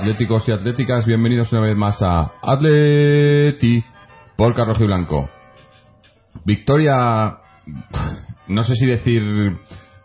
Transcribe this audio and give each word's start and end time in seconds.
atléticos 0.00 0.48
y 0.48 0.52
atléticas, 0.52 1.04
bienvenidos 1.04 1.52
una 1.52 1.60
vez 1.60 1.76
más 1.76 2.00
a 2.00 2.32
Atleti 2.40 3.84
por 4.34 4.54
Carlos 4.54 4.80
y 4.80 4.86
Blanco. 4.86 5.28
Victoria, 6.46 7.36
no 8.48 8.62
sé 8.62 8.76
si 8.76 8.86
decir 8.86 9.22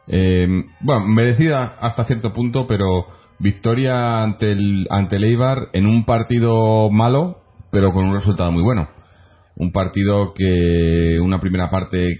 eh, 0.09 0.65
bueno, 0.81 1.07
merecida 1.07 1.77
hasta 1.79 2.03
cierto 2.03 2.33
punto, 2.33 2.67
pero 2.67 3.05
victoria 3.39 4.21
ante 4.21 4.51
el, 4.51 4.85
ante 4.89 5.15
el 5.15 5.39
en 5.71 5.85
un 5.85 6.03
partido 6.03 6.91
malo, 6.91 7.37
pero 7.71 7.93
con 7.93 8.03
un 8.03 8.15
resultado 8.15 8.51
muy 8.51 8.63
bueno. 8.63 8.89
Un 9.55 9.71
partido 9.71 10.33
que 10.33 11.21
una 11.21 11.39
primera 11.39 11.69
parte 11.69 12.19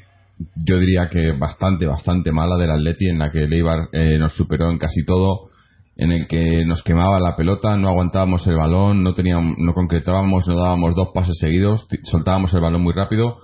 yo 0.65 0.79
diría 0.79 1.09
que 1.09 1.33
bastante, 1.33 1.85
bastante 1.85 2.31
mala 2.31 2.55
del 2.55 2.71
Atleti, 2.71 3.09
en 3.09 3.19
la 3.19 3.33
que 3.33 3.43
el 3.43 3.53
eh, 3.91 4.17
nos 4.17 4.33
superó 4.33 4.69
en 4.69 4.77
casi 4.77 5.03
todo, 5.03 5.49
en 5.97 6.11
el 6.11 6.27
que 6.27 6.65
nos 6.65 6.83
quemaba 6.83 7.19
la 7.19 7.35
pelota, 7.35 7.77
no 7.77 7.87
aguantábamos 7.87 8.45
el 8.47 8.55
balón, 8.55 9.03
no 9.03 9.13
teníamos, 9.13 9.57
no 9.57 9.73
concretábamos, 9.73 10.47
no 10.47 10.55
dábamos 10.55 10.95
dos 10.95 11.09
pases 11.13 11.37
seguidos, 11.39 11.87
soltábamos 12.03 12.53
el 12.53 12.61
balón 12.61 12.81
muy 12.81 12.93
rápido 12.93 13.37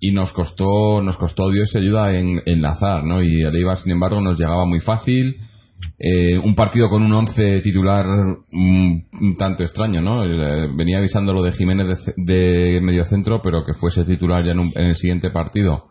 y 0.00 0.12
nos 0.12 0.32
costó 0.32 1.02
nos 1.02 1.16
costó 1.18 1.50
Dios 1.50 1.76
ayuda 1.76 2.16
en 2.16 2.40
enlazar 2.46 3.04
no 3.04 3.22
y 3.22 3.42
el 3.42 3.54
Eibar 3.54 3.78
sin 3.78 3.92
embargo 3.92 4.20
nos 4.20 4.38
llegaba 4.38 4.64
muy 4.64 4.80
fácil 4.80 5.36
eh, 5.98 6.38
un 6.38 6.54
partido 6.54 6.88
con 6.88 7.02
un 7.02 7.12
once 7.12 7.60
titular 7.60 8.06
un, 8.06 9.36
tanto 9.38 9.62
extraño 9.62 10.00
no 10.00 10.24
eh, 10.24 10.68
venía 10.74 10.98
avisando 10.98 11.34
lo 11.34 11.42
de 11.42 11.52
Jiménez 11.52 11.86
de, 12.16 12.80
medio 12.82 13.04
centro 13.04 13.42
pero 13.42 13.64
que 13.64 13.74
fuese 13.74 14.04
titular 14.04 14.42
ya 14.42 14.52
en, 14.52 14.72
el 14.74 14.96
siguiente 14.96 15.30
partido 15.30 15.84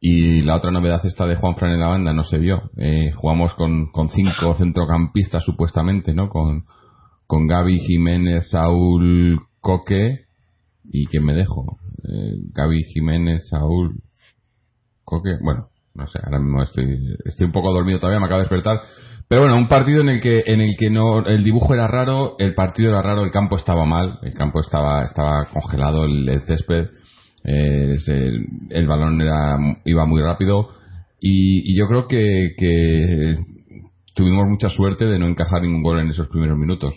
y 0.00 0.42
la 0.42 0.56
otra 0.56 0.70
novedad 0.70 1.04
esta 1.04 1.26
de 1.26 1.36
Juan 1.36 1.56
Fran 1.56 1.72
en 1.72 1.80
la 1.80 1.88
banda 1.88 2.12
no 2.12 2.22
se 2.22 2.38
vio. 2.38 2.70
Eh, 2.76 3.12
jugamos 3.12 3.54
con, 3.54 3.90
con 3.90 4.10
cinco 4.10 4.54
centrocampistas 4.54 5.44
supuestamente 5.44 6.14
no 6.14 6.28
con 6.28 6.64
con 7.26 7.46
Gaby 7.46 7.80
Jiménez 7.80 8.50
Saúl 8.50 9.40
Coque 9.60 10.26
y 10.84 11.06
quién 11.06 11.24
me 11.24 11.34
dejo 11.34 11.78
eh, 12.08 12.36
Gaby 12.52 12.84
Jiménez, 12.84 13.48
Saúl, 13.48 13.96
Coque, 15.04 15.36
bueno, 15.42 15.68
no 15.94 16.06
sé, 16.06 16.18
ahora 16.22 16.38
mismo 16.38 16.62
estoy, 16.62 17.16
estoy 17.24 17.46
un 17.46 17.52
poco 17.52 17.72
dormido 17.72 17.98
todavía, 17.98 18.20
me 18.20 18.26
acabo 18.26 18.40
de 18.40 18.48
despertar. 18.48 18.80
Pero 19.28 19.42
bueno, 19.42 19.56
un 19.56 19.68
partido 19.68 20.02
en 20.02 20.08
el 20.08 20.20
que, 20.20 20.44
en 20.46 20.60
el 20.60 20.76
que 20.78 20.90
no, 20.90 21.24
el 21.26 21.42
dibujo 21.42 21.74
era 21.74 21.88
raro, 21.88 22.36
el 22.38 22.54
partido 22.54 22.90
era 22.90 23.02
raro, 23.02 23.24
el 23.24 23.30
campo 23.30 23.56
estaba 23.56 23.84
mal, 23.84 24.18
el 24.22 24.34
campo 24.34 24.60
estaba, 24.60 25.02
estaba 25.02 25.46
congelado, 25.46 26.04
el, 26.04 26.40
césped, 26.42 26.90
eh, 27.46 27.96
el, 28.70 28.86
balón 28.86 29.20
era, 29.20 29.56
iba 29.84 30.04
muy 30.04 30.20
rápido 30.20 30.68
y, 31.20 31.72
y 31.72 31.78
yo 31.78 31.86
creo 31.86 32.08
que, 32.08 32.54
que 32.58 33.38
tuvimos 34.14 34.48
mucha 34.48 34.68
suerte 34.68 35.06
de 35.06 35.18
no 35.18 35.26
encajar 35.26 35.62
ningún 35.62 35.82
gol 35.82 36.00
en 36.00 36.08
esos 36.08 36.28
primeros 36.28 36.58
minutos. 36.58 36.94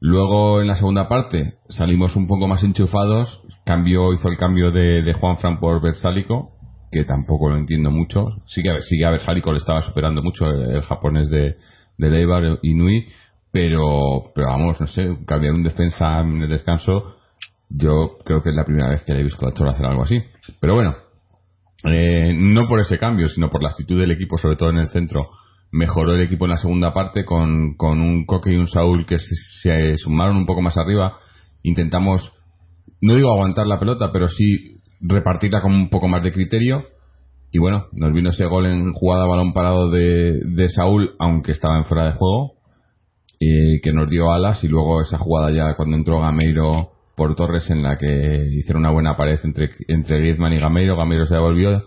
Luego 0.00 0.60
en 0.60 0.66
la 0.66 0.76
segunda 0.76 1.08
parte 1.08 1.54
salimos 1.68 2.16
un 2.16 2.26
poco 2.26 2.48
más 2.48 2.62
enchufados, 2.62 3.42
cambio, 3.64 4.12
hizo 4.12 4.28
el 4.28 4.36
cambio 4.36 4.70
de, 4.70 5.02
de 5.02 5.14
Juan 5.14 5.38
Fran 5.38 5.58
por 5.60 5.80
Versálico, 5.80 6.52
que 6.90 7.04
tampoco 7.04 7.50
lo 7.50 7.56
entiendo 7.56 7.90
mucho. 7.90 8.28
Sí 8.46 8.62
que, 8.62 8.80
sí 8.82 9.02
a 9.04 9.10
Versálico 9.10 9.52
le 9.52 9.58
estaba 9.58 9.82
superando 9.82 10.22
mucho 10.22 10.46
el, 10.46 10.82
japonés 10.82 11.30
de, 11.30 11.56
de 11.98 12.10
Leibar 12.10 12.58
Inui, 12.62 13.06
pero, 13.50 14.32
pero 14.34 14.48
vamos, 14.48 14.80
no 14.80 14.86
sé, 14.86 15.16
cambiar 15.26 15.54
un 15.54 15.62
defensa 15.62 16.20
en 16.20 16.42
el 16.42 16.48
descanso, 16.48 17.15
yo 17.68 18.18
creo 18.24 18.42
que 18.42 18.50
es 18.50 18.56
la 18.56 18.64
primera 18.64 18.90
vez 18.90 19.02
que 19.04 19.12
le 19.12 19.20
he 19.20 19.24
visto 19.24 19.46
a 19.46 19.52
Cholo 19.52 19.70
hacer 19.70 19.86
algo 19.86 20.04
así. 20.04 20.18
Pero 20.60 20.74
bueno, 20.74 20.96
eh, 21.84 22.32
no 22.34 22.66
por 22.68 22.80
ese 22.80 22.98
cambio, 22.98 23.28
sino 23.28 23.50
por 23.50 23.62
la 23.62 23.70
actitud 23.70 23.98
del 23.98 24.12
equipo, 24.12 24.38
sobre 24.38 24.56
todo 24.56 24.70
en 24.70 24.78
el 24.78 24.88
centro 24.88 25.28
mejoró 25.72 26.14
el 26.14 26.22
equipo 26.22 26.46
en 26.46 26.52
la 26.52 26.56
segunda 26.56 26.94
parte 26.94 27.24
con, 27.24 27.74
con 27.76 28.00
un 28.00 28.24
Coque 28.24 28.52
y 28.52 28.56
un 28.56 28.68
Saúl 28.68 29.06
que 29.06 29.18
se, 29.18 29.96
sumaron 29.98 30.36
un 30.36 30.46
poco 30.46 30.62
más 30.62 30.76
arriba. 30.78 31.18
Intentamos, 31.62 32.32
no 33.00 33.14
digo 33.14 33.32
aguantar 33.32 33.66
la 33.66 33.78
pelota, 33.78 34.10
pero 34.12 34.28
sí 34.28 34.80
repartirla 35.00 35.60
con 35.60 35.72
un 35.72 35.90
poco 35.90 36.08
más 36.08 36.22
de 36.22 36.32
criterio. 36.32 36.84
Y 37.52 37.58
bueno, 37.58 37.86
nos 37.92 38.12
vino 38.12 38.30
ese 38.30 38.46
gol 38.46 38.66
en 38.66 38.92
jugada 38.92 39.26
balón 39.26 39.52
parado 39.52 39.90
de, 39.90 40.40
de 40.44 40.68
Saúl, 40.68 41.14
aunque 41.18 41.52
estaba 41.52 41.78
en 41.78 41.84
fuera 41.84 42.06
de 42.06 42.12
juego, 42.12 42.54
y 43.38 43.80
que 43.80 43.92
nos 43.92 44.10
dio 44.10 44.32
alas. 44.32 44.62
Y 44.64 44.68
luego 44.68 45.00
esa 45.00 45.18
jugada 45.18 45.50
ya 45.50 45.76
cuando 45.76 45.96
entró 45.96 46.20
Gameiro 46.20 46.95
por 47.16 47.34
Torres, 47.34 47.70
en 47.70 47.82
la 47.82 47.96
que 47.96 48.46
hicieron 48.52 48.82
una 48.82 48.90
buena 48.90 49.16
pared 49.16 49.38
entre, 49.42 49.70
entre 49.88 50.18
Griezmann 50.18 50.52
y 50.52 50.58
Gameiro. 50.58 50.96
Gameiro 50.96 51.26
se 51.26 51.34
devolvió 51.34 51.82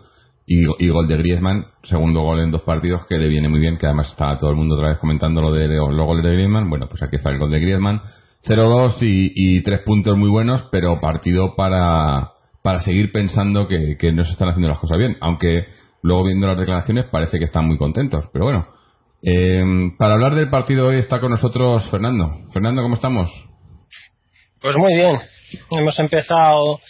y, 0.51 0.89
gol 0.89 1.07
de 1.07 1.17
Griezmann, 1.17 1.65
segundo 1.83 2.21
gol 2.21 2.39
en 2.39 2.49
dos 2.49 2.63
partidos 2.63 3.05
que 3.05 3.19
le 3.19 3.27
viene 3.27 3.49
muy 3.49 3.59
bien, 3.59 3.77
que 3.77 3.85
además 3.85 4.09
está 4.09 4.35
todo 4.39 4.49
el 4.49 4.55
mundo 4.55 4.73
otra 4.73 4.87
vez 4.87 4.97
comentando 4.97 5.43
lo 5.43 5.51
de 5.51 5.67
los 5.67 6.07
goles 6.07 6.25
de 6.25 6.33
Griezmann. 6.33 6.71
Bueno, 6.71 6.87
pues 6.89 7.03
aquí 7.03 7.17
está 7.17 7.29
el 7.29 7.37
gol 7.37 7.51
de 7.51 7.59
Griezmann. 7.59 8.01
0-2 8.47 8.97
y, 9.01 9.61
tres 9.61 9.81
puntos 9.81 10.17
muy 10.17 10.29
buenos, 10.29 10.67
pero 10.71 10.99
partido 10.99 11.55
para, 11.55 12.31
para 12.63 12.79
seguir 12.79 13.11
pensando 13.11 13.67
que, 13.67 14.11
no 14.11 14.23
se 14.23 14.31
están 14.31 14.49
haciendo 14.49 14.69
las 14.69 14.79
cosas 14.79 14.97
bien. 14.97 15.17
Aunque 15.21 15.65
luego 16.01 16.23
viendo 16.23 16.47
las 16.47 16.57
declaraciones 16.57 17.05
parece 17.11 17.37
que 17.37 17.45
están 17.45 17.67
muy 17.67 17.77
contentos. 17.77 18.27
Pero 18.33 18.45
bueno, 18.45 18.67
eh, 19.21 19.91
para 19.99 20.15
hablar 20.15 20.33
del 20.33 20.49
partido 20.49 20.87
hoy 20.87 20.97
está 20.97 21.19
con 21.19 21.29
nosotros 21.29 21.87
Fernando. 21.91 22.27
Fernando, 22.51 22.81
¿cómo 22.81 22.95
estamos? 22.95 23.29
Pues 24.61 24.75
muy 24.75 24.93
bien. 24.93 25.17
Hemos 25.71 25.97
empezado 25.99 26.81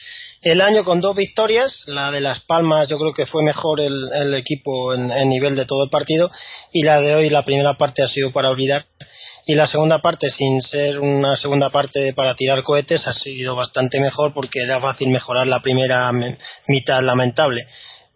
el 0.42 0.60
año 0.60 0.84
con 0.84 1.02
dos 1.02 1.16
victorias, 1.16 1.84
la 1.86 2.10
de 2.10 2.20
Las 2.20 2.40
Palmas 2.40 2.88
yo 2.88 2.98
creo 2.98 3.14
que 3.14 3.28
fue 3.28 3.44
mejor 3.44 3.80
el, 3.80 4.34
equipo 4.34 4.96
en, 4.96 5.08
nivel 5.30 5.56
de 5.56 5.66
todo 5.66 5.84
el 5.84 5.92
partido 5.92 6.32
y 6.74 6.82
la 6.82 7.00
de 7.00 7.14
hoy 7.14 7.30
la 7.30 7.46
primera 7.46 7.76
parte 7.76 8.02
ha 8.02 8.08
sido 8.08 8.32
para 8.32 8.50
olvidar 8.50 8.86
y 9.46 9.54
la 9.54 9.68
segunda 9.68 10.00
parte 10.00 10.32
sin 10.32 10.64
ser 10.64 11.00
una 11.00 11.36
segunda 11.36 11.70
parte 11.70 12.12
para 12.14 12.34
tirar 12.34 12.64
cohetes 12.64 13.06
ha 13.06 13.14
sido 13.14 13.56
bastante 13.56 14.00
mejor 14.00 14.34
porque 14.34 14.62
era 14.64 14.82
fácil 14.82 15.10
mejorar 15.10 15.48
la 15.48 15.60
primera 15.60 16.12
mitad 16.68 17.04
lamentable. 17.04 17.68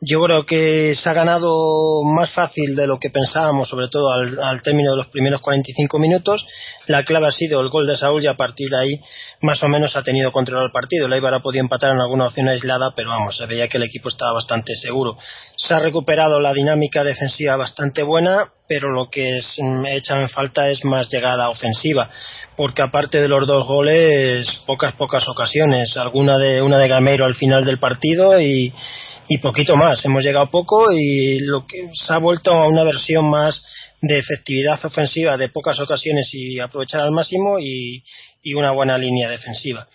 Yo 0.05 0.21
creo 0.21 0.45
que 0.45 0.95
se 0.95 1.09
ha 1.09 1.13
ganado 1.13 2.01
más 2.03 2.31
fácil 2.31 2.75
de 2.75 2.87
lo 2.87 2.99
que 2.99 3.09
pensábamos, 3.09 3.69
sobre 3.69 3.87
todo 3.87 4.11
al, 4.11 4.61
término 4.61 4.91
de 4.91 4.97
los 4.97 5.07
primeros 5.07 5.41
45 5.41 5.99
minutos. 5.99 6.45
La 6.87 7.03
clave 7.03 7.27
ha 7.27 7.31
sido 7.31 7.61
el 7.61 7.69
gol 7.69 7.87
de 7.87 7.95
Saúl 7.95 8.23
y 8.23 8.27
a 8.27 8.35
partir 8.35 8.69
de 8.69 8.79
ahí 8.79 9.01
más 9.41 9.61
o 9.63 9.67
menos 9.67 9.95
ha 9.95 10.03
tenido 10.03 10.31
control 10.31 10.63
el 10.63 10.71
partido. 10.71 11.07
La 11.07 11.17
Ibar 11.17 11.33
ha 11.33 11.39
podido 11.39 11.63
empatar 11.63 11.91
en 11.91 12.01
alguna 12.01 12.27
opción 12.27 12.49
aislada, 12.49 12.93
pero 12.95 13.09
vamos, 13.09 13.37
se 13.37 13.45
veía 13.45 13.67
que 13.67 13.77
el 13.77 13.83
equipo 13.83 14.09
estaba 14.09 14.33
bastante 14.33 14.75
seguro. 14.75 15.17
Se 15.57 15.73
ha 15.73 15.79
recuperado 15.79 16.39
la 16.39 16.53
dinámica 16.53 17.03
defensiva 17.03 17.55
bastante 17.55 18.03
buena, 18.03 18.49
pero 18.67 18.91
lo 18.91 19.09
que 19.09 19.37
es, 19.37 19.55
mm, 19.57 19.85
echa 19.85 20.19
en 20.19 20.29
falta 20.29 20.69
es 20.69 20.83
más 20.83 21.09
llegada 21.09 21.49
ofensiva, 21.49 22.09
porque 22.57 22.81
aparte 22.81 23.21
de 23.21 23.27
los 23.27 23.47
dos 23.47 23.65
goles, 23.65 24.47
pocas, 24.65 24.93
pocas 24.93 25.27
ocasiones. 25.29 25.95
Alguna 25.95 26.37
de, 26.37 26.61
una 26.61 26.77
de 26.77 26.87
Gamero 26.87 27.25
al 27.25 27.35
final 27.35 27.63
del 27.63 27.79
partido 27.79 28.39
y 28.41 28.73
y 29.27 29.37
poquito 29.37 29.75
más. 29.75 30.03
Hemos 30.05 30.23
llegado 30.23 30.49
poco 30.49 30.91
y 30.91 31.39
lo 31.39 31.65
que 31.65 31.89
se 31.93 32.13
ha 32.13 32.17
vuelto 32.17 32.53
a 32.53 32.67
una 32.67 32.83
versión 32.83 33.29
más 33.29 33.61
de 34.01 34.19
efectividad 34.19 34.83
ofensiva 34.85 35.37
de 35.37 35.49
pocas 35.49 35.79
ocasiones 35.79 36.29
y 36.33 36.59
aprovechar 36.59 37.01
al 37.01 37.11
máximo 37.11 37.57
y, 37.59 38.03
una 38.55 38.71
buena 38.71 38.97
línea 38.97 39.29
defensiva. 39.29 39.87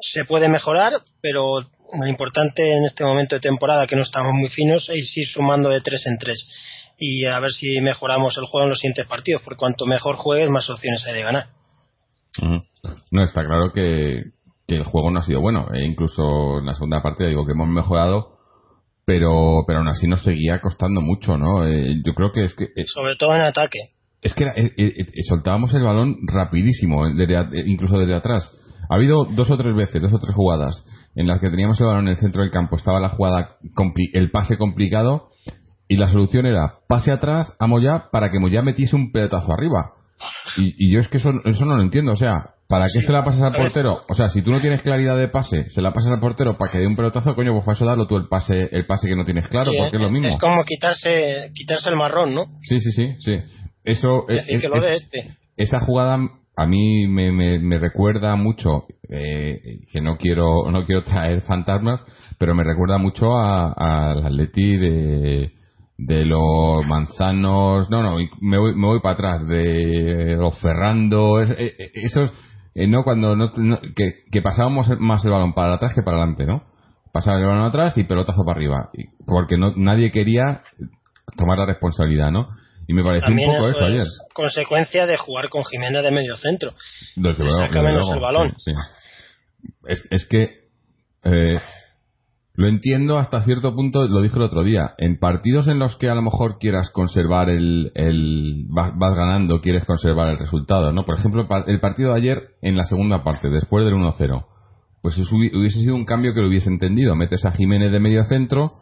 Se 0.00 0.24
puede 0.24 0.48
mejorar, 0.48 0.94
pero 1.20 1.60
lo 1.60 2.06
importante 2.08 2.76
en 2.76 2.84
este 2.84 3.04
momento 3.04 3.36
de 3.36 3.40
temporada 3.40 3.86
que 3.86 3.94
no 3.94 4.02
estamos 4.02 4.32
muy 4.32 4.48
finos 4.48 4.88
es 4.88 5.16
ir 5.16 5.26
sumando 5.28 5.68
de 5.68 5.80
tres 5.80 6.04
en 6.06 6.18
tres 6.18 6.44
y 6.98 7.24
a 7.26 7.38
ver 7.38 7.52
si 7.52 7.80
mejoramos 7.80 8.36
el 8.36 8.46
juego 8.46 8.64
en 8.64 8.70
los 8.70 8.78
siguientes 8.78 9.06
partidos, 9.06 9.42
porque 9.42 9.58
cuanto 9.58 9.86
mejor 9.86 10.16
juegues, 10.16 10.50
más 10.50 10.68
opciones 10.68 11.04
hay 11.06 11.14
de 11.14 11.22
ganar. 11.22 11.46
No, 13.10 13.22
está 13.22 13.44
claro 13.44 13.72
que, 13.72 14.24
que, 14.66 14.76
el 14.76 14.84
juego 14.84 15.10
no 15.10 15.20
ha 15.20 15.22
sido 15.22 15.40
bueno. 15.40 15.68
E 15.72 15.84
incluso 15.84 16.58
en 16.58 16.66
la 16.66 16.74
segunda 16.74 17.02
parte 17.02 17.26
digo 17.26 17.44
que 17.46 17.52
hemos 17.52 17.68
mejorado, 17.68 18.31
pero 19.04 19.64
pero 19.66 19.80
aún 19.80 19.88
así 19.88 20.06
nos 20.06 20.22
seguía 20.22 20.60
costando 20.60 21.00
mucho, 21.00 21.36
¿no? 21.36 21.66
Eh, 21.66 22.00
yo 22.04 22.14
creo 22.14 22.32
que 22.32 22.44
es 22.44 22.54
que... 22.54 22.64
Eh, 22.64 22.84
Sobre 22.86 23.16
todo 23.16 23.34
en 23.34 23.42
ataque. 23.42 23.78
Es 24.20 24.34
que 24.34 24.44
eh, 24.44 25.06
soltábamos 25.28 25.74
el 25.74 25.82
balón 25.82 26.16
rapidísimo, 26.26 27.06
incluso 27.66 27.98
desde 27.98 28.14
atrás. 28.14 28.52
Ha 28.88 28.94
habido 28.94 29.24
dos 29.24 29.50
o 29.50 29.56
tres 29.56 29.74
veces, 29.74 30.00
dos 30.00 30.12
o 30.12 30.18
tres 30.18 30.34
jugadas 30.34 30.84
en 31.14 31.26
las 31.26 31.40
que 31.40 31.50
teníamos 31.50 31.78
el 31.80 31.86
balón 31.86 32.06
en 32.06 32.12
el 32.12 32.16
centro 32.16 32.42
del 32.42 32.50
campo, 32.50 32.76
estaba 32.76 33.00
la 33.00 33.10
jugada, 33.10 33.56
el 34.12 34.30
pase 34.30 34.56
complicado 34.56 35.28
y 35.88 35.96
la 35.96 36.06
solución 36.06 36.46
era 36.46 36.78
pase 36.88 37.10
atrás 37.10 37.54
a 37.58 37.66
Moya 37.66 38.08
para 38.10 38.30
que 38.30 38.38
Moya 38.38 38.62
metiese 38.62 38.96
un 38.96 39.12
pelotazo 39.12 39.52
arriba. 39.52 39.92
Y, 40.56 40.90
yo 40.90 41.00
es 41.00 41.08
que 41.08 41.18
eso, 41.18 41.32
eso 41.44 41.64
no 41.66 41.76
lo 41.76 41.82
entiendo, 41.82 42.12
o 42.12 42.16
sea, 42.16 42.54
¿Para 42.72 42.86
qué 42.86 43.02
se 43.02 43.12
la 43.12 43.22
pasas 43.22 43.42
al 43.42 43.52
portero? 43.52 44.00
O 44.08 44.14
sea, 44.14 44.28
si 44.28 44.40
tú 44.40 44.50
no 44.50 44.58
tienes 44.58 44.80
claridad 44.80 45.14
de 45.18 45.28
pase, 45.28 45.68
se 45.68 45.82
la 45.82 45.92
pasas 45.92 46.10
al 46.10 46.20
portero 46.20 46.56
para 46.56 46.72
que 46.72 46.78
dé 46.78 46.86
un 46.86 46.96
pelotazo, 46.96 47.34
coño, 47.34 47.52
pues 47.52 47.66
para 47.66 47.76
eso 47.76 47.84
darlo 47.84 48.06
tú 48.06 48.16
el 48.16 48.28
pase, 48.28 48.70
el 48.72 48.86
pase 48.86 49.08
que 49.08 49.14
no 49.14 49.26
tienes 49.26 49.46
claro, 49.48 49.72
porque 49.76 49.96
es 49.96 50.02
lo 50.02 50.10
mismo. 50.10 50.28
Es 50.28 50.40
como 50.40 50.64
quitarse, 50.64 51.50
quitarse 51.54 51.90
el 51.90 51.96
marrón, 51.96 52.34
¿no? 52.34 52.46
Sí, 52.62 52.80
sí, 52.80 52.92
sí, 52.92 53.14
sí. 53.18 53.40
Eso 53.84 54.26
es, 54.26 54.36
decir, 54.46 54.62
que 54.62 54.68
lo 54.70 54.80
de 54.80 54.94
este. 54.94 55.36
Esa 55.58 55.80
jugada 55.80 56.18
a 56.56 56.66
mí 56.66 57.06
me, 57.08 57.30
me, 57.30 57.78
recuerda 57.78 58.36
mucho, 58.36 58.86
eh, 59.10 59.80
que 59.92 60.00
no 60.00 60.16
quiero, 60.16 60.70
no 60.70 60.86
quiero 60.86 61.02
traer 61.02 61.42
fantasmas, 61.42 62.02
pero 62.38 62.54
me 62.54 62.64
recuerda 62.64 62.96
mucho 62.96 63.36
al 63.36 64.24
Atleti 64.24 64.78
de, 64.78 65.52
de 65.98 66.24
los 66.24 66.86
manzanos, 66.86 67.90
no, 67.90 68.02
no, 68.02 68.16
me 68.40 68.56
voy, 68.56 68.74
me 68.74 68.86
voy 68.86 69.00
para 69.02 69.12
atrás, 69.12 69.46
de 69.46 70.36
los 70.38 70.58
Ferrando, 70.58 71.38
es, 71.38 71.50
eh, 71.50 71.74
eh, 71.78 71.90
esos 71.96 72.32
eh, 72.74 72.86
no 72.86 73.04
cuando 73.04 73.36
no, 73.36 73.50
que, 73.50 74.42
pasábamos 74.42 74.88
más 74.98 75.24
el 75.24 75.30
balón 75.30 75.54
para 75.54 75.74
atrás 75.74 75.94
que 75.94 76.02
para 76.02 76.18
adelante, 76.18 76.46
¿no? 76.46 76.64
Pasaba 77.12 77.38
el 77.38 77.46
balón 77.46 77.64
atrás 77.64 77.96
y 77.98 78.04
pelotazo 78.04 78.44
para 78.44 78.58
arriba, 78.58 78.90
porque 79.26 79.58
no 79.58 79.74
nadie 79.76 80.10
quería 80.10 80.62
tomar 81.36 81.58
la 81.58 81.66
responsabilidad, 81.66 82.30
¿no? 82.30 82.48
Y 82.88 82.94
me 82.94 83.04
pareció 83.04 83.32
un 83.32 83.44
poco 83.44 83.68
eso, 83.68 83.84
ayer. 83.84 84.06
Consecuencia 84.34 85.06
de 85.06 85.16
jugar 85.16 85.48
con 85.48 85.64
Jiménez 85.64 86.02
de 86.02 86.10
medio 86.10 86.36
centro. 86.36 86.72
Desde 87.16 87.44
menos 87.44 88.10
el 88.10 88.20
balón. 88.20 88.54
Es, 89.86 90.04
es 90.10 90.26
que 90.26 90.62
eh, 91.24 91.58
lo 92.54 92.68
entiendo 92.68 93.16
hasta 93.16 93.42
cierto 93.42 93.74
punto, 93.74 94.06
lo 94.06 94.20
dije 94.20 94.36
el 94.36 94.42
otro 94.42 94.62
día. 94.62 94.92
En 94.98 95.18
partidos 95.18 95.68
en 95.68 95.78
los 95.78 95.96
que 95.96 96.10
a 96.10 96.14
lo 96.14 96.20
mejor 96.20 96.58
quieras 96.58 96.90
conservar 96.90 97.48
el. 97.48 97.92
el 97.94 98.66
vas, 98.68 98.92
ganando, 98.94 99.62
quieres 99.62 99.86
conservar 99.86 100.28
el 100.28 100.38
resultado, 100.38 100.92
¿no? 100.92 101.04
Por 101.04 101.18
ejemplo, 101.18 101.46
el 101.66 101.80
partido 101.80 102.10
de 102.10 102.20
ayer 102.20 102.42
en 102.60 102.76
la 102.76 102.84
segunda 102.84 103.24
parte, 103.24 103.48
después 103.48 103.86
del 103.86 103.94
1-0. 103.94 104.44
Pues 105.00 105.18
hubiese 105.32 105.78
sido 105.78 105.96
un 105.96 106.04
cambio 106.04 106.34
que 106.34 106.42
lo 106.42 106.48
hubiese 106.48 106.68
entendido. 106.68 107.16
Metes 107.16 107.44
a 107.44 107.52
Jiménez 107.52 107.90
de 107.90 108.00
medio 108.00 108.22
centro 108.24 108.72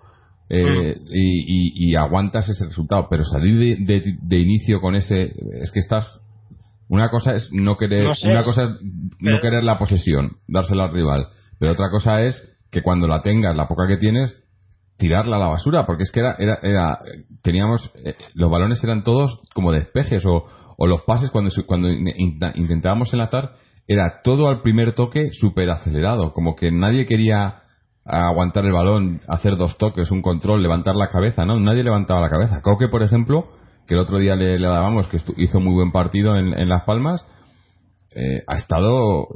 eh, 0.51 0.97
mm. 0.99 1.09
y, 1.13 1.95
aguantas 1.95 2.49
ese 2.49 2.67
resultado. 2.67 3.07
Pero 3.09 3.25
salir 3.25 3.79
de, 3.87 4.39
inicio 4.39 4.81
con 4.81 4.97
ese. 4.97 5.33
Es 5.63 5.71
que 5.71 5.79
estás. 5.79 6.21
Una 6.89 7.09
cosa 7.09 7.37
es 7.37 7.51
no 7.53 7.77
querer. 7.77 8.09
Una 8.25 8.43
cosa 8.43 8.65
es 8.65 8.71
no 9.21 9.39
querer 9.41 9.63
la 9.63 9.79
posesión, 9.79 10.39
dársela 10.49 10.87
al 10.87 10.93
rival. 10.93 11.29
Pero 11.61 11.73
otra 11.73 11.89
cosa 11.89 12.23
es 12.23 12.51
que 12.71 12.83
cuando 12.83 13.09
la 13.09 13.23
tengas, 13.23 13.57
la 13.57 13.69
poca 13.69 13.87
que 13.87 13.97
tienes, 13.97 14.37
tirarla 14.97 15.37
a 15.37 15.41
la 15.41 15.49
basura, 15.49 15.87
porque 15.87 16.03
es 16.03 16.11
que 16.11 16.21
era, 16.21 16.35
era, 16.39 16.59
era 16.63 16.99
teníamos, 17.43 17.91
eh, 18.05 18.15
los 18.35 18.51
balones 18.51 18.83
eran 18.85 19.03
todos 19.03 19.41
como 19.55 19.73
despejes 19.73 20.25
o, 20.27 20.45
o 20.77 20.87
los 20.87 21.03
pases 21.03 21.31
cuando, 21.31 21.51
cuando 21.67 21.89
intentábamos 21.89 23.13
enlazar, 23.13 23.53
era 23.87 24.21
todo 24.23 24.49
al 24.49 24.63
primer 24.63 24.93
toque 24.93 25.31
súper 25.33 25.71
acelerado, 25.71 26.33
como 26.33 26.55
que 26.55 26.71
nadie 26.71 27.07
quería 27.07 27.63
aguantar 28.05 28.65
el 28.65 28.73
balón, 28.73 29.21
hacer 29.29 29.57
dos 29.57 29.77
toques, 29.79 30.11
un 30.11 30.23
control, 30.23 30.63
levantar 30.63 30.97
la 30.97 31.09
cabeza, 31.09 31.45
¿no? 31.45 31.59
Nadie 31.61 31.85
levantaba 31.85 32.21
la 32.21 32.31
cabeza. 32.31 32.61
Coque, 32.63 32.89
por 32.89 33.03
ejemplo, 33.03 33.49
que 33.87 33.95
el 33.95 34.01
otro 34.01 34.19
día 34.19 34.37
le, 34.37 34.59
le 34.59 34.67
dábamos, 34.67 35.07
que 35.09 35.19
hizo 35.37 35.61
muy 35.61 35.75
buen 35.75 35.93
partido 35.93 36.37
en, 36.37 36.69
Las 36.69 36.85
Palmas, 36.85 37.27
eh, 38.15 38.43
ha 38.47 38.57
estado 38.57 39.29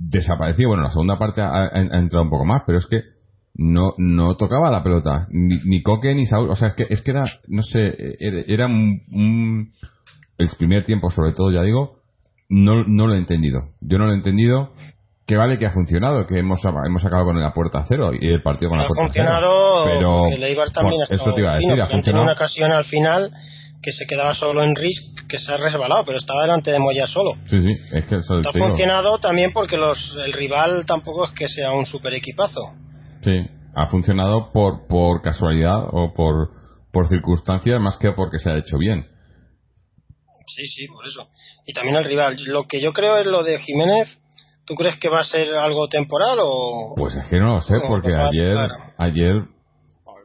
desaparecido. 0.00 0.70
Bueno, 0.70 0.84
la 0.84 0.90
segunda 0.90 1.18
parte 1.18 1.42
ha, 1.42 1.68
entrado 1.74 2.24
un 2.24 2.30
poco 2.30 2.46
más, 2.46 2.62
pero 2.66 2.78
es 2.78 2.86
que 2.86 3.02
no, 3.54 3.92
no 3.98 4.36
tocaba 4.36 4.70
la 4.70 4.82
pelota. 4.82 5.26
Ni, 5.30 5.58
ni 5.64 5.82
Coque 5.82 6.14
ni 6.14 6.26
Saúl. 6.26 6.50
O 6.50 6.56
sea, 6.56 6.68
es 6.68 6.74
que, 6.74 6.86
es 6.88 7.02
que 7.02 7.10
era, 7.10 7.24
no 7.48 7.62
sé, 7.62 8.16
era, 8.18 8.66
un, 8.66 9.72
El 10.38 10.48
primer 10.58 10.84
tiempo, 10.84 11.10
sobre 11.10 11.32
todo, 11.32 11.52
ya 11.52 11.62
digo, 11.62 11.98
no, 12.48 12.84
no 12.84 13.06
lo 13.06 13.14
he 13.14 13.18
entendido. 13.18 13.60
Yo 13.80 13.98
no 13.98 14.06
lo 14.06 14.12
he 14.12 14.16
entendido. 14.16 14.72
Que 15.26 15.36
vale 15.36 15.58
que 15.58 15.66
ha 15.66 15.70
funcionado, 15.70 16.26
que 16.26 16.40
hemos, 16.40 16.60
hemos 16.64 17.04
acabado 17.04 17.26
con 17.26 17.40
la 17.40 17.54
puerta 17.54 17.84
cero 17.86 18.10
y 18.12 18.26
el 18.26 18.42
partido 18.42 18.70
con 18.70 18.78
la 18.78 18.88
puerta 18.88 19.12
cero. 19.12 19.28
Ha 19.28 19.38
funcionado, 19.38 19.84
pero 19.84 20.26
el 20.26 20.72
también 20.72 21.02
eso 21.08 21.32
te 21.32 21.40
iba 21.40 21.52
a 21.52 21.54
decir, 21.56 21.80
ha 21.80 21.86
funcionado. 21.86 22.24
una 22.24 22.32
ocasión 22.32 22.72
al 22.72 22.84
final 22.84 23.30
que 23.82 23.92
se 23.92 24.06
quedaba 24.06 24.34
solo 24.34 24.62
en 24.62 24.74
Risk, 24.74 25.26
que 25.28 25.38
se 25.38 25.52
ha 25.52 25.56
resbalado, 25.56 26.04
pero 26.04 26.18
estaba 26.18 26.42
delante 26.42 26.70
de 26.70 26.78
Moya 26.78 27.06
solo. 27.06 27.32
Sí, 27.46 27.60
sí, 27.62 27.74
es 27.92 28.04
que 28.06 28.16
eso 28.16 28.34
Ha 28.34 28.52
funcionado 28.52 29.18
también 29.18 29.52
porque 29.52 29.76
los, 29.76 30.16
el 30.22 30.32
rival 30.32 30.84
tampoco 30.86 31.24
es 31.24 31.30
que 31.32 31.48
sea 31.48 31.72
un 31.72 31.86
super 31.86 32.12
equipazo. 32.12 32.60
Sí, 33.22 33.32
ha 33.74 33.86
funcionado 33.86 34.52
por, 34.52 34.86
por 34.86 35.22
casualidad 35.22 35.86
o 35.92 36.12
por, 36.12 36.50
por 36.92 37.08
circunstancias 37.08 37.80
más 37.80 37.96
que 37.96 38.12
porque 38.12 38.38
se 38.38 38.50
ha 38.50 38.56
hecho 38.56 38.76
bien. 38.76 39.06
Sí, 40.46 40.66
sí, 40.66 40.86
por 40.88 41.06
eso. 41.06 41.28
Y 41.66 41.72
también 41.72 41.96
el 41.96 42.04
rival. 42.04 42.36
Lo 42.46 42.64
que 42.66 42.80
yo 42.80 42.92
creo 42.92 43.18
es 43.18 43.26
lo 43.26 43.42
de 43.42 43.58
Jiménez. 43.60 44.18
¿Tú 44.66 44.74
crees 44.74 44.98
que 44.98 45.08
va 45.08 45.20
a 45.20 45.24
ser 45.24 45.54
algo 45.54 45.88
temporal 45.88 46.38
o...? 46.40 46.94
Pues 46.96 47.16
es 47.16 47.26
que 47.26 47.38
no 47.38 47.54
lo 47.54 47.62
sé, 47.62 47.74
porque 47.88 48.14
ayer, 48.14 48.56
ayer 48.98 49.44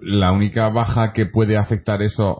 la 0.01 0.31
única 0.31 0.69
baja 0.69 1.13
que 1.13 1.25
puede 1.25 1.57
afectar 1.57 2.01
eso, 2.01 2.35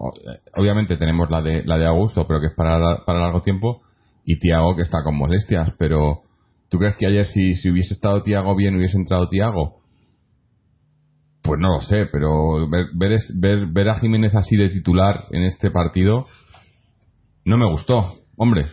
obviamente 0.56 0.98
tenemos 0.98 1.30
la 1.30 1.42
de, 1.42 1.64
la 1.64 1.78
de 1.78 1.86
Augusto, 1.86 2.26
pero 2.28 2.40
que 2.40 2.48
es 2.48 2.54
para, 2.54 3.04
para 3.06 3.20
largo 3.20 3.42
tiempo, 3.42 3.82
y 4.26 4.40
Tiago 4.40 4.76
que 4.76 4.82
está 4.82 5.04
con 5.04 5.16
molestias, 5.16 5.74
pero 5.78 6.22
¿tú 6.70 6.80
crees 6.80 6.96
que 6.98 7.06
ayer 7.08 7.26
si, 7.26 7.56
si 7.56 7.70
hubiese 7.70 7.94
estado 7.94 8.22
Tiago 8.22 8.56
bien 8.56 8.76
hubiese 8.76 8.98
entrado 8.98 9.28
Tiago? 9.30 9.82
Pues 11.44 11.60
no 11.60 11.76
lo 11.76 11.82
sé, 11.82 12.08
pero 12.12 12.68
ver, 12.68 12.88
ver, 12.96 13.68
ver, 13.68 13.90
a 13.90 14.00
Jiménez 14.00 14.34
así 14.34 14.58
de 14.58 14.70
titular 14.70 15.26
en 15.32 15.44
este 15.44 15.70
partido 15.70 16.26
no 17.46 17.58
me 17.58 17.70
gustó. 17.70 18.16
Hombre, 18.36 18.66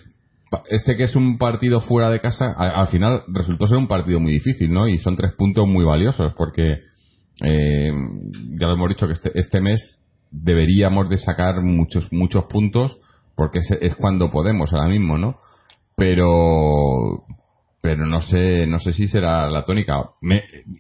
ese 0.71 0.97
que 0.97 1.05
es 1.05 1.15
un 1.15 1.37
partido 1.37 1.81
fuera 1.81 2.09
de 2.09 2.21
casa, 2.21 2.47
al 2.57 2.89
final 2.89 3.25
resultó 3.29 3.67
ser 3.67 3.77
un 3.77 3.89
partido 3.89 4.21
muy 4.21 4.33
difícil, 4.33 4.73
¿no? 4.73 4.89
Y 4.89 4.97
son 4.99 5.17
tres 5.17 5.33
puntos 5.37 5.69
muy 5.69 5.85
valiosos 5.85 6.33
porque 6.35 6.79
eh, 7.41 7.91
ya 8.59 8.67
lo 8.67 8.75
hemos 8.75 8.89
dicho 8.91 9.07
que 9.07 9.15
este, 9.15 9.39
este, 9.39 9.61
mes 9.61 9.99
deberíamos 10.31 11.09
de 11.09 11.17
sacar 11.17 11.63
muchos 11.63 12.13
muchos 12.13 12.45
puntos 12.45 12.99
porque 13.35 13.61
es, 13.81 13.97
cuando 13.97 14.31
podemos 14.31 14.73
ahora 14.73 14.89
mismo, 14.89 15.19
¿no? 15.19 15.37
Pero 15.97 17.25
pero 17.81 18.07
no 18.07 18.21
sé 18.21 18.67
no 18.67 18.79
sé 18.79 18.93
si 18.93 19.09
será 19.09 19.51
la 19.51 19.65
tónica 19.65 19.95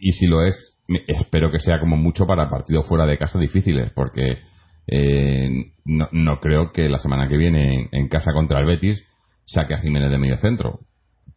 y 0.00 0.12
si 0.12 0.26
lo 0.26 0.42
es 0.42 0.78
espero 1.06 1.50
que 1.50 1.58
sea 1.58 1.80
como 1.80 1.96
mucho 1.96 2.26
para 2.26 2.48
partidos 2.48 2.86
fuera 2.86 3.06
de 3.06 3.18
casa 3.18 3.38
difíciles 3.38 3.90
porque 3.90 4.38
eh, 4.86 5.72
no, 5.84 6.08
no, 6.12 6.40
creo 6.40 6.72
que 6.72 6.88
la 6.88 6.98
semana 6.98 7.28
que 7.28 7.36
viene 7.36 7.88
en, 7.92 8.08
casa 8.08 8.32
contra 8.32 8.60
el 8.60 8.66
Betis 8.66 9.02
saque 9.46 9.74
a 9.74 9.78
Jiménez 9.78 10.10
de 10.10 10.18
medio 10.18 10.36
centro 10.38 10.80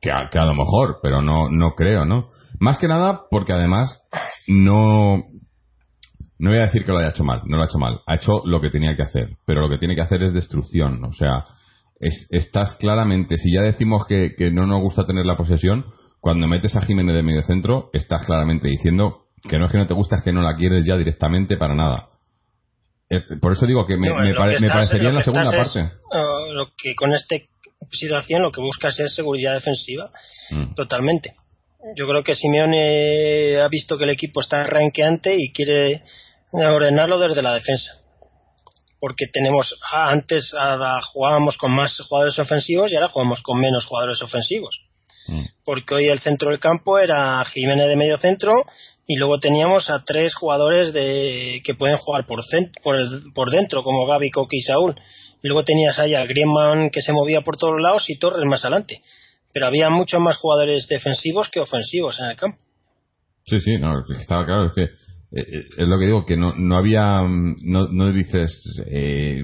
que 0.05 0.11
a, 0.11 0.29
que 0.29 0.37
a 0.37 0.45
lo 0.45 0.53
mejor 0.53 0.97
pero 1.01 1.23
no 1.23 1.49
no 1.49 1.73
creo 1.73 2.05
no 2.05 2.27
más 2.59 2.77
que 2.77 2.87
nada 2.87 3.23
porque 3.31 3.53
además 3.53 4.03
no 4.47 5.23
no 6.37 6.49
voy 6.49 6.59
a 6.59 6.65
decir 6.65 6.83
que 6.83 6.91
lo 6.91 6.99
haya 6.99 7.09
hecho 7.09 7.23
mal, 7.23 7.41
no 7.45 7.57
lo 7.57 7.63
ha 7.63 7.65
hecho 7.65 7.79
mal, 7.79 8.01
ha 8.05 8.15
hecho 8.15 8.41
lo 8.45 8.59
que 8.59 8.69
tenía 8.69 8.95
que 8.95 9.03
hacer, 9.03 9.37
pero 9.45 9.61
lo 9.61 9.69
que 9.69 9.77
tiene 9.77 9.95
que 9.95 10.01
hacer 10.01 10.21
es 10.21 10.33
destrucción, 10.33 11.03
o 11.05 11.13
sea, 11.13 11.45
estás 12.29 12.75
claramente, 12.75 13.37
si 13.37 13.53
ya 13.53 13.61
decimos 13.61 14.05
que, 14.05 14.35
que, 14.37 14.51
no 14.51 14.67
nos 14.67 14.81
gusta 14.81 15.05
tener 15.05 15.25
la 15.25 15.37
posesión, 15.37 15.85
cuando 16.19 16.47
metes 16.47 16.75
a 16.75 16.81
Jiménez 16.81 17.15
de 17.15 17.23
medio 17.23 17.41
centro, 17.41 17.89
estás 17.93 18.25
claramente 18.25 18.67
diciendo 18.67 19.27
que 19.47 19.57
no 19.57 19.67
es 19.67 19.71
que 19.71 19.77
no 19.77 19.87
te 19.87 19.93
gusta, 19.93 20.17
es 20.17 20.23
que 20.23 20.33
no 20.33 20.41
la 20.41 20.57
quieres 20.57 20.85
ya 20.85 20.97
directamente 20.97 21.55
para 21.55 21.73
nada. 21.73 22.09
Por 23.39 23.51
eso 23.51 23.65
digo 23.65 23.85
que 23.85 23.97
me, 23.97 24.09
parecería 24.33 25.09
en 25.09 25.15
la 25.15 25.23
segunda 25.23 25.51
parte. 25.51 25.79
Uh, 25.79 26.53
lo 26.53 26.67
que 26.75 26.95
con 26.95 27.13
esta 27.13 27.35
situación 27.91 28.41
lo 28.41 28.51
que 28.51 28.61
buscas 28.61 28.99
es 28.99 29.13
seguridad 29.13 29.53
defensiva, 29.53 30.09
mm. 30.49 30.75
totalmente. 30.75 31.33
Yo 31.95 32.07
creo 32.07 32.23
que 32.23 32.35
Simeone 32.35 33.61
ha 33.61 33.67
visto 33.67 33.97
que 33.97 34.05
el 34.05 34.09
equipo 34.09 34.41
está 34.41 34.63
ranqueante 34.63 35.35
y 35.37 35.51
quiere 35.51 36.01
ordenarlo 36.51 37.19
desde 37.19 37.43
la 37.43 37.53
defensa. 37.53 37.91
Porque 38.99 39.25
tenemos, 39.31 39.75
antes 39.91 40.51
jugábamos 41.13 41.57
con 41.57 41.75
más 41.75 41.95
jugadores 42.09 42.39
ofensivos 42.39 42.91
y 42.91 42.95
ahora 42.95 43.09
jugamos 43.09 43.43
con 43.43 43.59
menos 43.59 43.85
jugadores 43.85 44.21
ofensivos. 44.21 44.81
Mm. 45.27 45.43
Porque 45.63 45.95
hoy 45.95 46.07
el 46.07 46.19
centro 46.19 46.49
del 46.49 46.59
campo 46.59 46.97
era 46.97 47.43
Jiménez 47.45 47.87
de 47.87 47.95
medio 47.95 48.17
centro 48.17 48.51
y 49.07 49.15
luego 49.17 49.39
teníamos 49.39 49.89
a 49.89 50.03
tres 50.03 50.33
jugadores 50.33 50.91
de 50.91 51.61
que 51.63 51.75
pueden 51.75 51.97
jugar 51.97 52.25
por, 52.25 52.43
por, 52.83 52.95
por 53.33 53.51
dentro, 53.51 53.83
como 53.83 54.07
Gaby, 54.07 54.31
Coqui 54.31 54.57
y 54.57 54.61
Saúl. 54.61 54.95
Luego 55.47 55.63
tenías 55.63 55.97
ahí 55.99 56.15
a 56.15 56.25
Griezmann 56.25 56.89
que 56.89 57.01
se 57.01 57.13
movía 57.13 57.41
por 57.41 57.55
todos 57.57 57.79
lados 57.79 58.09
y 58.09 58.17
Torres 58.17 58.45
más 58.45 58.65
adelante. 58.65 59.01
Pero 59.53 59.67
había 59.67 59.89
muchos 59.89 60.19
más 60.19 60.37
jugadores 60.37 60.87
defensivos 60.87 61.49
que 61.49 61.59
ofensivos 61.59 62.19
en 62.19 62.31
el 62.31 62.35
campo. 62.35 62.57
Sí, 63.45 63.59
sí, 63.59 63.77
no, 63.77 64.01
estaba 64.19 64.45
claro. 64.45 64.65
Es 64.65 64.73
que 64.73 64.83
eh, 64.83 64.89
eh, 65.31 65.65
es 65.77 65.87
lo 65.87 65.99
que 65.99 66.05
digo, 66.07 66.25
que 66.25 66.35
no, 66.35 66.55
no 66.55 66.77
había. 66.77 67.21
No, 67.21 67.87
no 67.87 68.11
dices 68.11 68.51
eh, 68.87 69.43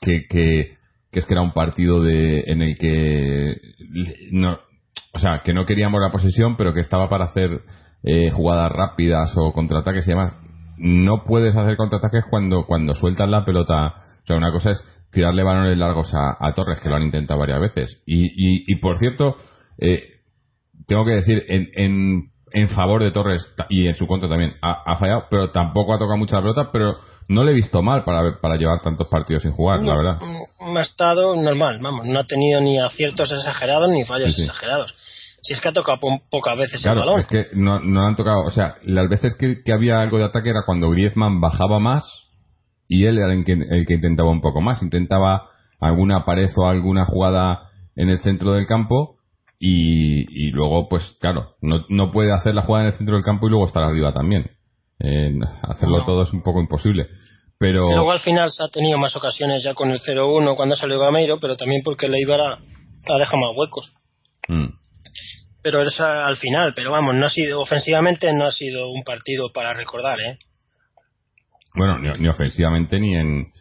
que, 0.00 0.26
que, 0.28 0.76
que, 1.10 1.18
es 1.18 1.26
que 1.26 1.34
era 1.34 1.42
un 1.42 1.52
partido 1.52 2.00
de 2.00 2.44
en 2.46 2.62
el 2.62 2.78
que. 2.78 3.56
No, 4.30 4.58
o 5.12 5.18
sea, 5.18 5.42
que 5.44 5.52
no 5.52 5.66
queríamos 5.66 6.00
la 6.00 6.12
posesión, 6.12 6.56
pero 6.56 6.72
que 6.72 6.80
estaba 6.80 7.08
para 7.08 7.24
hacer 7.24 7.60
eh, 8.04 8.30
jugadas 8.30 8.70
rápidas 8.70 9.32
o 9.36 9.52
contraataques 9.52 10.06
y 10.06 10.10
demás. 10.10 10.34
No 10.78 11.24
puedes 11.24 11.54
hacer 11.54 11.76
contraataques 11.76 12.24
cuando, 12.30 12.66
cuando 12.66 12.94
sueltas 12.94 13.28
la 13.28 13.44
pelota. 13.44 13.94
O 14.22 14.26
sea, 14.26 14.36
una 14.36 14.52
cosa 14.52 14.70
es 14.70 14.84
tirarle 15.10 15.42
balones 15.42 15.76
largos 15.76 16.10
a, 16.14 16.52
Torres, 16.54 16.80
que 16.80 16.88
lo 16.88 16.96
han 16.96 17.02
intentado 17.02 17.38
varias 17.38 17.60
veces. 17.60 18.02
Y, 18.06 18.72
y, 18.72 18.76
por 18.76 18.98
cierto, 18.98 19.36
eh, 19.78 20.02
tengo 20.86 21.04
que 21.04 21.12
decir, 21.12 21.44
en, 21.48 21.68
en, 21.74 22.30
en, 22.52 22.68
favor 22.70 23.02
de 23.02 23.10
Torres 23.10 23.46
y 23.68 23.86
en 23.86 23.94
su 23.94 24.06
contra 24.06 24.28
también, 24.28 24.52
ha, 24.62 24.96
fallado, 24.96 25.24
pero 25.30 25.50
tampoco 25.50 25.94
ha 25.94 25.98
tocado 25.98 26.16
mucho 26.16 26.36
la 26.36 26.42
pelota, 26.42 26.70
pero 26.72 26.96
no 27.28 27.44
le 27.44 27.52
he 27.52 27.54
visto 27.54 27.82
mal 27.82 28.04
para, 28.04 28.40
para 28.40 28.56
llevar 28.56 28.80
tantos 28.80 29.08
partidos 29.08 29.42
sin 29.42 29.52
jugar, 29.52 29.80
la 29.80 29.96
verdad. 29.96 30.18
ha 30.60 30.80
estado 30.80 31.36
normal, 31.36 31.78
vamos, 31.80 32.06
no 32.06 32.18
ha 32.18 32.24
tenido 32.24 32.60
ni 32.60 32.78
aciertos 32.78 33.30
exagerados 33.30 33.90
ni 33.90 34.04
fallos 34.04 34.36
exagerados. 34.38 34.94
Si 35.42 35.52
es 35.54 35.60
que 35.60 35.68
ha 35.68 35.72
tocado 35.72 35.98
pocas 36.30 36.56
veces 36.56 36.84
el 36.84 36.94
balón. 36.94 37.18
es 37.18 37.26
que 37.26 37.46
no, 37.54 37.80
no 37.80 38.06
han 38.06 38.14
tocado. 38.14 38.44
O 38.46 38.50
sea, 38.50 38.76
las 38.84 39.08
veces 39.08 39.34
que, 39.34 39.60
había 39.72 40.00
algo 40.00 40.18
de 40.18 40.24
ataque 40.24 40.50
era 40.50 40.62
cuando 40.64 40.88
Griezmann 40.90 41.40
bajaba 41.40 41.80
más 41.80 42.04
y 42.96 43.06
él 43.06 43.18
era 43.18 43.32
el 43.32 43.44
que, 43.44 43.52
el 43.52 43.86
que 43.86 43.94
intentaba 43.94 44.30
un 44.30 44.40
poco 44.40 44.60
más. 44.60 44.82
Intentaba 44.82 45.44
alguna 45.80 46.24
pared 46.24 46.50
o 46.56 46.66
alguna 46.66 47.04
jugada 47.04 47.62
en 47.96 48.08
el 48.08 48.18
centro 48.20 48.52
del 48.52 48.66
campo 48.66 49.16
y, 49.58 50.46
y 50.46 50.50
luego, 50.50 50.88
pues 50.88 51.16
claro, 51.20 51.54
no, 51.60 51.84
no 51.88 52.10
puede 52.10 52.32
hacer 52.32 52.54
la 52.54 52.62
jugada 52.62 52.84
en 52.86 52.92
el 52.92 52.98
centro 52.98 53.16
del 53.16 53.24
campo 53.24 53.46
y 53.46 53.50
luego 53.50 53.66
estar 53.66 53.82
arriba 53.82 54.12
también. 54.12 54.50
hacerlo 55.62 56.04
todo 56.04 56.22
es 56.22 56.32
un 56.32 56.42
poco 56.42 56.60
imposible. 56.60 57.08
Pero... 57.58 57.92
Luego 57.92 58.10
al 58.10 58.20
final 58.20 58.50
se 58.50 58.64
ha 58.64 58.68
tenido 58.68 58.98
más 58.98 59.14
ocasiones 59.14 59.62
ya 59.62 59.74
con 59.74 59.90
el 59.90 60.00
0-1 60.00 60.56
cuando 60.56 60.76
salió 60.76 60.98
Gameiro, 60.98 61.38
pero 61.38 61.56
también 61.56 61.82
porque 61.84 62.08
le 62.08 62.18
ha, 62.32 62.58
ha 62.58 63.18
dejado 63.18 63.38
más 63.38 63.56
huecos. 63.56 63.92
Mm 64.48 64.82
pero 65.62 65.82
es 65.82 65.98
al 66.00 66.36
final. 66.36 66.74
Pero 66.74 66.90
vamos, 66.90 67.14
no 67.14 67.26
ha 67.26 67.30
sido 67.30 67.60
ofensivamente 67.60 68.32
no 68.32 68.44
ha 68.44 68.52
sido 68.52 68.90
un 68.90 69.04
partido 69.04 69.52
para 69.52 69.72
recordar, 69.72 70.20
¿eh? 70.20 70.38
Bueno, 71.74 71.98
ni, 71.98 72.28
ofensivamente 72.28 73.00
ni 73.00 73.16
en 73.16 73.52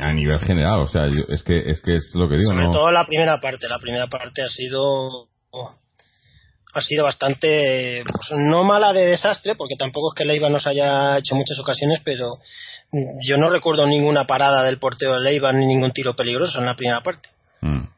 a 0.00 0.12
nivel 0.12 0.40
general, 0.40 0.80
o 0.80 0.86
sea, 0.88 1.06
es 1.06 1.42
que 1.44 1.58
es 1.58 1.80
que 1.80 1.96
es 1.96 2.12
lo 2.14 2.28
que 2.28 2.36
digo, 2.36 2.50
Sobre 2.50 2.66
todo 2.66 2.90
la 2.90 3.06
primera 3.06 3.40
parte, 3.40 3.68
la 3.68 3.78
primera 3.78 4.08
parte 4.08 4.42
ha 4.42 4.48
sido 4.48 5.28
ha 6.74 6.80
sido 6.80 7.04
bastante 7.04 8.02
pues, 8.04 8.30
no 8.36 8.64
mala 8.64 8.92
de 8.92 9.06
desastre, 9.06 9.54
porque 9.54 9.76
tampoco 9.76 10.12
es 10.12 10.18
que 10.18 10.24
Leiva 10.24 10.50
nos 10.50 10.66
haya 10.66 11.18
hecho 11.18 11.34
muchas 11.34 11.58
ocasiones, 11.58 12.00
pero 12.04 12.32
yo 13.26 13.36
no 13.36 13.50
recuerdo 13.50 13.86
ninguna 13.86 14.24
parada 14.24 14.64
del 14.64 14.78
portero 14.78 15.14
de 15.14 15.24
Leiva 15.24 15.52
ni 15.52 15.66
ningún 15.66 15.92
tiro 15.92 16.14
peligroso 16.14 16.58
en 16.58 16.66
la 16.66 16.76
primera 16.76 17.00
parte. 17.00 17.28
Mm. 17.60 17.88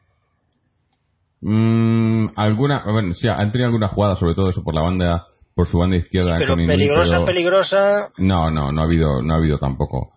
Mm, 1.43 2.33
alguna, 2.35 2.83
bueno, 2.85 3.13
sí, 3.13 3.27
han 3.27 3.51
tenido 3.51 3.67
alguna 3.67 3.87
jugada, 3.87 4.15
sobre 4.15 4.35
todo 4.35 4.49
eso 4.49 4.63
por 4.63 4.75
la 4.75 4.81
banda, 4.81 5.25
por 5.55 5.67
su 5.67 5.77
banda 5.77 5.97
izquierda. 5.97 6.37
pero 6.37 6.55
peligrosa, 6.55 7.25
peligrosa. 7.25 8.09
No, 8.17 8.49
no, 8.51 8.71
no 8.71 8.81
ha 8.81 8.85
habido, 8.85 9.21
no 9.21 9.33
ha 9.33 9.37
habido 9.37 9.57
tampoco. 9.57 10.13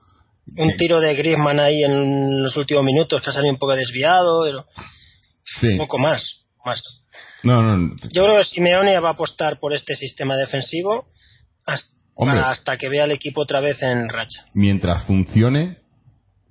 Un 0.57 0.76
tiro 0.76 1.00
de 1.00 1.14
Griezmann 1.14 1.59
ahí 1.59 1.83
en 1.83 2.43
los 2.43 2.57
últimos 2.57 2.85
minutos 2.85 3.23
que 3.23 3.31
ha 3.31 3.33
salido 3.33 3.53
un 3.53 3.59
poco 3.59 3.75
desviado, 3.75 4.45
pero 4.45 4.64
un 5.73 5.79
poco 5.79 5.99
más, 5.99 6.45
más. 6.64 6.83
No, 7.43 7.62
no. 7.62 7.97
Yo 8.12 8.23
creo 8.23 8.38
que 8.38 8.45
Simeone 8.45 8.99
va 9.00 9.11
a 9.11 9.12
apostar 9.12 9.59
por 9.59 9.73
este 9.73 9.97
sistema 9.97 10.37
defensivo 10.37 11.07
hasta, 11.67 12.50
hasta 12.50 12.76
que 12.76 12.88
vea 12.88 13.05
al 13.05 13.12
equipo 13.12 13.43
otra 13.43 13.61
vez 13.61 13.83
en 13.83 14.09
racha. 14.09 14.47
Mientras 14.55 15.05
funcione, 15.07 15.79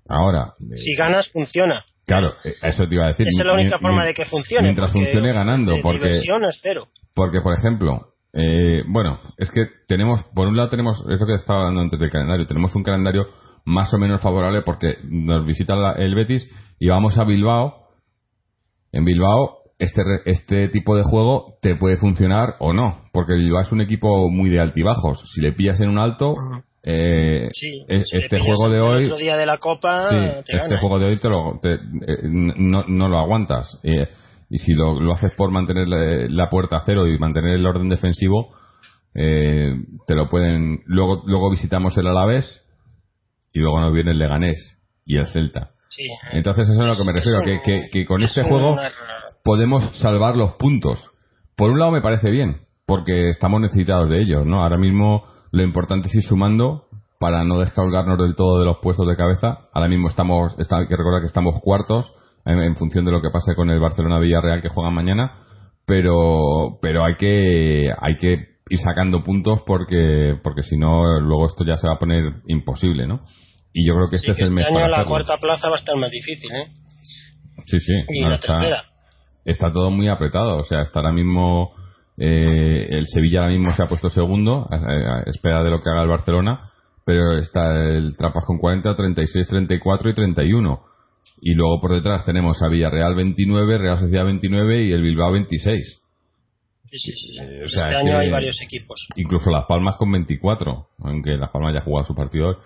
ahora. 0.08 0.54
Si 0.76 0.96
ganas, 0.96 1.30
funciona. 1.30 1.86
Claro, 2.06 2.36
eh, 2.44 2.54
eso 2.64 2.88
te 2.88 2.96
iba 2.96 3.06
a 3.06 3.10
decir. 3.10 3.28
Esa 3.28 3.42
es 3.42 3.46
la 3.46 3.54
única 3.54 3.80
forma 3.80 4.06
de 4.06 4.14
que 4.14 4.26
funcione. 4.26 4.64
Mientras 4.64 4.92
funcione 4.92 5.34
ganando, 5.34 5.76
porque. 5.82 6.20
es 6.20 6.60
cero. 6.62 6.86
Porque, 7.14 7.42
por 7.42 7.58
ejemplo, 7.58 8.13
eh, 8.34 8.84
bueno, 8.88 9.20
es 9.38 9.52
que 9.52 9.68
tenemos, 9.88 10.24
por 10.34 10.48
un 10.48 10.58
lado 10.58 10.70
tenemos, 10.70 11.06
es 11.10 11.20
lo 11.20 11.28
que 11.28 11.36
estaba 11.36 11.60
hablando 11.60 11.82
antes 11.82 12.00
del 12.00 12.10
calendario, 12.10 12.48
tenemos 12.48 12.76
un 12.76 12.84
calendario 12.84 13.28
más 13.66 13.94
o 13.94 13.98
menos 13.98 14.22
favorable 14.22 14.64
porque 14.64 14.98
nos 15.04 15.46
visita 15.46 15.76
el 15.98 16.16
Betis 16.16 16.50
y 16.80 16.90
vamos 16.90 17.18
a 17.18 17.24
Bilbao. 17.24 17.84
En 18.92 19.06
Bilbao, 19.06 19.60
este, 19.80 20.02
este 20.26 20.68
tipo 20.70 20.96
de 20.96 21.04
juego 21.04 21.58
te 21.62 21.76
puede 21.76 21.98
funcionar 21.98 22.56
o 22.60 22.74
no, 22.74 23.06
porque 23.12 23.34
Bilbao 23.34 23.62
es 23.62 23.72
un 23.72 23.82
equipo 23.82 24.30
muy 24.30 24.50
de 24.50 24.60
altibajos. 24.60 25.24
Si 25.34 25.42
le 25.42 25.54
pillas 25.54 25.80
en 25.80 25.90
un 25.90 25.98
alto, 25.98 26.36
eh, 26.84 27.50
e-, 27.88 28.04
este 28.12 28.40
juego 28.40 28.70
de 28.70 28.82
hoy 28.82 29.12
día 29.18 29.38
de 29.38 29.46
la 29.46 29.58
copa 29.58 30.10
este 30.46 30.78
juego 30.82 31.00
de 31.00 31.06
hoy 31.06 31.18
te 31.18 31.30
lo 31.30 31.62
eh, 31.64 31.80
no, 32.26 32.84
no, 32.84 33.08
lo 33.08 33.18
aguantas 33.18 33.80
eh, 33.84 34.10
y 34.54 34.60
si 34.60 34.74
lo, 34.76 35.00
lo, 35.00 35.14
haces 35.14 35.34
por 35.36 35.50
mantener 35.50 35.88
la, 35.88 36.48
puerta 36.48 36.78
a 36.78 36.84
cero 36.86 37.08
y 37.08 37.18
mantener 37.18 37.56
el 37.56 37.66
orden 37.66 37.90
defensivo 37.90 38.54
eh, 39.16 39.74
te 40.06 40.14
lo 40.14 40.30
pueden 40.30 40.84
luego 40.86 41.24
luego 41.26 41.50
visitamos 41.50 41.98
el 41.98 42.06
Alavés 42.06 42.62
y 43.52 43.60
luego 43.60 43.80
nos 43.80 43.92
viene 43.92 44.12
el 44.12 44.20
Leganés 44.20 44.78
y 45.06 45.18
el 45.18 45.26
Celta. 45.26 45.72
Entonces 46.34 46.70
eso 46.70 46.74
es 46.76 46.80
a 46.80 46.86
lo 46.86 46.96
que 46.96 47.04
me 47.04 47.14
refiero 47.14 47.40
que, 47.44 47.62
que, 47.66 47.90
que 47.92 48.06
con 48.06 48.22
este 48.22 48.44
juego 48.44 48.76
podemos 49.44 49.98
salvar 49.98 50.38
los 50.38 50.54
puntos. 50.54 51.04
Por 51.56 51.72
un 51.72 51.80
lado 51.80 51.92
me 51.92 52.02
parece 52.02 52.30
bien 52.30 52.62
porque 52.86 53.30
estamos 53.30 53.60
necesitados 53.60 54.08
de 54.08 54.22
ellos 54.22 54.46
no 54.46 54.62
ahora 54.62 54.78
mismo 54.78 55.24
lo 55.52 55.64
importante 55.64 56.10
es 56.10 56.16
ir 56.16 56.24
sumando 56.24 56.86
para 57.20 57.44
no 57.44 57.58
descolgarnos 57.58 58.20
del 58.20 58.36
todo 58.36 58.60
de 58.60 58.66
los 58.66 58.78
puestos 58.84 59.08
de 59.08 59.16
cabeza. 59.16 59.68
Ahora 59.74 59.88
mismo 59.88 60.10
estamos, 60.10 60.56
hay 60.60 60.88
que 60.88 60.96
recordar 60.96 61.22
que 61.22 61.28
estamos 61.28 61.60
cuartos 61.60 62.14
en, 62.46 62.76
función 62.76 63.06
de 63.06 63.12
lo 63.12 63.22
que 63.22 63.30
pase 63.30 63.56
con 63.56 63.70
el 63.70 63.80
Barcelona 63.80 64.20
Villarreal 64.20 64.62
que 64.62 64.70
juegan 64.70 64.94
mañana, 64.94 65.34
pero, 65.86 66.80
pero 66.82 67.06
hay 67.06 67.16
que, 67.16 67.90
hay 68.00 68.18
que 68.18 68.54
ir 68.70 68.80
sacando 68.80 69.24
puntos 69.24 69.62
porque, 69.66 70.38
porque 70.44 70.64
si 70.64 70.78
no, 70.78 71.20
luego 71.20 71.48
esto 71.48 71.66
ya 71.66 71.76
se 71.76 71.88
va 71.88 71.94
a 71.94 72.00
poner 72.00 72.24
imposible, 72.48 73.08
¿no? 73.08 73.20
Y 73.74 73.88
yo 73.88 73.96
creo 73.96 74.10
que 74.10 74.18
este 74.18 74.32
es 74.32 74.40
el 74.40 74.44
este 74.44 74.56
mes 74.56 74.66
año 74.68 74.88
la 74.88 75.06
cuarta 75.06 75.38
plaza 75.38 75.68
va 75.68 75.76
a 75.76 75.78
estar 75.78 75.96
más 75.98 76.12
difícil, 76.12 76.52
¿eh? 76.52 76.68
Sí, 77.66 77.80
sí. 77.80 77.94
está, 78.34 78.84
está 79.46 79.72
todo 79.72 79.90
muy 79.90 80.08
apretado. 80.08 80.58
O 80.58 80.64
sea, 80.64 80.82
está 80.82 81.00
ahora 81.00 81.12
mismo 81.12 81.72
eh, 82.18 82.88
el 82.92 83.08
Sevilla 83.08 83.42
ahora 83.42 83.54
mismo 83.54 83.74
se 83.74 83.84
ha 83.84 83.90
puesto 83.90 84.10
segundo, 84.10 84.68
a, 84.70 85.24
espera 85.26 85.64
de 85.64 85.72
lo 85.72 85.82
que 85.82 85.90
haga 85.90 86.04
el 86.04 86.10
Barcelona, 86.10 86.70
pero 87.06 87.38
está 87.38 87.84
el 87.84 88.16
Trapas 88.16 88.46
con 88.46 88.60
40, 88.60 88.96
36, 88.96 89.48
34 89.48 90.10
y 90.10 90.14
31. 90.14 90.84
Y 91.46 91.56
luego 91.56 91.82
por 91.82 91.92
detrás 91.92 92.24
tenemos 92.24 92.62
a 92.64 92.70
Villarreal 92.70 93.16
29, 93.16 93.78
Real 93.78 94.00
Sociedad 94.00 94.24
29 94.24 94.86
y 94.86 94.92
el 94.94 95.02
Bilbao 95.02 95.34
26. 95.34 96.02
Sí, 96.90 96.98
sí, 96.98 97.12
sí. 97.12 97.38
Eh, 97.42 97.64
este 97.66 97.82
año 97.82 98.18
hay 98.18 98.32
varios 98.32 98.62
equipos. 98.62 99.08
Incluso 99.18 99.52
Las 99.52 99.66
Palmas 99.66 99.98
con 99.98 100.10
24, 100.12 100.88
aunque 101.00 101.32
Las 101.32 101.52
Palmas 101.52 101.74
ya 101.74 101.80
ha 101.80 101.84
jugado 101.84 102.08
su 102.08 102.16
partido. 102.16 102.60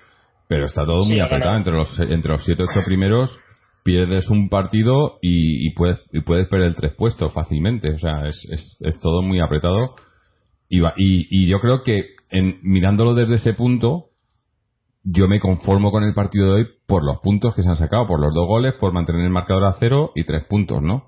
Pero 0.47 0.65
está 0.65 0.85
todo 0.85 1.03
muy 1.05 1.19
apretado 1.19 1.57
entre 1.57 1.73
los, 1.73 1.99
entre 1.99 2.31
los 2.31 2.43
7 2.45 2.63
8 2.63 2.81
primeros 2.85 3.39
pierdes 3.87 4.29
un 4.29 4.49
partido 4.49 5.17
y, 5.21 5.71
puedes, 5.71 5.97
y 6.11 6.19
puedes 6.19 6.49
perder 6.49 6.67
el 6.67 6.75
tres 6.75 6.93
puestos 6.93 7.33
fácilmente. 7.33 7.89
O 7.93 7.97
sea, 7.97 8.27
es, 8.27 8.77
es, 8.81 8.99
todo 8.99 9.21
muy 9.21 9.39
apretado. 9.39 9.95
Y, 10.67 10.81
y, 10.97 11.47
yo 11.47 11.61
creo 11.61 11.83
que 11.83 12.03
en, 12.29 12.59
mirándolo 12.63 13.13
desde 13.13 13.35
ese 13.35 13.53
punto, 13.53 14.09
yo 15.09 15.27
me 15.27 15.39
conformo 15.39 15.91
con 15.91 16.03
el 16.03 16.13
partido 16.13 16.47
de 16.47 16.53
hoy 16.53 16.67
por 16.85 17.03
los 17.03 17.19
puntos 17.19 17.55
que 17.55 17.63
se 17.63 17.69
han 17.69 17.77
sacado, 17.77 18.05
por 18.05 18.19
los 18.19 18.33
dos 18.33 18.45
goles, 18.45 18.73
por 18.73 18.91
mantener 18.91 19.23
el 19.23 19.29
marcador 19.29 19.63
a 19.63 19.73
cero 19.79 20.11
y 20.15 20.25
tres 20.25 20.43
puntos, 20.45 20.81
¿no? 20.81 21.05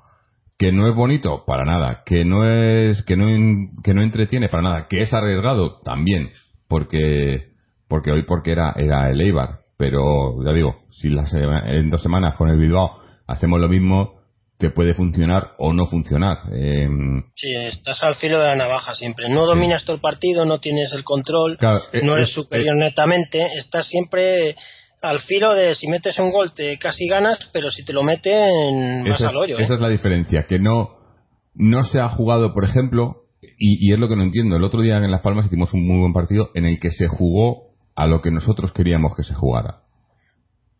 Que 0.57 0.71
no 0.71 0.87
es 0.87 0.95
bonito, 0.95 1.43
para 1.45 1.65
nada. 1.65 2.03
Que 2.05 2.23
no 2.23 2.49
es, 2.49 3.03
que 3.03 3.17
no, 3.17 3.25
que 3.83 3.93
no 3.93 4.01
entretiene, 4.01 4.47
para 4.47 4.63
nada. 4.63 4.87
Que 4.87 5.01
es 5.01 5.13
arriesgado, 5.13 5.79
también. 5.83 6.31
Porque, 6.67 7.51
porque 7.87 8.11
hoy 8.11 8.23
porque 8.23 8.51
era, 8.51 8.73
era 8.77 9.09
el 9.09 9.21
Eibar. 9.21 9.59
Pero, 9.77 10.43
ya 10.43 10.51
digo, 10.53 10.81
si 10.91 11.09
las, 11.09 11.33
en 11.33 11.89
dos 11.89 12.01
semanas 12.01 12.35
con 12.35 12.49
el 12.49 12.57
Bilbao 12.57 12.99
hacemos 13.27 13.59
lo 13.59 13.67
mismo, 13.67 14.18
te 14.59 14.71
puede 14.71 14.93
funcionar 14.93 15.53
o 15.57 15.71
no 15.71 15.85
funcionar. 15.85 16.37
Eh, 16.51 16.85
sí, 17.33 17.55
estás 17.65 18.03
al 18.03 18.15
filo 18.15 18.39
de 18.39 18.47
la 18.47 18.55
navaja 18.57 18.93
siempre. 18.93 19.29
No 19.29 19.45
dominas 19.45 19.85
todo 19.85 19.95
el 19.95 20.01
partido, 20.01 20.43
no 20.43 20.59
tienes 20.59 20.91
el 20.91 21.05
control, 21.05 21.57
eh, 21.93 22.01
no 22.03 22.15
eres 22.15 22.33
superior 22.33 22.75
eh, 22.75 22.79
netamente, 22.79 23.47
estás 23.57 23.87
siempre 23.87 24.57
al 25.01 25.19
filo 25.19 25.53
de 25.53 25.75
si 25.75 25.87
metes 25.87 26.19
un 26.19 26.29
gol 26.31 26.53
te 26.53 26.77
casi 26.77 27.07
ganas, 27.07 27.39
pero 27.53 27.71
si 27.71 27.85
te 27.85 27.93
lo 27.93 28.03
meten 28.03 29.05
vas 29.09 29.21
al 29.21 29.37
hoyo. 29.37 29.57
Esa 29.59 29.75
es 29.75 29.79
la 29.79 29.87
diferencia, 29.87 30.45
que 30.49 30.59
no, 30.59 30.89
no 31.55 31.83
se 31.83 32.01
ha 32.01 32.09
jugado, 32.09 32.53
por 32.53 32.65
ejemplo, 32.65 33.23
y, 33.57 33.93
es 33.93 33.99
lo 33.99 34.09
que 34.09 34.17
no 34.17 34.23
entiendo. 34.23 34.57
El 34.57 34.65
otro 34.65 34.81
día 34.81 34.97
en 34.97 35.09
Las 35.09 35.21
Palmas 35.21 35.45
hicimos 35.45 35.73
un 35.73 35.87
muy 35.87 35.99
buen 35.99 36.11
partido 36.11 36.49
en 36.53 36.65
el 36.65 36.81
que 36.81 36.91
se 36.91 37.07
jugó 37.07 37.69
a 37.95 38.07
lo 38.07 38.21
que 38.21 38.29
nosotros 38.29 38.73
queríamos 38.73 39.15
que 39.15 39.23
se 39.23 39.33
jugara. 39.33 39.83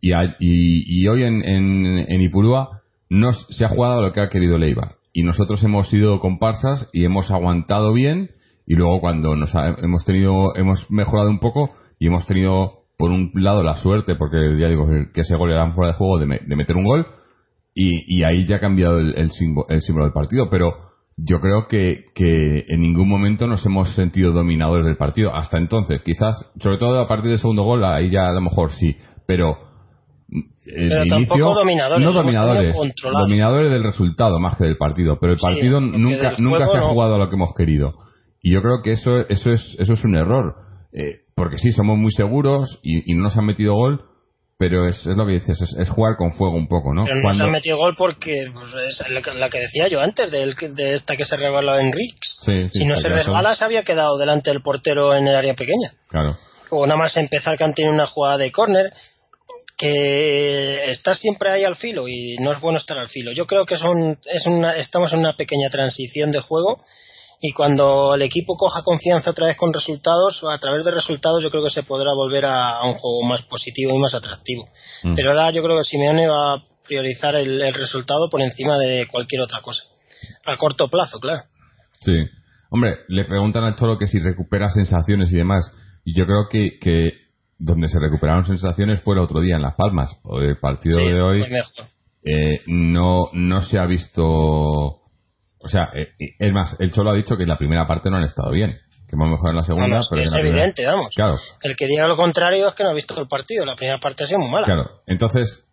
Y, 0.02 0.12
y, 0.40 1.08
hoy 1.08 1.24
en, 1.24 1.46
en, 1.46 2.00
en 2.00 2.22
Ipurúa 2.22 2.79
no 3.10 3.34
se 3.34 3.66
ha 3.66 3.70
jugado 3.70 4.02
lo 4.02 4.14
que 4.14 4.22
ha 4.22 4.30
querido 4.30 4.58
Leiva. 4.58 4.96
Y 5.12 5.24
nosotros 5.24 5.64
hemos 5.64 5.90
sido 5.90 6.20
comparsas 6.20 6.90
y 6.94 7.04
hemos 7.04 7.32
aguantado 7.32 7.94
bien. 7.94 8.30
Y 8.66 8.76
luego 8.76 9.02
cuando 9.02 9.36
nos 9.36 9.52
hemos 9.56 10.06
tenido, 10.06 10.56
hemos 10.56 10.90
mejorado 10.92 11.30
un 11.30 11.40
poco 11.40 11.72
y 11.98 12.08
hemos 12.08 12.26
tenido 12.28 12.84
por 12.98 13.12
un 13.12 13.32
lado 13.34 13.64
la 13.64 13.78
suerte, 13.78 14.16
porque 14.16 14.38
ya 14.60 14.68
digo 14.68 14.86
que 15.14 15.22
ese 15.22 15.36
gol 15.36 15.52
era 15.52 15.72
fuera 15.72 15.94
de 15.94 15.98
juego 15.98 16.20
de, 16.20 16.26
meter 16.28 16.76
un 16.76 16.86
gol. 16.86 17.08
Y, 17.74 18.24
ahí 18.24 18.46
ya 18.46 18.58
ha 18.58 18.60
cambiado 18.60 19.00
el, 19.00 19.32
símbolo, 19.32 19.68
del 19.70 20.14
partido. 20.14 20.50
Pero 20.50 20.76
yo 21.18 21.40
creo 21.40 21.68
que, 21.68 22.06
que 22.14 22.66
en 22.68 22.82
ningún 22.82 23.08
momento 23.08 23.48
nos 23.48 23.66
hemos 23.66 23.96
sentido 23.96 24.34
dominadores 24.34 24.86
del 24.86 24.98
partido. 24.98 25.34
Hasta 25.34 25.58
entonces, 25.58 26.02
quizás, 26.04 26.52
sobre 26.60 26.78
todo 26.78 27.00
a 27.00 27.08
partir 27.08 27.30
del 27.30 27.40
segundo 27.40 27.64
gol, 27.64 27.84
ahí 27.86 28.10
ya 28.10 28.26
a 28.26 28.34
lo 28.34 28.42
mejor 28.42 28.72
sí. 28.72 28.98
Pero 29.26 29.69
pero 30.74 31.06
tampoco 31.10 31.54
dominadores, 31.54 32.06
no 32.06 32.14
dominadores, 32.14 32.76
dominadores 33.04 33.72
del 33.72 33.84
resultado 33.84 34.40
más 34.40 34.58
que 34.58 34.66
del 34.66 34.78
partido, 34.78 35.18
pero 35.20 35.34
el 35.34 35.40
partido 35.40 35.82
nunca 35.82 36.34
nunca 36.38 36.68
se 36.68 36.78
ha 36.78 36.82
jugado 36.82 37.16
a 37.16 37.18
lo 37.18 37.30
que 37.30 37.36
hemos 37.36 37.54
querido. 37.56 37.96
Y 38.42 38.52
yo 38.52 38.62
creo 38.62 38.82
que 38.84 38.94
eso 38.94 39.20
eso 39.28 39.52
es 39.52 39.76
eso 39.80 39.94
es 39.94 40.04
un 40.06 40.16
error, 40.16 40.56
eh, 40.94 41.22
porque 41.36 41.58
sí 41.58 41.72
somos 41.72 41.98
muy 41.98 42.12
seguros 42.12 42.80
y, 42.84 43.14
no 43.14 43.24
nos 43.24 43.38
han 43.38 43.46
metido 43.46 43.74
gol, 43.74 44.02
pero 44.58 44.86
es, 44.86 44.98
es 45.06 45.16
lo 45.16 45.26
que 45.26 45.34
dices, 45.34 45.62
es, 45.78 45.90
jugar 45.90 46.16
con 46.18 46.34
fuego 46.34 46.56
un 46.56 46.68
poco, 46.68 46.94
¿no? 46.94 47.06
Pero 47.06 47.22
no 47.22 47.34
se 47.34 47.44
han 47.44 47.52
metido 47.52 47.78
gol 47.78 47.96
porque 47.98 48.46
pues, 48.54 49.00
es 49.00 49.10
la 49.10 49.50
que 49.50 49.60
decía 49.60 49.88
yo 49.88 50.02
antes, 50.02 50.32
de, 50.32 50.54
de 50.76 50.94
esta 50.96 51.16
que 51.16 51.26
se 51.26 51.38
resbaló 51.38 51.78
en 51.80 51.92
Rix. 51.92 52.38
si 52.74 52.86
no 52.86 52.98
se 52.98 53.10
resbala, 53.10 53.56
se 53.56 53.66
había 53.66 53.84
quedado 53.84 54.18
delante 54.18 54.52
del 54.52 54.62
portero 54.62 55.16
en 55.16 55.28
el 55.28 55.36
área 55.36 55.54
pequeña. 55.54 55.94
Claro. 56.10 56.38
O 56.72 56.86
nada 56.86 57.00
más 57.00 57.18
empezar 57.18 57.58
que 57.58 57.64
han 57.64 57.74
tenido 57.74 57.94
una 57.94 58.06
jugada 58.06 58.38
de 58.38 58.52
córner 58.52 58.92
que 59.80 60.92
estás 60.92 61.20
siempre 61.20 61.50
ahí 61.50 61.64
al 61.64 61.78
filo 61.78 62.10
y 62.10 62.36
no 62.42 62.52
es 62.52 62.60
bueno 62.60 62.80
estar 62.80 62.98
al 62.98 63.08
filo. 63.08 63.32
Yo 63.32 63.48
creo 63.48 63.66
que 63.66 63.78
son, 63.78 64.20
es 64.30 64.46
una, 64.46 64.76
estamos 64.76 65.14
en 65.14 65.20
una 65.20 65.38
pequeña 65.38 65.70
transición 65.70 66.32
de 66.32 66.42
juego 66.42 66.84
y 67.40 67.54
cuando 67.54 68.14
el 68.14 68.22
equipo 68.22 68.58
coja 68.58 68.84
confianza 68.84 69.32
otra 69.32 69.48
vez 69.48 69.56
con 69.56 69.72
resultados, 69.72 70.42
a 70.44 70.60
través 70.60 70.84
de 70.84 70.92
resultados 70.92 71.42
yo 71.42 71.50
creo 71.50 71.64
que 71.64 71.70
se 71.70 71.84
podrá 71.84 72.14
volver 72.14 72.44
a, 72.46 72.84
un 72.84 72.96
juego 72.96 73.24
más 73.24 73.44
positivo 73.44 73.96
y 73.96 74.00
más 74.00 74.14
atractivo. 74.14 74.68
Mm. 75.04 75.16
Pero 75.16 75.30
ahora 75.30 75.50
yo 75.52 75.64
creo 75.64 75.78
que 75.78 75.86
Simeone 75.86 76.28
va 76.28 76.56
a 76.56 76.64
priorizar 76.86 77.36
el, 77.36 77.74
resultado 77.74 78.30
por 78.30 78.42
encima 78.42 78.78
de 78.78 79.08
cualquier 79.10 79.44
otra 79.44 79.62
cosa. 79.62 79.84
A 80.46 80.58
corto 80.58 80.90
plazo, 80.90 81.20
claro. 81.20 81.44
Sí. 82.02 82.12
Hombre, 82.70 82.98
le 83.08 83.24
preguntan 83.24 83.64
al 83.64 83.78
Cholo 83.78 83.98
que 83.98 84.08
si 84.08 84.20
recupera 84.20 84.70
sensaciones 84.70 85.32
y 85.32 85.38
demás. 85.38 85.72
Y 86.04 86.14
yo 86.18 86.26
creo 86.26 86.50
que, 86.50 86.78
que 86.80 87.29
donde 87.60 87.90
se 87.90 88.00
recuperaron 88.00 88.46
sensaciones 88.46 89.02
fue 89.02 89.16
el 89.16 89.20
otro 89.20 89.42
día 89.42 89.58
en 89.58 89.62
Las 89.62 89.76
Palmas. 89.76 90.18
El 90.42 90.58
partido 90.58 90.98
de 90.98 91.22
hoy 91.22 91.44
eh, 92.24 92.62
no, 92.68 93.30
no 93.34 93.62
se 93.62 93.78
ha 93.78 93.86
visto. 93.86 94.24
O 94.26 95.68
sea, 95.68 95.90
eh, 95.94 96.14
es 96.18 96.54
más, 96.54 96.78
el 96.80 96.94
Cholo 96.94 97.12
ha 97.12 97.16
dicho 97.16 97.36
que 97.36 97.44
en 97.44 97.50
la 97.50 97.58
primera 97.58 97.86
parte 97.86 98.10
no 98.10 98.18
han 98.18 98.24
estado 98.24 98.52
bien. 98.52 98.80
Que 99.08 99.16
hemos 99.16 99.30
mejorado 99.30 99.52
en 99.52 99.58
la 99.58 99.64
segunda, 99.64 100.02
pero 100.10 100.22
es 100.22 100.34
evidente, 100.34 100.86
vamos. 100.86 101.10
Claro. 101.16 101.36
El 101.64 101.76
que 101.76 101.88
diga 101.88 102.08
lo 102.08 102.16
contrario 102.16 102.68
es 102.68 102.76
que 102.76 102.84
no 102.84 102.90
ha 102.90 102.94
visto 102.94 103.20
el 103.20 103.28
partido. 103.28 103.66
La 103.66 103.76
primera 103.76 104.00
parte 104.00 104.24
ha 104.24 104.28
sido 104.28 104.40
muy 104.40 104.52
mala. 104.52 104.66
Claro. 104.66 104.88
Entonces, 105.08 105.66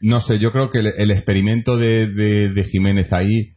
no 0.00 0.20
sé, 0.20 0.38
yo 0.38 0.52
creo 0.52 0.70
que 0.70 0.78
el, 0.78 1.10
experimento 1.10 1.76
de, 1.76 2.06
de, 2.06 2.64
Jiménez 2.64 3.12
ahí 3.12 3.54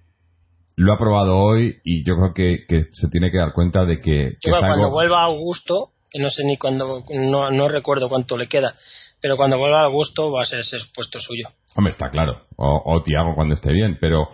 lo 0.76 0.93
ha 0.93 0.97
probado 0.97 1.38
hoy 1.38 1.78
y 1.84 2.04
yo 2.04 2.15
creo 2.15 2.34
que, 2.34 2.65
que 2.67 2.86
se 2.91 3.08
tiene 3.10 3.30
que 3.30 3.38
dar 3.38 3.54
cuenta 3.54 3.86
de 3.86 3.97
que. 3.97 4.34
cuando 4.49 4.89
vuelva 4.89 5.21
Augusto, 5.21 5.92
no 6.19 6.30
sé 6.30 6.43
ni 6.43 6.58
cuándo, 6.58 7.04
no, 7.13 7.52
no 7.52 7.67
recuerdo 7.67 8.10
cuánto 8.10 8.38
le 8.38 8.47
queda, 8.47 8.76
pero 9.21 9.38
cuando 9.38 9.58
vuelva 9.58 9.84
a 9.84 9.88
gusto 9.88 10.32
va 10.32 10.41
a 10.41 10.45
ser 10.45 10.60
ese 10.60 10.78
puesto 10.93 11.19
suyo. 11.19 11.49
Hombre, 11.76 11.91
está 11.91 12.10
claro, 12.10 12.45
o, 12.56 12.82
o 12.86 13.04
Tiago 13.04 13.36
cuando 13.36 13.56
esté 13.56 13.71
bien, 13.71 13.97
pero, 13.99 14.30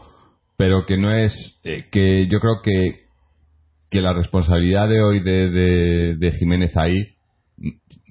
pero 0.58 0.86
que 0.86 0.98
no 0.98 1.12
es, 1.12 1.60
eh, 1.64 1.86
que 1.92 2.28
yo 2.28 2.40
creo 2.40 2.62
que, 2.62 3.06
que 3.90 4.02
la 4.02 4.14
responsabilidad 4.14 4.90
de 4.90 5.02
hoy 5.02 5.22
de, 5.22 6.16
de, 6.18 6.32
Jiménez 6.34 6.76
ahí 6.78 7.16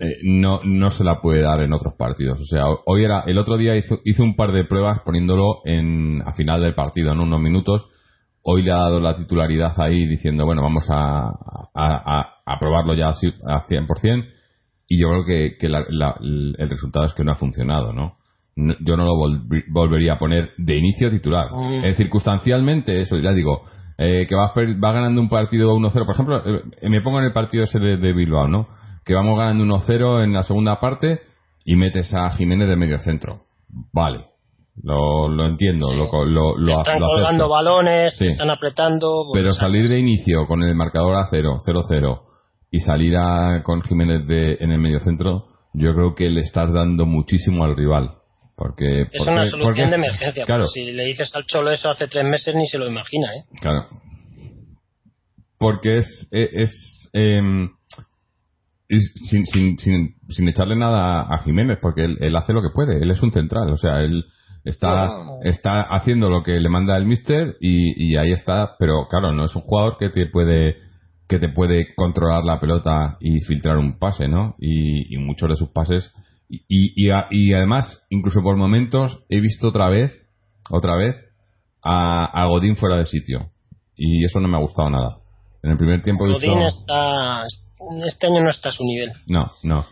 eh, 0.01 0.19
no, 0.23 0.61
no 0.65 0.91
se 0.91 1.05
la 1.05 1.21
puede 1.21 1.43
dar 1.43 1.61
en 1.61 1.73
otros 1.73 1.95
partidos. 1.95 2.41
O 2.41 2.45
sea, 2.45 2.65
hoy 2.87 3.05
era, 3.05 3.25
el 3.27 3.39
otro 3.39 3.57
día 3.57 3.77
hizo, 3.77 3.99
hizo 4.05 4.23
un 4.23 4.35
par 4.35 4.53
de 4.53 4.65
pruebas 4.65 5.01
poniéndolo 5.05 5.61
en, 5.65 6.23
a 6.25 6.33
final 6.33 6.63
del 6.63 6.75
partido, 6.75 7.13
en 7.13 7.21
unos 7.21 7.41
minutos, 7.41 7.87
hoy 8.43 8.63
le 8.63 8.73
ha 8.73 8.77
dado 8.77 9.01
la 9.01 9.15
titularidad 9.15 9.73
ahí 9.81 10.07
diciendo, 10.07 10.45
bueno, 10.45 10.63
vamos 10.63 10.87
a, 10.91 11.31
a, 11.75 12.59
probarlo 12.59 12.95
ya 12.95 13.09
a 13.09 13.15
100%, 13.15 14.25
y 14.89 15.01
yo 15.01 15.09
creo 15.11 15.25
que, 15.25 15.67
el 15.67 16.69
resultado 16.71 17.07
es 17.07 17.15
que 17.15 17.25
no 17.25 17.33
ha 17.33 17.37
funcionado, 17.37 17.93
¿no? 17.93 18.17
yo 18.81 18.97
no 18.97 19.05
lo 19.05 19.15
volvería 19.69 20.15
a 20.15 20.19
poner 20.19 20.51
de 20.57 20.77
inicio 20.77 21.11
titular. 21.11 21.47
Mm. 21.51 21.85
Eh, 21.85 21.95
circunstancialmente, 21.95 22.99
eso 22.99 23.17
ya 23.19 23.33
digo, 23.33 23.63
eh, 23.97 24.27
que 24.29 24.35
va, 24.35 24.53
va 24.53 24.93
ganando 24.93 25.21
un 25.21 25.29
partido 25.29 25.77
1-0, 25.77 25.93
por 25.93 26.15
ejemplo, 26.15 26.43
eh, 26.45 26.89
me 26.89 27.01
pongo 27.01 27.19
en 27.19 27.27
el 27.27 27.33
partido 27.33 27.65
ese 27.65 27.79
de, 27.79 27.97
de 27.97 28.13
Bilbao, 28.13 28.49
¿no? 28.49 28.69
Que 29.05 29.15
vamos 29.15 29.39
ganando 29.39 29.65
1-0 29.65 30.25
en 30.25 30.33
la 30.33 30.43
segunda 30.43 30.81
parte 30.81 31.21
y 31.65 31.77
metes 31.77 32.13
a 32.15 32.31
Jiménez 32.31 32.69
de 32.69 32.77
medio 32.77 32.99
centro. 32.99 33.43
Vale, 33.93 34.25
lo, 34.83 35.29
lo 35.29 35.47
entiendo, 35.47 35.89
lo, 35.93 36.09
lo, 36.25 36.57
lo, 36.57 36.79
Están 36.81 37.01
colgando 37.01 37.49
balones, 37.49 38.21
están 38.21 38.51
apretando. 38.51 39.27
Pues, 39.31 39.43
Pero 39.43 39.53
salir 39.53 39.89
de 39.89 39.99
inicio 39.99 40.47
con 40.47 40.63
el 40.63 40.75
marcador 40.75 41.17
a 41.17 41.27
0, 41.31 41.59
0-0 41.67 42.21
y 42.71 42.81
salir 42.81 43.17
a, 43.17 43.63
con 43.63 43.83
Jiménez 43.83 44.27
de, 44.27 44.59
en 44.61 44.71
el 44.71 44.79
medio 44.79 45.01
centro, 45.01 45.47
yo 45.75 45.95
creo 45.95 46.15
que 46.15 46.29
le 46.29 46.43
estás 46.43 46.73
dando 46.73 47.07
muchísimo 47.07 47.65
al 47.65 47.77
rival. 47.77 48.15
Porque, 48.57 49.03
es 49.13 49.27
una 49.27 49.45
solución 49.45 49.91
de 49.91 49.97
emergencia. 49.97 50.45
Claro. 50.45 50.67
Si 50.67 50.93
le 50.93 51.05
dices 51.05 51.33
al 51.35 51.47
Cholo 51.47 51.71
eso 51.71 51.89
hace 51.91 52.09
tres 52.09 52.25
meses, 52.25 52.57
ni 52.57 52.67
se 52.67 52.79
lo 52.79 52.89
imagina. 52.89 53.29
¿eh? 53.29 53.45
Claro. 53.61 53.87
Porque 55.59 55.99
es. 55.99 56.29
es, 56.33 57.09
em, 57.13 57.71
sin, 58.89 59.47
sin, 59.47 59.79
sin, 59.79 60.15
sin, 60.29 60.49
echarle 60.49 60.75
nada 60.75 61.33
a 61.33 61.39
Jiménez, 61.39 61.79
porque 61.81 62.05
él, 62.05 62.17
él, 62.21 62.35
hace 62.35 62.53
lo 62.53 62.63
que 62.63 62.71
puede. 62.75 63.01
Él 63.01 63.11
es 63.13 63.23
un 63.23 63.31
central. 63.31 63.71
O 63.71 63.77
sea, 63.77 64.01
él 64.01 64.25
Está, 64.65 65.09
está 65.45 65.83
haciendo 65.83 66.29
lo 66.29 66.43
que 66.43 66.61
le 66.61 66.69
manda 66.69 66.97
el 66.97 67.07
mister 67.07 67.57
y, 67.61 68.17
ahí 68.17 68.33
está, 68.33 68.77
pero 68.79 69.07
claro, 69.09 69.33
no 69.33 69.45
es 69.45 69.55
un 69.55 69.63
jugador 69.63 69.97
que 69.99 70.11
te 70.11 70.27
puede 70.27 70.77
que 71.29 71.39
te 71.39 71.51
puede 71.51 71.95
controlar 71.95 72.43
la 72.45 72.59
pelota 72.59 73.19
y 73.21 73.41
filtrar 73.41 73.77
un 73.77 73.99
pase, 73.99 74.29
¿no? 74.29 74.57
Y, 74.59 75.17
muchos 75.19 75.51
de 75.51 75.57
sus 75.57 75.71
pases 75.71 76.13
y, 76.49 76.93
y, 76.97 77.53
además, 77.53 78.03
incluso 78.09 78.41
por 78.43 78.57
momentos 78.57 79.21
he 79.29 79.41
visto 79.41 79.69
otra 79.69 79.89
vez, 79.89 80.13
otra 80.71 80.97
vez 80.97 81.17
a, 81.83 82.47
Godín 82.47 82.77
fuera 82.77 82.97
de 82.97 83.07
sitio 83.07 83.51
y 83.97 84.25
eso 84.25 84.41
no 84.41 84.49
me 84.49 84.57
ha 84.57 84.61
gustado 84.61 84.91
nada. 84.91 85.19
En 85.63 85.73
el 85.73 85.77
primer 85.77 86.01
tiempo 86.03 86.27
Godín 86.27 86.63
está 86.63 87.45
este 88.07 88.27
año 88.27 88.41
no 88.41 88.51
está 88.51 88.71
a 88.71 88.73
su 88.73 88.85
nivel. 88.85 89.13
No, 89.27 89.53
no. 89.63 89.87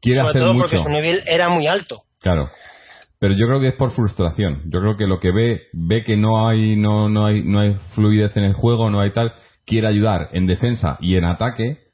Quiere 0.00 0.20
Sobre 0.20 0.30
hacer 0.30 0.42
todo 0.42 0.54
mucho. 0.54 0.62
porque 0.64 0.82
su 0.82 0.88
nivel 0.88 1.22
era 1.26 1.48
muy 1.48 1.66
alto. 1.66 2.02
Claro. 2.20 2.48
Pero 3.18 3.34
yo 3.34 3.46
creo 3.46 3.60
que 3.60 3.68
es 3.68 3.74
por 3.74 3.90
frustración. 3.92 4.62
Yo 4.66 4.80
creo 4.80 4.96
que 4.96 5.06
lo 5.06 5.20
que 5.20 5.32
ve, 5.32 5.62
ve 5.72 6.04
que 6.04 6.16
no 6.16 6.46
hay, 6.46 6.76
no, 6.76 7.08
no 7.08 7.24
hay, 7.24 7.42
no 7.42 7.60
hay 7.60 7.76
fluidez 7.94 8.36
en 8.36 8.44
el 8.44 8.52
juego, 8.52 8.90
no 8.90 9.00
hay 9.00 9.12
tal, 9.12 9.32
quiere 9.64 9.88
ayudar 9.88 10.28
en 10.32 10.46
defensa 10.46 10.98
y 11.00 11.16
en 11.16 11.24
ataque 11.24 11.86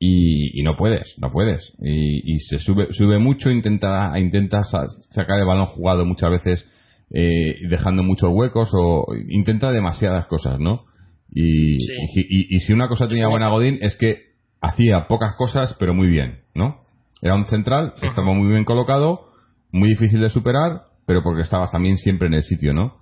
y, 0.00 0.62
no 0.62 0.76
puedes, 0.76 1.14
no 1.18 1.30
puedes. 1.30 1.72
Y, 1.80 2.38
se 2.40 2.58
sube, 2.58 2.88
sube 2.92 3.18
mucho, 3.18 3.50
intenta, 3.50 4.12
intenta 4.18 4.62
sacar 4.62 5.38
el 5.38 5.46
balón 5.46 5.66
jugado 5.66 6.04
muchas 6.04 6.30
veces 6.30 6.66
eh, 7.10 7.56
dejando 7.68 8.02
muchos 8.02 8.30
huecos 8.32 8.70
o 8.74 9.06
intenta 9.28 9.72
demasiadas 9.72 10.26
cosas, 10.26 10.58
¿no? 10.60 10.84
Y, 11.30 11.76
y, 12.14 12.60
si 12.60 12.72
una 12.72 12.88
cosa 12.88 13.08
tenía 13.08 13.28
buena 13.28 13.48
Godín 13.48 13.78
es 13.82 13.96
que 13.96 14.28
hacía 14.60 15.08
pocas 15.08 15.34
cosas 15.36 15.76
pero 15.78 15.94
muy 15.94 16.08
bien, 16.08 16.40
¿no? 16.54 16.84
Era 17.20 17.34
un 17.34 17.46
central, 17.46 17.94
estaba 18.00 18.32
muy 18.32 18.48
bien 18.48 18.64
colocado, 18.64 19.27
muy 19.72 19.88
difícil 19.90 20.20
de 20.20 20.30
superar, 20.30 20.82
pero 21.06 21.22
porque 21.22 21.42
estabas 21.42 21.70
también 21.70 21.96
siempre 21.96 22.28
en 22.28 22.34
el 22.34 22.42
sitio, 22.42 22.72
¿no? 22.74 22.96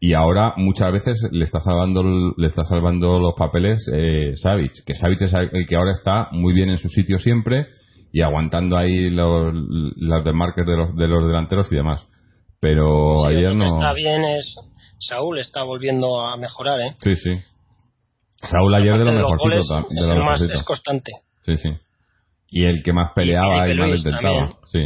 Y 0.00 0.14
ahora 0.14 0.54
muchas 0.56 0.90
veces 0.92 1.16
le 1.30 1.44
está 1.44 1.60
salvando, 1.60 2.02
le 2.36 2.46
está 2.46 2.64
salvando 2.64 3.20
los 3.20 3.34
papeles 3.34 3.88
eh, 3.92 4.32
Savic, 4.36 4.72
que 4.84 4.94
Savic 4.94 5.22
es 5.22 5.32
el 5.32 5.66
que 5.66 5.76
ahora 5.76 5.92
está 5.92 6.28
muy 6.32 6.52
bien 6.54 6.70
en 6.70 6.78
su 6.78 6.88
sitio 6.88 7.18
siempre 7.18 7.66
y 8.12 8.20
aguantando 8.22 8.76
ahí 8.76 9.10
los, 9.10 9.54
las 9.96 10.24
demarques 10.24 10.66
de 10.66 10.76
los, 10.76 10.96
de 10.96 11.06
los 11.06 11.24
delanteros 11.26 11.70
y 11.70 11.76
demás. 11.76 12.04
Pero 12.60 13.14
Sí, 13.20 13.34
ayer 13.36 13.54
no. 13.54 13.64
está 13.64 13.92
bien 13.94 14.22
es 14.24 14.54
Saúl, 14.98 15.38
está 15.38 15.62
volviendo 15.62 16.20
a 16.20 16.36
mejorar, 16.36 16.80
¿eh? 16.80 16.94
Sí, 17.00 17.14
sí. 17.16 17.30
Saúl 18.50 18.74
ayer 18.74 18.98
de 18.98 19.04
lo 19.04 19.12
mejorcito. 19.12 19.68
ta- 19.68 19.86
de 19.88 20.00
es 20.00 20.06
lo 20.08 20.14
más 20.16 20.40
mejorcito. 20.40 20.52
es 20.54 20.62
constante. 20.64 21.12
Sí, 21.42 21.56
sí. 21.56 21.70
Y 22.48 22.64
el 22.64 22.82
que 22.82 22.92
más 22.92 23.12
peleaba 23.14 23.66
y, 23.66 23.70
Felipe 23.70 23.80
más 23.80 23.88
lo 23.88 23.94
Luis 23.94 24.04
intentaba. 24.04 24.52
Sí. 24.64 24.80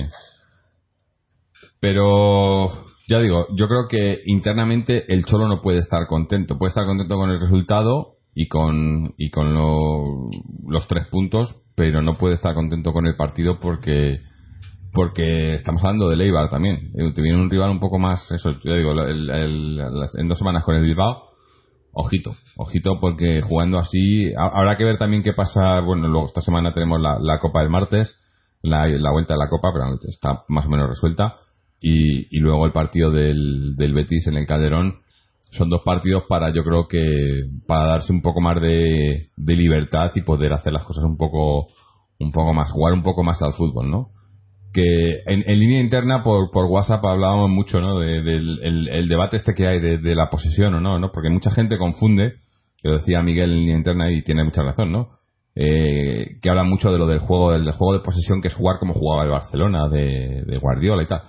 Pero, 1.81 2.69
ya 3.09 3.19
digo, 3.21 3.47
yo 3.57 3.69
creo 3.69 3.87
que 3.89 4.21
internamente 4.27 5.05
el 5.13 5.25
Cholo 5.25 5.49
no 5.49 5.61
puede 5.63 5.79
estar 5.79 6.07
contento. 6.07 6.59
Puede 6.59 6.71
estar 6.71 6.87
contento 6.87 7.17
con 7.17 7.31
el 7.31 7.41
resultado 7.41 8.15
y 8.35 8.49
con, 8.49 9.15
y 9.19 9.31
con 9.31 9.55
lo- 9.55 10.27
los 10.69 10.87
tres 10.89 11.07
puntos, 11.09 11.55
pero 11.75 12.03
no 12.03 12.17
puede 12.17 12.35
estar 12.35 12.55
contento 12.55 12.93
con 12.93 13.07
el 13.07 13.17
partido 13.17 13.59
porque 13.61 14.21
porque 14.93 15.53
estamos 15.53 15.85
hablando 15.85 16.09
de 16.09 16.17
Leibar 16.17 16.49
también. 16.49 16.91
Eh, 16.97 17.13
Te 17.15 17.21
viene 17.21 17.37
un 17.39 17.51
rival 17.51 17.69
un 17.69 17.81
poco 17.81 17.99
más, 17.99 18.31
eso, 18.33 18.53
yo 18.65 18.75
digo, 18.77 18.93
el- 18.93 19.79
en 20.19 20.29
dos 20.29 20.39
semanas 20.39 20.65
con 20.65 20.75
el 20.75 20.83
Bilbao, 20.85 21.23
ojito, 21.93 22.35
ojito 22.57 22.99
porque 22.99 23.43
jugando 23.43 23.79
así, 23.79 24.33
ha- 24.35 24.49
habrá 24.59 24.79
que 24.79 24.85
ver 24.87 24.97
también 24.97 25.23
qué 25.23 25.35
pasa, 25.35 25.81
bueno, 25.81 26.09
luego 26.09 26.27
esta 26.29 26.41
semana 26.41 26.73
tenemos 26.73 26.99
la, 26.99 27.19
la 27.21 27.39
Copa 27.41 27.61
del 27.61 27.69
martes, 27.69 28.17
la, 28.63 28.89
la 28.89 29.11
vuelta 29.13 29.35
de 29.35 29.39
la 29.39 29.49
Copa, 29.51 29.71
pero 29.73 29.85
está 30.09 30.45
más 30.49 30.65
o 30.65 30.71
menos 30.71 30.89
resuelta, 30.89 31.35
y, 31.81 32.39
luego 32.39 32.67
el 32.67 32.73
partido 32.73 33.11
del, 33.11 33.77
del 33.77 33.95
Betis 33.95 34.27
en 34.27 34.37
el 34.37 34.47
Calderón, 34.47 35.01
son 35.53 35.71
dos 35.71 35.83
partidos 35.85 36.25
para, 36.29 36.53
yo 36.53 36.65
creo 36.65 36.89
que, 36.89 37.45
para 37.67 37.87
darse 37.87 38.13
un 38.13 38.23
poco 38.23 38.41
más 38.41 38.61
de, 38.61 39.27
de 39.37 39.57
libertad 39.57 40.11
y 40.15 40.23
poder 40.23 40.53
hacer 40.53 40.73
las 40.73 40.85
cosas 40.85 41.05
un 41.05 41.17
poco, 41.17 41.69
un 42.19 42.33
poco 42.33 42.53
más, 42.53 42.71
jugar 42.73 42.95
un 42.95 43.03
poco 43.03 43.23
más 43.23 43.41
al 43.43 43.53
fútbol, 43.53 43.91
¿no? 43.91 44.11
que 44.77 45.23
en, 45.25 45.59
línea 45.59 45.81
interna 45.81 46.23
por, 46.23 46.51
por 46.51 46.67
WhatsApp 46.67 47.03
hablábamos 47.07 47.49
mucho 47.49 47.81
¿no? 47.81 47.99
De- 47.99 48.21
del 48.21 48.61
el, 48.63 49.09
debate 49.09 49.39
este 49.39 49.55
que 49.55 49.67
hay 49.67 49.81
de, 49.81 49.97
de 49.97 50.15
la 50.15 50.29
posesión 50.29 50.75
o 50.75 50.81
no, 50.81 50.99
¿no? 50.99 51.13
Porque 51.13 51.31
mucha 51.31 51.51
gente 51.51 51.79
confunde, 51.79 52.35
lo 52.83 52.99
decía 52.99 53.23
Miguel 53.23 53.53
en 53.53 53.59
línea 53.61 53.77
interna 53.77 54.13
y 54.13 54.23
tiene 54.23 54.45
mucha 54.45 54.63
razón, 54.63 54.93
¿no? 54.93 55.17
Eh, 55.55 56.37
que 56.43 56.51
habla 56.51 56.65
mucho 56.65 56.93
de 56.93 56.99
lo 56.99 57.07
del 57.07 57.21
juego, 57.21 57.53
del 57.53 57.73
juego 57.73 57.95
de 57.95 58.01
posesión 58.01 58.43
que 58.43 58.49
es 58.49 58.55
jugar 58.55 58.77
como 58.79 58.93
jugaba 58.93 59.25
el 59.25 59.31
Barcelona, 59.31 59.89
de, 59.89 60.45
de 60.47 60.59
Guardiola 60.59 61.03
y 61.03 61.07
tal. 61.07 61.23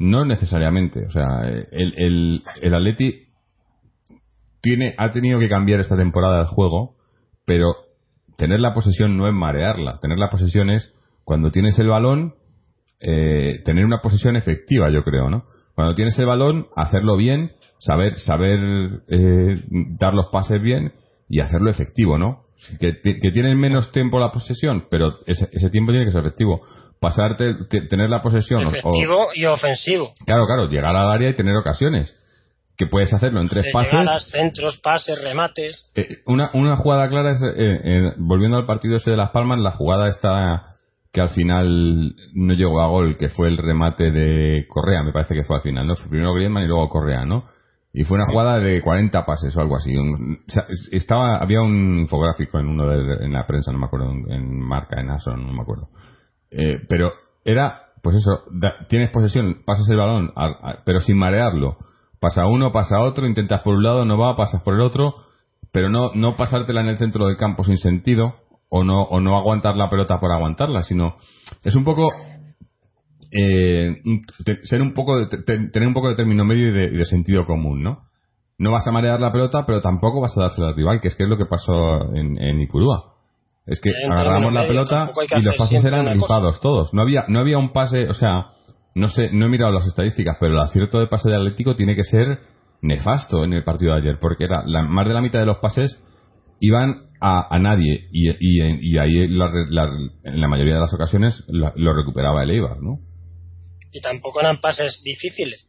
No 0.00 0.24
necesariamente, 0.24 1.06
o 1.06 1.10
sea, 1.10 1.42
el, 1.44 1.94
el, 1.96 2.42
el 2.62 2.74
Atleti 2.74 3.26
tiene, 4.62 4.94
ha 4.96 5.10
tenido 5.10 5.38
que 5.38 5.48
cambiar 5.48 5.80
esta 5.80 5.96
temporada 5.96 6.40
el 6.40 6.46
juego, 6.46 6.96
pero 7.44 7.74
tener 8.38 8.60
la 8.60 8.72
posesión 8.72 9.18
no 9.18 9.28
es 9.28 9.34
marearla. 9.34 9.98
Tener 10.00 10.16
la 10.16 10.30
posesión 10.30 10.70
es 10.70 10.90
cuando 11.24 11.50
tienes 11.50 11.78
el 11.78 11.88
balón, 11.88 12.34
eh, 13.00 13.60
tener 13.66 13.84
una 13.84 14.00
posesión 14.00 14.36
efectiva, 14.36 14.88
yo 14.88 15.04
creo, 15.04 15.28
¿no? 15.28 15.44
Cuando 15.74 15.94
tienes 15.94 16.18
el 16.18 16.24
balón, 16.24 16.68
hacerlo 16.76 17.18
bien, 17.18 17.52
saber, 17.78 18.18
saber 18.20 19.02
eh, 19.08 19.62
dar 19.98 20.14
los 20.14 20.28
pases 20.32 20.62
bien 20.62 20.92
y 21.28 21.40
hacerlo 21.40 21.68
efectivo, 21.70 22.16
¿no? 22.16 22.44
Que, 22.78 23.00
que 23.02 23.30
tienes 23.32 23.54
menos 23.54 23.92
tiempo 23.92 24.18
la 24.18 24.32
posesión, 24.32 24.86
pero 24.90 25.18
ese, 25.26 25.50
ese 25.52 25.68
tiempo 25.68 25.92
tiene 25.92 26.06
que 26.06 26.12
ser 26.12 26.24
efectivo. 26.24 26.62
Pasarte, 27.00 27.54
te- 27.68 27.82
tener 27.88 28.10
la 28.10 28.20
posesión. 28.20 28.64
o- 28.64 28.68
Efectivo 28.68 29.28
y 29.34 29.44
ofensivo. 29.46 30.12
claro, 30.26 30.46
claro, 30.46 30.68
llegar 30.68 30.94
al 30.94 31.10
área 31.10 31.30
y 31.30 31.34
tener 31.34 31.56
ocasiones. 31.56 32.14
Que 32.76 32.86
puedes 32.86 33.12
hacerlo 33.12 33.40
en 33.42 33.48
tres 33.48 33.64
De 33.66 33.70
pases. 33.72 33.92
llegadas, 33.92 34.24
centros, 34.30 34.78
pases, 34.78 35.22
remates. 35.22 35.90
Eh, 35.94 36.18
una, 36.26 36.50
una 36.54 36.76
jugada 36.76 37.08
clara 37.10 37.32
es, 37.32 37.42
eh, 37.42 37.52
eh, 37.56 38.12
volviendo 38.16 38.56
al 38.56 38.64
partido 38.64 38.96
ese 38.96 39.10
de 39.10 39.16
Las 39.18 39.30
Palmas, 39.30 39.58
la 39.58 39.72
jugada 39.72 40.08
está 40.08 40.76
que 41.12 41.20
al 41.20 41.28
final 41.30 42.14
no 42.34 42.54
llegó 42.54 42.80
a 42.80 42.86
gol, 42.86 43.18
que 43.18 43.28
fue 43.28 43.48
el 43.48 43.58
remate 43.58 44.10
de 44.10 44.64
Correa, 44.68 45.02
me 45.02 45.12
parece 45.12 45.34
que 45.34 45.42
fue 45.44 45.56
al 45.56 45.62
final, 45.62 45.86
¿no? 45.86 45.96
Fue 45.96 46.08
primero 46.08 46.32
Griezmann 46.32 46.64
y 46.64 46.68
luego 46.68 46.88
Correa, 46.88 47.24
¿no? 47.26 47.44
Y 47.92 48.04
fue 48.04 48.16
una 48.16 48.30
jugada 48.30 48.60
de 48.60 48.80
40 48.80 49.26
pases 49.26 49.54
o 49.56 49.60
algo 49.60 49.76
así. 49.76 49.94
Un- 49.96 50.38
o 50.48 50.50
sea, 50.50 50.64
es- 50.68 50.88
estaba, 50.92 51.36
había 51.36 51.60
un 51.60 51.98
infográfico 51.98 52.58
en 52.60 52.66
uno 52.66 52.86
de, 52.88 53.24
en 53.26 53.32
la 53.32 53.44
prensa, 53.46 53.72
no 53.72 53.78
me 53.78 53.86
acuerdo, 53.86 54.10
en, 54.28 54.58
marca, 54.60 55.00
en 55.00 55.10
ASO, 55.10 55.36
no 55.36 55.52
me 55.52 55.60
acuerdo. 55.62 55.88
Eh, 56.50 56.78
pero 56.88 57.12
era, 57.44 57.82
pues 58.02 58.16
eso, 58.16 58.42
da- 58.52 58.86
tienes 58.88 59.10
posesión, 59.10 59.62
pasas 59.66 59.88
el 59.90 59.96
balón, 59.96 60.32
pero 60.84 61.00
sin 61.00 61.16
marearlo. 61.18 61.76
Pasa 62.20 62.46
uno, 62.46 62.70
pasa 62.72 63.00
otro, 63.00 63.26
intentas 63.26 63.62
por 63.62 63.74
un 63.76 63.82
lado, 63.82 64.04
no 64.04 64.18
va, 64.18 64.36
pasas 64.36 64.62
por 64.62 64.74
el 64.74 64.80
otro, 64.80 65.14
pero 65.72 65.88
no, 65.88 66.12
no 66.14 66.36
pasártela 66.36 66.80
en 66.82 66.88
el 66.88 66.98
centro 66.98 67.26
del 67.26 67.36
campo 67.36 67.64
sin 67.64 67.76
sentido, 67.78 68.34
o 68.68 68.84
no, 68.84 69.02
o 69.02 69.20
no 69.20 69.36
aguantar 69.38 69.76
la 69.76 69.88
pelota 69.88 70.20
por 70.20 70.30
aguantarla, 70.32 70.82
sino 70.82 71.16
es 71.64 71.74
un 71.74 71.84
poco 71.84 72.08
eh, 73.32 73.96
ser 74.64 74.82
un 74.82 74.92
poco 74.94 75.18
de- 75.18 75.26
te- 75.28 75.68
tener 75.70 75.86
un 75.88 75.94
poco 75.94 76.08
de 76.08 76.16
término 76.16 76.44
medio 76.44 76.68
y 76.68 76.72
de, 76.72 76.84
y 76.86 76.96
de 76.96 77.04
sentido 77.04 77.46
común, 77.46 77.82
¿no? 77.82 78.02
No 78.58 78.72
vas 78.72 78.86
a 78.86 78.92
marear 78.92 79.20
la 79.20 79.32
pelota, 79.32 79.64
pero 79.66 79.80
tampoco 79.80 80.20
vas 80.20 80.36
a 80.36 80.42
dársela 80.42 80.68
al 80.68 80.76
rival, 80.76 81.00
que 81.00 81.08
es 81.08 81.14
que 81.14 81.22
es 81.24 81.28
lo 81.28 81.38
que 81.38 81.46
pasó 81.46 82.14
en, 82.14 82.36
en 82.42 82.60
Ipurúa. 82.60 83.09
Es 83.70 83.80
que 83.80 83.90
agarramos 84.10 84.52
la 84.52 84.60
medio, 84.62 84.84
pelota 84.84 85.10
y 85.38 85.42
los 85.42 85.54
pases 85.56 85.84
eran 85.84 86.02
cosa. 86.04 86.14
rifados 86.14 86.60
todos. 86.60 86.92
No 86.92 87.02
había, 87.02 87.24
no 87.28 87.38
había 87.40 87.56
un 87.56 87.72
pase, 87.72 88.08
o 88.08 88.14
sea, 88.14 88.46
no 88.94 89.08
sé, 89.08 89.30
no 89.32 89.46
he 89.46 89.48
mirado 89.48 89.72
las 89.72 89.86
estadísticas, 89.86 90.36
pero 90.40 90.54
el 90.54 90.60
acierto 90.60 90.98
de 90.98 91.06
pase 91.06 91.30
de 91.30 91.36
Atlético 91.36 91.76
tiene 91.76 91.94
que 91.96 92.02
ser 92.04 92.40
nefasto 92.82 93.44
en 93.44 93.52
el 93.52 93.62
partido 93.64 93.92
de 93.94 94.00
ayer, 94.00 94.18
porque 94.20 94.44
era 94.44 94.62
la, 94.66 94.82
más 94.82 95.06
de 95.06 95.14
la 95.14 95.20
mitad 95.20 95.38
de 95.38 95.46
los 95.46 95.58
pases 95.58 95.98
iban 96.60 97.04
a, 97.20 97.54
a 97.54 97.58
nadie 97.58 98.08
y, 98.12 98.28
y, 98.30 98.92
y 98.92 98.98
ahí 98.98 99.28
la- 99.28 99.50
la- 99.70 99.90
en 100.24 100.40
la 100.40 100.48
mayoría 100.48 100.74
de 100.74 100.80
las 100.80 100.92
ocasiones 100.94 101.44
lo, 101.48 101.72
lo 101.76 101.94
recuperaba 101.94 102.42
el 102.42 102.50
Eibar, 102.50 102.78
¿no? 102.82 102.98
Y 103.92 104.00
tampoco 104.00 104.40
eran 104.40 104.60
pases 104.60 105.00
difíciles. 105.04 105.68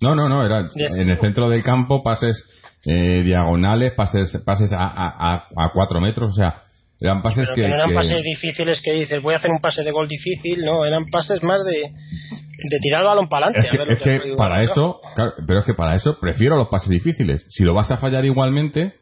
No, 0.00 0.14
no, 0.14 0.28
no, 0.28 0.44
era 0.44 0.68
en 0.74 1.08
el 1.10 1.18
centro 1.18 1.48
del 1.48 1.62
campo 1.62 2.02
pases 2.02 2.42
eh, 2.86 3.22
diagonales, 3.22 3.92
pases 3.94 4.36
pases 4.44 4.72
a, 4.72 4.78
a, 4.82 5.46
a 5.56 5.70
cuatro 5.72 6.00
metros, 6.00 6.30
o 6.30 6.34
sea, 6.34 6.62
eran 7.02 7.22
pases 7.22 7.48
que, 7.54 7.62
que 7.62 7.68
no 7.68 7.74
eran 7.74 7.88
que- 7.88 7.94
pases 7.94 8.22
difíciles 8.22 8.80
que 8.82 8.92
dices, 8.92 9.20
voy 9.22 9.34
a 9.34 9.38
hacer 9.38 9.50
un 9.50 9.60
pase 9.60 9.82
de 9.82 9.90
gol 9.90 10.08
difícil. 10.08 10.64
No, 10.64 10.84
eran 10.84 11.06
pases 11.06 11.42
más 11.42 11.64
de, 11.64 11.80
de 11.90 12.78
tirar 12.80 13.00
el 13.02 13.06
balón 13.08 13.28
para 13.28 13.46
adelante. 13.46 13.68
es 13.92 13.98
que, 13.98 14.10
es 14.16 14.22
que 14.22 14.34
para 14.36 14.62
eso, 14.62 14.98
claro, 15.14 15.32
pero 15.46 15.60
es 15.60 15.66
que 15.66 15.74
para 15.74 15.94
eso 15.94 16.18
prefiero 16.20 16.56
los 16.56 16.68
pases 16.68 16.88
difíciles. 16.88 17.46
Si 17.50 17.64
lo 17.64 17.74
vas 17.74 17.90
a 17.90 17.96
fallar 17.96 18.24
igualmente, 18.24 18.94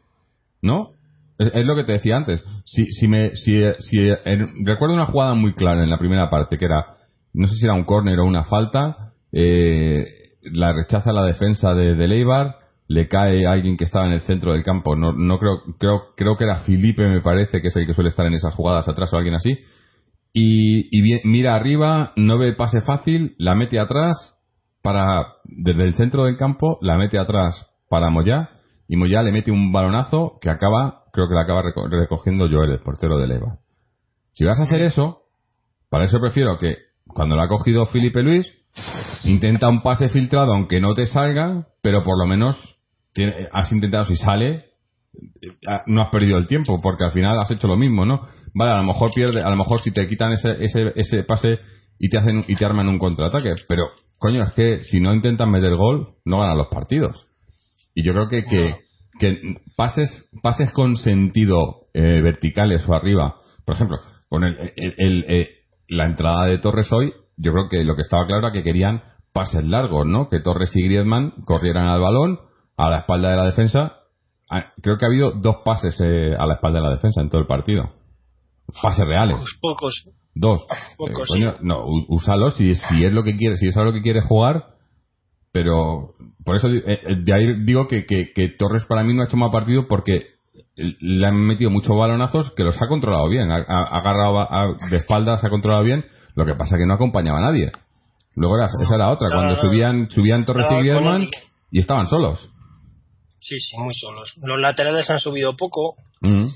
¿no? 0.61 0.91
Es, 1.37 1.51
es 1.53 1.65
lo 1.65 1.75
que 1.75 1.83
te 1.83 1.93
decía 1.93 2.17
antes. 2.17 2.43
Si, 2.65 2.85
si 2.91 3.07
me, 3.07 3.35
si, 3.35 3.61
si 3.79 4.09
en- 4.25 4.65
recuerdo 4.65 4.93
una 4.95 5.05
jugada 5.05 5.33
muy 5.33 5.53
clara 5.53 5.83
en 5.83 5.89
la 5.89 5.97
primera 5.97 6.29
parte 6.29 6.57
que 6.57 6.65
era, 6.65 6.85
no 7.33 7.47
sé 7.47 7.55
si 7.55 7.65
era 7.65 7.73
un 7.73 7.83
córner 7.85 8.19
o 8.19 8.25
una 8.25 8.43
falta, 8.43 8.95
eh, 9.31 10.05
la 10.43 10.73
rechaza 10.73 11.13
la 11.13 11.23
defensa 11.23 11.73
de, 11.73 11.95
de 11.95 12.07
Leibar, 12.07 12.55
le 12.93 13.07
cae 13.07 13.47
alguien 13.47 13.77
que 13.77 13.83
estaba 13.85 14.05
en 14.05 14.13
el 14.13 14.21
centro 14.21 14.53
del 14.53 14.63
campo, 14.63 14.95
no, 14.95 15.13
no 15.13 15.39
creo, 15.39 15.61
creo, 15.77 16.01
creo 16.15 16.37
que 16.37 16.43
era 16.43 16.61
Felipe 16.61 17.07
me 17.07 17.21
parece 17.21 17.61
que 17.61 17.69
es 17.69 17.75
el 17.75 17.85
que 17.85 17.93
suele 17.93 18.09
estar 18.09 18.25
en 18.25 18.33
esas 18.33 18.53
jugadas 18.55 18.87
atrás 18.87 19.13
o 19.13 19.17
alguien 19.17 19.35
así, 19.35 19.57
y, 20.33 20.97
y 20.97 21.21
mira 21.23 21.55
arriba, 21.55 22.13
no 22.15 22.37
ve 22.37 22.53
pase 22.53 22.81
fácil, 22.81 23.35
la 23.37 23.55
mete 23.55 23.79
atrás 23.79 24.37
para 24.81 25.25
desde 25.43 25.83
el 25.83 25.93
centro 25.95 26.23
del 26.25 26.37
campo, 26.37 26.77
la 26.81 26.97
mete 26.97 27.19
atrás 27.19 27.67
para 27.89 28.09
Moyá 28.09 28.49
y 28.87 28.95
Moyá 28.97 29.21
le 29.21 29.31
mete 29.31 29.51
un 29.51 29.71
balonazo 29.71 30.37
que 30.41 30.49
acaba, 30.49 31.03
creo 31.13 31.27
que 31.27 31.35
la 31.35 31.41
acaba 31.41 31.63
reco- 31.63 31.89
recogiendo 31.89 32.47
Joel, 32.49 32.71
el 32.71 32.79
portero 32.79 33.17
de 33.17 33.27
Leva. 33.27 33.59
Si 34.31 34.45
vas 34.45 34.59
a 34.59 34.63
hacer 34.63 34.81
eso, 34.81 35.23
para 35.89 36.05
eso 36.05 36.19
prefiero 36.19 36.57
que 36.57 36.77
cuando 37.07 37.35
la 37.35 37.43
ha 37.43 37.47
cogido 37.49 37.85
Felipe 37.85 38.23
Luis, 38.23 38.51
intenta 39.25 39.67
un 39.67 39.81
pase 39.81 40.07
filtrado 40.07 40.53
aunque 40.53 40.79
no 40.79 40.93
te 40.93 41.05
salga, 41.05 41.67
pero 41.81 42.03
por 42.03 42.17
lo 42.17 42.25
menos 42.25 42.77
tiene- 43.13 43.47
has 43.51 43.71
intentado 43.71 44.05
si 44.05 44.15
sale 44.15 44.65
ah, 45.67 45.83
no 45.87 46.01
has 46.01 46.09
perdido 46.09 46.37
el 46.37 46.47
tiempo 46.47 46.77
porque 46.81 47.03
al 47.03 47.11
final 47.11 47.37
has 47.39 47.51
hecho 47.51 47.67
lo 47.67 47.77
mismo, 47.77 48.05
¿no? 48.05 48.21
Vale, 48.53 48.71
a 48.71 48.77
lo 48.77 48.83
mejor 48.83 49.11
pierde, 49.13 49.41
a 49.43 49.49
lo 49.49 49.55
mejor 49.57 49.81
si 49.81 49.91
te 49.91 50.07
quitan 50.07 50.31
ese, 50.33 50.63
ese, 50.63 50.93
ese 50.95 51.23
pase 51.23 51.59
y 51.99 52.09
te 52.09 52.17
hacen 52.17 52.43
y 52.47 52.55
te 52.55 52.65
arman 52.65 52.87
un 52.87 52.99
contraataque, 52.99 53.53
pero 53.67 53.83
coño, 54.17 54.43
es 54.43 54.53
que 54.53 54.83
si 54.83 54.99
no 54.99 55.13
intentan 55.13 55.49
meter 55.51 55.75
gol, 55.75 56.15
no 56.25 56.39
ganan 56.39 56.57
los 56.57 56.67
partidos. 56.67 57.27
Y 57.93 58.03
yo 58.03 58.13
creo 58.13 58.27
que, 58.27 58.43
que, 58.43 58.75
que 59.19 59.55
pases, 59.75 60.29
pases 60.41 60.71
con 60.71 60.95
sentido 60.95 61.87
eh, 61.93 62.21
verticales 62.21 62.87
o 62.87 62.93
arriba, 62.93 63.35
por 63.65 63.75
ejemplo, 63.75 63.97
con 64.29 64.43
el, 64.43 64.73
el- 64.75 64.95
el- 64.97 65.25
eh, 65.27 65.49
la 65.89 66.05
entrada 66.05 66.45
de 66.45 66.57
Torres 66.59 66.91
hoy, 66.93 67.13
yo 67.37 67.51
creo 67.51 67.67
que 67.69 67.83
lo 67.83 67.95
que 67.95 68.01
estaba 68.01 68.25
claro 68.25 68.47
era 68.47 68.53
que 68.53 68.63
querían 68.63 69.01
pases 69.33 69.63
largos, 69.65 70.05
¿no? 70.05 70.29
Que 70.29 70.39
Torres 70.39 70.71
y 70.75 70.83
Griezmann 70.85 71.31
corrieran 71.45 71.87
al 71.87 71.99
balón, 71.99 72.39
a 72.77 72.89
la 72.89 72.99
espalda 72.99 73.29
de 73.29 73.35
la 73.37 73.45
defensa. 73.45 73.93
Ah, 74.49 74.65
Creo 74.81 74.97
que 74.97 75.05
ha 75.05 75.07
habido 75.09 75.31
dos 75.31 75.57
pases 75.63 75.99
eh, 76.01 76.35
a 76.37 76.45
la 76.45 76.55
espalda 76.55 76.79
de 76.79 76.85
la 76.85 76.91
defensa 76.91 77.21
en 77.21 77.29
todo 77.29 77.41
el 77.41 77.47
partido. 77.47 77.91
Pases 78.81 79.05
reales. 79.05 79.35
Pocos, 79.35 79.57
pocos. 79.61 80.03
dos. 80.35 80.61
Poco, 80.97 81.09
Eh, 81.11 81.25
sí. 81.25 81.33
coño, 81.33 81.53
no, 81.61 81.85
u- 81.85 82.05
úsalo 82.09 82.49
si, 82.51 82.73
si 82.75 83.05
es 83.05 83.13
lo 83.13 83.23
que 83.23 83.35
quieres, 83.35 83.59
si 83.59 83.67
es 83.67 83.77
a 83.77 83.83
lo 83.83 83.93
que 83.93 84.01
quieres 84.01 84.25
jugar, 84.25 84.65
pero 85.51 86.13
por 86.45 86.55
eso 86.55 86.67
eh, 86.69 86.83
eh, 86.85 86.99
de 87.23 87.33
ahí 87.33 87.63
digo 87.65 87.87
que, 87.87 88.05
que, 88.05 88.31
que 88.33 88.49
Torres 88.57 88.85
para 88.85 89.03
mí 89.03 89.13
no 89.13 89.21
ha 89.21 89.25
hecho 89.25 89.37
mal 89.37 89.51
partido 89.51 89.87
porque 89.87 90.27
le 90.75 91.27
han 91.27 91.35
metido 91.35 91.69
muchos 91.69 91.95
balonazos 91.97 92.51
que 92.55 92.63
los 92.63 92.81
ha 92.81 92.87
controlado 92.87 93.27
bien, 93.29 93.51
ha, 93.51 93.57
agarrado 93.57 94.39
a- 94.39 94.75
de 94.89 94.97
espaldas, 94.97 95.43
ha 95.43 95.49
controlado 95.49 95.83
bien, 95.83 96.05
lo 96.35 96.45
que 96.45 96.55
pasa 96.55 96.77
que 96.77 96.85
no 96.85 96.93
acompañaba 96.93 97.39
a 97.39 97.51
nadie. 97.51 97.71
Luego 98.35 98.55
era, 98.55 98.67
esa 98.67 98.95
era 98.95 99.09
otra, 99.09 99.29
cuando 99.29 99.55
subían, 99.57 100.09
subían 100.09 100.45
Torres 100.45 100.65
y 100.71 100.75
Griezmann 100.75 101.27
y 101.71 101.79
estaban 101.79 102.07
solos. 102.07 102.49
Sí, 103.41 103.59
sí, 103.59 103.77
muy 103.77 103.93
solos. 103.93 104.33
Los 104.45 104.59
laterales 104.59 105.09
han 105.09 105.19
subido 105.19 105.55
poco. 105.55 105.95
Mm. 106.21 106.47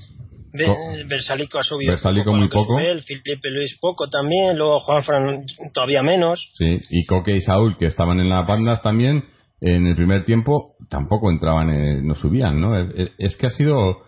Versalico 1.08 1.58
ha 1.58 1.62
subido 1.62 1.92
Versalico 1.92 2.26
poco, 2.30 2.36
muy 2.38 2.48
poco. 2.48 2.78
él, 2.78 3.02
Felipe 3.02 3.50
Luis 3.50 3.76
poco 3.78 4.08
también, 4.08 4.56
luego 4.56 4.80
Juanfran 4.80 5.44
todavía 5.74 6.02
menos. 6.02 6.50
Sí, 6.54 6.78
y 6.90 7.04
Coque 7.04 7.36
y 7.36 7.40
Saúl, 7.40 7.76
que 7.76 7.86
estaban 7.86 8.20
en 8.20 8.28
las 8.30 8.46
bandas 8.46 8.82
también, 8.82 9.24
en 9.60 9.86
el 9.86 9.94
primer 9.96 10.24
tiempo 10.24 10.76
tampoco 10.88 11.30
entraban, 11.30 11.70
eh, 11.70 12.00
no 12.02 12.14
subían, 12.14 12.60
¿no? 12.60 12.78
Es, 12.78 13.10
es 13.18 13.36
que 13.36 13.48
ha 13.48 13.50
sido 13.50 14.06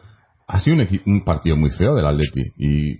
ha 0.51 0.61
sido 0.61 0.77
un, 0.77 1.01
un 1.07 1.25
partido 1.25 1.57
muy 1.57 1.71
feo 1.71 1.95
del 1.95 2.07
Atleti 2.07 2.41
y 2.57 2.95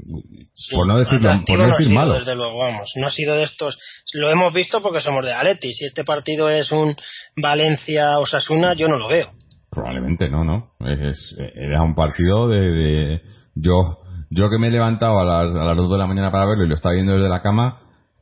Sí, 0.53 0.75
por 0.75 0.87
no 0.87 0.99
decir 0.99 1.17
atractivo 1.17 1.47
por 1.47 1.59
no 1.59 1.65
ha 1.65 1.67
decir 1.69 1.87
sido, 1.87 1.95
malo. 1.99 2.15
Desde 2.15 2.35
luego, 2.35 2.59
vamos. 2.59 2.93
No 2.97 3.07
ha 3.07 3.11
sido 3.11 3.37
de 3.37 3.45
estos. 3.45 3.79
Lo 4.13 4.29
hemos 4.29 4.53
visto 4.53 4.83
porque 4.83 5.01
somos 5.01 5.25
de 5.25 5.33
Atleti. 5.33 5.73
Si 5.73 5.85
este 5.87 6.05
partido 6.05 6.51
es 6.51 6.71
un 6.73 6.95
Valencia-Osasuna, 7.37 8.75
yo 8.75 8.87
no 8.89 8.99
lo 8.99 9.09
veo. 9.09 9.33
Probablemente 9.79 10.29
no, 10.29 10.45
no. 10.45 10.73
Es- 10.87 11.37
era 11.55 11.83
un 11.83 11.95
partido 11.95 12.49
de, 12.49 12.61
de- 12.61 13.23
yo 13.55 13.99
yo 14.31 14.51
que 14.51 14.59
me 14.59 14.69
he 14.69 14.71
levantado 14.71 15.19
a 15.21 15.25
las 15.25 15.57
a 15.59 15.65
las 15.65 15.77
2 15.77 15.91
de 15.91 15.99
la 15.99 16.07
mañana 16.07 16.31
para 16.31 16.47
verlo 16.47 16.65
y 16.65 16.69
lo 16.69 16.75
estaba 16.75 16.95
viendo 16.95 17.15
desde 17.15 17.29
la 17.29 17.41
cama, 17.41 17.81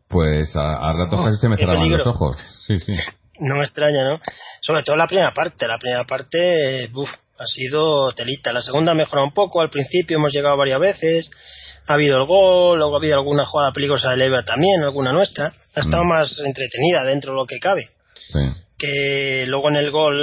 pues 0.09 0.55
a, 0.57 0.75
a 0.89 0.93
ratos 0.93 1.19
Oh, 1.21 1.25
casi 1.25 1.37
se 1.39 1.49
me 1.49 1.57
cerraban 1.57 1.91
los 1.91 2.07
ojos. 2.07 2.37
Sí, 2.67 2.79
sí. 2.79 2.95
No 3.41 3.57
me 3.57 3.63
extraña, 3.65 4.05
¿no? 4.05 4.21
Sobre 4.63 4.83
todo 4.83 4.97
la 4.97 5.07
primera 5.07 5.33
parte. 5.35 5.67
La 5.67 5.79
primera 5.79 6.05
parte, 6.05 6.89
buf, 6.93 7.11
ha 7.39 7.47
sido 7.47 8.13
telita. 8.13 8.53
La 8.53 8.63
segunda 8.63 8.93
ha 8.93 8.95
mejorado 8.95 9.27
un 9.27 9.35
poco. 9.35 9.61
Al 9.61 9.69
principio 9.69 10.17
hemos 10.17 10.33
llegado 10.33 10.57
varias 10.57 10.81
veces. 10.81 11.31
Ha 11.89 11.95
habido 11.95 12.17
el 12.19 12.27
gol, 12.27 12.79
luego 12.79 12.95
ha 12.95 12.99
habido 12.99 13.15
alguna 13.17 13.45
jugada 13.45 13.73
peligrosa 13.73 14.11
de 14.11 14.17
Leiva 14.17 14.43
también, 14.45 14.83
alguna 14.83 15.13
nuestra. 15.13 15.53
Ha 15.75 15.81
estado 15.81 16.05
Mm. 16.05 16.09
más 16.09 16.33
entretenida 16.45 17.05
dentro 17.05 17.33
de 17.33 17.37
lo 17.37 17.47
que 17.47 17.59
cabe. 17.59 17.89
sí. 18.33 18.41
Que 18.79 19.45
luego 19.47 19.69
en 19.71 19.77
el 19.77 19.91
gol 19.91 20.17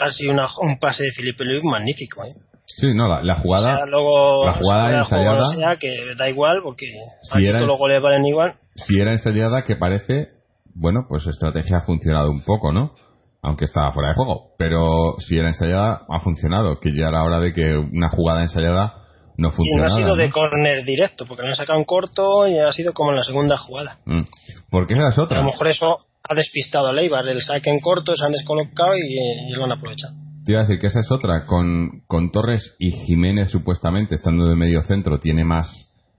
ha 0.00 0.08
sido 0.10 0.32
una- 0.32 0.48
un 0.60 0.78
pase 0.78 1.04
de 1.04 1.12
Felipe 1.12 1.44
Luis 1.44 1.62
magnífico, 1.64 2.24
¿eh? 2.24 2.34
Sí, 2.76 2.88
no, 2.94 3.08
la, 3.08 3.22
la 3.22 3.34
O 3.34 3.40
jugada 3.40 3.76
sea, 3.78 3.86
luego, 3.86 4.44
la 4.44 4.52
jugada 4.54 4.98
ensayada- 5.00 5.48
o 5.48 5.54
sea, 5.54 5.76
que 5.76 5.96
da 6.16 6.28
igual 6.28 6.60
porque 6.62 6.92
Si 7.22 7.38
aquí 7.38 7.46
todos 7.48 7.66
los 7.66 7.78
goles 7.78 8.00
valen 8.02 8.24
igual. 8.26 8.54
si 8.74 9.00
era 9.00 9.12
ensayada 9.12 9.62
que 9.62 9.76
parece, 9.76 10.28
bueno, 10.74 11.06
pues 11.08 11.26
estrategia 11.26 11.78
ha 11.78 11.82
funcionado 11.86 12.30
un 12.30 12.42
poco, 12.44 12.72
¿no? 12.72 12.94
Aunque 13.42 13.64
estaba 13.64 13.92
fuera 13.92 14.10
de 14.10 14.14
juego. 14.16 14.50
Pero 14.58 15.14
si 15.18 15.38
era 15.38 15.48
ensayada, 15.48 16.02
ha 16.08 16.20
funcionado. 16.20 16.78
Que 16.80 16.90
ya 16.92 17.06
era 17.08 17.22
hora 17.24 17.40
de 17.40 17.52
que 17.52 17.62
una 17.76 18.08
jugada 18.10 18.42
ensayada 18.42 18.94
no 19.36 19.48
Y 19.48 19.50
no 19.50 19.52
funcionara. 19.52 19.86
ha 19.92 19.96
sido 19.96 20.08
¿no? 20.08 20.16
de 20.16 20.30
córner 20.30 20.84
directo, 20.84 21.24
porque 21.26 21.42
lo 21.42 21.48
han 21.48 21.56
sacado 21.56 21.78
en 21.78 21.84
corto 21.84 22.46
y 22.48 22.58
ha 22.58 22.72
sido 22.72 22.92
como 22.92 23.10
en 23.10 23.16
la 23.16 23.22
segunda 23.22 23.56
jugada. 23.56 23.98
Mm. 24.06 24.22
Porque 24.70 24.94
esa 24.94 25.08
es 25.08 25.18
A 25.18 25.22
otra. 25.22 25.38
lo 25.38 25.44
mejor 25.44 25.68
eso 25.68 26.00
ha 26.28 26.34
despistado 26.34 26.88
a 26.88 26.92
Leibar, 26.92 27.26
el 27.26 27.40
saque 27.42 27.70
en 27.70 27.80
corto, 27.80 28.14
se 28.14 28.24
han 28.24 28.32
descolocado 28.32 28.94
y, 28.96 29.48
y 29.48 29.52
lo 29.52 29.64
han 29.64 29.72
aprovechado. 29.72 30.14
Te 30.44 30.52
iba 30.52 30.60
a 30.60 30.64
decir 30.64 30.78
que 30.78 30.86
esa 30.88 31.00
es 31.00 31.10
otra. 31.10 31.46
Con, 31.46 32.02
con 32.06 32.30
Torres 32.30 32.74
y 32.78 32.90
Jiménez, 32.90 33.50
supuestamente, 33.50 34.14
estando 34.14 34.46
de 34.46 34.56
medio 34.56 34.82
centro, 34.82 35.20
tiene 35.20 35.44
más, 35.44 35.68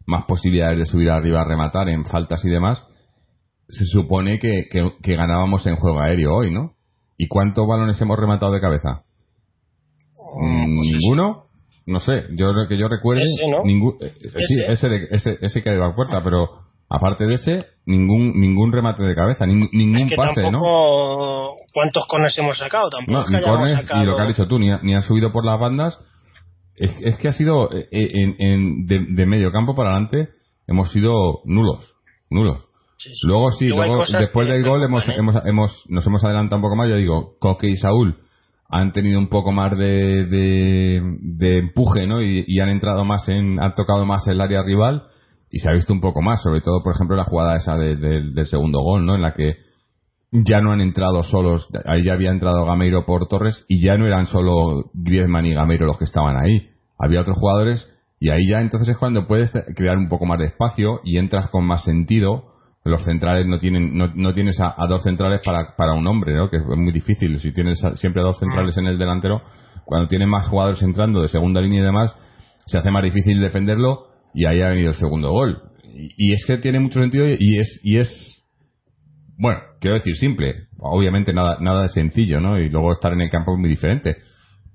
más 0.05 0.25
posibilidades 0.25 0.79
de 0.79 0.85
subir 0.85 1.09
arriba 1.09 1.41
a 1.41 1.45
rematar 1.45 1.89
en 1.89 2.05
faltas 2.05 2.43
y 2.45 2.49
demás. 2.49 2.83
Se 3.67 3.85
supone 3.85 4.39
que, 4.39 4.67
que, 4.71 4.91
que 5.03 5.15
ganábamos 5.15 5.65
en 5.67 5.75
juego 5.75 5.99
aéreo 6.01 6.35
hoy, 6.35 6.51
¿no? 6.51 6.73
¿Y 7.17 7.27
cuántos 7.27 7.67
balones 7.67 7.99
hemos 8.01 8.17
rematado 8.17 8.51
de 8.51 8.61
cabeza? 8.61 9.03
Mm, 10.41 10.75
pues 10.77 10.89
¿Ninguno? 10.91 11.43
No 11.85 11.99
sé, 11.99 12.23
yo 12.35 12.51
que 12.67 12.77
yo 12.77 12.87
recuerde 12.87 13.23
Ese, 13.23 13.49
¿no? 13.49 13.63
ningún 13.63 13.95
eh, 13.99 14.11
sí, 14.47 14.59
Ese. 14.61 14.71
ese, 14.73 14.89
de- 14.89 15.07
ese 15.11 15.37
ese 15.41 15.61
que 15.63 15.69
ha 15.71 15.73
ido 15.73 15.85
a 15.85 15.95
puerta, 15.95 16.21
pero 16.23 16.49
aparte 16.89 17.25
de 17.27 17.35
ese 17.35 17.65
ningún 17.85 18.39
ningún 18.39 18.71
remate 18.71 19.03
de 19.03 19.15
cabeza, 19.15 19.45
nin- 19.45 19.69
ningún 19.71 19.97
Es 20.01 20.09
que 20.09 20.15
pase, 20.15 20.49
¿no? 20.51 20.59
¿Cuántos 21.73 22.05
corners 22.07 22.37
hemos 22.37 22.57
sacado? 22.57 22.89
Tampoco 22.89 23.29
No, 23.29 23.37
ni 23.37 23.43
corners, 23.43 23.81
sacado. 23.81 24.05
lo 24.05 24.15
que 24.15 24.21
has 24.23 24.27
dicho 24.29 24.47
tú, 24.47 24.59
ni, 24.59 24.71
ha- 24.71 24.79
ni 24.81 24.99
subido 25.01 25.31
por 25.31 25.45
las 25.45 25.59
bandas. 25.59 25.99
Es, 26.75 26.95
es 27.03 27.17
que 27.17 27.27
ha 27.27 27.33
sido, 27.33 27.69
eh, 27.73 27.87
en, 27.91 28.35
en- 28.39 28.85
de, 28.85 29.05
de 29.09 29.25
medio 29.25 29.51
campo 29.51 29.75
para 29.75 29.89
adelante, 29.91 30.29
hemos 30.67 30.91
sido 30.91 31.41
nulos, 31.45 31.93
nulos. 32.29 32.65
Sí, 32.97 33.09
sí. 33.13 33.27
Luego 33.27 33.51
sí, 33.51 33.67
Luego 33.67 34.03
después 34.17 34.47
del 34.49 34.63
gol 34.63 34.83
hemos, 34.83 35.07
¿eh? 35.07 35.13
hemos, 35.17 35.35
hemos, 35.45 35.85
nos 35.89 36.05
hemos 36.07 36.23
adelantado 36.23 36.57
un 36.57 36.61
poco 36.63 36.75
más, 36.75 36.89
yo 36.89 36.95
digo, 36.95 37.33
Coque 37.39 37.67
y 37.69 37.75
Saúl 37.77 38.17
han 38.69 38.91
tenido 38.93 39.19
un 39.19 39.29
poco 39.29 39.51
más 39.51 39.77
de, 39.77 40.25
de, 40.25 41.01
de 41.21 41.57
empuje, 41.59 42.05
¿no? 42.07 42.21
Y, 42.21 42.43
y 42.47 42.59
han 42.59 42.69
entrado 42.69 43.03
más 43.05 43.27
en, 43.29 43.59
han 43.59 43.73
tocado 43.73 44.05
más 44.05 44.27
el 44.27 44.39
área 44.41 44.61
rival 44.63 45.03
y 45.51 45.59
se 45.59 45.69
ha 45.69 45.73
visto 45.73 45.93
un 45.93 46.01
poco 46.01 46.21
más, 46.21 46.41
sobre 46.41 46.61
todo, 46.61 46.83
por 46.83 46.93
ejemplo, 46.93 47.15
la 47.15 47.23
jugada 47.23 47.55
esa 47.55 47.77
de- 47.77 47.95
de- 47.95 48.31
del 48.33 48.45
segundo 48.47 48.79
gol, 48.81 49.05
¿no? 49.05 49.15
En 49.15 49.21
la 49.21 49.33
que 49.33 49.55
ya 50.31 50.61
no 50.61 50.71
han 50.71 50.81
entrado 50.81 51.23
solos, 51.23 51.67
ahí 51.85 52.03
ya 52.03 52.13
había 52.13 52.29
entrado 52.29 52.65
Gameiro 52.65 53.05
por 53.05 53.27
Torres 53.27 53.65
y 53.67 53.81
ya 53.81 53.97
no 53.97 54.05
eran 54.05 54.27
solo 54.27 54.91
Griezmann 54.93 55.45
y 55.47 55.53
Gameiro 55.55 55.87
los 55.87 55.97
que 55.97 56.05
estaban 56.05 56.37
ahí, 56.37 56.69
había 56.99 57.21
otros 57.21 57.37
jugadores 57.37 57.87
y 58.19 58.29
ahí 58.29 58.47
ya 58.51 58.59
entonces 58.61 58.89
es 58.89 58.97
cuando 58.97 59.25
puedes 59.25 59.51
crear 59.75 59.97
un 59.97 60.07
poco 60.09 60.25
más 60.25 60.37
de 60.39 60.47
espacio 60.47 60.99
y 61.03 61.17
entras 61.17 61.49
con 61.49 61.65
más 61.65 61.83
sentido. 61.83 62.43
Los 62.83 63.03
centrales 63.05 63.45
no 63.47 63.59
tienen, 63.59 63.97
no, 63.97 64.09
no 64.13 64.33
tienes 64.33 64.59
a, 64.59 64.75
dos 64.87 65.03
centrales 65.03 65.41
para, 65.43 65.75
para 65.75 65.93
un 65.93 66.05
hombre, 66.07 66.33
¿no? 66.35 66.49
Que 66.49 66.57
es 66.57 66.63
muy 66.65 66.91
difícil. 66.91 67.39
Si 67.39 67.51
tienes 67.53 67.79
siempre 67.95 68.21
a 68.21 68.25
dos 68.25 68.37
centrales 68.39 68.77
en 68.77 68.87
el 68.87 68.97
delantero, 68.97 69.41
cuando 69.85 70.07
tienes 70.07 70.27
más 70.27 70.47
jugadores 70.47 70.81
entrando 70.81 71.21
de 71.21 71.27
segunda 71.27 71.61
línea 71.61 71.81
y 71.81 71.85
demás, 71.85 72.15
se 72.65 72.77
hace 72.77 72.89
más 72.91 73.03
difícil 73.03 73.39
defenderlo 73.39 74.08
y 74.33 74.45
ahí 74.45 74.61
ha 74.61 74.69
venido 74.69 74.91
el 74.91 74.97
segundo 74.97 75.31
gol. 75.31 75.61
Y, 75.83 76.29
y 76.29 76.33
es 76.33 76.45
que 76.45 76.57
tiene 76.57 76.79
mucho 76.79 76.99
sentido 76.99 77.27
y 77.27 77.59
es, 77.59 77.79
y 77.83 77.97
es, 77.97 78.43
bueno, 79.37 79.59
quiero 79.79 79.95
decir 79.95 80.15
simple. 80.15 80.67
Obviamente 80.79 81.33
nada, 81.33 81.57
nada 81.59 81.83
de 81.83 81.89
sencillo, 81.89 82.39
¿no? 82.39 82.57
Y 82.59 82.69
luego 82.69 82.91
estar 82.91 83.13
en 83.13 83.21
el 83.21 83.29
campo 83.29 83.53
es 83.53 83.59
muy 83.59 83.69
diferente. 83.69 84.17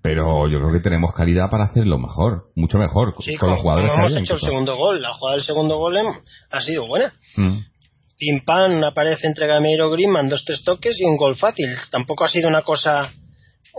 Pero 0.03 0.49
yo 0.49 0.59
creo 0.59 0.71
que 0.71 0.81
tenemos 0.81 1.15
calidad 1.15 1.49
para 1.49 1.65
hacerlo 1.65 1.99
mejor, 1.99 2.51
mucho 2.57 2.77
mejor, 2.77 3.15
Sí, 3.21 3.37
con 3.37 3.49
los 3.49 3.61
jugadores 3.61 3.91
como 3.91 4.07
hemos 4.07 4.17
hecho 4.19 4.35
el 4.35 4.41
segundo 4.41 4.77
gol. 4.77 5.01
La 5.01 5.15
jugada 5.15 5.37
del 5.37 5.47
segundo 5.47 5.79
gol 5.79 5.97
ha 6.51 6.61
sido 6.61 6.87
buena. 6.87 7.15
Mm. 7.37 7.59
Pim 8.19 8.45
pam, 8.45 8.85
aparece 8.85 9.27
entre 9.27 9.47
Gameiro 9.47 9.91
Griezmann, 9.91 10.29
dos 10.29 10.45
tres 10.45 10.63
toques 10.63 11.01
y 11.01 11.05
un 11.05 11.17
gol 11.17 11.37
fácil. 11.37 11.75
Tampoco 11.91 12.25
ha 12.25 12.29
sido 12.29 12.49
una 12.49 12.61
cosa 12.61 13.15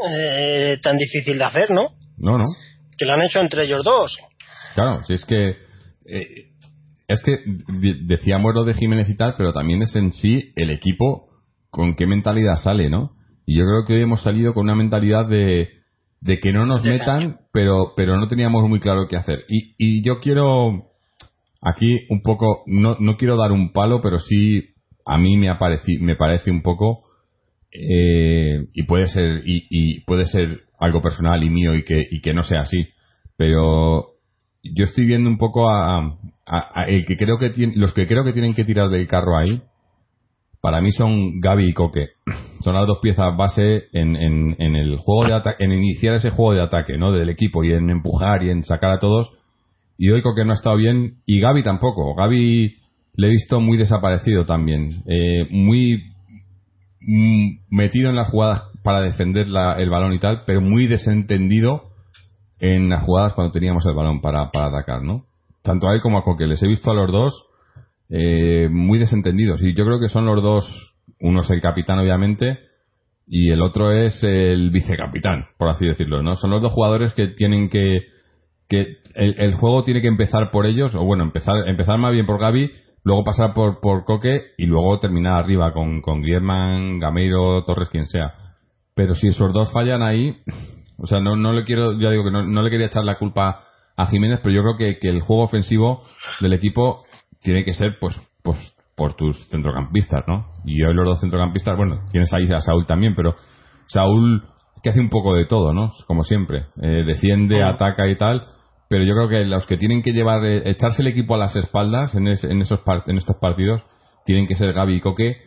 eh, 0.09 0.77
tan 0.81 0.97
difícil 0.97 1.37
de 1.37 1.43
hacer, 1.43 1.69
¿no? 1.69 1.89
No, 2.17 2.39
no. 2.39 2.45
Que 2.97 3.05
lo 3.05 3.13
han 3.13 3.21
hecho 3.21 3.39
entre 3.39 3.65
ellos 3.65 3.83
dos. 3.83 4.17
Claro, 4.73 5.03
si 5.05 5.13
es 5.13 5.25
que. 5.25 5.64
Eh, 6.07 6.51
es 7.07 7.21
que 7.21 7.31
de- 7.81 7.99
decíamos 8.05 8.53
lo 8.53 8.63
de 8.63 8.73
Jiménez 8.73 9.09
y 9.09 9.15
tal, 9.15 9.35
pero 9.37 9.53
también 9.53 9.81
es 9.81 9.95
en 9.95 10.11
sí 10.11 10.51
el 10.55 10.71
equipo 10.71 11.27
con 11.69 11.95
qué 11.95 12.07
mentalidad 12.07 12.57
sale, 12.63 12.89
¿no? 12.89 13.11
Y 13.45 13.57
yo 13.57 13.63
creo 13.65 13.85
que 13.85 13.93
hoy 13.93 14.01
hemos 14.01 14.21
salido 14.23 14.53
con 14.53 14.63
una 14.63 14.75
mentalidad 14.75 15.27
de, 15.27 15.69
de 16.21 16.39
que 16.39 16.51
no 16.51 16.65
nos 16.65 16.83
metan, 16.91 17.37
pero, 17.53 17.93
pero 17.95 18.17
no 18.17 18.27
teníamos 18.27 18.67
muy 18.67 18.79
claro 18.79 19.07
qué 19.07 19.17
hacer. 19.17 19.43
Y, 19.49 19.75
y 19.77 20.03
yo 20.03 20.19
quiero 20.19 20.85
aquí 21.61 22.05
un 22.09 22.21
poco, 22.21 22.63
no, 22.65 22.97
no 22.99 23.17
quiero 23.17 23.37
dar 23.37 23.51
un 23.51 23.71
palo, 23.71 24.01
pero 24.01 24.17
sí 24.19 24.69
a 25.05 25.17
mí 25.19 25.37
me, 25.37 25.51
apareci- 25.51 25.99
me 25.99 26.15
parece 26.15 26.49
un 26.49 26.61
poco 26.63 26.99
eh, 27.71 28.65
y 28.73 28.83
puede 28.83 29.07
ser 29.07 29.43
y, 29.45 29.67
y 29.69 29.99
puede 30.01 30.25
ser 30.25 30.61
algo 30.79 31.01
personal 31.01 31.43
y 31.43 31.49
mío 31.49 31.75
y 31.75 31.83
que, 31.83 32.07
y 32.09 32.21
que 32.21 32.33
no 32.33 32.43
sea 32.43 32.61
así 32.61 32.87
pero 33.37 34.14
yo 34.73 34.83
estoy 34.85 35.05
viendo 35.05 35.29
un 35.29 35.37
poco 35.37 35.69
a, 35.69 36.17
a- 36.45 36.83
el 36.87 37.05
que 37.05 37.17
creo 37.17 37.37
que 37.37 37.49
tiene, 37.51 37.73
los 37.75 37.93
que 37.93 38.07
creo 38.07 38.23
que 38.23 38.33
tienen 38.33 38.53
que 38.55 38.65
tirar 38.65 38.89
del 38.89 39.07
carro 39.07 39.37
ahí 39.37 39.61
para 40.61 40.81
mí 40.81 40.91
son 40.91 41.39
Gaby 41.41 41.69
y 41.69 41.73
Coque. 41.73 42.07
Son 42.61 42.73
las 42.73 42.87
dos 42.87 42.97
piezas 42.99 43.37
base 43.37 43.83
en, 43.93 44.15
en, 44.15 44.55
en 44.57 44.75
el 44.75 44.97
juego 44.97 45.27
de 45.27 45.33
ataque 45.35 45.63
en 45.63 45.71
iniciar 45.71 46.15
ese 46.15 46.31
juego 46.31 46.53
de 46.53 46.61
ataque 46.63 46.97
no 46.97 47.11
del 47.11 47.29
equipo 47.29 47.63
y 47.63 47.71
en 47.71 47.91
empujar 47.91 48.41
y 48.41 48.49
en 48.49 48.63
sacar 48.63 48.89
a 48.93 48.97
todos. 48.97 49.29
Y 49.99 50.09
hoy 50.09 50.23
Coque 50.23 50.43
no 50.43 50.53
ha 50.53 50.55
estado 50.55 50.77
bien 50.77 51.17
y 51.27 51.39
Gaby 51.39 51.61
tampoco. 51.61 52.15
Gaby 52.15 52.77
le 53.15 53.27
he 53.27 53.29
visto 53.29 53.61
muy 53.61 53.77
desaparecido 53.77 54.45
también. 54.45 55.03
Eh, 55.05 55.47
muy 55.51 56.01
mm, 57.01 57.57
metido 57.69 58.09
en 58.09 58.15
las 58.15 58.29
jugadas 58.31 58.63
para 58.83 59.01
defender 59.01 59.47
la- 59.47 59.73
el 59.77 59.91
balón 59.91 60.13
y 60.13 60.19
tal, 60.19 60.43
pero 60.47 60.61
muy 60.61 60.87
desentendido 60.87 61.91
en 62.59 62.89
las 62.89 63.03
jugadas 63.03 63.33
cuando 63.33 63.51
teníamos 63.51 63.85
el 63.85 63.93
balón 63.93 64.21
para, 64.21 64.51
para 64.51 64.67
atacar, 64.67 65.01
¿no? 65.03 65.25
Tanto 65.61 65.87
a 65.87 65.93
él 65.93 66.01
como 66.01 66.17
a 66.17 66.23
Coque. 66.23 66.47
Les 66.47 66.61
he 66.63 66.67
visto 66.67 66.91
a 66.91 66.93
los 66.93 67.11
dos 67.11 67.45
eh, 68.09 68.69
muy 68.71 68.99
desentendidos. 68.99 69.61
Y 69.63 69.73
yo 69.73 69.85
creo 69.85 69.99
que 69.99 70.09
son 70.09 70.25
los 70.25 70.41
dos, 70.41 70.95
uno 71.19 71.41
es 71.41 71.49
el 71.49 71.61
capitán 71.61 71.99
obviamente, 71.99 72.59
y 73.27 73.49
el 73.49 73.61
otro 73.61 73.91
es 73.91 74.23
el 74.23 74.69
vicecapitán, 74.69 75.47
por 75.57 75.69
así 75.69 75.85
decirlo, 75.85 76.21
¿no? 76.21 76.35
Son 76.35 76.51
los 76.51 76.61
dos 76.61 76.71
jugadores 76.71 77.13
que 77.13 77.29
tienen 77.29 77.69
que, 77.69 78.01
que 78.69 78.97
el, 79.15 79.35
el 79.39 79.55
juego 79.55 79.83
tiene 79.83 80.01
que 80.01 80.07
empezar 80.07 80.51
por 80.51 80.65
ellos, 80.65 80.93
o 80.93 81.03
bueno, 81.03 81.23
empezar, 81.23 81.67
empezar 81.67 81.97
más 81.97 82.13
bien 82.13 82.27
por 82.27 82.39
Gaby, 82.39 82.71
luego 83.03 83.23
pasar 83.23 83.53
por, 83.53 83.79
por 83.79 84.05
Coque 84.05 84.41
y 84.57 84.65
luego 84.65 84.99
terminar 84.99 85.39
arriba 85.39 85.73
con, 85.73 86.01
con 86.01 86.21
Griezmann, 86.21 86.99
Gameiro, 86.99 87.63
Torres, 87.63 87.89
quien 87.89 88.05
sea. 88.05 88.33
Pero 88.93 89.15
si 89.15 89.27
esos 89.27 89.51
dos 89.53 89.71
fallan 89.71 90.03
ahí, 90.03 90.37
o 90.97 91.07
sea, 91.07 91.19
no, 91.19 91.35
no 91.35 91.53
le 91.53 91.63
quiero, 91.63 91.99
ya 91.99 92.09
digo 92.11 92.23
que 92.23 92.31
no, 92.31 92.43
no 92.45 92.61
le 92.61 92.69
quería 92.69 92.87
echar 92.87 93.03
la 93.03 93.17
culpa 93.17 93.61
a 93.97 94.05
Jiménez, 94.07 94.39
pero 94.43 94.53
yo 94.55 94.61
creo 94.61 94.75
que, 94.77 94.99
que 94.99 95.09
el 95.09 95.21
juego 95.21 95.43
ofensivo 95.43 96.03
del 96.41 96.53
equipo 96.53 96.99
tiene 97.43 97.63
que 97.63 97.73
ser, 97.73 97.97
pues, 97.99 98.19
pues, 98.43 98.57
por 98.95 99.13
tus 99.15 99.37
centrocampistas, 99.49 100.23
¿no? 100.27 100.47
Y 100.65 100.81
hoy 100.83 100.93
los 100.93 101.05
dos 101.05 101.19
centrocampistas, 101.19 101.75
bueno, 101.77 102.01
tienes 102.11 102.31
ahí 102.33 102.51
a 102.51 102.61
Saúl 102.61 102.85
también, 102.85 103.13
pero 103.15 103.35
Saúl 103.87 104.43
que 104.83 104.89
hace 104.89 104.99
un 105.01 105.09
poco 105.09 105.33
de 105.33 105.45
todo, 105.45 105.73
¿no? 105.73 105.91
Como 106.07 106.23
siempre, 106.23 106.67
eh, 106.81 107.03
defiende, 107.05 107.63
ataca 107.63 108.07
y 108.07 108.15
tal, 108.17 108.43
pero 108.87 109.03
yo 109.03 109.13
creo 109.15 109.27
que 109.29 109.43
los 109.45 109.65
que 109.65 109.77
tienen 109.77 110.01
que 110.03 110.11
llevar, 110.13 110.45
eh, 110.45 110.61
echarse 110.69 111.01
el 111.01 111.07
equipo 111.07 111.33
a 111.35 111.39
las 111.39 111.55
espaldas 111.55 112.13
en, 112.15 112.27
es- 112.27 112.43
en 112.43 112.61
esos 112.61 112.81
par- 112.81 113.03
en 113.07 113.17
estos 113.17 113.35
partidos, 113.37 113.81
tienen 114.25 114.47
que 114.47 114.55
ser 114.55 114.73
Gaby 114.73 114.95
y 114.95 115.01
Coque, 115.01 115.37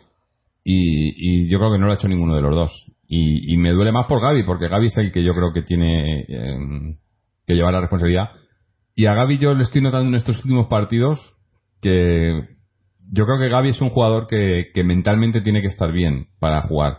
y, 0.65 1.45
y 1.47 1.51
yo 1.51 1.59
creo 1.59 1.73
que 1.73 1.79
no 1.79 1.87
lo 1.87 1.93
ha 1.93 1.95
hecho 1.95 2.09
ninguno 2.09 2.35
de 2.37 2.43
los 2.43 2.55
dos. 2.57 2.87
Y, 3.11 3.55
y 3.55 3.57
me 3.57 3.71
duele 3.73 3.91
más 3.91 4.05
por 4.07 4.21
Gaby, 4.21 4.43
porque 4.45 4.69
Gaby 4.69 4.87
es 4.89 4.99
el 4.99 5.11
que 5.13 5.23
yo 5.25 5.33
creo 5.33 5.53
que 5.55 5.63
tiene 5.63 6.21
eh, 6.29 6.97
que 7.47 7.55
llevar 7.55 7.73
la 7.73 7.81
responsabilidad. 7.81 8.29
Y 8.95 9.07
a 9.07 9.15
Gaby 9.15 9.39
yo 9.39 9.55
le 9.55 9.63
estoy 9.63 9.81
notando 9.81 10.09
en 10.09 10.15
estos 10.17 10.37
últimos 10.45 10.67
partidos 10.67 11.19
que 11.81 12.41
yo 13.11 13.25
creo 13.25 13.39
que 13.39 13.49
Gaby 13.49 13.71
es 13.71 13.81
un 13.81 13.91
jugador 13.91 14.27
que, 14.27 14.67
que 14.75 14.85
mentalmente 14.85 15.41
tiene 15.41 15.63
que 15.63 15.69
estar 15.69 15.91
bien 15.93 16.27
para 16.39 16.61
jugar. 16.63 16.99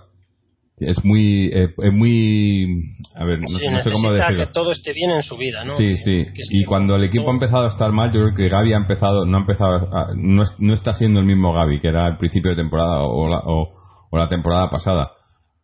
Es 0.80 1.04
muy, 1.04 1.48
eh, 1.54 1.74
es 1.78 1.93
muy, 1.93 2.80
a 3.13 3.26
ver, 3.26 3.39
no, 3.41 3.48
Sí, 3.50 3.65
no 3.69 3.82
sé 3.84 3.91
cómo 3.91 4.12
decirlo. 4.13 4.45
que 4.45 4.52
todo 4.54 4.72
esté 4.72 4.93
bien 4.93 5.12
en 5.12 5.24
su 5.24 5.36
vida, 5.38 5.65
¿no? 5.65 5.76
Sí, 5.76 5.98
sí. 5.98 6.24
Que 6.34 6.41
Y 6.52 6.63
cuando 6.63 6.95
el 6.95 7.04
equipo 7.04 7.24
todo- 7.26 7.32
ha 7.32 7.34
empezado 7.36 7.63
a 7.65 7.67
estar 7.67 7.91
mal, 7.91 8.13
yo 8.13 8.22
creo 8.22 8.34
que 8.34 8.48
Gaby 8.50 8.74
ha 8.74 8.78
empezado, 8.78 9.26
no 9.26 9.38
ha 9.38 9.41
empezado, 9.41 9.76
a- 9.93 10.08
no, 10.15 10.41
es- 10.41 10.56
no 10.58 10.74
está 10.74 10.93
siendo 10.93 11.19
el 11.19 11.26
mismo 11.26 11.52
Gaby 11.54 11.82
que 11.82 11.89
era 11.89 12.06
al 12.08 12.17
principio 12.17 12.52
de 12.52 12.58
temporada 12.58 13.04
o 13.04 13.28
la, 13.28 13.39
o, 13.43 13.74
o 14.10 14.17
la 14.17 14.30
temporada 14.30 14.69
pasada. 14.69 15.12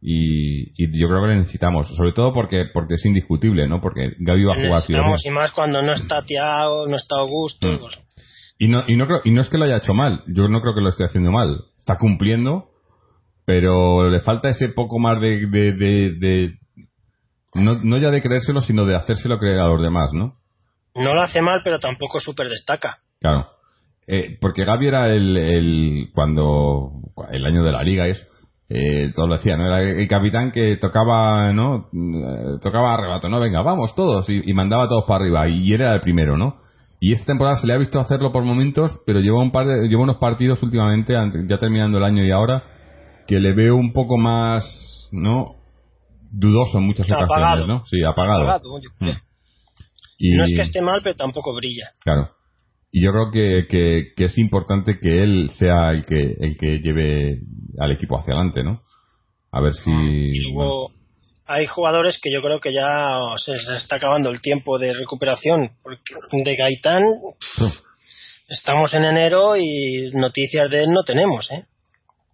Y, 0.07 0.69
y 0.77 0.99
yo 0.99 1.07
creo 1.07 1.21
que 1.23 1.29
le 1.29 1.37
necesitamos, 1.37 1.87
sobre 1.95 2.11
todo 2.11 2.31
porque 2.31 2.65
porque 2.71 2.93
es 2.93 3.05
indiscutible, 3.05 3.67
¿no? 3.67 3.81
Porque 3.81 4.11
Gaby 4.19 4.43
va 4.43 4.51
a 4.51 4.55
jugar 4.55 4.81
sí 4.83 4.93
o 4.93 4.97
sí. 4.97 5.01
Necesitamos, 5.01 5.25
y 5.25 5.29
más 5.31 5.51
cuando 5.51 5.81
no 5.81 5.93
está 5.93 6.21
Tiago, 6.23 6.85
no 6.87 6.95
está 6.95 7.15
Augusto. 7.17 7.67
Mm. 7.67 7.79
pues, 7.79 7.97
Y 8.59 8.67
no, 8.67 8.83
y 8.87 8.97
no 8.97 9.07
creo, 9.07 9.21
y 9.23 9.31
no 9.31 9.41
es 9.41 9.49
que 9.49 9.57
lo 9.57 9.65
haya 9.65 9.77
hecho 9.77 9.95
mal, 9.95 10.21
yo 10.27 10.47
no 10.47 10.61
creo 10.61 10.75
que 10.75 10.81
lo 10.81 10.89
esté 10.89 11.05
haciendo 11.05 11.31
mal. 11.31 11.59
Está 11.75 11.97
cumpliendo, 11.97 12.69
pero 13.45 14.07
le 14.11 14.19
falta 14.19 14.49
ese 14.49 14.69
poco 14.69 14.99
más 14.99 15.19
de, 15.19 15.47
de, 15.47 15.71
de, 15.73 16.11
de- 16.19 16.59
no, 17.55 17.73
no 17.83 17.97
ya 17.97 18.11
de 18.11 18.21
creérselo, 18.21 18.61
sino 18.61 18.85
de 18.85 18.95
hacérselo 18.95 19.39
creer 19.39 19.59
a 19.59 19.67
los 19.69 19.81
demás, 19.81 20.13
¿no? 20.13 20.35
no 20.93 21.13
lo 21.15 21.21
hace 21.23 21.41
mal, 21.41 21.61
pero 21.63 21.79
tampoco 21.79 22.19
súper 22.19 22.47
destaca. 22.47 22.99
Claro. 23.19 23.47
Eh, 24.07 24.37
porque 24.39 24.65
Gaby 24.65 24.87
era 24.87 25.09
el, 25.09 25.35
el, 25.35 26.09
cuando, 26.13 26.91
el 27.31 27.43
año 27.45 27.63
de 27.63 27.71
la 27.71 27.81
liga 27.83 28.07
es, 28.07 28.25
eh, 28.69 29.11
todos 29.13 29.29
lo 29.29 29.37
decían, 29.37 29.59
¿no? 29.59 29.67
Era 29.67 29.81
el 29.81 30.07
capitán 30.07 30.51
que 30.51 30.77
tocaba, 30.77 31.53
¿no? 31.53 31.89
Eh, 31.93 32.59
Tocaba 32.61 32.95
arrebato, 32.95 33.29
¿no? 33.29 33.39
Venga, 33.39 33.61
vamos 33.61 33.93
todos, 33.95 34.27
y, 34.29 34.41
y 34.43 34.53
mandaba 34.53 34.85
a 34.85 34.87
todos 34.87 35.05
para 35.05 35.23
arriba, 35.23 35.47
y 35.47 35.73
era 35.73 35.93
el 35.93 36.01
primero, 36.01 36.37
¿no? 36.37 36.65
Y 36.99 37.13
esta 37.13 37.25
temporada 37.25 37.57
se 37.57 37.67
le 37.67 37.73
ha 37.73 37.77
visto 37.77 37.99
hacerlo 37.99 38.31
por 38.31 38.43
momentos, 38.43 38.99
pero 39.05 39.19
lleva 39.19 39.39
un 39.39 39.51
par 39.51 39.67
de, 39.67 39.87
lleva 39.87 40.01
unos 40.01 40.17
partidos 40.17 40.63
últimamente, 40.63 41.13
ya 41.47 41.57
terminando 41.57 41.97
el 41.99 42.03
año 42.03 42.23
y 42.23 42.31
ahora, 42.31 42.63
que 43.27 43.39
le 43.39 43.53
veo 43.53 43.75
un 43.75 43.93
poco 43.93 44.17
más, 44.17 45.09
¿no? 45.11 45.55
Dudoso 46.31 46.79
en 46.79 46.85
muchas 46.85 47.05
ocasiones, 47.05 47.31
apagado. 47.31 47.67
¿no? 47.67 47.85
Sí, 47.85 48.03
apagado. 48.03 48.59
Mm. 48.99 49.09
Y, 50.17 50.35
No 50.35 50.45
es 50.45 50.53
que 50.55 50.61
esté 50.61 50.81
mal, 50.81 51.01
pero 51.03 51.15
tampoco 51.15 51.53
brilla. 51.53 51.91
Claro. 52.03 52.31
Y 52.97 53.03
yo 53.03 53.11
creo 53.11 53.29
que, 53.29 53.67
que, 53.67 54.13
que 54.15 54.23
es 54.23 54.37
importante 54.37 54.99
que 55.01 55.21
él 55.21 55.49
sea 55.49 55.91
el 55.91 56.05
que, 56.05 56.35
el 56.39 56.57
que 56.57 56.79
lleve 56.81 57.39
al 57.77 57.91
equipo 57.91 58.17
hacia 58.17 58.33
adelante, 58.33 58.63
¿no? 58.63 58.83
A 59.51 59.59
ver 59.59 59.73
si. 59.73 59.91
Y 59.91 60.53
bueno, 60.53 60.69
luego 60.69 60.91
hay 61.45 61.65
jugadores 61.65 62.17
que 62.23 62.31
yo 62.31 62.39
creo 62.41 62.61
que 62.61 62.71
ya 62.71 63.19
se 63.37 63.51
está 63.73 63.97
acabando 63.97 64.29
el 64.29 64.39
tiempo 64.39 64.79
de 64.79 64.93
recuperación. 64.93 65.71
Porque 65.83 66.13
de 66.31 66.55
Gaitán 66.55 67.03
estamos 68.47 68.93
en 68.93 69.03
enero 69.03 69.57
y 69.57 70.11
noticias 70.13 70.69
de 70.69 70.83
él 70.83 70.91
no 70.91 71.03
tenemos, 71.03 71.51
¿eh? 71.51 71.65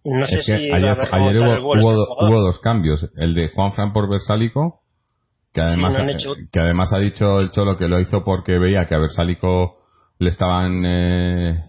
No 0.04 0.26
sé 0.28 0.36
es 0.36 0.44
si 0.44 0.52
va 0.70 0.76
a 0.76 0.76
ayer, 0.76 0.96
hubo, 0.96 1.30
el 1.54 1.60
hubo, 1.60 1.74
este 1.74 1.90
do- 1.94 2.06
jugador. 2.06 2.30
hubo 2.30 2.40
dos 2.40 2.58
cambios. 2.60 3.10
El 3.16 3.34
de 3.34 3.48
Juan 3.48 3.72
Fran 3.72 3.92
por 3.92 4.08
Versálico, 4.08 4.80
que 5.52 5.60
además, 5.60 5.92
no 5.94 5.98
han 6.04 6.10
hecho- 6.10 6.34
que 6.52 6.60
además 6.60 6.92
ha 6.92 6.98
dicho 7.00 7.40
el 7.40 7.50
Cholo 7.50 7.76
que 7.76 7.88
lo 7.88 7.98
hizo 7.98 8.22
porque 8.24 8.58
veía 8.60 8.86
que 8.86 8.94
a 8.94 8.98
Versálico 8.98 9.81
le 10.22 10.30
estaban. 10.30 10.82
eh, 10.84 11.64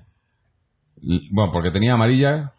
bueno, 1.32 1.52
porque 1.52 1.72
tenía 1.72 1.94
amarilla 1.94 2.52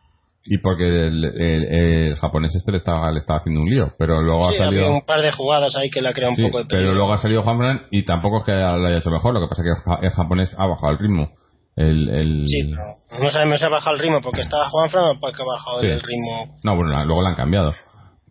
y 0.45 0.59
porque 0.59 0.85
el, 1.07 1.25
el- 1.25 1.65
el 1.75 2.17
japonés 2.17 2.55
este 2.55 2.73
le 2.73 2.79
estaba, 2.79 3.11
le 3.11 3.19
estaba 3.19 3.39
haciendo 3.39 3.63
un 3.63 3.71
lío. 3.71 3.93
Pero 3.99 4.21
luego 4.21 4.47
Sí, 4.49 4.57
ha 4.57 4.65
salido. 4.67 4.93
un 4.93 5.07
par 5.07 5.23
de 5.23 5.33
jugadas 5.33 5.75
ahí 5.77 5.89
que 5.91 6.03
le 6.03 6.09
ha 6.09 6.13
creado 6.13 6.33
un 6.33 6.37
Sí, 6.37 6.43
poco 6.43 6.59
de 6.59 6.65
pero 6.67 6.81
peligro. 6.81 6.95
luego 6.95 7.13
ha 7.15 7.19
salido 7.19 7.43
Juanfran 7.43 7.87
y 7.91 8.05
tampoco 8.05 8.39
es 8.39 8.45
que 8.45 8.53
lo 8.53 8.87
haya 8.87 8.99
hecho 8.99 9.11
mejor, 9.11 9.33
lo 9.35 9.41
que 9.41 9.49
pasa 9.49 9.63
es 9.63 9.67
que 9.67 9.71
el 9.81 9.85
ja- 9.97 10.01
el 10.07 10.11
japonés 10.11 10.55
ha 10.59 10.67
bajado 10.67 10.93
el 10.93 10.99
ritmo. 10.99 11.31
El, 11.77 12.09
el... 12.11 12.47
Sí, 12.47 12.71
pero 13.11 13.25
no 13.25 13.31
sabemos 13.31 13.59
si 13.59 13.65
ha 13.65 13.69
bajado 13.69 13.97
el 13.97 14.03
ritmo 14.03 14.21
porque 14.23 14.43
estaba 14.43 14.69
Juanfran 14.69 15.17
o 15.17 15.21
porque 15.21 15.43
ha 15.43 15.47
bajado 15.47 15.81
Sí. 15.81 15.87
el 15.87 16.01
ritmo. 16.01 16.59
No, 16.63 16.77
bueno, 16.77 16.93
la- 16.93 17.05
luego 17.05 17.23
lo 17.23 17.29
han 17.29 17.35
cambiado. 17.37 17.73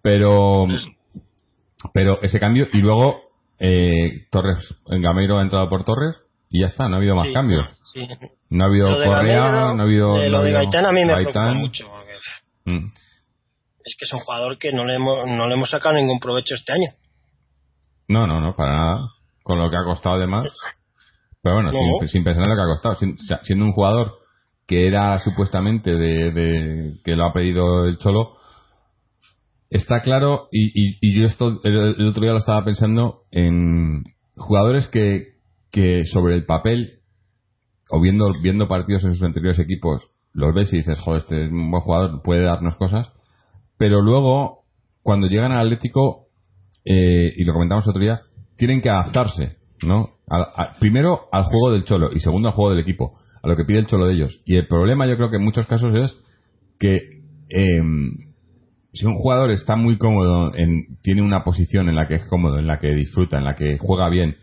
Pero, 0.01 0.65
pero 1.93 2.21
ese 2.21 2.39
cambio 2.39 2.67
y 2.71 2.81
luego 2.81 3.21
eh, 3.59 4.27
Torres, 4.31 4.75
en 4.87 5.01
Gameiro 5.01 5.37
ha 5.39 5.41
entrado 5.41 5.67
por 5.69 5.83
Torres 5.83 6.15
y 6.53 6.61
ya 6.61 6.67
está, 6.67 6.87
no 6.87 6.95
ha 6.95 6.97
habido 6.99 7.15
más 7.15 7.27
Sí, 7.27 7.33
cambios. 7.33 7.67
sí. 7.93 8.07
No 8.49 8.63
ha 8.63 8.67
habido 8.67 8.87
Correa, 8.89 9.73
no 9.73 9.81
ha 9.81 9.85
habido. 9.85 10.29
lo 10.29 10.41
de 10.43 10.51
Gaitán 10.51 10.85
a 10.85 10.91
mí 10.91 11.03
me 11.03 11.13
preocupa 11.13 11.53
mucho. 11.53 11.87
Mm. 12.65 12.85
es 13.85 13.95
que 13.99 14.05
es 14.05 14.13
un 14.13 14.19
jugador 14.21 14.57
que 14.57 14.71
no 14.71 14.85
le 14.85 14.95
hemos, 14.95 15.27
no 15.27 15.47
le 15.49 15.55
hemos 15.55 15.69
sacado 15.69 15.95
ningún 15.95 16.19
provecho 16.19 16.55
este 16.55 16.71
año. 16.71 16.91
No, 18.07 18.25
no, 18.27 18.39
no, 18.39 18.55
para 18.55 18.71
nada. 18.77 19.09
Con 19.43 19.59
lo 19.59 19.69
que 19.69 19.75
ha 19.75 19.83
costado 19.83 20.15
además. 20.15 20.45
Pero 21.41 21.55
bueno, 21.55 21.71
No. 21.73 21.79
sin, 21.99 22.07
sin 22.07 22.23
pensar 22.23 22.45
en 22.45 22.51
lo 22.51 22.55
que 22.55 22.61
ha 22.61 22.73
costado. 22.73 22.95
Sin- 22.95 23.17
siendo 23.41 23.65
un 23.65 23.73
jugador 23.73 24.13
que 24.67 24.87
era 24.87 25.19
supuestamente 25.19 25.91
de, 25.91 26.31
de- 26.31 26.93
que 27.03 27.15
lo 27.17 27.25
ha 27.25 27.33
pedido 27.33 27.83
el 27.85 27.97
Cholo, 27.97 28.37
está 29.69 30.01
claro, 30.01 30.47
y, 30.51 30.67
y- 30.67 30.97
y 31.01 31.19
yo 31.19 31.25
esto 31.25 31.59
el, 31.63 31.95
el 31.97 32.07
otro 32.07 32.21
día 32.23 32.31
lo 32.31 32.37
estaba 32.37 32.63
pensando 32.63 33.23
en 33.31 34.03
jugadores 34.37 34.87
que, 34.87 35.32
que 35.73 36.05
sobre 36.05 36.35
el 36.35 36.45
papel, 36.45 36.99
o 37.89 37.99
viendo, 37.99 38.31
viendo 38.43 38.67
partidos 38.67 39.03
en 39.05 39.13
sus 39.13 39.23
anteriores 39.23 39.57
equipos, 39.59 40.07
los 40.31 40.53
ves 40.53 40.71
y 40.71 40.77
dices, 40.77 40.99
joder, 40.99 41.21
este 41.21 41.45
es 41.45 41.51
un 41.51 41.71
buen 41.71 41.81
jugador, 41.81 42.21
puede 42.23 42.43
darnos 42.43 42.75
cosas, 42.75 43.11
pero 43.77 44.01
luego, 44.01 44.59
cuando 45.01 45.27
llegan 45.27 45.51
al 45.51 45.65
Atlético, 45.65 46.27
eh, 46.85 47.33
y 47.35 47.43
lo 47.43 47.53
comentamos 47.53 47.87
otro 47.87 48.01
día, 48.01 48.21
tienen 48.55 48.81
que 48.81 48.89
adaptarse, 48.91 49.57
¿no? 49.81 50.11
Al- 50.27 50.77
primero 50.79 51.21
al 51.31 51.43
juego 51.45 51.71
del 51.71 51.83
Cholo 51.85 52.09
y 52.13 52.19
segundo 52.19 52.49
al 52.49 52.53
juego 52.55 52.69
del 52.71 52.79
equipo, 52.79 53.17
a 53.41 53.47
lo 53.47 53.55
que 53.55 53.65
pide 53.65 53.79
el 53.79 53.87
Cholo 53.87 54.05
de 54.05 54.13
ellos. 54.13 54.41
Y 54.45 54.55
el 54.57 54.67
problema 54.67 55.07
yo 55.07 55.17
creo 55.17 55.31
que 55.31 55.37
en 55.37 55.43
muchos 55.43 55.65
casos 55.65 55.95
es 55.95 56.17
que 56.79 57.23
em, 57.49 58.11
si 58.93 59.05
un 59.07 59.15
jugador 59.15 59.49
está 59.49 59.75
muy 59.75 59.97
cómodo, 59.97 60.51
en, 60.55 60.99
tiene 61.01 61.23
una 61.23 61.43
posición 61.43 61.89
en 61.89 61.95
la 61.95 62.07
que 62.07 62.15
es 62.15 62.25
cómodo, 62.25 62.59
en 62.59 62.67
la 62.67 62.77
que 62.77 62.93
disfruta, 62.93 63.39
en 63.39 63.43
la 63.45 63.55
que 63.55 63.77
juega 63.79 64.07
bien, 64.09 64.35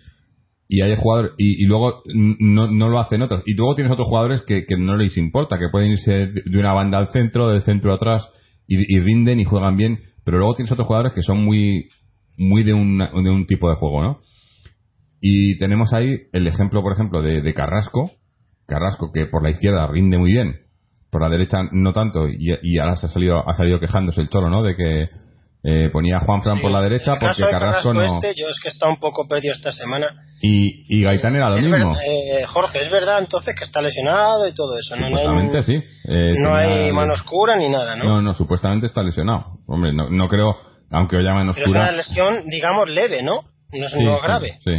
y 0.73 0.83
hay 0.83 0.95
jugador 0.97 1.35
y, 1.37 1.63
y 1.63 1.67
luego 1.67 2.03
no, 2.15 2.69
no 2.71 2.89
lo 2.89 3.01
hacen 3.01 3.23
otros. 3.23 3.43
Y 3.45 3.55
luego 3.55 3.75
tienes 3.75 3.93
otros 3.93 4.07
jugadores 4.09 4.43
que, 4.43 4.65
que 4.67 4.77
no 4.77 4.97
les 4.97 5.17
importa, 5.19 5.59
que 5.59 5.69
pueden 5.71 5.91
irse 5.91 6.29
de 6.45 6.59
una 6.59 6.73
banda 6.73 6.99
al 6.99 7.09
centro, 7.09 7.49
del 7.49 7.63
centro 7.63 7.91
a 7.93 7.97
atrás, 7.97 8.29
y, 8.69 8.77
y 8.97 9.01
rinden 9.01 9.41
y 9.41 9.45
juegan 9.45 9.77
bien, 9.77 9.99
pero 10.25 10.39
luego 10.39 10.55
tienes 10.55 10.71
otros 10.73 10.87
jugadores 10.87 11.13
que 11.13 11.23
son 11.23 11.45
muy, 11.45 11.89
muy 12.39 12.63
de, 12.63 12.73
una- 12.73 13.11
de 13.11 13.31
un 13.31 13.47
tipo 13.47 13.69
de 13.69 13.75
juego, 13.77 14.03
¿no? 14.03 14.21
Y 15.21 15.57
tenemos 15.59 15.93
ahí 15.93 16.17
el 16.33 16.47
ejemplo, 16.47 16.83
por 16.83 16.93
ejemplo, 16.93 17.21
de, 17.21 17.43
de 17.43 17.55
Carrasco, 17.55 18.13
Carrasco 18.67 19.11
que 19.13 19.27
por 19.27 19.43
la 19.43 19.51
izquierda 19.51 19.87
rinde 19.89 20.17
muy 20.19 20.31
bien, 20.33 20.55
por 21.11 21.21
la 21.23 21.29
derecha 21.29 21.65
no 21.73 21.93
tanto, 21.93 22.29
y, 22.29 22.51
y 22.63 22.79
ahora 22.79 22.97
se 22.97 23.07
ha 23.07 23.09
salido, 23.11 23.47
ha 23.49 23.55
salido 23.55 23.81
quejándose 23.81 24.21
el 24.21 24.29
Cholo, 24.31 24.49
¿no? 24.49 24.63
De 24.63 24.77
que 24.77 25.09
eh, 25.63 25.91
ponía 25.93 26.17
a 26.19 26.21
Juan 26.21 26.41
Fran 26.43 26.57
Sí, 26.57 26.63
por 26.63 26.71
la 26.71 26.81
derecha 26.81 27.17
porque 27.21 27.43
de 27.45 27.51
Carrasco 27.51 27.93
no... 27.93 28.03
este, 28.03 28.35
yo 28.41 28.47
es 28.49 28.59
que 28.63 28.69
está 28.69 28.89
un 28.89 28.97
poco 28.99 29.27
perdido 29.29 29.53
esta 29.53 29.73
semana. 29.73 30.07
Y, 30.43 30.87
y 30.89 31.03
Gaitán 31.03 31.37
era 31.37 31.51
lo 31.51 31.57
Es 31.57 31.67
mismo. 31.69 31.91
verdad, 31.93 32.03
eh, 32.07 32.45
Jorge, 32.47 32.83
es 32.83 32.91
verdad 32.91 33.19
entonces 33.19 33.55
que 33.55 33.65
está 33.65 33.83
lesionado 33.83 34.49
y 34.49 34.55
todo 34.55 34.79
eso. 34.79 34.97
No, 34.97 35.11
no 35.11 35.17
Supuestamente 35.19 35.57
hay, 35.59 35.63
sí. 35.65 35.75
Eh, 36.09 36.33
no 36.39 36.55
hay 36.55 36.93
mano 36.93 37.13
oscura 37.13 37.57
ni 37.57 37.69
nada, 37.69 37.95
¿no? 37.97 38.05
No, 38.05 38.23
no, 38.23 38.33
supuestamente 38.35 38.87
está 38.87 39.03
lesionado. 39.03 39.59
Hombre, 39.67 39.93
no, 39.93 40.09
no 40.09 40.29
creo, 40.29 40.57
aunque 40.93 41.17
haya 41.19 41.35
mano 41.35 41.53
Pero 41.53 41.67
es 41.67 41.71
una 41.73 41.81
oscura. 41.83 41.97
lesión, 41.97 42.47
digamos, 42.49 42.89
leve, 42.89 43.23
¿no? 43.23 43.43
No 43.73 43.87
es 43.87 43.93
Sí, 43.93 44.03
no 44.03 44.17
sí, 44.17 44.23
grave. 44.25 44.59
Sí. 44.65 44.73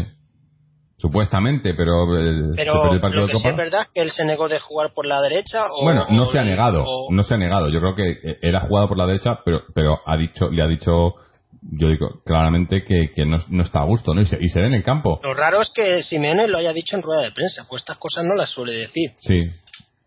Supuestamente, 0.97 1.73
pero. 1.73 2.03
eh, 2.15 2.53
Pero 2.55 2.91
el 2.93 2.99
lo 3.01 3.27
que 3.27 3.37
sí 3.37 3.47
es 3.47 3.55
verdad 3.55 3.87
que 3.93 4.01
él 4.01 4.11
se 4.11 4.23
negó 4.23 4.47
de 4.47 4.59
jugar 4.59 4.93
por 4.93 5.07
la 5.07 5.19
derecha 5.21 5.65
o... 5.71 5.83
Bueno, 5.83 6.05
no 6.09 6.23
o- 6.23 6.25
se 6.27 6.37
ha 6.37 6.43
negado, 6.43 6.83
o- 6.85 7.11
no 7.11 7.23
se 7.23 7.33
ha 7.33 7.37
negado. 7.37 7.69
Yo 7.69 7.79
creo 7.79 7.95
que 7.95 8.03
eh, 8.11 8.37
era 8.43 8.61
jugado 8.61 8.87
por 8.87 8.97
la 8.97 9.07
derecha, 9.07 9.39
pero 9.43 9.61
pero 9.73 9.99
ha 10.05 10.15
dicho 10.15 10.49
le 10.49 10.61
ha 10.61 10.67
dicho 10.67 11.15
yo 11.61 11.89
digo 11.89 12.21
claramente 12.25 12.83
que, 12.83 13.11
que 13.13 13.25
no, 13.25 13.37
no 13.49 13.63
está 13.63 13.81
a 13.81 13.85
gusto, 13.85 14.13
¿no? 14.13 14.21
Y 14.21 14.25
se, 14.25 14.37
y 14.41 14.49
se 14.49 14.59
ve 14.59 14.67
en 14.67 14.73
el 14.73 14.83
campo. 14.83 15.19
Lo 15.23 15.33
raro 15.33 15.61
es 15.61 15.71
que 15.73 16.01
Simeone 16.03 16.47
lo 16.47 16.57
haya 16.57 16.73
dicho 16.73 16.95
en 16.95 17.03
rueda 17.03 17.21
de 17.21 17.31
prensa, 17.31 17.65
pues 17.69 17.81
estas 17.81 17.97
cosas 17.97 18.23
no 18.25 18.35
las 18.35 18.49
suele 18.49 18.73
decir. 18.73 19.11
Sí. 19.17 19.43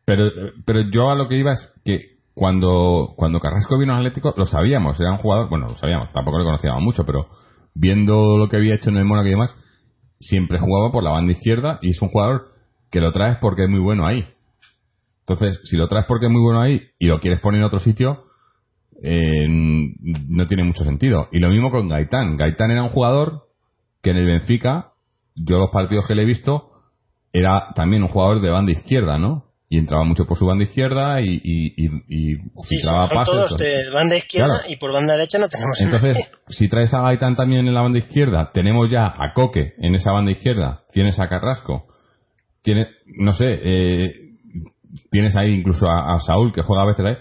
Pero, 0.04 0.30
pero 0.66 0.90
yo 0.90 1.10
a 1.10 1.14
lo 1.14 1.28
que 1.28 1.36
iba 1.36 1.52
es 1.52 1.72
que 1.84 2.14
cuando, 2.34 3.14
cuando 3.16 3.40
Carrasco 3.40 3.78
vino 3.78 3.92
al 3.92 4.00
Atlético, 4.00 4.34
lo 4.36 4.46
sabíamos, 4.46 5.00
era 5.00 5.12
un 5.12 5.18
jugador, 5.18 5.48
bueno, 5.48 5.68
lo 5.68 5.76
sabíamos, 5.76 6.12
tampoco 6.12 6.38
le 6.38 6.44
conocíamos 6.44 6.82
mucho, 6.82 7.04
pero 7.06 7.28
viendo 7.74 8.36
lo 8.36 8.48
que 8.48 8.56
había 8.56 8.74
hecho 8.74 8.90
en 8.90 8.96
el 8.96 9.04
Mónaco 9.04 9.28
y 9.28 9.30
demás, 9.30 9.54
siempre 10.20 10.58
jugaba 10.58 10.90
por 10.90 11.04
la 11.04 11.10
banda 11.10 11.32
izquierda 11.32 11.78
y 11.80 11.90
es 11.90 12.02
un 12.02 12.08
jugador 12.08 12.48
que 12.90 13.00
lo 13.00 13.12
traes 13.12 13.38
porque 13.40 13.64
es 13.64 13.70
muy 13.70 13.80
bueno 13.80 14.06
ahí. 14.06 14.26
Entonces, 15.20 15.60
si 15.64 15.76
lo 15.76 15.88
traes 15.88 16.06
porque 16.06 16.26
es 16.26 16.32
muy 16.32 16.42
bueno 16.42 16.60
ahí 16.60 16.82
y 16.98 17.06
lo 17.06 17.20
quieres 17.20 17.40
poner 17.40 17.60
en 17.60 17.66
otro 17.66 17.78
sitio, 17.78 18.23
eh, 19.02 19.46
no 19.48 20.46
tiene 20.46 20.64
mucho 20.64 20.84
sentido. 20.84 21.28
Y 21.32 21.38
lo 21.38 21.48
mismo 21.50 21.70
con 21.70 21.88
Gaitán. 21.88 22.36
Gaitán 22.36 22.70
era 22.70 22.82
un 22.82 22.88
jugador 22.90 23.42
que 24.02 24.10
en 24.10 24.16
el 24.18 24.26
Benfica, 24.26 24.92
yo 25.34 25.58
los 25.58 25.70
partidos 25.70 26.06
que 26.06 26.14
le 26.14 26.22
he 26.22 26.26
visto, 26.26 26.70
era 27.32 27.68
también 27.74 28.02
un 28.02 28.08
jugador 28.08 28.40
de 28.40 28.50
banda 28.50 28.72
izquierda, 28.72 29.18
¿no? 29.18 29.44
Y 29.68 29.78
entraba 29.78 30.04
mucho 30.04 30.24
por 30.26 30.38
su 30.38 30.46
banda 30.46 30.64
izquierda 30.64 31.20
y, 31.20 31.40
y, 31.42 31.74
y, 31.76 31.86
y 32.08 32.36
Sí, 32.36 32.76
filtraba 32.76 33.08
son 33.08 33.16
pases, 33.16 33.34
todos 33.34 33.48
todo. 33.50 33.58
de 33.58 33.90
banda 33.92 34.16
izquierda 34.16 34.54
Claro. 34.60 34.72
y 34.72 34.76
por 34.76 34.92
banda 34.92 35.14
derecha 35.14 35.38
no 35.38 35.48
tenemos 35.48 35.80
Entonces, 35.80 36.16
nadie. 36.16 36.26
si 36.48 36.68
traes 36.68 36.94
a 36.94 37.00
Gaitán 37.00 37.34
también 37.34 37.66
en 37.66 37.74
la 37.74 37.80
banda 37.82 37.98
izquierda, 37.98 38.50
tenemos 38.52 38.88
ya 38.90 39.04
a 39.06 39.32
Coque 39.34 39.72
en 39.78 39.94
esa 39.96 40.12
banda 40.12 40.30
izquierda, 40.30 40.82
tienes 40.92 41.18
a 41.18 41.28
Carrasco, 41.28 41.86
tienes, 42.62 42.86
no 43.16 43.32
sé, 43.32 43.46
eh, 43.48 44.14
tienes 45.10 45.34
ahí 45.36 45.54
incluso 45.54 45.86
a, 45.90 46.14
a 46.14 46.20
Saúl 46.20 46.52
que 46.52 46.62
juega 46.62 46.82
a 46.82 46.86
veces 46.86 47.06
ahí, 47.06 47.16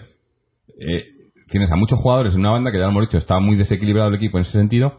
eh, 0.78 1.04
tienes 1.48 1.70
a 1.70 1.76
muchos 1.76 1.98
jugadores 2.00 2.34
en 2.34 2.40
una 2.40 2.50
banda 2.50 2.70
que 2.70 2.78
ya 2.78 2.84
lo 2.84 2.90
hemos 2.90 3.02
dicho, 3.02 3.18
está 3.18 3.38
muy 3.40 3.56
desequilibrado 3.56 4.08
el 4.08 4.16
equipo 4.16 4.38
en 4.38 4.42
ese 4.42 4.52
sentido, 4.52 4.98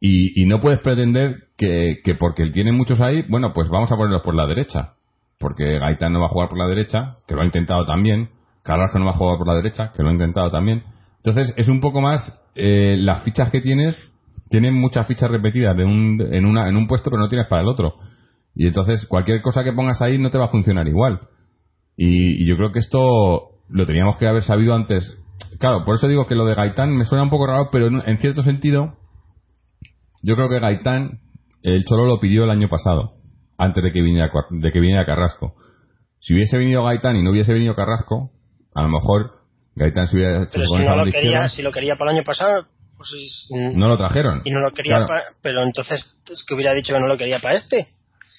y, 0.00 0.42
y 0.42 0.46
no 0.46 0.60
puedes 0.60 0.80
pretender 0.80 1.48
que, 1.56 2.00
que 2.04 2.14
porque 2.14 2.50
tiene 2.50 2.72
muchos 2.72 3.00
ahí, 3.00 3.22
bueno, 3.28 3.52
pues 3.52 3.68
vamos 3.68 3.90
a 3.90 3.96
ponerlos 3.96 4.22
por 4.22 4.34
la 4.34 4.46
derecha, 4.46 4.94
porque 5.38 5.78
Gaitán 5.78 6.12
no 6.12 6.20
va 6.20 6.26
a 6.26 6.30
jugar 6.30 6.48
por 6.48 6.58
la 6.58 6.66
derecha, 6.66 7.14
que 7.26 7.34
lo 7.34 7.42
ha 7.42 7.44
intentado 7.44 7.84
también, 7.84 8.30
Carrasco 8.62 8.98
no 8.98 9.04
va 9.04 9.12
a 9.12 9.16
jugar 9.16 9.38
por 9.38 9.46
la 9.46 9.54
derecha, 9.54 9.92
que 9.94 10.02
lo 10.02 10.08
ha 10.08 10.12
intentado 10.12 10.50
también. 10.50 10.82
Entonces 11.16 11.54
es 11.56 11.68
un 11.68 11.80
poco 11.80 12.00
más 12.00 12.40
eh, 12.54 12.96
las 12.98 13.22
fichas 13.22 13.50
que 13.50 13.60
tienes, 13.60 14.12
tienen 14.48 14.74
muchas 14.74 15.06
fichas 15.06 15.30
repetidas 15.30 15.76
de 15.76 15.84
un, 15.84 16.20
en, 16.20 16.46
una, 16.46 16.68
en 16.68 16.76
un 16.76 16.86
puesto, 16.86 17.10
pero 17.10 17.22
no 17.22 17.28
tienes 17.28 17.46
para 17.48 17.62
el 17.62 17.68
otro. 17.68 17.96
Y 18.54 18.66
entonces 18.66 19.06
cualquier 19.06 19.42
cosa 19.42 19.64
que 19.64 19.72
pongas 19.72 20.00
ahí 20.00 20.18
no 20.18 20.30
te 20.30 20.38
va 20.38 20.46
a 20.46 20.48
funcionar 20.48 20.88
igual. 20.88 21.20
Y 21.96 22.44
yo 22.46 22.56
creo 22.56 22.72
que 22.72 22.78
esto 22.78 23.50
lo 23.68 23.86
teníamos 23.86 24.16
que 24.16 24.26
haber 24.26 24.42
sabido 24.42 24.74
antes. 24.74 25.16
Claro, 25.58 25.84
por 25.84 25.94
eso 25.96 26.08
digo 26.08 26.26
que 26.26 26.34
lo 26.34 26.44
de 26.44 26.54
Gaitán 26.54 26.96
me 26.96 27.04
suena 27.04 27.24
un 27.24 27.30
poco 27.30 27.46
raro, 27.46 27.68
pero 27.70 27.86
en, 27.86 28.02
en 28.06 28.18
cierto 28.18 28.42
sentido, 28.42 28.96
yo 30.22 30.36
creo 30.36 30.48
que 30.48 30.58
Gaitán, 30.60 31.20
el 31.62 31.84
Cholo 31.84 32.06
lo 32.06 32.20
pidió 32.20 32.44
el 32.44 32.50
año 32.50 32.68
pasado, 32.68 33.14
antes 33.58 33.82
de 33.82 33.92
que 33.92 34.00
viniera, 34.02 34.30
de 34.50 34.72
que 34.72 34.80
viniera 34.80 35.06
Carrasco. 35.06 35.54
Si 36.20 36.34
hubiese 36.34 36.56
venido 36.58 36.82
Gaitán 36.84 37.16
y 37.16 37.22
no 37.22 37.30
hubiese 37.30 37.52
venido 37.52 37.74
Carrasco, 37.74 38.30
a 38.74 38.82
lo 38.82 38.88
mejor 38.88 39.30
Gaitán 39.76 40.06
se 40.06 40.16
hubiera 40.16 40.42
hecho 40.42 40.50
Pero 40.52 40.64
con 40.68 40.80
si 40.80 40.86
no 40.86 40.96
lo 40.96 41.04
quería, 41.04 41.20
izquierda. 41.20 41.48
si 41.48 41.62
lo 41.62 41.72
quería 41.72 41.96
para 41.96 42.10
el 42.12 42.16
año 42.18 42.24
pasado, 42.24 42.66
pues 42.96 43.10
es- 43.12 43.48
No 43.76 43.88
lo 43.88 43.96
trajeron. 43.96 44.40
y 44.44 44.50
no 44.50 44.60
lo 44.60 44.70
quería 44.72 44.92
Claro. 44.92 45.06
pa- 45.06 45.22
pero 45.42 45.62
entonces 45.62 46.18
es 46.30 46.44
que 46.46 46.54
hubiera 46.54 46.72
dicho 46.72 46.94
que 46.94 47.00
no 47.00 47.06
lo 47.06 47.16
quería 47.16 47.40
para 47.40 47.56
este. 47.56 47.88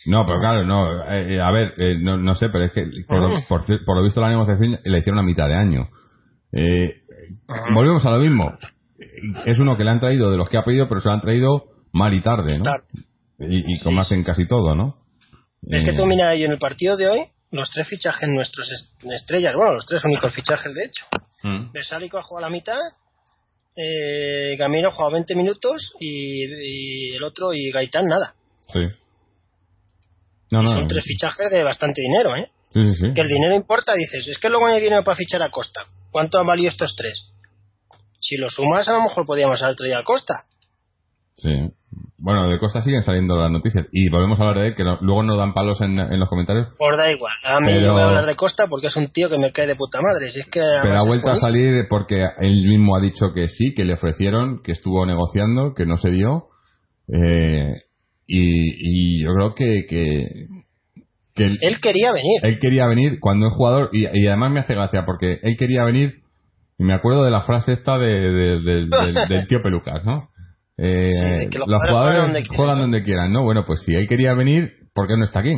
No, 0.08 0.26
pero 0.26 0.40
claro, 0.40 0.64
no. 0.66 1.04
eh, 1.12 1.36
eh, 1.36 1.42
a 1.42 1.50
ver, 1.52 1.74
eh, 1.78 1.98
no, 2.00 2.18
no 2.18 2.36
sé, 2.36 2.50
pero 2.50 2.66
es 2.66 2.72
que 2.72 2.86
por, 3.08 3.20
lo- 3.22 3.40
por, 3.50 3.62
ci- 3.64 3.84
por 3.86 3.98
lo 3.98 4.04
visto 4.04 4.22
la 4.22 4.30
negociación 4.30 4.80
la 4.84 4.98
hicieron 4.98 5.20
a 5.20 5.24
mitad 5.24 5.48
de 5.48 5.56
año. 5.56 5.90
Eh, 6.52 7.02
volvemos 7.74 8.06
a 8.06 8.12
lo 8.12 8.20
mismo. 8.20 8.58
Es 9.46 9.60
uno 9.60 9.76
que 9.78 9.84
le 9.84 9.90
han 9.92 10.00
traído 10.00 10.32
de 10.32 10.38
los 10.38 10.50
que 10.50 10.58
ha 10.58 10.64
pedido, 10.64 10.88
pero 10.88 11.02
se 11.02 11.08
lo 11.10 11.14
han 11.14 11.22
traído 11.22 11.66
mal 11.92 12.14
y 12.14 12.22
tarde, 12.22 12.58
¿no? 12.60 12.64
Y, 13.40 13.74
y 13.76 13.80
como 13.84 14.02
hacen 14.02 14.24
casi 14.24 14.46
todo, 14.48 14.76
¿no? 14.76 14.98
Es 15.68 15.84
que 15.84 15.92
Eh, 15.92 15.94
tú 15.96 16.06
mira, 16.06 16.36
y 16.36 16.44
en 16.44 16.52
el 16.52 16.58
partido 16.60 16.96
de 16.98 17.08
hoy, 17.08 17.20
los 17.52 17.70
tres 17.72 17.88
fichajes 17.88 18.28
nuestros 18.30 18.70
est- 18.72 19.04
estrellas, 19.12 19.54
bueno, 19.56 19.74
los 19.74 19.86
tres 19.86 20.04
únicos 20.06 20.34
fichajes 20.34 20.74
de 20.74 20.86
hecho. 20.86 21.06
mm, 21.44 21.72
Besálico 21.72 22.18
ha 22.18 22.24
jugado 22.24 22.46
a 22.46 22.50
la 22.50 22.54
mitad, 22.54 22.78
eh, 23.76 24.56
Gamiro 24.58 24.90
ha 24.90 24.92
jugado 24.92 25.12
20 25.14 25.36
minutos 25.36 25.94
y, 26.00 26.46
y 27.12 27.16
el 27.16 27.24
otro 27.24 27.54
y 27.54 27.72
Gaitán 27.72 28.06
nada. 28.06 28.36
Sí. 28.74 28.80
No, 30.52 30.62
no. 30.62 30.72
son 30.74 30.88
tres 30.88 31.04
fichajes 31.04 31.50
de 31.52 31.64
bastante 31.64 32.02
dinero, 32.02 32.36
¿eh? 32.36 32.50
Sí, 32.72 32.82
sí, 32.82 32.96
sí. 32.96 33.14
Que 33.14 33.22
el 33.22 33.28
dinero 33.28 33.56
importa, 33.56 33.94
dices, 33.98 34.28
es 34.28 34.38
que 34.38 34.50
luego 34.50 34.68
no 34.68 34.74
hay 34.74 34.82
dinero 34.82 35.04
para 35.04 35.16
fichar 35.18 35.42
a 35.42 35.50
Costa. 35.50 35.82
¿Cuánto 36.16 36.40
han 36.40 36.48
valido 36.48 36.70
estos 36.70 36.96
tres? 36.96 37.30
Si 38.22 38.38
lo 38.38 38.48
sumas, 38.48 38.88
a 38.88 38.94
lo 38.94 39.02
mejor 39.02 39.26
podríamos 39.26 39.62
haber 39.62 39.76
traído 39.76 39.98
a 40.00 40.04
Costa. 40.06 40.46
Sí. 41.34 41.52
Bueno, 42.18 42.48
de 42.50 42.58
Costa 42.58 42.82
siguen 42.82 43.02
saliendo 43.02 43.36
las 43.36 43.52
noticias. 43.52 43.86
Y 43.92 44.08
volvemos 44.08 44.40
a 44.40 44.44
hablar 44.44 44.60
de 44.60 44.68
él, 44.70 44.76
que 44.76 44.86
no- 44.86 44.98
luego 45.02 45.24
nos 45.24 45.38
dan 45.38 45.54
palos 45.54 45.82
en, 45.82 46.00
en 46.00 46.18
los 46.18 46.30
comentarios. 46.30 46.70
Por 46.78 46.96
da 46.96 47.12
igual. 47.12 47.34
A 47.44 47.60
mí 47.60 47.68
Pero- 47.74 47.92
voy 47.92 48.02
a 48.02 48.06
hablar 48.06 48.26
de 48.28 48.36
Costa 48.38 48.68
porque 48.70 48.88
es 48.88 48.96
un 48.96 49.10
tío 49.12 49.30
que 49.30 49.38
me 49.38 49.52
cae 49.52 49.68
de 49.68 49.76
puta 49.76 50.00
madre. 50.02 50.32
Si 50.32 50.40
es 50.40 50.46
que 50.46 50.62
Pero 50.62 50.98
ha 50.98 51.04
vuelto 51.06 51.30
a 51.32 51.38
salir 51.42 51.86
porque 51.90 52.26
él 52.40 52.66
mismo 52.66 52.96
ha 52.96 53.02
dicho 53.02 53.34
que 53.36 53.50
sí, 53.50 53.74
que 53.76 53.84
le 53.84 53.96
ofrecieron, 53.96 54.62
que 54.64 54.72
estuvo 54.72 55.06
negociando, 55.06 55.74
que 55.76 55.86
no 55.86 55.98
se 55.98 56.12
dio. 56.12 56.46
Eh, 57.10 57.74
y, 58.26 59.18
y 59.18 59.22
yo 59.26 59.34
creo 59.36 59.54
que, 59.54 59.86
que, 59.86 60.48
que 61.36 61.44
él, 61.44 61.58
Él 61.62 61.80
quería 61.82 62.12
venir. 62.14 62.40
él 62.44 62.60
quería 62.60 62.88
venir 62.88 63.20
cuando 63.20 63.48
es 63.48 63.54
jugador, 63.54 63.90
y, 63.94 64.06
y 64.08 64.28
además 64.28 64.52
me 64.52 64.62
hace 64.62 64.74
gracia 64.74 65.06
porque 65.06 65.40
él 65.44 65.56
quería 65.58 65.84
venir, 65.84 66.22
y 66.78 66.84
me 66.84 66.94
acuerdo 66.94 67.24
de 67.24 67.32
la 67.32 67.42
frase 67.42 67.74
esta 67.74 67.98
de, 67.98 68.08
de- 68.08 68.60
de- 68.62 68.86
del- 68.88 69.28
del 69.30 69.48
tío 69.48 69.62
Pelucas, 69.62 70.04
¿no? 70.06 70.30
Eh, 70.78 71.10
Sí, 71.12 71.50
que 71.50 71.58
los 71.60 71.68
los 71.68 71.82
jugadores 71.88 72.16
juegan 72.20 72.34
donde 72.34 72.42
quieran, 72.44 72.56
juegan 72.58 72.76
¿no? 72.78 72.82
donde 72.82 73.04
quieran, 73.04 73.32
¿no? 73.34 73.44
Bueno, 73.44 73.64
pues 73.66 73.82
si 73.84 73.94
él 73.96 74.08
quería 74.08 74.34
venir, 74.34 74.74
¿por 74.94 75.08
qué 75.08 75.16
no 75.18 75.24
está 75.24 75.40
aquí? 75.40 75.54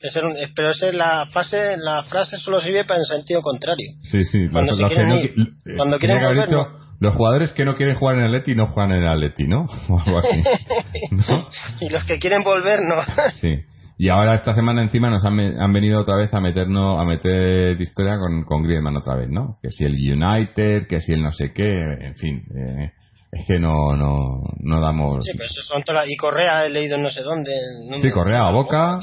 Ese 0.00 0.18
era 0.20 0.28
un- 0.28 0.36
pero 0.54 0.70
esa 0.70 0.88
es 0.88 0.94
la 0.94 1.26
fase, 1.32 1.76
la 1.78 2.04
frase 2.04 2.36
solo 2.38 2.60
sirve 2.60 2.84
para 2.84 3.00
el 3.00 3.06
sentido 3.06 3.42
contrario. 3.42 3.90
Sí, 4.00 4.24
sí. 4.24 4.48
Cuando 4.52 4.72
se 4.74 4.82
que 4.82 4.88
quieren 4.88 5.08
no 5.08 5.16
ir, 5.16 5.34
qui- 5.34 5.48
eh, 5.66 5.76
cuando 5.76 5.98
quieren 5.98 6.22
volver, 6.22 6.46
dicho, 6.46 6.68
los 7.00 7.14
jugadores 7.14 7.52
que 7.52 7.64
no 7.64 7.74
quieren 7.74 7.96
jugar 7.96 8.16
en 8.16 8.22
el 8.24 8.26
Atleti 8.34 8.54
no 8.54 8.66
juegan 8.66 8.92
en 8.92 9.02
el 9.02 9.08
Atleti, 9.08 9.44
¿no? 9.46 9.66
O 9.88 9.98
algo 10.00 10.18
así. 10.18 10.42
¿No? 11.10 11.48
Y 11.80 11.90
los 11.90 12.04
que 12.04 12.18
quieren 12.18 12.42
volver, 12.44 12.78
no. 12.82 12.96
Sí. 13.34 13.56
Y 14.00 14.08
ahora 14.10 14.34
esta 14.34 14.54
semana 14.54 14.82
encima 14.82 15.10
nos 15.10 15.24
han, 15.24 15.40
han 15.60 15.72
venido 15.72 16.00
otra 16.00 16.16
vez 16.16 16.32
a 16.32 16.40
meternos, 16.40 17.00
a 17.00 17.04
meter 17.04 17.80
historia 17.80 18.16
con, 18.18 18.44
con 18.44 18.62
Griezmann 18.62 18.96
otra 18.96 19.16
vez, 19.16 19.28
¿no? 19.28 19.58
Que 19.60 19.70
si 19.72 19.84
el 19.84 19.94
United, 19.94 20.86
que 20.86 21.00
si 21.00 21.12
el 21.12 21.22
no 21.22 21.32
sé 21.32 21.52
qué, 21.52 21.82
en 22.00 22.14
fin. 22.14 22.44
eh, 22.56 22.92
es 23.32 23.44
que 23.46 23.58
no, 23.58 23.96
no, 23.96 24.40
no 24.60 24.80
damos... 24.80 25.24
Sí, 25.24 25.32
pero 25.34 25.46
eso 25.46 25.62
son 25.62 25.82
todas. 25.82 26.08
Y 26.08 26.16
Correa 26.16 26.64
he 26.64 26.70
leído 26.70 26.96
no 26.96 27.10
sé 27.10 27.22
dónde. 27.22 27.50
no- 27.90 27.98
Sí, 27.98 28.10
Correa 28.10 28.46
a 28.46 28.52
Boca, 28.52 29.00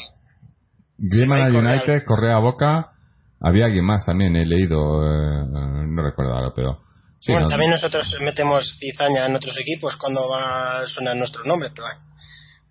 Griezmann 0.98 1.42
al 1.42 1.54
Correa. 1.54 1.74
United, 1.76 2.04
Correa 2.06 2.36
a 2.38 2.40
Boca, 2.40 2.92
había 3.42 3.66
alguien 3.66 3.86
más 3.86 4.06
también, 4.06 4.36
he 4.38 4.46
leído, 4.46 5.04
eh, 5.06 5.46
no 5.88 6.04
recuerdo 6.04 6.34
ahora, 6.34 6.52
pero... 6.56 6.80
sí, 7.20 7.34
bueno, 7.34 7.46
no- 7.48 7.50
también 7.50 7.72
nosotros 7.72 8.16
metemos 8.22 8.78
cizaña 8.80 9.26
en 9.28 9.36
otros 9.36 9.58
equipos 9.60 9.96
cuando 9.98 10.28
va 10.30 10.80
a 10.84 10.88
sonar 10.88 11.16
nuestro 11.18 11.44
nombre, 11.44 11.70
pero 11.76 11.84
bueno, 11.88 12.00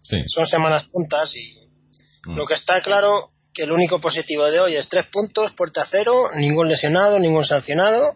sí. 0.02 0.16
son 0.28 0.46
semanas 0.46 0.86
puntas 0.90 1.30
y 1.36 1.63
Mm. 2.26 2.36
lo 2.36 2.46
que 2.46 2.54
está 2.54 2.80
claro 2.80 3.28
que 3.52 3.64
el 3.64 3.72
único 3.72 4.00
positivo 4.00 4.44
de 4.46 4.60
hoy 4.60 4.76
es 4.76 4.88
tres 4.88 5.06
puntos, 5.12 5.52
puerta 5.52 5.86
cero, 5.90 6.30
ningún 6.34 6.68
lesionado, 6.68 7.18
ningún 7.18 7.44
sancionado 7.44 8.14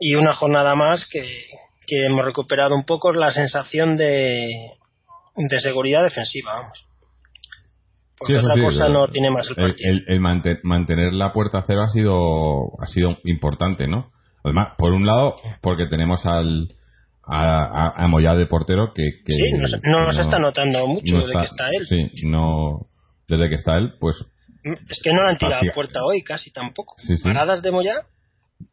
y 0.00 0.14
una 0.16 0.34
jornada 0.34 0.74
más 0.74 1.06
que, 1.08 1.22
que 1.86 2.06
hemos 2.06 2.24
recuperado 2.24 2.74
un 2.74 2.84
poco 2.84 3.12
la 3.12 3.30
sensación 3.30 3.96
de, 3.96 4.48
de 5.36 5.60
seguridad 5.60 6.02
defensiva, 6.02 6.52
vamos. 6.54 6.84
Porque 8.18 8.34
Sí, 8.34 8.38
otra 8.44 8.54
sí, 8.54 8.60
cosa 8.62 8.88
no 8.88 9.08
tiene 9.08 9.30
más 9.30 9.48
el 9.48 9.56
partido. 9.56 9.90
el- 9.90 10.04
el 10.08 10.20
mante- 10.20 10.60
mantener 10.62 11.12
la 11.12 11.32
puerta 11.32 11.64
cero 11.66 11.82
ha 11.82 11.88
sido 11.88 12.80
ha 12.80 12.86
sido 12.86 13.18
importante, 13.24 13.86
¿no? 13.88 14.10
Además, 14.44 14.68
por 14.78 14.92
un 14.92 15.06
lado, 15.06 15.36
porque 15.62 15.86
tenemos 15.86 16.24
al 16.26 16.68
a, 17.26 17.64
a, 17.64 18.04
a 18.04 18.08
Moyá 18.08 18.34
de 18.34 18.46
portero 18.46 18.92
que, 18.94 19.02
que 19.24 19.32
sí, 19.32 19.42
no, 19.58 19.66
se- 19.68 19.78
no 19.84 20.12
se 20.12 20.20
está 20.22 20.38
notando 20.38 20.86
mucho 20.86 21.14
no 21.18 21.26
desde 21.26 21.38
que 21.38 21.44
está 21.44 21.68
él. 21.70 21.86
Sí, 21.86 22.26
no 22.28 22.86
desde 23.28 23.48
que 23.48 23.54
está 23.54 23.76
él, 23.78 23.94
pues 24.00 24.16
Es 24.64 25.00
que 25.02 25.10
no 25.12 25.22
le 25.24 25.30
han 25.30 25.36
tirado 25.38 25.58
Así- 25.58 25.68
a 25.68 25.74
puerta 25.74 26.00
hoy, 26.04 26.22
casi 26.22 26.50
tampoco. 26.52 26.94
Sí, 26.98 27.16
sí. 27.16 27.22
Paradas 27.24 27.62
de 27.62 27.70
Moya, 27.70 27.94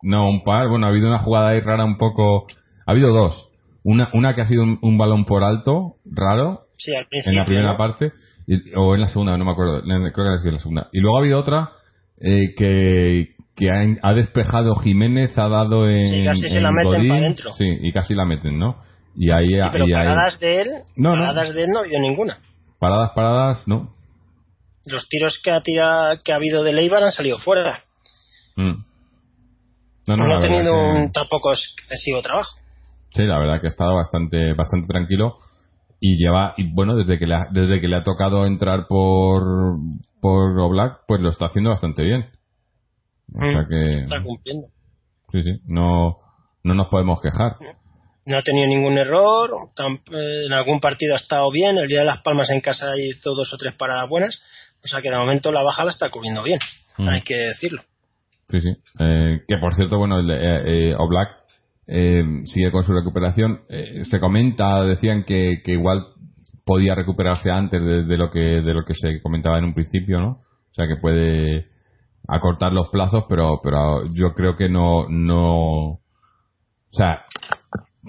no 0.01 0.29
un 0.29 0.43
par, 0.43 0.67
bueno, 0.69 0.85
ha 0.85 0.89
habido 0.89 1.07
una 1.07 1.19
jugada 1.19 1.49
ahí 1.49 1.59
rara 1.61 1.85
un 1.85 1.97
poco, 1.97 2.47
ha 2.85 2.91
habido 2.91 3.11
dos. 3.13 3.49
Una 3.83 4.09
una 4.13 4.35
que 4.35 4.41
ha 4.41 4.45
sido 4.45 4.63
un, 4.63 4.77
un 4.81 4.97
balón 4.97 5.25
por 5.25 5.43
alto, 5.43 5.95
raro, 6.05 6.67
sí, 6.77 6.93
al 6.95 7.07
principio. 7.07 7.31
en 7.31 7.39
la 7.39 7.45
primera 7.45 7.71
¿no? 7.71 7.77
parte 7.77 8.11
y- 8.47 8.73
o 8.75 8.93
en 8.95 9.01
la 9.01 9.07
segunda, 9.07 9.35
no 9.37 9.45
me 9.45 9.51
acuerdo, 9.51 9.81
creo 9.81 10.11
que 10.13 10.33
ha 10.35 10.37
sido 10.37 10.49
en 10.49 10.53
la 10.55 10.59
segunda. 10.59 10.89
Y 10.91 10.99
luego 10.99 11.17
ha 11.17 11.19
habido 11.21 11.39
otra 11.39 11.71
eh, 12.19 12.53
que, 12.55 13.35
que 13.62 13.70
ha, 13.70 14.09
ha 14.09 14.14
despejado 14.14 14.76
Jiménez, 14.76 15.38
ha 15.38 15.47
dado 15.47 15.88
en, 15.88 16.07
Sí, 16.07 16.26
casi 16.26 16.49
se 16.49 16.59
la 16.62 16.72
meten 16.72 16.91
Godín, 16.93 17.09
pa' 17.09 17.20
dentro. 17.20 17.51
Sí, 17.53 17.66
y 17.82 17.93
casi 17.93 18.16
la 18.16 18.26
meten, 18.26 18.57
¿no? 18.57 18.78
Y 19.16 19.30
ahí, 19.32 19.49
Sí, 19.62 19.68
pero 19.72 19.86
y 19.88 19.93
ahí- 19.93 20.07
paradas 20.07 20.39
de 20.39 20.62
él, 20.62 20.68
No, 20.95 21.16
no. 21.16 21.22
paradas 21.24 21.53
de 21.53 21.64
él 21.64 21.70
no 21.70 21.78
ha 21.78 21.82
habido 21.82 21.99
ninguna. 22.01 22.39
paradas, 22.80 23.12
paradas, 23.16 23.68
no. 23.68 23.93
Los 24.86 25.07
tiros 25.07 25.39
que 25.43 25.51
ha 25.51 25.62
tirado, 25.62 26.20
que 26.24 26.34
ha 26.34 26.38
habido 26.38 26.64
de 26.64 26.74
Leibar 26.74 27.03
han 27.03 27.12
salido 27.12 27.38
fuera. 27.38 27.82
Mm. 28.55 28.84
No, 30.07 30.18
No, 30.18 30.28
la 30.28 30.38
ha 30.38 30.39
tenido 30.39 30.74
que- 30.74 30.99
un 31.03 31.12
tampoco 31.12 31.51
excesivo 31.53 32.22
trabajo. 32.24 32.49
Sí, 33.14 33.24
la 33.24 33.38
verdad 33.38 33.62
que 33.62 33.68
ha 33.68 33.70
estado 33.70 33.95
bastante, 33.95 34.53
bastante 34.53 34.88
tranquilo 34.88 35.38
y 35.99 36.18
lleva, 36.18 36.55
y 36.57 36.74
bueno, 36.74 36.95
desde 36.95 37.20
que 37.20 37.28
le 37.28 37.36
ha, 37.36 37.47
desde 37.51 37.80
que 37.80 37.88
le 37.88 37.97
ha 37.97 38.03
tocado 38.03 38.45
entrar 38.47 38.88
por, 38.88 39.43
por 40.20 40.59
Oblak, 40.59 41.01
pues 41.07 41.22
lo 41.22 41.30
está 41.30 41.45
haciendo 41.45 41.70
bastante 41.70 42.03
bien. 42.03 42.26
O 43.34 43.39
sea 43.51 43.61
Mm, 43.61 43.67
que, 43.69 43.99
Está 44.03 44.23
cumpliendo. 44.23 44.67
sí, 45.32 45.41
sí, 45.43 45.59
no, 45.65 46.17
no 46.63 46.73
nos 46.73 46.88
podemos 46.88 47.21
quejar. 47.21 47.55
No 48.25 48.38
ha 48.38 48.41
tenido 48.43 48.67
ningún 48.67 48.97
error, 48.97 49.49
eh, 49.79 50.45
en 50.45 50.53
algún 50.53 50.79
partido 50.79 51.13
ha 51.13 51.17
estado 51.17 51.49
bien, 51.51 51.77
el 51.77 51.88
día 51.88 51.99
de 52.01 52.05
Las 52.05 52.21
Palmas 52.21 52.49
en 52.51 52.61
casa 52.61 52.88
hizo 52.97 53.34
dos 53.34 53.51
o 53.53 53.57
tres 53.57 53.73
paradas 53.73 54.07
buenas, 54.09 54.39
o 54.84 54.88
sea 54.88 55.01
que 55.01 55.09
de 55.09 55.17
momento 55.17 55.51
la 55.51 55.63
baja 55.63 55.84
la 55.86 55.91
está 55.91 56.09
cubriendo 56.09 56.43
bien, 56.43 56.59
Mm. 56.97 57.07
hay 57.09 57.21
que 57.23 57.36
decirlo. 57.36 57.82
Sí, 58.49 58.59
sí. 58.59 58.69
Eh, 58.99 59.39
que 59.47 59.57
por 59.57 59.73
cierto, 59.75 59.97
bueno, 59.97 60.19
el 60.19 60.27
de, 60.27 60.36
eh, 60.36 60.89
eh, 60.91 60.95
Oblak 60.97 61.29
eh, 61.88 62.23
sigue 62.45 62.71
con 62.71 62.84
su 62.84 62.93
recuperación. 62.93 63.61
Eh, 63.69 64.03
se 64.05 64.19
comenta, 64.19 64.84
decían 64.84 65.23
que, 65.23 65.61
que 65.63 65.71
igual 65.71 66.05
podía 66.65 66.93
recuperarse 66.95 67.49
antes 67.49 67.84
de, 67.84 68.03
de 68.03 68.17
lo 68.17 68.29
que 68.29 68.39
de 68.39 68.73
lo 68.73 68.84
que 68.86 68.93
se 68.93 69.21
comentaba 69.21 69.57
en 69.57 69.65
un 69.65 69.73
principio, 69.73 70.19
¿no? 70.19 70.29
O 70.69 70.73
sea 70.73 70.86
que 70.88 70.97
puede 71.01 71.70
acortar 72.28 72.72
los 72.74 72.89
plazos, 72.89 73.26
pero 73.28 73.59
pero 73.63 74.05
yo 74.13 74.34
creo 74.34 74.55
que 74.55 74.69
no 74.69 75.07
no, 75.09 75.93
o 75.93 75.99
sea, 76.91 77.15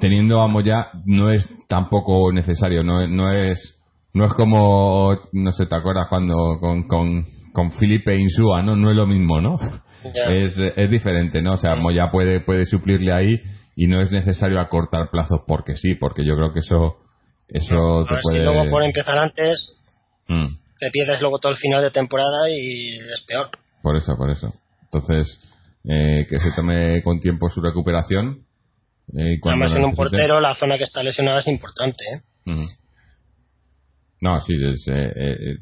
teniendo 0.00 0.40
a 0.40 0.48
Moya 0.48 0.88
no 1.04 1.30
es 1.30 1.48
tampoco 1.68 2.32
necesario, 2.32 2.82
no, 2.82 3.02
es- 3.02 3.10
no 3.10 3.32
es 3.32 3.76
no 4.14 4.26
es 4.26 4.32
como 4.34 5.16
no 5.32 5.52
sé, 5.52 5.66
te 5.66 5.76
acuerdas 5.76 6.08
cuando 6.08 6.58
con 6.60 6.86
con 6.88 7.26
con 7.52 7.72
Felipe 7.72 8.16
Insúa, 8.16 8.62
¿no? 8.62 8.76
No 8.76 8.90
es 8.90 8.96
lo 8.96 9.06
mismo, 9.06 9.40
¿no? 9.40 9.58
Es, 10.04 10.56
es 10.76 10.90
diferente, 10.90 11.42
¿no? 11.42 11.52
O 11.52 11.56
sea, 11.58 11.74
Moya 11.76 12.10
puede, 12.10 12.40
puede 12.40 12.64
suplirle 12.66 13.12
ahí 13.12 13.36
y 13.76 13.86
no 13.86 14.00
es 14.00 14.10
necesario 14.10 14.60
acortar 14.60 15.10
plazos 15.10 15.42
porque 15.46 15.76
sí, 15.76 15.94
porque 15.94 16.24
yo 16.26 16.34
creo 16.34 16.52
que 16.52 16.58
eso, 16.60 16.96
eso 17.48 18.04
te 18.08 18.16
puede. 18.22 18.38
si 18.40 18.44
luego 18.44 18.70
por 18.70 18.82
empezar 18.82 19.18
antes, 19.18 19.76
Mm, 20.28 20.46
te 20.78 20.90
pierdes 20.90 21.20
luego 21.20 21.38
todo 21.40 21.52
el 21.52 21.58
final 21.58 21.82
de 21.82 21.90
temporada 21.90 22.48
y 22.48 22.96
es 22.96 23.24
peor. 23.26 23.48
Por 23.82 23.96
eso, 23.96 24.16
por 24.16 24.30
eso. 24.30 24.52
Entonces, 24.84 25.38
eh, 25.84 26.26
que 26.28 26.38
se 26.38 26.52
tome 26.52 27.02
con 27.02 27.20
tiempo 27.20 27.48
su 27.48 27.60
recuperación. 27.60 28.44
eh, 29.16 29.38
Además, 29.44 29.72
en 29.74 29.84
un 29.84 29.94
portero, 29.94 30.40
la 30.40 30.54
zona 30.54 30.78
que 30.78 30.84
está 30.84 31.02
lesionada 31.02 31.40
es 31.40 31.48
importante. 31.48 32.04
¿eh? 32.14 32.20
No, 34.20 34.40
sí, 34.40 34.54
es, 34.54 34.86
eh, 34.88 35.10
eh, 35.16 35.56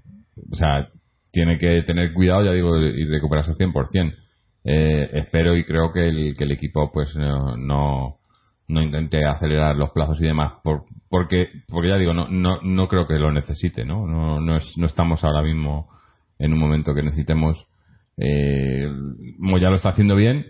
o 0.52 0.54
sea, 0.54 0.88
tiene 1.32 1.56
que 1.58 1.82
tener 1.82 2.12
cuidado, 2.12 2.44
ya 2.44 2.52
digo, 2.52 2.76
y 2.78 3.04
recuperarse 3.06 3.52
100%. 3.54 4.14
Eh, 4.64 5.08
espero 5.14 5.56
y 5.56 5.64
creo 5.64 5.90
que 5.92 6.02
el, 6.02 6.34
que 6.36 6.44
el 6.44 6.52
equipo 6.52 6.90
pues 6.92 7.16
no, 7.16 7.56
no, 7.56 8.18
no 8.68 8.82
intente 8.82 9.24
acelerar 9.24 9.74
los 9.76 9.90
plazos 9.90 10.20
y 10.20 10.26
demás, 10.26 10.52
por, 10.62 10.84
porque, 11.08 11.46
porque 11.68 11.88
ya 11.88 11.96
digo, 11.96 12.12
no, 12.12 12.28
no, 12.28 12.60
no 12.62 12.86
creo 12.88 13.06
que 13.06 13.14
lo 13.18 13.32
necesite, 13.32 13.86
¿no? 13.86 14.06
No, 14.06 14.38
no, 14.40 14.56
es, 14.58 14.74
no 14.76 14.86
estamos 14.86 15.24
ahora 15.24 15.42
mismo 15.42 15.88
en 16.38 16.52
un 16.52 16.58
momento 16.58 16.94
que 16.94 17.02
necesitemos. 17.02 17.66
Eh, 18.20 18.86
Moya 19.38 19.70
lo 19.70 19.76
está 19.76 19.88
haciendo 19.88 20.14
bien 20.14 20.44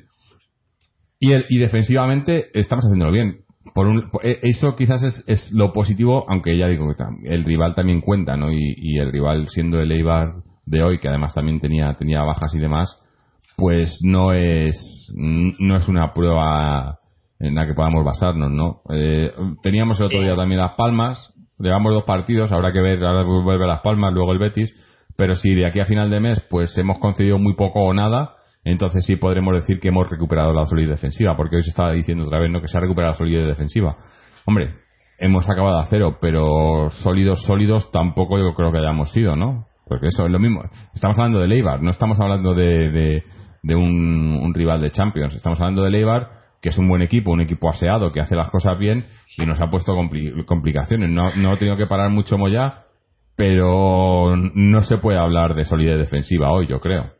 y, 1.20 1.32
el, 1.32 1.44
y 1.48 1.58
defensivamente 1.58 2.46
estamos 2.58 2.84
haciéndolo 2.84 3.12
bien. 3.12 3.44
Por 3.74 3.86
un, 3.86 4.10
eh, 4.22 4.40
eso 4.42 4.74
quizás 4.74 5.02
es, 5.04 5.22
es 5.26 5.52
lo 5.52 5.72
positivo, 5.72 6.24
aunque 6.28 6.58
ya 6.58 6.66
digo 6.66 6.86
que 6.88 7.32
el 7.32 7.44
rival 7.44 7.74
también 7.74 8.00
cuenta, 8.00 8.36
¿no? 8.36 8.50
Y, 8.50 8.74
y 8.76 8.98
el 8.98 9.12
rival 9.12 9.48
siendo 9.48 9.80
el 9.80 9.92
Eibar 9.92 10.32
de 10.66 10.82
hoy, 10.82 10.98
que 10.98 11.08
además 11.08 11.34
también 11.34 11.60
tenía, 11.60 11.94
tenía 11.94 12.22
bajas 12.22 12.54
y 12.54 12.58
demás, 12.58 12.98
pues 13.56 14.00
no 14.02 14.32
es, 14.32 15.14
no 15.16 15.76
es 15.76 15.88
una 15.88 16.14
prueba 16.14 16.98
en 17.38 17.54
la 17.54 17.66
que 17.66 17.74
podamos 17.74 18.04
basarnos, 18.04 18.50
¿no? 18.50 18.80
Eh, 18.92 19.30
teníamos 19.62 20.00
el 20.00 20.06
otro 20.06 20.22
día 20.22 20.34
también 20.34 20.60
Las 20.60 20.74
Palmas, 20.74 21.34
llevamos 21.58 21.92
dos 21.92 22.04
partidos, 22.04 22.52
habrá 22.52 22.72
que 22.72 22.80
ver, 22.80 23.04
ahora 23.04 23.22
vuelve 23.22 23.66
Las 23.66 23.80
Palmas, 23.80 24.12
luego 24.14 24.32
el 24.32 24.38
Betis, 24.38 24.74
pero 25.20 25.34
si 25.34 25.52
de 25.52 25.66
aquí 25.66 25.80
a 25.80 25.84
final 25.84 26.08
de 26.08 26.18
mes 26.18 26.40
pues 26.48 26.78
hemos 26.78 26.98
concedido 26.98 27.38
muy 27.38 27.54
poco 27.54 27.80
o 27.82 27.92
nada, 27.92 28.36
entonces 28.64 29.04
sí 29.04 29.16
podremos 29.16 29.52
decir 29.52 29.78
que 29.78 29.88
hemos 29.88 30.08
recuperado 30.08 30.54
la 30.54 30.64
solidez 30.64 30.92
defensiva, 30.92 31.36
porque 31.36 31.56
hoy 31.56 31.62
se 31.62 31.68
estaba 31.68 31.92
diciendo 31.92 32.24
otra 32.24 32.38
vez, 32.38 32.50
¿no? 32.50 32.62
Que 32.62 32.68
se 32.68 32.78
ha 32.78 32.80
recuperado 32.80 33.12
la 33.12 33.18
solidez 33.18 33.46
defensiva. 33.46 33.98
Hombre, 34.46 34.76
hemos 35.18 35.46
acabado 35.50 35.78
a 35.78 35.84
cero, 35.90 36.16
pero 36.22 36.88
sólidos, 36.88 37.42
sólidos 37.42 37.90
tampoco 37.90 38.38
yo 38.38 38.54
creo 38.54 38.72
que 38.72 38.78
hayamos 38.78 39.12
sido, 39.12 39.36
¿no? 39.36 39.66
Porque 39.86 40.06
eso 40.06 40.24
es 40.24 40.32
lo 40.32 40.38
mismo. 40.38 40.62
Estamos 40.94 41.18
hablando 41.18 41.38
de 41.38 41.48
Leibar, 41.48 41.82
no 41.82 41.90
estamos 41.90 42.18
hablando 42.18 42.54
de, 42.54 43.22
de, 43.62 43.74
un, 43.74 44.54
rival 44.54 44.80
de 44.80 44.90
Champions. 44.90 45.34
Estamos 45.34 45.60
hablando 45.60 45.82
de 45.84 45.90
Leibar, 45.90 46.30
que 46.62 46.70
es 46.70 46.78
un 46.78 46.88
buen 46.88 47.02
equipo, 47.02 47.30
un 47.30 47.42
equipo 47.42 47.68
aseado, 47.68 48.10
que 48.10 48.20
hace 48.20 48.36
las 48.36 48.48
cosas 48.48 48.78
bien 48.78 49.04
y 49.36 49.44
nos 49.44 49.60
ha 49.60 49.68
puesto 49.68 49.94
compli- 49.94 50.46
complicaciones. 50.46 51.10
No, 51.10 51.24
no 51.36 51.50
ha 51.50 51.58
tenido 51.58 51.76
que 51.76 51.86
parar 51.86 52.08
mucho 52.08 52.38
Moya, 52.38 52.86
pero 53.36 54.34
no 54.36 54.82
se 54.82 54.98
puede 54.98 55.18
hablar 55.18 55.54
de 55.54 55.64
solidez 55.64 55.98
defensiva 55.98 56.50
hoy, 56.52 56.66
yo 56.66 56.80
creo. 56.80 57.12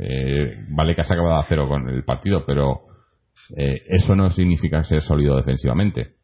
Eh, 0.00 0.54
vale 0.70 0.94
que 0.94 1.00
has 1.00 1.10
acabado 1.10 1.38
a 1.38 1.44
cero 1.48 1.66
con 1.68 1.88
el 1.88 2.04
partido, 2.04 2.44
pero 2.44 2.80
eh, 3.56 3.82
eso 3.88 4.14
no 4.14 4.30
significa 4.30 4.82
ser 4.84 5.00
sólido 5.02 5.36
defensivamente. 5.36 6.14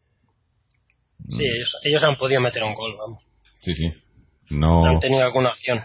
Sí, 1.29 1.45
ellos, 1.45 1.77
ellos 1.85 2.03
han 2.03 2.17
podido 2.17 2.41
meter 2.41 2.63
un 2.63 2.75
gol, 2.75 2.93
vamos. 2.99 3.25
Sí, 3.61 3.73
sí. 3.75 3.91
No. 4.51 4.85
Han 4.85 4.99
tenido 4.99 5.23
alguna 5.23 5.49
opción. 5.51 5.79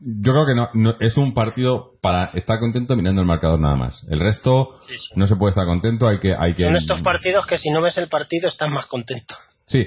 Yo 0.00 0.32
creo 0.32 0.46
que 0.46 0.54
no, 0.56 0.68
no- 0.74 0.96
es 0.98 1.16
un 1.16 1.32
partido 1.32 1.92
para 2.02 2.30
estar 2.34 2.58
contento 2.58 2.96
mirando 2.96 3.20
el 3.20 3.26
marcador 3.28 3.60
nada 3.60 3.76
más. 3.76 4.04
El 4.10 4.18
resto 4.18 4.70
Sí, 4.88 4.96
sí. 4.98 5.06
no 5.14 5.26
se 5.26 5.36
puede 5.36 5.50
estar 5.50 5.66
contento, 5.66 6.08
hay 6.08 6.18
que 6.18 6.34
hay 6.36 6.52
que 6.54 6.64
Son 6.64 6.76
estos 6.76 7.00
partidos 7.02 7.46
que 7.46 7.58
si 7.58 7.70
no 7.70 7.80
ves 7.80 7.96
el 7.98 8.08
partido 8.08 8.48
estás 8.48 8.68
más 8.70 8.86
contento. 8.86 9.34
Sí. 9.66 9.86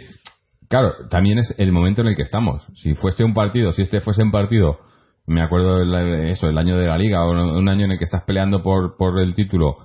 Claro, 0.70 0.94
también 1.10 1.40
es 1.40 1.56
el 1.58 1.72
momento 1.72 2.02
en 2.02 2.08
el 2.08 2.16
que 2.16 2.24
estamos. 2.24 2.68
Si 2.76 2.94
fuese 2.94 3.24
un 3.24 3.34
partido, 3.34 3.72
si 3.72 3.84
este 3.84 4.02
fuese 4.02 4.24
un 4.24 4.32
partido, 4.32 4.80
me 5.26 5.42
acuerdo 5.42 5.82
el, 5.82 6.30
eso, 6.30 6.48
el 6.48 6.58
año 6.58 6.76
de 6.78 6.88
la 6.88 6.98
liga 6.98 7.26
o 7.26 7.32
un 7.32 7.70
año 7.70 7.86
en 7.86 7.92
el 7.92 7.98
que 7.98 8.06
estás 8.06 8.24
peleando 8.24 8.64
por 8.64 8.98
por 8.98 9.20
el 9.20 9.36
título 9.36 9.78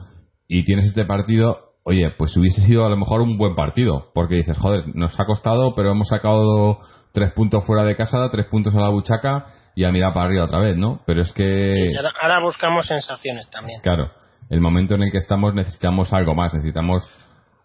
y 0.49 0.65
tienes 0.65 0.87
este 0.87 1.05
partido, 1.05 1.73
oye, 1.85 2.11
pues 2.17 2.37
hubiese 2.37 2.61
sido 2.63 2.85
a 2.85 2.91
lo 2.91 2.97
mejor 2.97 3.23
un 3.23 3.39
buen 3.39 3.55
partido, 3.55 4.11
porque 4.15 4.37
dices, 4.37 4.59
joder, 4.59 4.85
nos 4.95 5.19
ha 5.19 5.25
costado, 5.25 5.75
pero 5.75 5.91
hemos 5.91 6.09
sacado 6.09 6.79
tres 7.13 7.33
puntos 7.33 7.65
fuera 7.65 7.85
de 7.85 7.97
casa, 7.97 8.29
tres 8.31 8.47
puntos 8.47 8.75
a 8.75 8.81
la 8.81 8.89
buchaca 8.91 9.47
y 9.75 9.85
a 9.85 9.91
mirar 9.91 10.13
para 10.13 10.27
arriba 10.27 10.45
otra 10.45 10.61
vez, 10.61 10.77
¿no? 10.77 11.01
Pero 11.07 11.23
es 11.23 11.33
que 11.33 11.87
ahora 12.21 12.41
buscamos 12.43 12.87
sensaciones 12.87 13.49
también. 13.51 13.81
Claro, 13.83 14.11
el 14.51 14.61
momento 14.61 14.95
en 14.95 15.05
el 15.05 15.11
que 15.11 15.19
estamos 15.19 15.55
necesitamos 15.55 16.13
algo 16.13 16.35
más, 16.35 16.53
necesitamos 16.53 17.09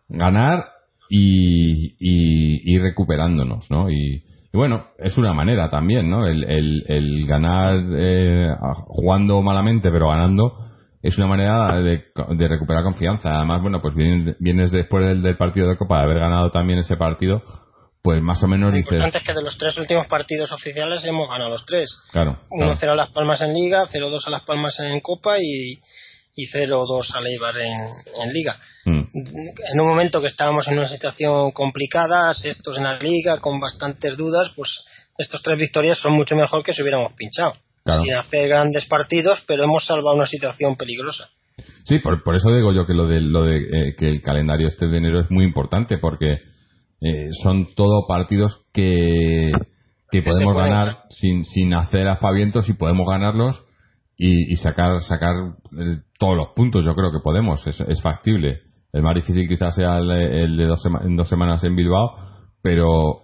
ganar 0.07 0.76
y, 1.09 2.75
y 2.75 2.79
recuperándonos, 2.79 3.69
¿no? 3.71 3.89
Y, 3.89 4.23
y 4.53 4.57
bueno, 4.57 4.87
es 4.97 5.17
una 5.17 5.33
manera 5.33 5.69
también, 5.69 6.09
¿no? 6.09 6.25
El, 6.25 6.43
el, 6.49 6.83
el 6.87 7.27
ganar 7.27 7.83
eh, 7.95 8.47
jugando 8.87 9.41
malamente 9.41 9.91
pero 9.91 10.09
ganando 10.09 10.53
es 11.01 11.17
una 11.17 11.27
manera 11.27 11.79
de, 11.81 12.05
de 12.35 12.47
recuperar 12.47 12.83
confianza. 12.83 13.35
Además, 13.35 13.61
bueno, 13.61 13.81
pues 13.81 13.95
vienes, 13.95 14.35
vienes 14.39 14.71
después 14.71 15.07
del, 15.07 15.21
del 15.21 15.37
partido 15.37 15.69
de 15.69 15.77
Copa 15.77 15.97
de 15.97 16.03
haber 16.03 16.19
ganado 16.19 16.49
también 16.51 16.79
ese 16.79 16.97
partido, 16.97 17.43
pues 18.01 18.21
más 18.21 18.41
o 18.43 18.47
menos 18.47 18.71
Lo 18.71 18.79
importante 18.79 19.17
es 19.19 19.23
que 19.23 19.33
de 19.33 19.43
los 19.43 19.57
tres 19.57 19.77
últimos 19.77 20.07
partidos 20.07 20.51
oficiales 20.51 21.03
hemos 21.05 21.29
ganado 21.29 21.51
los 21.51 21.65
tres. 21.65 21.89
claro, 22.11 22.37
claro. 22.49 22.73
1-0 22.73 22.89
a 22.89 22.95
Las 22.95 23.09
Palmas 23.11 23.41
en 23.41 23.53
Liga, 23.53 23.85
0-2 23.87 24.25
a 24.25 24.29
Las 24.29 24.43
Palmas 24.43 24.79
en 24.79 24.99
Copa 25.01 25.37
y, 25.39 25.79
y 26.37 26.45
0-2 26.45 27.15
a 27.15 27.19
Leibar 27.19 27.57
en, 27.57 27.81
en 28.23 28.31
Liga. 28.31 28.57
Mm, 28.85 29.01
En 29.73 29.79
un 29.81 29.87
momento 29.87 30.21
que 30.21 30.27
estábamos 30.27 30.67
en 30.67 30.77
una 30.77 30.87
situación 30.87 31.51
complicada, 31.51 32.33
sextos 32.35 32.77
en 32.77 32.83
la 32.83 32.97
Liga, 32.99 33.39
con 33.39 33.59
bastantes 33.59 34.15
dudas, 34.15 34.51
pues 34.55 34.69
estos 35.17 35.41
tres 35.41 35.59
victorias 35.59 35.97
son 35.97 36.13
mucho 36.13 36.35
mejor 36.35 36.63
que 36.63 36.73
si 36.73 36.83
hubiéramos 36.83 37.13
pinchado. 37.13 37.53
Claro. 37.83 38.03
Sin 38.03 38.13
hacer 38.13 38.47
grandes 38.49 38.85
partidos, 38.85 39.43
pero 39.47 39.63
hemos 39.63 39.83
salvado 39.85 40.15
una 40.15 40.27
situación 40.27 40.75
peligrosa. 40.75 41.29
Sí, 41.85 41.97
por, 41.99 42.21
por 42.23 42.35
eso 42.35 42.51
digo 42.53 42.71
yo 42.71 42.85
que 42.85 42.93
lo 42.93 43.07
de, 43.07 43.19
lo 43.19 43.43
de 43.43 43.57
eh, 43.57 43.95
que 43.97 44.07
el 44.07 44.21
calendario 44.21 44.67
este 44.67 44.87
de 44.87 44.97
enero 44.97 45.21
es 45.21 45.31
muy 45.31 45.43
importante 45.43 45.97
porque 45.97 46.33
eh, 47.01 47.29
son 47.41 47.73
todo 47.73 48.05
partidos 48.07 48.61
que, 48.73 49.51
que 50.11 50.21
Que 50.21 50.29
podemos 50.29 50.55
ganar. 50.55 50.99
sin, 51.09 51.45
sin 51.45 51.73
hacer 51.73 52.07
aspavientos 52.07 52.69
y 52.69 52.73
podemos 52.73 53.07
ganarlos 53.09 53.63
y, 54.17 54.51
y 54.51 54.55
sacar 54.57 55.01
sacar 55.01 55.35
todos 56.19 56.35
los 56.35 56.49
puntos. 56.55 56.83
Yo 56.83 56.95
creo 56.95 57.11
que 57.11 57.19
podemos, 57.23 57.65
es, 57.67 57.79
es 57.81 58.01
factible. 58.01 58.61
El 58.91 59.03
más 59.03 59.15
difícil 59.15 59.47
quizás 59.47 59.75
sea 59.75 59.97
el, 59.97 60.09
el 60.09 60.57
de 60.57 60.65
dos, 60.65 60.81
sema- 60.81 61.01
en 61.03 61.15
dos 61.15 61.29
semanas 61.29 61.63
en 61.63 61.75
Bilbao, 61.75 62.15
pero 62.61 63.21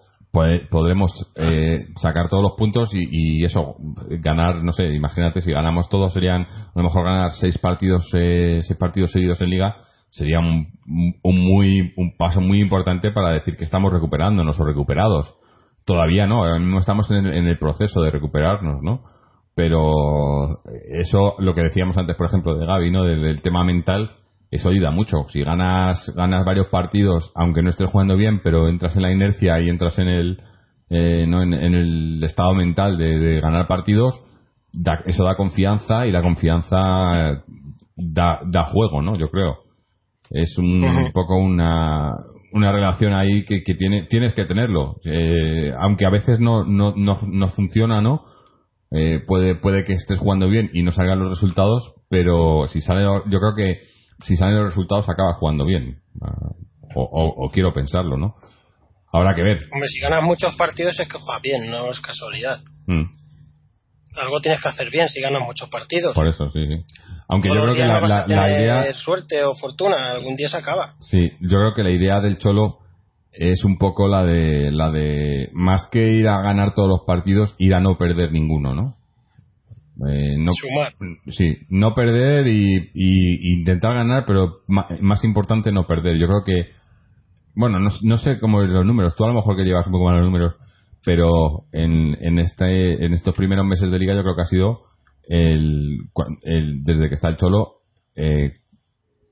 podremos 0.72 1.12
eh, 1.36 1.80
sacar 2.02 2.28
todos 2.28 2.41
los 2.41 2.54
puntos 2.58 2.91
y, 2.94 3.08
y 3.12 3.46
eso, 3.46 3.76
ganar, 4.20 4.64
no 4.64 4.72
sé, 4.72 4.91
imagínate 4.91 5.41
si 5.41 5.52
ganamos 5.52 5.89
todos 5.89 6.12
serían 6.12 6.41
a 6.41 6.72
lo 6.74 6.84
mejor 6.84 7.06
ganar 7.06 7.34
seis 7.34 7.58
partidos, 7.60 8.10
eh, 8.14 8.62
seis 8.64 8.80
partidos 8.80 9.12
seguidos 9.12 9.39
en 9.41 9.52
liga 9.52 9.76
sería 10.10 10.39
un, 10.39 10.68
un 11.24 11.39
muy 11.39 11.94
un 11.98 12.18
paso 12.18 12.41
muy 12.41 12.60
importante 12.60 13.12
para 13.12 13.32
decir 13.32 13.56
que 13.58 13.64
estamos 13.64 13.94
recuperándonos 13.94 14.60
o 14.60 14.66
recuperados. 14.66 15.36
Todavía 15.86 16.26
no, 16.28 16.44
ahora 16.44 16.60
mismo 16.60 16.80
estamos 16.80 17.10
en 17.12 17.26
el, 17.26 17.34
en 17.34 17.46
el 17.48 17.60
proceso 17.60 18.02
de 18.02 18.12
recuperarnos, 18.12 18.82
¿no? 18.82 19.04
Pero 19.56 20.64
eso, 20.99 21.36
lo 21.39 21.54
que 21.54 21.62
decíamos 21.62 21.97
antes, 21.97 22.16
por 22.16 22.28
ejemplo, 22.28 22.56
de 22.56 22.66
Gaby, 22.66 22.91
¿no? 22.91 23.04
Del, 23.04 23.41
tema 23.41 23.64
mental, 23.64 24.12
eso 24.49 24.70
ayuda 24.70 24.89
mucho. 24.89 25.26
Si 25.30 25.43
ganas, 25.43 26.12
ganas 26.16 26.45
varios 26.45 26.68
partidos, 26.68 27.32
aunque 27.36 27.62
no 27.62 27.70
estés 27.70 27.91
jugando 27.91 28.18
bien, 28.18 28.41
pero 28.43 28.68
entras 28.68 28.95
en 28.95 29.04
la 29.04 29.12
inercia 29.12 29.60
y 29.60 29.70
entras 29.70 29.99
en 29.99 30.08
el, 30.08 30.39
eh, 30.89 31.26
¿no? 31.28 31.43
en, 31.43 31.54
el 31.54 32.24
estado 32.24 32.56
mental 32.56 32.97
de, 32.97 33.39
ganar 33.41 33.68
partidos, 33.68 34.20
eso 35.06 35.24
da 35.24 35.36
confianza 35.36 36.08
y 36.08 36.12
la 36.12 36.24
confianza 36.24 37.43
da, 37.95 38.39
da 38.45 38.64
juego, 38.66 39.04
¿no? 39.04 39.18
Yo 39.18 39.30
creo. 39.30 39.60
Es 40.32 40.58
un, 40.58 41.12
poco 41.14 41.38
una, 41.38 42.16
una 42.54 42.72
relación 42.72 43.14
ahí 43.14 43.45
que, 43.45 43.62
que 43.64 43.76
tiene, 43.76 44.08
tienes 44.08 44.34
que 44.34 44.45
tenerlo. 44.45 44.95
Eh, 45.06 45.72
aunque 45.80 46.08
a 46.08 46.10
veces 46.10 46.39
no, 46.39 46.64
no, 46.64 46.95
no, 46.95 47.20
no 47.28 47.49
funciona, 47.49 48.01
¿no? 48.01 48.24
Eh, 48.96 49.22
puede, 49.26 49.56
puede 49.56 49.84
que 49.84 49.94
estés 49.94 50.20
jugando 50.20 50.48
bien 50.48 50.70
y 50.72 50.84
no 50.84 50.91
salgan 50.91 51.20
los 51.20 51.32
resultados, 51.32 51.94
pero 52.10 52.68
si 52.68 52.80
sale, 52.80 53.04
yo 53.04 53.39
creo 53.39 53.56
que 53.56 53.82
si 54.22 54.36
salen 54.36 54.56
los 54.56 54.66
resultados 54.66 55.10
acabas 55.10 55.38
jugando 55.38 55.66
bien. 55.66 56.02
Ah, 56.22 56.52
o, 56.96 57.50
quiero 57.52 57.74
pensarlo, 57.74 58.18
¿no? 58.18 58.36
Habrá 59.12 59.34
que 59.34 59.41
ver. 59.41 59.58
Hombre, 59.72 59.88
si 59.89 60.00
ganas 60.00 60.22
muchos 60.24 60.54
partidos 60.56 61.00
es 61.00 61.08
que 61.08 61.18
juegas 61.18 61.41
bien, 61.41 61.72
no 61.72 61.89
es 61.89 62.00
casualidad. 62.02 62.60
Mm. 62.86 63.06
Algo 64.16 64.41
tienes 64.41 64.62
que 64.62 64.70
hacer 64.70 64.91
bien 64.91 65.10
si 65.10 65.22
ganas 65.22 65.41
muchos 65.41 65.70
partidos. 65.70 66.14
Por 66.14 66.28
eso, 66.28 66.48
sí, 66.50 66.68
sí. 66.68 66.76
Aunque 67.28 67.50
yo 67.50 67.56
creo 67.64 67.74
que 67.74 67.84
la, 67.84 68.52
idea. 68.52 68.94
suerte 68.94 69.44
o 69.44 69.56
fortuna, 69.56 70.12
algún 70.12 70.36
día 70.36 70.50
se 70.50 70.58
acaba. 70.58 70.94
Sí, 71.00 71.32
yo 71.41 71.58
creo 71.58 71.74
que 71.74 71.82
la 71.82 71.89
idea 71.89 72.20
del 72.20 72.38
Cholo 72.38 72.82
es 73.34 73.63
un 73.63 73.77
poco 73.77 74.07
la 74.07 74.23
de 74.23 74.71
la 74.71 74.91
de 74.91 75.49
más 75.53 75.88
que 75.91 76.11
ir 76.13 76.27
a 76.27 76.41
ganar 76.41 76.73
todos 76.73 76.89
los 76.89 77.01
partidos 77.05 77.55
ir 77.57 77.73
a 77.73 77.79
no 77.79 77.97
perder 77.97 78.31
ninguno 78.31 78.73
no 78.73 78.95
eh, 80.07 80.38
no 80.39 80.51
sí 81.27 81.57
no 81.69 81.93
perder 81.93 82.47
y, 82.47 82.89
intentar 83.53 83.93
ganar 83.93 84.25
pero 84.25 84.61
más, 84.67 85.23
importante 85.23 85.71
no 85.71 85.86
perder. 85.86 86.17
Yo 86.17 86.27
creo 86.27 86.43
que 86.43 86.71
bueno 87.53 87.79
no, 87.79 87.89
no 88.01 88.17
sé 88.17 88.39
cómo 88.39 88.61
los 88.61 88.86
números. 88.86 89.15
Tú 89.15 89.23
a 89.23 89.27
lo 89.27 89.36
mejor 89.36 89.55
que 89.55 89.63
llevas 89.63 89.86
un 89.86 89.93
poco 89.93 90.05
más 90.05 90.15
los 90.15 90.25
números 90.25 90.55
pero 91.05 91.65
en, 91.71 92.17
en 92.21 92.39
este 92.39 93.05
en 93.05 93.13
estos 93.13 93.36
primeros 93.36 93.65
meses 93.65 93.91
de 93.91 93.99
liga 93.99 94.15
yo 94.15 94.23
creo 94.23 94.36
que 94.36 94.41
ha 94.41 94.45
sido 94.45 94.81
el, 95.27 95.99
el 96.41 96.84
desde 96.84 97.09
que 97.09 97.15
está 97.15 97.29
el 97.29 97.38
cholo 97.38 97.81
eh, 98.15 98.51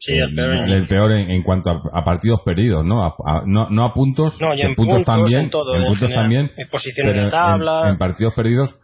Sí, 0.02 0.14
el 0.14 0.88
peor, 0.88 1.12
en, 1.12 1.44
cuanto 1.44 1.70
a, 1.70 2.04
partidos 2.04 2.42
perdidos, 2.44 2.84
¿no? 2.84 3.04
A, 3.04 3.44
no, 3.46 3.70
no 3.70 3.86
a 3.86 3.94
puntos, 3.94 4.36
no, 4.42 4.52
en, 4.52 4.74
puntos, 4.74 5.04
también, 5.06 5.42
en, 5.42 5.50
todo, 5.52 5.76
en 5.76 5.86
puntos 5.86 6.12
también, 6.12 6.52
en 6.58 6.68
posiciones 6.70 7.16
de 7.16 7.30
tabla, 7.30 7.88
en, 7.88 8.00
partidos 8.00 8.34
perdidos. 8.34 8.76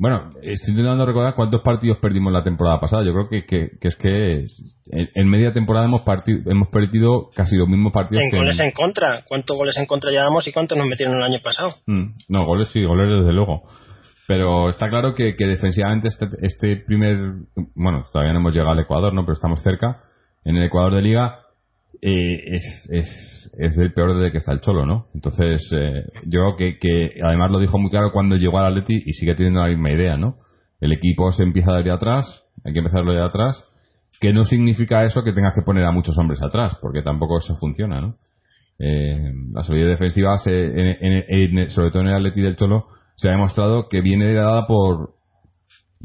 Bueno, 0.00 0.30
estoy 0.42 0.72
intentando 0.72 1.06
recordar 1.06 1.36
cuántos 1.36 1.60
partidos 1.60 1.98
perdimos 1.98 2.32
la 2.32 2.42
temporada 2.42 2.80
pasada. 2.80 3.04
Yo 3.04 3.12
creo 3.12 3.28
que, 3.28 3.44
que, 3.46 3.88
es 3.88 3.94
que 3.94 4.46
en, 4.90 5.28
media 5.28 5.52
temporada 5.52 5.86
hemos 5.86 6.02
partido, 6.02 6.50
hemos 6.50 6.66
perdido 6.70 7.30
casi 7.32 7.54
los 7.54 7.68
mismos 7.68 7.92
partidos. 7.92 8.24
En 8.24 8.36
goles 8.36 8.58
en 8.58 8.72
contra. 8.72 9.22
¿Cuántos 9.28 9.56
goles 9.56 9.76
en 9.76 9.86
contra 9.86 10.10
llevamos 10.10 10.48
y 10.48 10.52
cuántos 10.52 10.76
nos 10.76 10.88
metieron 10.88 11.14
el 11.14 11.22
año 11.22 11.38
pasado? 11.40 11.76
Mm, 11.86 12.16
no, 12.30 12.46
goles 12.46 12.66
sí, 12.72 12.82
goles 12.82 13.20
desde 13.20 13.32
luego. 13.32 13.62
Pero 14.26 14.70
está 14.70 14.88
claro 14.88 15.14
que, 15.14 15.36
que 15.36 15.46
defensivamente 15.46 16.08
este, 16.08 16.26
este 16.42 16.76
primer, 16.78 17.16
bueno, 17.76 18.04
todavía 18.12 18.32
no 18.32 18.40
hemos 18.40 18.52
llegado 18.54 18.72
al 18.72 18.80
Ecuador, 18.80 19.14
¿no? 19.14 19.22
Pero 19.22 19.34
estamos 19.34 19.62
cerca 19.62 20.00
en 20.44 20.56
el 20.56 20.64
Ecuador 20.64 20.94
de 20.94 21.02
Liga 21.02 21.40
eh, 22.00 22.56
es, 22.56 22.88
es, 22.90 23.52
es 23.58 23.78
el 23.78 23.92
peor 23.92 24.14
desde 24.14 24.30
que 24.30 24.38
está 24.38 24.52
el 24.52 24.60
Cholo, 24.60 24.84
¿no? 24.84 25.06
Entonces, 25.14 25.66
eh, 25.72 26.04
yo 26.26 26.52
creo 26.56 26.76
que, 26.78 27.20
además 27.22 27.50
lo 27.50 27.58
dijo 27.58 27.78
muy 27.78 27.90
claro 27.90 28.12
cuando 28.12 28.36
llegó 28.36 28.58
al 28.58 28.72
Atleti 28.72 29.02
y 29.06 29.12
sigue 29.12 29.34
teniendo 29.34 29.62
la 29.62 29.68
misma 29.68 29.90
idea, 29.92 30.16
¿no? 30.16 30.36
El 30.80 30.92
equipo 30.92 31.32
se 31.32 31.44
empieza 31.44 31.72
de 31.76 31.90
atrás, 31.90 32.44
hay 32.64 32.72
que 32.72 32.80
empezarlo 32.80 33.12
de 33.12 33.22
atrás, 33.22 33.64
que 34.20 34.32
no 34.32 34.44
significa 34.44 35.04
eso 35.04 35.22
que 35.22 35.32
tengas 35.32 35.54
que 35.54 35.62
poner 35.62 35.84
a 35.84 35.92
muchos 35.92 36.18
hombres 36.18 36.42
atrás, 36.42 36.76
porque 36.80 37.02
tampoco 37.02 37.38
eso 37.38 37.56
funciona, 37.56 38.00
¿no? 38.00 38.16
Eh, 38.78 39.32
la 39.52 39.62
solidez 39.62 39.98
defensiva, 39.98 40.36
sobre 40.38 41.90
todo 41.90 42.02
en 42.02 42.08
el 42.08 42.16
Atleti 42.16 42.42
del 42.42 42.56
Cholo, 42.56 42.84
se 43.16 43.28
ha 43.28 43.32
demostrado 43.32 43.88
que 43.88 44.00
viene 44.00 44.34
dada 44.34 44.66
por 44.66 45.14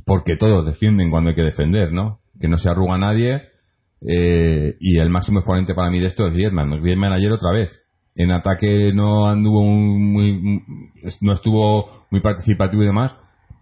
porque 0.06 0.38
todos 0.38 0.66
defienden 0.66 1.10
cuando 1.10 1.32
hay 1.32 1.36
que 1.36 1.44
defender, 1.44 1.92
¿no? 1.92 2.20
Que 2.40 2.48
no 2.48 2.58
se 2.58 2.70
arruga 2.70 2.98
nadie, 2.98 3.44
eh, 4.08 4.76
y 4.80 4.97
el 4.97 5.10
máximo 5.10 5.39
exponente 5.39 5.74
para 5.74 5.89
mí 5.89 6.00
de 6.00 6.08
esto 6.08 6.28
es 6.28 6.34
Griezmann. 6.34 6.82
Griezmann 6.82 7.14
ayer 7.14 7.32
otra 7.32 7.52
vez. 7.52 7.70
En 8.16 8.32
ataque 8.32 8.91
no 8.93 9.28
anduvo 9.28 9.64
muy, 9.64 10.62
no 11.22 11.34
estuvo 11.34 12.06
muy 12.10 12.22
participativo 12.22 12.84
y 12.84 12.88
demás, 12.88 13.16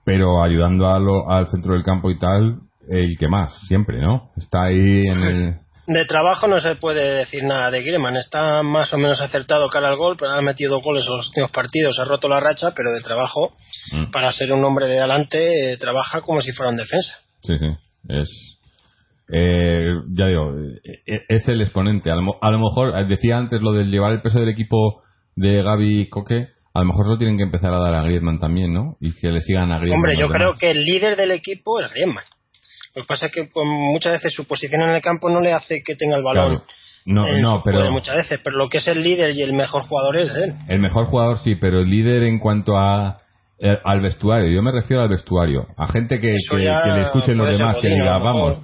pero 0.03 0.41
ayudando 0.41 1.29
al 1.29 1.47
centro 1.47 1.73
del 1.73 1.83
campo 1.83 2.09
y 2.09 2.17
tal, 2.17 2.61
el 2.89 3.17
que 3.17 3.27
más, 3.27 3.53
siempre, 3.67 4.01
¿no? 4.01 4.31
Está 4.35 4.63
ahí 4.63 5.03
en 5.05 5.23
el... 5.23 5.55
De 5.88 6.03
trabajo 6.03 6.47
no 6.47 6.59
se 6.59 6.75
puede 6.75 7.19
decir 7.19 7.45
nada 7.45 7.71
de 7.71 7.81
Griezmann. 7.81 8.17
Está 8.17 8.61
más 8.61 8.93
o 8.93 8.97
menos 8.97 9.21
acertado 9.21 9.69
cara 9.69 9.88
al 9.88 9.95
gol, 9.95 10.17
pero 10.19 10.31
ha 10.31 10.41
metido 10.41 10.81
goles 10.81 11.05
en 11.07 11.15
los 11.15 11.27
últimos 11.27 11.49
partidos, 11.51 11.97
ha 11.97 12.03
roto 12.03 12.27
la 12.27 12.41
racha, 12.41 12.73
pero 12.75 12.91
de 12.91 12.99
trabajo, 12.99 13.51
mm. 13.93 14.11
para 14.11 14.33
ser 14.33 14.51
un 14.51 14.65
hombre 14.65 14.88
de 14.88 14.99
adelante, 14.99 15.71
eh, 15.71 15.77
trabaja 15.77 16.19
como 16.19 16.41
si 16.41 16.51
fuera 16.51 16.71
un 16.71 16.77
defensa. 16.77 17.13
Sí, 17.39 17.57
sí. 17.57 17.67
Es, 18.09 18.56
eh, 19.30 19.93
ya 20.09 20.28
digo, 20.28 20.53
eh, 20.84 21.25
es 21.28 21.47
el 21.47 21.61
exponente. 21.61 22.11
A 22.11 22.15
lo, 22.15 22.59
mejor, 22.59 22.97
eh, 22.97 23.05
decía 23.07 23.38
antes 23.38 23.61
lo 23.61 23.73
de 23.73 23.86
llevar 23.86 24.13
el 24.13 24.21
peso 24.21 24.39
del 24.39 24.49
equipo 24.49 25.01
de 25.36 25.61
Gaby 25.63 26.09
Coque, 26.09 26.47
a 26.73 26.80
lo 26.80 26.86
mejor 26.86 27.07
lo 27.07 27.17
tienen 27.17 27.38
que 27.38 27.43
empezar 27.43 27.73
a 27.73 27.80
dar 27.80 27.95
a 27.95 28.03
Griezmann 28.03 28.39
también, 28.39 28.73
¿no? 28.73 28.97
Y 29.01 29.13
que 29.13 29.30
le 29.30 29.41
sigan 29.41 29.71
a 29.71 29.80
Griezmann. 29.80 29.99
Hombre, 29.99 30.17
yo 30.17 30.28
creo 30.28 30.57
que 30.57 30.71
el 30.71 30.84
líder 30.84 31.15
del 31.15 31.32
equipo 31.32 31.80
es 31.80 31.89
Griezmann. 31.89 32.23
Lo 32.95 33.01
que 33.03 33.07
pasa 33.07 33.25
es 33.28 33.32
que 33.32 33.49
muchas 33.63 34.13
veces 34.13 34.34
su 34.34 34.45
posición 34.45 34.82
en 34.82 34.89
el 34.91 35.01
campo 35.01 35.30
no 35.30 35.41
le 35.41 35.53
hace 35.53 35.84
que 35.84 35.95
tenga 35.95 36.17
el 36.17 36.23
balón. 36.23 36.63
No, 37.05 37.25
no, 37.38 37.61
pero 37.63 37.89
muchas 37.91 38.15
veces, 38.15 38.41
pero 38.43 38.57
lo 38.57 38.67
que 38.67 38.80
es 38.80 38.88
el 38.88 39.01
líder 39.01 39.32
y 39.32 39.41
el 39.41 39.53
mejor 39.53 39.84
jugador 39.84 40.17
es 40.17 40.30
él. 40.30 40.53
El 40.67 40.80
mejor 40.80 41.05
jugador 41.05 41.38
sí, 41.38 41.55
pero 41.55 41.80
el 41.80 41.89
líder 41.89 42.23
en 42.23 42.39
cuanto 42.39 42.78
a 42.78 43.17
al 43.84 44.01
vestuario, 44.01 44.51
yo 44.51 44.61
me 44.61 44.71
refiero 44.71 45.01
al 45.01 45.09
vestuario, 45.09 45.65
a 45.78 45.88
gente 45.88 46.19
que, 46.19 46.28
que, 46.28 46.57
le 46.57 47.01
escuchen 47.01 47.38
los 47.38 47.49
demás, 47.49 47.78
que 47.82 47.88
diga, 47.88 48.19
vamos, 48.19 48.59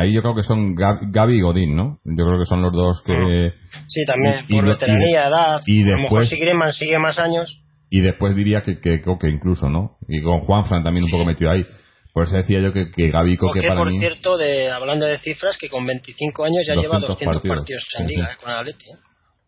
Ahí 0.00 0.14
yo 0.14 0.22
creo 0.22 0.34
que 0.34 0.42
son 0.42 0.74
Gaby 0.74 1.36
y 1.36 1.42
Godín, 1.42 1.76
¿no? 1.76 1.98
Yo 2.06 2.24
creo 2.24 2.38
que 2.38 2.46
son 2.46 2.62
los 2.62 2.72
dos 2.72 3.02
que... 3.04 3.52
Sí, 3.86 4.06
también, 4.06 4.46
por 4.50 4.64
veteranía, 4.64 5.28
edad. 5.28 5.60
Y 5.66 5.82
después, 5.82 5.92
a 5.92 5.96
lo 5.96 6.02
mejor 6.02 6.26
si 6.26 6.36
Griezmann 6.36 6.72
sigue 6.72 6.98
más 6.98 7.18
años. 7.18 7.60
Y 7.90 8.00
después 8.00 8.34
diría 8.34 8.62
que, 8.62 8.80
que 8.80 9.02
Coque 9.02 9.28
incluso, 9.28 9.68
¿no? 9.68 9.98
Y 10.08 10.22
con 10.22 10.40
Juanfran 10.40 10.82
también 10.82 11.04
un 11.04 11.10
poco 11.10 11.26
metido 11.26 11.50
ahí. 11.50 11.66
Por 12.14 12.24
eso 12.24 12.34
decía 12.34 12.60
yo 12.60 12.72
que, 12.72 12.90
que 12.90 13.10
Gaby 13.10 13.32
y 13.32 13.36
Coque, 13.36 13.60
para 13.60 13.76
por 13.76 13.90
cierto, 13.90 14.38
de, 14.38 14.70
hablando 14.70 15.04
de 15.04 15.18
cifras, 15.18 15.58
que 15.58 15.68
con 15.68 15.84
25 15.84 16.44
años 16.44 16.66
ya 16.66 16.80
lleva 16.80 16.98
200 16.98 17.42
partidos, 17.42 17.84
en 17.98 18.06
Liga 18.06 18.38
con 18.40 18.52
el 18.52 18.56
Atleti. 18.56 18.86
¿eh? 18.92 18.96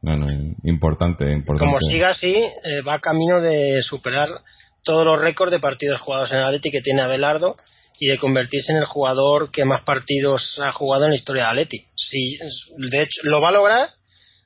Bueno, 0.02 0.26
importante, 0.64 1.32
importante. 1.32 1.64
Como 1.64 1.80
siga 1.80 2.10
así, 2.10 2.34
eh, 2.34 2.82
va 2.86 2.98
camino 2.98 3.40
de 3.40 3.80
superar 3.80 4.28
todos 4.84 5.06
los 5.06 5.18
récords 5.18 5.50
de 5.50 5.60
partidos 5.60 5.98
jugados 6.02 6.30
en 6.30 6.38
el 6.38 6.44
Atleti 6.44 6.70
que 6.70 6.82
tiene 6.82 7.00
Abelardo 7.00 7.56
y 8.02 8.08
de 8.08 8.18
convertirse 8.18 8.72
en 8.72 8.78
el 8.78 8.86
jugador 8.86 9.52
que 9.52 9.64
más 9.64 9.82
partidos 9.82 10.58
ha 10.60 10.72
jugado 10.72 11.04
en 11.04 11.10
la 11.10 11.16
historia 11.16 11.44
de 11.44 11.48
Atleti. 11.50 11.86
Si, 11.94 12.36
de 12.36 13.00
hecho, 13.00 13.20
lo 13.22 13.40
va 13.40 13.50
a 13.50 13.52
lograr 13.52 13.90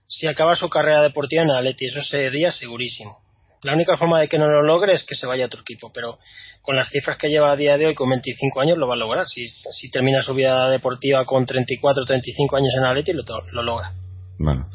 si 0.07 0.27
acaba 0.27 0.57
su 0.57 0.69
carrera 0.69 1.01
deportiva 1.01 1.43
en 1.43 1.51
Atleti, 1.51 1.87
eso 1.87 2.03
sería 2.03 2.53
segurísimo. 2.53 3.17
La 3.63 3.73
única 3.73 3.97
forma 3.97 4.21
de 4.21 4.29
que 4.29 4.39
no 4.39 4.47
lo 4.47 4.63
logre 4.63 4.93
es 4.93 5.05
que 5.05 5.15
se 5.15 5.27
vaya 5.27 5.45
a 5.45 5.47
otro 5.47 5.63
equipo, 5.63 5.91
pero 5.91 6.19
con 6.61 6.77
las 6.77 6.91
cifras 6.91 7.17
que 7.17 7.31
lleva 7.31 7.51
a 7.51 7.57
día 7.57 7.79
de 7.79 7.87
hoy, 7.87 7.95
con 7.95 8.11
25 8.11 8.61
años, 8.61 8.77
lo 8.77 8.87
va 8.87 8.93
a 8.93 8.99
lograr. 8.99 9.25
Si, 9.25 9.47
si 9.49 9.91
termina 9.91 10.21
su 10.21 10.35
vida 10.35 10.69
deportiva 10.69 11.25
con 11.25 11.47
34 11.47 12.03
o 12.03 12.05
35 12.05 12.57
años 12.59 12.75
en 12.77 12.85
Atleti, 12.85 13.15
lo, 13.15 13.23
lo 13.53 13.63
logra. 13.63 13.95
Bueno, 14.39 14.69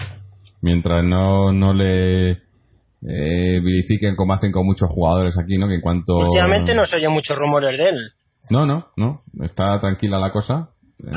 mientras 0.61 1.05
no, 1.05 1.53
no 1.53 1.71
le 1.75 2.31
eh, 2.31 3.59
verifiquen 3.61 4.15
como 4.15 4.33
hacen 4.33 4.51
con 4.51 4.65
muchos 4.65 4.89
jugadores 4.89 5.37
aquí, 5.37 5.59
¿no? 5.59 5.67
Que 5.67 5.75
en 5.75 5.81
cuanto... 5.81 6.15
Últimamente 6.15 6.73
no 6.73 6.83
se 6.87 6.95
oye 6.95 7.09
muchos 7.09 7.37
rumores 7.37 7.77
de 7.77 7.89
él. 7.89 8.13
No, 8.51 8.65
no, 8.65 8.87
no. 8.97 9.23
Está 9.41 9.79
tranquila 9.79 10.19
la 10.19 10.31
cosa. 10.31 10.69
Eh... 10.99 11.13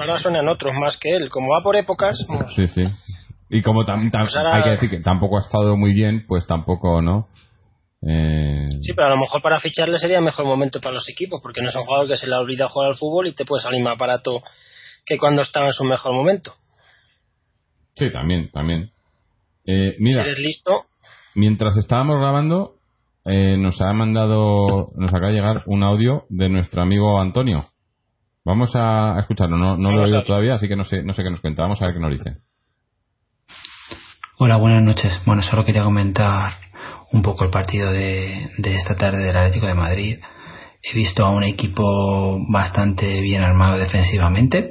Ahora 0.00 0.18
suenan 0.18 0.48
otros 0.48 0.72
más 0.74 0.96
que 0.96 1.16
él. 1.16 1.28
Como 1.30 1.48
va 1.50 1.62
por 1.62 1.76
épocas. 1.76 2.24
Pues- 2.26 2.54
sí, 2.54 2.66
sí. 2.68 2.84
Y 3.50 3.62
como 3.62 3.84
tam, 3.84 4.10
pues 4.10 4.34
hay 4.36 4.62
que 4.62 4.70
decir 4.70 4.90
que 4.90 5.00
tampoco 5.00 5.38
ha 5.38 5.40
estado 5.40 5.76
muy 5.76 5.94
bien, 5.94 6.26
pues 6.28 6.46
tampoco, 6.46 7.00
¿no? 7.00 7.28
Eh... 8.02 8.66
Sí, 8.82 8.92
pero 8.94 9.08
a 9.08 9.10
lo 9.10 9.16
mejor 9.16 9.40
para 9.42 9.58
ficharle 9.58 9.98
sería 9.98 10.18
el 10.18 10.24
mejor 10.24 10.44
momento 10.44 10.80
para 10.80 10.94
los 10.94 11.08
equipos, 11.08 11.40
porque 11.42 11.62
no 11.62 11.70
es 11.70 11.74
un 11.74 11.84
jugador 11.84 12.06
que 12.06 12.16
se 12.16 12.26
le 12.26 12.34
ha 12.34 12.40
olvidado 12.40 12.68
jugar 12.68 12.90
al 12.90 12.96
fútbol 12.96 13.26
y 13.26 13.32
te 13.32 13.44
puede 13.44 13.62
salir 13.62 13.82
más 13.82 13.96
barato 13.96 14.42
que 15.04 15.16
cuando 15.16 15.42
estaba 15.42 15.66
en 15.66 15.72
su 15.72 15.82
mejor 15.84 16.12
momento. 16.12 16.54
Sí, 17.96 18.12
también, 18.12 18.50
también. 18.52 18.92
Eh, 19.66 19.96
mira, 19.98 20.22
si 20.22 20.28
eres 20.28 20.40
listo. 20.40 20.84
Mientras 21.34 21.76
estábamos 21.78 22.18
grabando, 22.20 22.77
eh, 23.24 23.56
nos 23.58 23.80
ha 23.80 23.92
mandado, 23.92 24.88
nos 24.96 25.10
acaba 25.10 25.28
de 25.28 25.34
llegar 25.34 25.62
un 25.66 25.82
audio 25.82 26.24
de 26.28 26.48
nuestro 26.48 26.82
amigo 26.82 27.20
Antonio. 27.20 27.66
Vamos 28.44 28.70
a, 28.74 29.18
escucharlo, 29.18 29.56
no, 29.58 29.76
no 29.76 29.90
lo 29.90 30.00
he 30.00 30.04
oído 30.04 30.24
todavía, 30.24 30.54
así 30.54 30.68
que 30.68 30.76
no 30.76 30.84
sé, 30.84 31.02
no 31.02 31.12
sé 31.12 31.22
qué 31.22 31.30
nos 31.30 31.40
cuenta. 31.40 31.62
Vamos 31.62 31.82
a 31.82 31.86
ver 31.86 31.94
qué 31.94 32.00
nos 32.00 32.10
dice. 32.10 32.36
Hola, 34.38 34.56
buenas 34.56 34.82
noches. 34.82 35.12
Bueno, 35.26 35.42
solo 35.42 35.64
quería 35.64 35.84
comentar 35.84 36.52
un 37.12 37.22
poco 37.22 37.44
el 37.44 37.50
partido 37.50 37.90
de, 37.90 38.50
de 38.58 38.76
esta 38.76 38.96
tarde 38.96 39.22
del 39.22 39.36
Atlético 39.36 39.66
de 39.66 39.74
Madrid. 39.74 40.18
He 40.82 40.94
visto 40.94 41.24
a 41.24 41.30
un 41.30 41.42
equipo 41.42 42.38
bastante 42.48 43.20
bien 43.20 43.42
armado 43.42 43.78
defensivamente. 43.78 44.70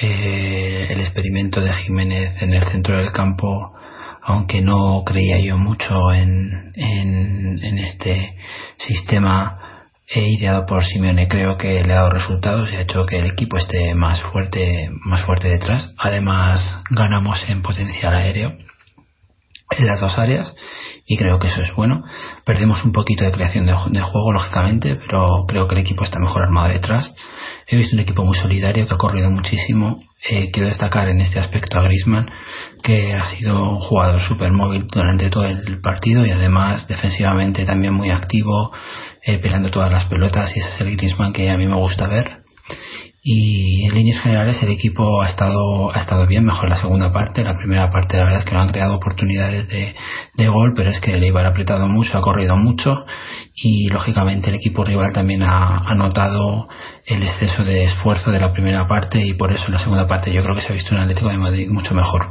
eh, 0.00 0.86
el 0.90 1.00
experimento 1.00 1.60
de 1.60 1.72
Jiménez 1.74 2.40
en 2.40 2.54
el 2.54 2.64
centro 2.70 2.96
del 2.96 3.12
campo, 3.12 3.74
aunque 4.28 4.60
no 4.60 5.02
creía 5.06 5.38
yo 5.38 5.56
mucho 5.56 6.12
en, 6.12 6.72
en, 6.74 7.78
este 7.78 8.36
sistema 8.76 9.86
ideado 10.14 10.66
por 10.66 10.84
Simeone, 10.84 11.28
creo 11.28 11.56
que 11.56 11.82
le 11.82 11.92
ha 11.92 11.96
dado 11.96 12.10
resultados 12.10 12.70
y 12.70 12.76
ha 12.76 12.82
hecho 12.82 13.06
que 13.06 13.18
el 13.18 13.26
equipo 13.26 13.56
esté 13.56 13.94
más 13.94 14.20
fuerte, 14.20 14.90
más 15.04 15.22
fuerte 15.22 15.48
detrás. 15.48 15.94
Además, 15.96 16.60
ganamos 16.90 17.42
en 17.48 17.62
potencial 17.62 18.14
aéreo 18.14 18.52
en 19.70 19.86
las 19.86 20.00
dos 20.00 20.18
áreas 20.18 20.54
y 21.06 21.16
creo 21.16 21.38
que 21.38 21.48
eso 21.48 21.60
es 21.60 21.74
bueno. 21.74 22.04
Perdemos 22.44 22.84
un 22.84 22.92
poquito 22.92 23.24
de 23.24 23.32
creación 23.32 23.66
de, 23.66 23.72
juego, 23.72 24.32
lógicamente, 24.32 24.96
pero 24.96 25.46
creo 25.46 25.66
que 25.66 25.74
el 25.74 25.80
equipo 25.80 26.04
está 26.04 26.18
mejor 26.18 26.42
armado 26.42 26.68
detrás. 26.68 27.14
He 27.66 27.76
visto 27.76 27.96
un 27.96 28.00
equipo 28.00 28.24
muy 28.24 28.36
solidario 28.36 28.86
que 28.86 28.94
ha 28.94 28.98
corrido 28.98 29.30
muchísimo. 29.30 30.02
Eh, 30.28 30.50
quiero 30.50 30.68
destacar 30.68 31.08
en 31.08 31.20
este 31.20 31.38
aspecto 31.38 31.78
a 31.78 31.82
Grisman, 31.82 32.30
que 32.82 33.14
ha 33.14 33.26
sido 33.26 33.70
un 33.70 33.80
jugador 33.80 34.20
súper 34.20 34.52
móvil 34.52 34.86
durante 34.88 35.30
todo 35.30 35.44
el 35.44 35.80
partido 35.80 36.26
y 36.26 36.30
además 36.30 36.86
defensivamente 36.88 37.64
también 37.64 37.94
muy 37.94 38.10
activo, 38.10 38.72
eh, 39.24 39.38
peleando 39.38 39.70
todas 39.70 39.90
las 39.90 40.06
pelotas 40.06 40.54
y 40.56 40.60
ese 40.60 40.68
es 40.68 40.80
el 40.80 40.96
Grisman 40.96 41.32
que 41.32 41.48
a 41.50 41.56
mí 41.56 41.66
me 41.66 41.76
gusta 41.76 42.08
ver 42.08 42.47
y 43.30 43.84
en 43.84 43.94
líneas 43.94 44.22
generales 44.22 44.56
el 44.62 44.70
equipo 44.70 45.20
ha 45.20 45.28
estado 45.28 45.94
ha 45.94 46.00
estado 46.00 46.26
bien 46.26 46.46
mejor 46.46 46.70
la 46.70 46.80
segunda 46.80 47.12
parte. 47.12 47.44
La 47.44 47.54
primera 47.54 47.90
parte 47.90 48.16
la 48.16 48.24
verdad 48.24 48.38
es 48.38 48.46
que 48.46 48.54
no 48.54 48.62
han 48.62 48.70
creado 48.70 48.94
oportunidades 48.94 49.68
de, 49.68 49.94
de 50.34 50.48
gol 50.48 50.72
pero 50.74 50.88
es 50.88 50.98
que 50.98 51.12
el 51.12 51.22
Eibar 51.22 51.44
ha 51.44 51.50
apretado 51.50 51.86
mucho 51.88 52.16
ha 52.16 52.22
corrido 52.22 52.56
mucho. 52.56 53.04
Y 53.54 53.88
lógicamente 53.88 54.48
el 54.48 54.54
equipo 54.54 54.82
rival 54.82 55.12
también 55.12 55.42
ha, 55.42 55.94
notado 55.94 56.68
el 57.04 57.22
exceso 57.22 57.64
de 57.64 57.84
esfuerzo 57.84 58.30
de 58.30 58.40
la 58.40 58.52
primera 58.54 58.86
parte. 58.86 59.20
Y 59.20 59.34
por 59.34 59.52
eso 59.52 59.66
en 59.66 59.72
la 59.72 59.80
segunda 59.80 60.08
parte 60.08 60.32
yo 60.32 60.42
creo 60.42 60.54
que 60.54 60.62
se 60.62 60.72
ha 60.72 60.76
visto 60.76 60.94
un 60.94 61.02
Atlético 61.02 61.28
de 61.28 61.36
Madrid 61.36 61.68
mucho 61.68 61.94
mejor. 61.94 62.28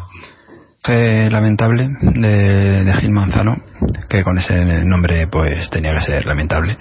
Lamentable 1.30 1.90
de, 2.02 2.86
de 2.86 2.94
Gil 3.02 3.12
Manzano 3.12 3.58
que 4.10 4.24
con 4.24 4.38
ese 4.38 4.86
nombre 4.86 5.28
pues 5.28 5.70
tenía 5.70 5.94
que 5.94 6.00
ser 6.00 6.26
lamentable 6.26 6.78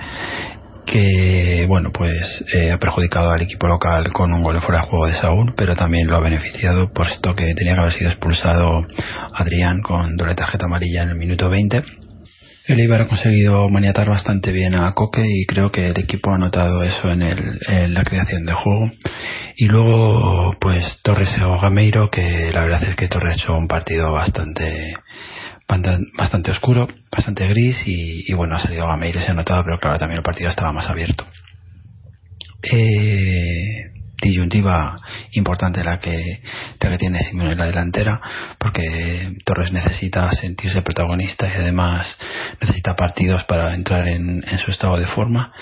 que 0.87 1.67
bueno 1.69 1.91
pues 1.93 2.45
eh, 2.55 2.71
ha 2.71 2.79
perjudicado 2.79 3.31
al 3.31 3.43
equipo 3.43 3.67
local 3.67 4.13
con 4.13 4.33
un 4.33 4.43
gol 4.43 4.61
fuera 4.61 4.83
de 4.83 4.87
juego 4.87 5.07
de 5.07 5.15
Saúl 5.15 5.55
pero 5.57 5.75
también 5.75 6.07
lo 6.07 6.17
ha 6.17 6.21
beneficiado 6.21 6.93
puesto 6.93 7.35
que 7.35 7.55
tenía 7.55 7.75
que 7.75 7.81
haber 7.81 7.93
sido 7.93 8.11
expulsado 8.11 8.87
Adrián 9.35 9.83
con 9.83 10.17
doble 10.17 10.35
tarjeta 10.35 10.67
amarilla 10.67 11.03
en 11.03 11.11
el 11.11 11.17
minuto 11.17 11.51
20 11.51 11.83
el 12.67 12.81
Ibar 12.81 13.03
ha 13.03 13.09
conseguido 13.09 13.69
maniatar 13.69 14.09
bastante 14.09 14.51
bien 14.51 14.75
a 14.75 14.93
Coque 14.93 15.25
y 15.25 15.47
creo 15.47 15.71
que 15.71 15.91
el 15.91 16.01
equipo 16.01 16.33
ha 16.33 16.39
notado 16.39 16.83
eso 16.83 17.13
en, 17.13 17.23
el, 17.23 17.61
en 17.69 17.95
la 17.95 18.03
creación 18.03 18.45
de 18.45 18.55
juego. 18.55 18.91
Y 19.57 19.67
luego 19.67 20.57
pues 20.61 20.85
Torres 21.03 21.31
o 21.45 21.61
Gameiro 21.61 22.11
que 22.11 22.51
la 22.53 22.65
verdad 22.65 22.83
es 22.83 22.97
que 22.97 23.07
Torres 23.07 23.35
ha 23.35 23.35
hecho 23.37 23.57
un 23.57 23.69
partido 23.69 24.11
bastante 24.11 24.95
bastante 25.69 26.51
oscuro, 26.51 26.89
bastante 27.11 27.47
gris 27.49 27.77
y, 27.87 28.33
bueno, 28.35 28.57
ha 28.57 28.61
salido 28.61 28.87
Gameiro, 28.87 29.21
se 29.21 29.31
ha 29.31 29.35
notado, 29.35 29.63
pero 29.65 29.79
claro, 29.79 29.99
también 29.99 30.19
el 30.19 30.25
partido 30.25 30.51
estaba 30.51 30.73
más 30.73 30.89
abierto. 30.89 31.27
Eh, 32.63 33.93
disyuntiva 34.21 34.99
importante 35.33 35.85
la 35.85 35.99
que, 35.99 36.41
la 36.81 36.91
que 36.91 36.99
tiene 36.99 37.21
Simón 37.21 37.51
en 37.51 37.59
la 37.59 37.67
delantera, 37.67 38.21
porque 38.59 39.37
Torres 39.45 39.73
necesita 39.73 40.31
sentirse 40.31 40.83
protagonista 40.83 41.47
y 41.47 41.61
además 41.61 42.17
necesita 42.61 42.95
partidos 42.95 43.45
para 43.45 43.75
entrar 43.75 44.09
en, 44.09 44.43
su 44.65 44.71
estado 44.71 44.97
de 44.97 45.07
forma, 45.07 45.53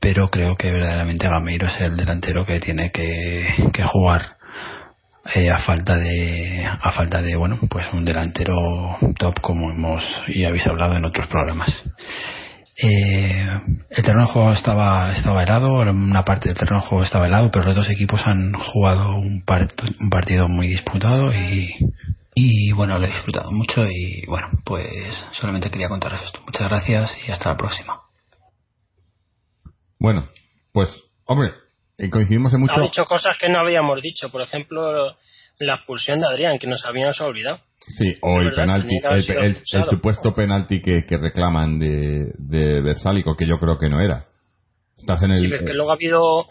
pero 0.00 0.28
creo 0.28 0.56
que 0.56 0.72
verdaderamente 0.72 1.28
Gameiro 1.28 1.66
es 1.66 1.80
el 1.80 1.96
delantero 1.96 2.44
que 2.44 2.60
tiene 2.60 2.90
que 2.90 3.84
jugar 3.84 4.36
eh, 5.32 5.50
a 5.50 5.58
falta 5.60 5.96
de 5.96 6.66
a 6.66 6.92
falta 6.92 7.22
de 7.22 7.34
bueno 7.36 7.58
pues 7.70 7.86
un 7.94 8.04
delantero 8.04 8.98
top 9.18 9.40
como 9.40 9.70
hemos 9.70 10.02
y 10.28 10.44
habéis 10.44 10.66
hablado 10.66 10.96
en 10.96 11.06
otros 11.06 11.26
programas. 11.28 11.70
Eh, 12.76 13.46
el 13.88 14.02
terreno 14.02 14.26
de 14.26 14.32
juego 14.32 14.52
estaba 14.52 15.12
estaba 15.16 15.42
helado 15.42 15.80
una 15.80 16.24
parte 16.24 16.48
del 16.48 16.58
terreno 16.58 16.82
de 16.82 16.88
juego 16.88 17.04
estaba 17.04 17.26
helado 17.26 17.50
pero 17.50 17.64
los 17.64 17.76
dos 17.76 17.88
equipos 17.88 18.20
han 18.26 18.52
jugado 18.52 19.16
un, 19.16 19.42
un 20.00 20.10
partido 20.10 20.48
muy 20.48 20.68
disputado 20.68 21.32
y 21.32 21.74
y 22.34 22.72
bueno 22.72 22.98
lo 22.98 23.04
he 23.04 23.10
disfrutado 23.10 23.50
mucho 23.50 23.86
y 23.88 24.26
bueno 24.26 24.48
pues 24.66 24.86
solamente 25.32 25.70
quería 25.70 25.88
contaros 25.88 26.20
esto. 26.22 26.40
Muchas 26.44 26.68
gracias 26.68 27.16
y 27.26 27.30
hasta 27.30 27.50
la 27.50 27.56
próxima. 27.56 28.00
Bueno 29.98 30.28
pues 30.72 30.90
hombre 31.24 31.63
y 31.98 32.10
coincidimos 32.10 32.52
en 32.54 32.60
mucho. 32.60 32.74
Ha 32.74 32.82
dicho 32.82 33.04
cosas 33.04 33.36
que 33.38 33.48
no 33.48 33.60
habíamos 33.60 34.02
dicho, 34.02 34.30
por 34.30 34.42
ejemplo, 34.42 35.16
la 35.58 35.74
expulsión 35.76 36.20
de 36.20 36.26
Adrián, 36.26 36.58
que 36.58 36.66
nos 36.66 36.84
habíamos 36.84 37.20
olvidado. 37.20 37.60
Sí, 37.86 38.14
o 38.22 38.40
el 38.40 38.50
penalti, 38.52 38.96
el, 39.04 39.56
supuesto 39.90 40.34
penalti 40.34 40.80
que, 40.80 41.04
que 41.06 41.18
reclaman 41.18 41.78
de, 41.78 42.32
de 42.38 42.80
Versálico, 42.80 43.36
que 43.36 43.46
yo 43.46 43.58
creo 43.58 43.78
que 43.78 43.90
no 43.90 44.00
era. 44.00 44.26
Estás 44.96 45.22
en 45.22 45.32
el. 45.32 45.58
Sí, 45.58 45.64
que 45.64 45.74
luego 45.74 45.90
ha 45.90 45.94
habido, 45.94 46.46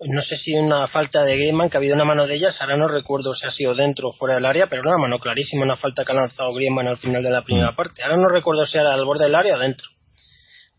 no 0.00 0.22
sé 0.22 0.36
si 0.36 0.54
una 0.54 0.86
falta 0.88 1.24
de 1.24 1.36
Griezmann, 1.36 1.68
que 1.68 1.76
ha 1.76 1.80
habido 1.80 1.94
una 1.94 2.04
mano 2.04 2.26
de 2.26 2.36
ellas, 2.36 2.56
ahora 2.60 2.76
no 2.76 2.88
recuerdo 2.88 3.34
si 3.34 3.46
ha 3.46 3.50
sido 3.50 3.74
dentro 3.74 4.08
o 4.08 4.12
fuera 4.12 4.36
del 4.36 4.46
área, 4.46 4.66
pero 4.66 4.82
una 4.82 4.96
mano 4.96 5.18
clarísima, 5.18 5.62
una 5.62 5.76
falta 5.76 6.04
que 6.04 6.12
ha 6.12 6.16
lanzado 6.16 6.54
Griezmann 6.54 6.88
al 6.88 6.96
final 6.96 7.22
de 7.22 7.30
la 7.30 7.42
primera 7.42 7.72
mm. 7.72 7.76
parte. 7.76 8.02
Ahora 8.02 8.16
no 8.16 8.28
recuerdo 8.28 8.64
si 8.64 8.78
era 8.78 8.94
al 8.94 9.04
borde 9.04 9.26
del 9.26 9.34
área 9.34 9.56
o 9.56 9.58
dentro 9.58 9.88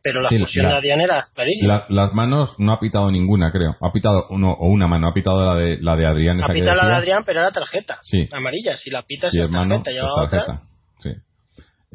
pero 0.03 0.21
la 0.21 0.29
fusión 0.29 0.67
de 0.67 0.75
Adrián 0.75 0.99
era 0.99 1.23
clarísima. 1.33 1.85
las 1.87 2.13
manos 2.13 2.55
no 2.59 2.73
ha 2.73 2.79
pitado 2.79 3.09
ninguna, 3.09 3.51
creo. 3.51 3.77
Ha 3.81 3.91
pitado 3.93 4.27
uno 4.29 4.51
o 4.51 4.67
una 4.67 4.85
mano, 4.85 5.07
ha 5.07 5.13
pitado 5.13 5.45
la 5.45 5.55
de, 5.55 5.77
la 5.81 5.95
de 5.95 6.05
Adrián. 6.05 6.43
Ha 6.43 6.47
pitado 6.49 6.75
la 6.75 6.87
de 6.87 6.95
Adrián, 6.95 7.23
pero 7.25 7.39
era 7.39 7.51
tarjeta 7.51 7.99
amarilla. 8.33 8.75
Si 8.75 8.91
la 8.91 9.03
pitas 9.03 9.33
es 9.33 9.49
tarjeta, 9.49 9.91
llevaba 9.91 10.27
pues 10.27 10.43
otra. 10.43 10.61
Sí. 10.99 11.09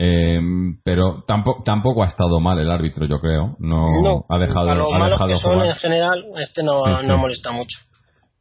Eh, 0.01 0.41
pero 0.85 1.25
tampoco 1.27 1.63
tampoco 1.65 2.03
ha 2.03 2.07
estado 2.07 2.41
mal 2.41 2.59
el 2.59 2.71
árbitro, 2.71 3.05
yo 3.07 3.21
creo. 3.21 3.57
No, 3.59 4.25
ha 4.29 4.39
dejado. 4.39 4.71
A 4.71 4.75
lo 4.75 4.95
ha 4.95 4.99
malos 4.99 5.21
que 5.27 5.37
son 5.37 5.63
en 5.63 5.75
general, 5.75 6.25
este 6.41 6.63
no, 6.63 7.03
no 7.03 7.19
molesta 7.19 7.53
mucho. 7.53 7.79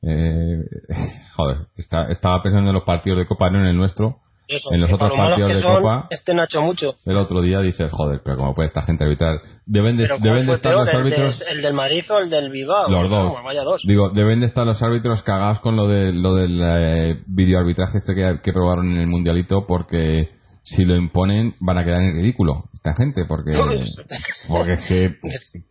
Eh, 0.02 0.64
joder, 1.36 1.58
está, 1.76 2.08
estaba 2.10 2.42
pensando 2.42 2.70
en 2.70 2.76
los 2.76 2.84
partidos 2.84 3.20
de 3.20 3.26
Copa, 3.26 3.50
no 3.50 3.60
en 3.60 3.66
el 3.66 3.76
nuestro 3.76 4.22
en 4.48 4.80
los 4.80 4.92
otros 4.92 5.12
partidos 5.14 5.54
de 5.54 5.62
Copa, 5.62 6.08
este 6.10 6.34
Nacho 6.34 6.62
mucho. 6.62 6.96
El 7.06 7.18
otro 7.18 7.42
día 7.42 7.60
dices, 7.60 7.92
joder, 7.92 8.22
pero 8.24 8.38
¿cómo 8.38 8.56
puede 8.56 8.68
esta 8.68 8.82
gente 8.84 9.04
arbitrar? 9.04 9.40
Deben 9.66 9.98
de, 9.98 10.08
deben 10.22 10.48
de 10.48 10.54
estar 10.54 10.74
los 10.74 10.88
árbitros. 10.88 11.44
¿El 11.50 11.62
del 11.62 11.74
Madrid 11.74 12.04
o 12.10 12.20
el 12.20 12.30
del 12.30 12.50
Bilbao? 12.50 12.90
Los 12.90 13.10
dos. 13.10 13.82
Digo, 13.86 14.10
deben 14.10 14.40
de 14.40 14.46
estar 14.46 14.66
los 14.66 14.82
árbitros 14.82 15.22
cagados 15.24 15.60
con 15.60 15.76
lo, 15.76 15.88
de, 15.88 16.14
lo 16.14 16.36
del 16.36 16.60
eh, 16.62 17.22
videoarbitraje 17.28 17.98
este 17.98 18.16
que, 18.16 18.40
que 18.42 18.54
probaron 18.54 18.92
en 18.92 18.98
el 19.00 19.08
Mundialito, 19.08 19.66
porque 19.68 20.30
si 20.68 20.84
lo 20.84 20.96
imponen 20.98 21.56
van 21.62 21.78
a 21.78 21.86
quedar 21.86 22.02
en 22.02 22.16
ridículo 22.16 22.66
esta 22.74 22.94
gente 22.94 23.24
porque 23.26 23.52
porque 24.50 24.74
es 24.74 24.86
que, 24.86 25.16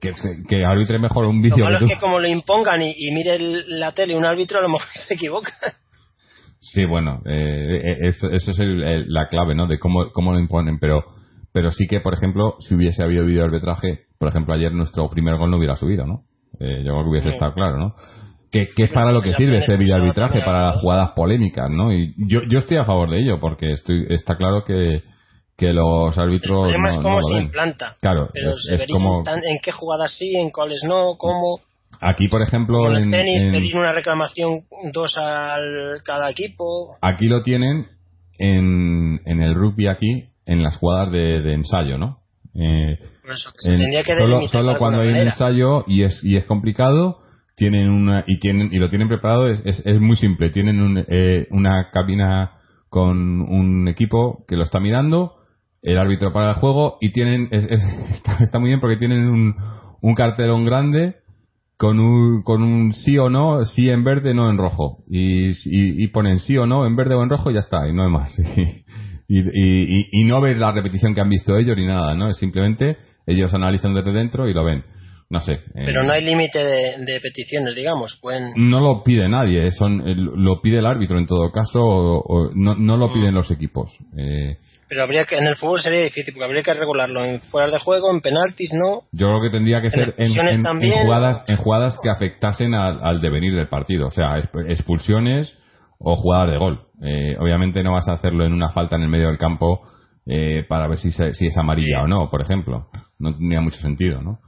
que, 0.00 0.14
que, 0.48 0.64
arbitre 0.64 0.98
mejor 0.98 1.26
un 1.26 1.42
vídeo 1.42 1.58
lo 1.58 1.64
malo 1.64 1.84
es 1.84 1.92
que 1.92 1.98
como 1.98 2.18
lo 2.18 2.26
impongan 2.26 2.80
y, 2.80 2.94
y 2.96 3.10
mire 3.12 3.38
la 3.38 3.92
tele 3.92 4.16
un 4.16 4.24
árbitro 4.24 4.58
a 4.58 4.62
lo 4.62 4.70
mejor 4.70 4.88
se 5.06 5.14
equivoca 5.14 5.52
Sí, 6.72 6.84
bueno, 6.84 7.22
eh, 7.26 7.80
eh 7.82 7.96
eso, 8.02 8.28
eso, 8.30 8.50
es 8.50 8.58
la 9.06 9.28
clave, 9.28 9.54
¿no? 9.54 9.66
De 9.66 9.78
cómo, 9.78 10.10
cómo 10.12 10.32
lo 10.32 10.38
imponen, 10.38 10.78
pero 10.78 11.04
pero 11.56 11.70
sí 11.70 11.86
que, 11.86 12.00
por 12.00 12.12
ejemplo, 12.12 12.56
si 12.58 12.74
hubiese 12.74 13.02
habido 13.02 13.24
video 13.24 13.44
arbitraje, 13.44 14.00
por 14.18 14.28
ejemplo, 14.28 14.52
ayer 14.52 14.72
nuestro 14.72 15.08
primer 15.08 15.38
gol 15.38 15.50
no 15.50 15.56
hubiera 15.56 15.74
subido, 15.74 16.04
¿no? 16.04 16.24
Eh, 16.60 16.84
yo 16.84 16.92
creo 16.92 17.02
que 17.04 17.08
hubiese 17.08 17.30
estado 17.30 17.54
claro, 17.54 17.78
¿no? 17.78 17.94
Que, 18.52 18.68
que 18.68 18.84
es 18.84 18.92
para 18.92 19.10
lo 19.10 19.22
que 19.22 19.32
sirve 19.32 19.56
ese 19.56 19.74
video 19.76 19.96
arbitraje, 19.96 20.42
para 20.42 20.66
las 20.66 20.82
jugadas 20.82 21.12
polémicas, 21.16 21.70
¿no? 21.70 21.94
Y 21.94 22.14
yo, 22.28 22.40
yo 22.50 22.58
estoy 22.58 22.76
a 22.76 22.84
favor 22.84 23.08
de 23.08 23.20
ello, 23.20 23.40
porque 23.40 23.72
estoy, 23.72 24.04
está 24.10 24.36
claro 24.36 24.64
que, 24.64 25.02
que 25.56 25.72
los 25.72 26.18
árbitros. 26.18 26.74
El 26.74 26.82
no, 26.82 26.88
es 26.90 26.96
cómo 26.98 27.22
se 27.22 27.38
implanta. 27.40 27.96
Claro, 28.02 28.28
pero 28.34 28.50
es, 28.50 28.86
como... 28.92 29.22
en 29.26 29.58
qué 29.62 29.72
jugadas 29.72 30.12
sí, 30.12 30.36
en 30.36 30.50
cuáles 30.50 30.82
no, 30.86 31.16
cómo. 31.16 31.60
Aquí, 32.00 32.28
por 32.28 32.42
ejemplo. 32.42 32.78
Con 32.78 32.96
el 32.96 33.10
tenis, 33.10 33.42
pedir 33.50 33.76
una 33.76 33.92
reclamación 33.92 34.62
dos 34.92 35.16
al 35.16 36.02
cada 36.04 36.30
equipo. 36.30 36.88
Aquí 37.00 37.26
lo 37.26 37.42
tienen 37.42 37.86
en, 38.38 39.20
en 39.24 39.42
el 39.42 39.54
rugby, 39.54 39.88
aquí, 39.88 40.24
en 40.44 40.62
las 40.62 40.76
jugadas 40.76 41.12
de, 41.12 41.52
ensayo, 41.52 41.98
¿no? 41.98 42.18
Eh, 42.54 42.98
que 44.04 44.16
solo, 44.18 44.46
solo 44.48 44.78
cuando 44.78 45.00
hay 45.00 45.08
un 45.08 45.16
ensayo 45.16 45.84
y 45.86 46.04
es, 46.04 46.22
y 46.22 46.36
es 46.36 46.44
complicado, 46.46 47.18
tienen 47.54 47.90
una. 47.90 48.24
Y, 48.26 48.38
tienen, 48.38 48.70
y 48.72 48.78
lo 48.78 48.88
tienen 48.88 49.08
preparado, 49.08 49.48
es, 49.48 49.62
es, 49.64 50.00
muy 50.00 50.16
simple. 50.16 50.50
Tienen 50.50 51.04
eh, 51.08 51.46
una 51.50 51.90
cabina 51.90 52.52
con 52.88 53.42
un 53.42 53.88
equipo 53.88 54.44
que 54.46 54.56
lo 54.56 54.62
está 54.62 54.80
mirando, 54.80 55.36
el 55.82 55.98
árbitro 55.98 56.32
para 56.32 56.50
el 56.50 56.56
juego 56.56 56.98
y 57.00 57.12
tienen. 57.12 57.48
está, 57.50 58.38
está 58.40 58.58
muy 58.58 58.68
bien 58.68 58.80
porque 58.80 58.96
tienen 58.96 59.28
un, 59.28 59.56
un 60.00 60.14
cartelón 60.14 60.64
grande 60.64 61.16
con 61.76 62.00
un, 62.00 62.42
con 62.42 62.62
un 62.62 62.92
sí 62.92 63.18
o 63.18 63.28
no, 63.28 63.64
sí 63.64 63.90
en 63.90 64.02
verde, 64.04 64.34
no 64.34 64.50
en 64.50 64.56
rojo. 64.56 65.04
Y, 65.08 65.52
y, 65.64 66.08
ponen 66.08 66.38
sí 66.38 66.56
o 66.56 66.66
no 66.66 66.86
en 66.86 66.96
verde 66.96 67.14
o 67.14 67.22
en 67.22 67.30
rojo 67.30 67.50
y 67.50 67.54
ya 67.54 67.60
está, 67.60 67.86
y 67.88 67.92
no 67.92 68.04
hay 68.04 68.10
más. 68.10 68.36
Y, 69.28 69.40
y, 69.40 70.08
y, 70.12 70.22
no 70.22 70.40
ves 70.40 70.56
la 70.56 70.70
repetición 70.70 71.12
que 71.12 71.20
han 71.20 71.28
visto 71.28 71.58
ellos 71.58 71.76
ni 71.76 71.84
nada, 71.84 72.14
¿no? 72.14 72.28
Es 72.28 72.36
simplemente 72.36 72.96
ellos 73.26 73.52
analizan 73.54 73.92
desde 73.92 74.12
dentro 74.12 74.48
y 74.48 74.54
lo 74.54 74.62
ven. 74.62 74.84
no 75.30 75.40
sé. 75.40 75.58
Pero 75.74 76.04
no 76.04 76.12
hay 76.12 76.24
límite 76.24 76.60
de, 76.60 77.20
peticiones, 77.20 77.74
digamos. 77.74 78.16
Pueden... 78.22 78.52
No 78.56 78.78
lo 78.78 79.02
pide 79.02 79.28
nadie, 79.28 79.72
son, 79.72 80.00
lo 80.16 80.60
pide 80.60 80.78
el 80.78 80.86
árbitro 80.86 81.18
en 81.18 81.26
todo 81.26 81.50
caso, 81.50 81.80
o, 81.82 82.52
no, 82.54 82.76
no, 82.76 82.96
lo 82.96 83.08
mm. 83.08 83.12
piden 83.14 83.34
los 83.34 83.50
equipos. 83.50 83.90
Eh, 84.16 84.58
pero 84.88 85.02
habría 85.02 85.24
que, 85.24 85.36
en 85.36 85.46
el 85.46 85.56
fútbol 85.56 85.80
sería 85.80 86.02
difícil, 86.02 86.32
porque 86.32 86.44
habría 86.44 86.62
que 86.62 86.74
regularlo 86.74 87.24
en 87.24 87.40
fuera 87.40 87.70
de 87.70 87.78
juego, 87.78 88.12
en 88.12 88.20
penaltis, 88.20 88.72
¿no? 88.72 89.02
Yo 89.12 89.26
creo 89.28 89.42
que 89.42 89.50
tendría 89.50 89.80
que 89.80 89.90
ser 89.90 90.14
en, 90.16 90.32
jugadas, 90.32 91.42
en 91.48 91.56
jugadas 91.56 91.98
que 92.02 92.10
afectasen 92.10 92.74
al, 92.74 93.20
devenir 93.20 93.54
del 93.54 93.68
partido. 93.68 94.06
O 94.06 94.10
sea, 94.10 94.38
expulsiones 94.68 95.58
o 95.98 96.14
jugadas 96.16 96.52
de 96.52 96.58
gol. 96.58 96.86
Eh, 97.02 97.36
obviamente 97.40 97.82
no 97.82 97.92
vas 97.92 98.08
a 98.08 98.14
hacerlo 98.14 98.44
en 98.44 98.52
una 98.52 98.70
falta 98.70 98.96
en 98.96 99.02
el 99.02 99.08
medio 99.08 99.26
del 99.26 99.38
campo 99.38 99.82
eh, 100.24 100.64
para 100.68 100.86
ver 100.86 100.98
si, 100.98 101.10
si 101.10 101.46
es 101.46 101.56
amarilla 101.56 102.02
o 102.02 102.06
no, 102.06 102.30
por 102.30 102.42
ejemplo. 102.42 102.88
No 103.18 103.32
tendría 103.32 103.60
mucho 103.60 103.80
sentido, 103.80 104.22
¿no? 104.22 104.38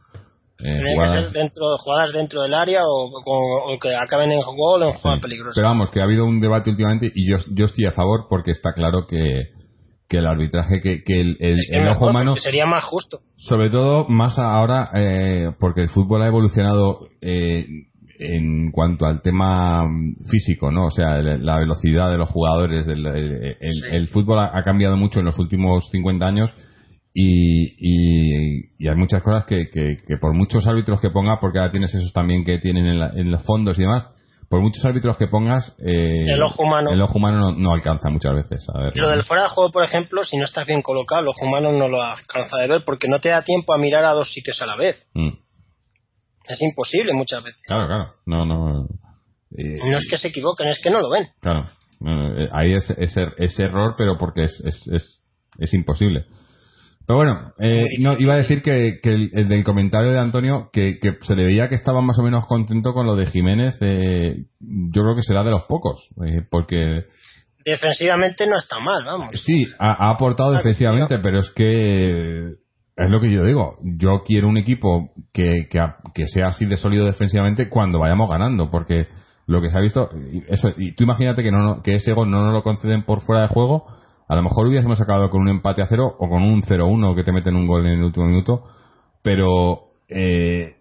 Eh, 0.60 0.80
jugadas... 0.94 1.12
que 1.12 1.24
ser 1.24 1.42
dentro, 1.42 1.78
jugadas 1.78 2.12
dentro 2.12 2.42
del 2.42 2.54
área 2.54 2.82
o, 2.84 3.78
que 3.80 3.94
acaben 3.94 4.30
en 4.30 4.40
gol 4.40 4.82
o 4.82 4.88
en 4.88 4.92
jugadas 4.94 5.20
peligrosas. 5.20 5.54
Pero 5.56 5.68
vamos, 5.68 5.90
que 5.90 6.00
ha 6.00 6.04
habido 6.04 6.24
un 6.24 6.38
debate 6.38 6.70
últimamente 6.70 7.10
y 7.12 7.28
yo, 7.28 7.38
yo 7.52 7.66
estoy 7.66 7.86
a 7.86 7.92
favor 7.92 8.26
porque 8.28 8.52
está 8.52 8.72
claro 8.72 9.06
que, 9.08 9.57
que 10.08 10.18
el 10.18 10.26
arbitraje, 10.26 10.80
que, 10.80 11.02
que 11.04 11.20
el, 11.20 11.36
el, 11.38 11.88
ojo 11.88 12.08
humano. 12.08 12.34
Sería 12.36 12.66
más 12.66 12.84
justo. 12.84 13.18
Sobre 13.36 13.68
todo, 13.68 14.08
más 14.08 14.38
ahora, 14.38 14.90
eh, 14.94 15.52
porque 15.60 15.82
el 15.82 15.88
fútbol 15.90 16.22
ha 16.22 16.26
evolucionado 16.26 17.08
eh, 17.20 17.66
en 18.18 18.70
cuanto 18.72 19.04
al 19.04 19.20
tema 19.20 19.86
físico, 20.30 20.72
¿no? 20.72 20.86
O 20.86 20.90
sea, 20.90 21.20
la 21.22 21.58
velocidad 21.58 22.10
de 22.10 22.16
los 22.16 22.30
jugadores. 22.30 22.88
El, 22.88 23.06
el, 23.06 24.08
fútbol 24.08 24.38
ha, 24.40 24.62
cambiado 24.62 24.96
mucho 24.96 25.20
en 25.20 25.26
los 25.26 25.38
últimos 25.38 25.88
50 25.90 26.26
años. 26.26 26.54
Y, 27.12 27.74
y, 28.78 28.88
hay 28.88 28.96
muchas 28.96 29.22
cosas 29.22 29.44
que, 29.44 29.68
que, 29.70 29.98
que, 30.06 30.16
por 30.18 30.34
muchos 30.34 30.66
árbitros 30.66 31.00
que 31.00 31.10
ponga, 31.10 31.38
porque 31.40 31.58
ahora 31.58 31.70
tienes 31.70 31.94
esos 31.94 32.12
también 32.12 32.44
que 32.44 32.58
tienen 32.58 32.86
en, 32.86 33.18
en 33.18 33.30
los 33.30 33.42
fondos 33.42 33.78
y 33.78 33.82
demás, 33.82 34.04
por 34.48 34.60
muchos 34.60 34.84
árbitros 34.84 35.18
que 35.18 35.26
pongas, 35.26 35.74
eh, 35.78 36.24
el 36.26 36.42
ojo 36.42 36.62
humano, 36.62 36.90
el 36.90 37.02
ojo 37.02 37.18
humano 37.18 37.52
no, 37.52 37.72
alcanza 37.72 38.08
muchas 38.08 38.34
veces. 38.34 38.66
A 38.74 38.80
ver, 38.80 38.96
lo 38.96 39.10
del 39.10 39.22
fuera 39.22 39.44
de 39.44 39.48
juego, 39.50 39.70
por 39.70 39.84
ejemplo, 39.84 40.24
si 40.24 40.36
no 40.38 40.44
estás 40.44 40.66
bien 40.66 40.80
colocado, 40.80 41.22
el 41.22 41.28
ojo 41.28 41.44
humano 41.44 41.72
no 41.72 41.88
lo 41.88 42.02
alcanza 42.02 42.56
de 42.56 42.68
ver 42.68 42.84
porque 42.84 43.08
no 43.08 43.20
te 43.20 43.28
da 43.28 43.42
tiempo 43.42 43.74
a 43.74 43.78
mirar 43.78 44.04
a 44.04 44.12
dos 44.12 44.32
sitios 44.32 44.60
a 44.62 44.66
la 44.66 44.76
vez. 44.76 45.06
Mm. 45.14 45.32
Es 46.48 46.62
imposible 46.62 47.12
muchas 47.12 47.42
veces. 47.42 47.60
Claro, 47.66 47.86
claro. 47.86 48.06
No, 48.24 48.46
no. 48.46 48.88
no 49.50 49.98
es 49.98 50.06
que 50.08 50.16
se 50.16 50.28
equivoquen, 50.28 50.68
es 50.68 50.80
que 50.80 50.90
no 50.90 51.00
lo 51.00 51.10
ven. 51.10 51.26
Claro. 51.40 51.68
Eh, 52.06 52.48
ahí 52.52 52.74
es, 52.74 52.88
es, 52.90 53.58
error, 53.58 53.94
pero 53.98 54.16
porque 54.16 54.44
es, 54.44 54.62
es, 54.64 54.88
es, 54.88 55.20
es 55.58 55.74
imposible. 55.74 56.24
Pero 57.08 57.20
bueno, 57.20 57.54
eh, 57.58 57.86
no, 58.00 58.18
iba 58.18 58.34
a 58.34 58.36
decir 58.36 58.60
que, 58.60 59.00
el, 59.02 59.48
del 59.48 59.64
comentario 59.64 60.12
de 60.12 60.18
Antonio, 60.18 60.68
que, 60.70 60.98
se 61.22 61.34
le 61.34 61.46
veía 61.46 61.70
que 61.70 61.74
estaba 61.74 62.02
más 62.02 62.18
o 62.18 62.22
menos 62.22 62.44
contento 62.46 62.92
con 62.92 63.06
lo 63.06 63.16
de 63.16 63.24
Jiménez, 63.24 63.78
eh, 63.80 64.44
yo 64.60 65.02
creo 65.02 65.16
que 65.16 65.22
será 65.22 65.42
de 65.42 65.50
los 65.50 65.62
pocos, 65.62 66.06
eh, 66.26 66.42
porque... 66.50 67.06
Defensivamente 67.64 68.46
no 68.46 68.58
está 68.58 68.78
mal, 68.78 69.06
vamos. 69.06 69.30
Sí, 69.42 69.64
ha, 69.78 70.10
aportado 70.10 70.52
defensivamente, 70.52 71.18
pero 71.20 71.38
es 71.38 71.50
que 71.52 72.50
es 72.50 73.10
lo 73.10 73.20
que 73.22 73.32
yo 73.32 73.42
digo. 73.42 73.78
Yo 73.82 74.22
quiero 74.22 74.46
un 74.46 74.58
equipo 74.58 75.10
que, 75.32 75.66
que, 75.70 76.26
sea 76.26 76.48
así 76.48 76.66
de 76.66 76.76
sólido 76.76 77.06
defensivamente 77.06 77.70
cuando 77.70 78.00
vayamos 78.00 78.28
ganando, 78.28 78.70
porque 78.70 79.08
lo 79.46 79.62
que 79.62 79.70
se 79.70 79.78
ha 79.78 79.80
visto, 79.80 80.10
eso, 80.48 80.74
y 80.76 80.94
tú 80.94 81.04
imagínate 81.04 81.42
que, 81.42 81.52
no, 81.52 81.82
que 81.82 81.94
ese 81.94 82.12
gol 82.12 82.30
no 82.30 82.44
nos 82.44 82.52
lo 82.52 82.62
conceden 82.62 83.04
por 83.04 83.22
fuera 83.22 83.40
de 83.40 83.48
juego 83.48 83.86
a 84.28 84.36
lo 84.36 84.42
mejor 84.42 84.66
hubiésemos 84.66 85.00
acabado 85.00 85.30
con 85.30 85.40
un 85.40 85.48
empate 85.48 85.82
a 85.82 85.86
cero 85.86 86.14
o 86.18 86.28
con 86.28 86.42
un 86.42 86.62
0-1 86.62 87.16
que 87.16 87.24
te 87.24 87.32
meten 87.32 87.56
un 87.56 87.66
gol 87.66 87.86
en 87.86 87.92
el 87.92 88.02
último 88.02 88.26
minuto, 88.26 88.64
pero 89.22 89.88
eh, 90.08 90.76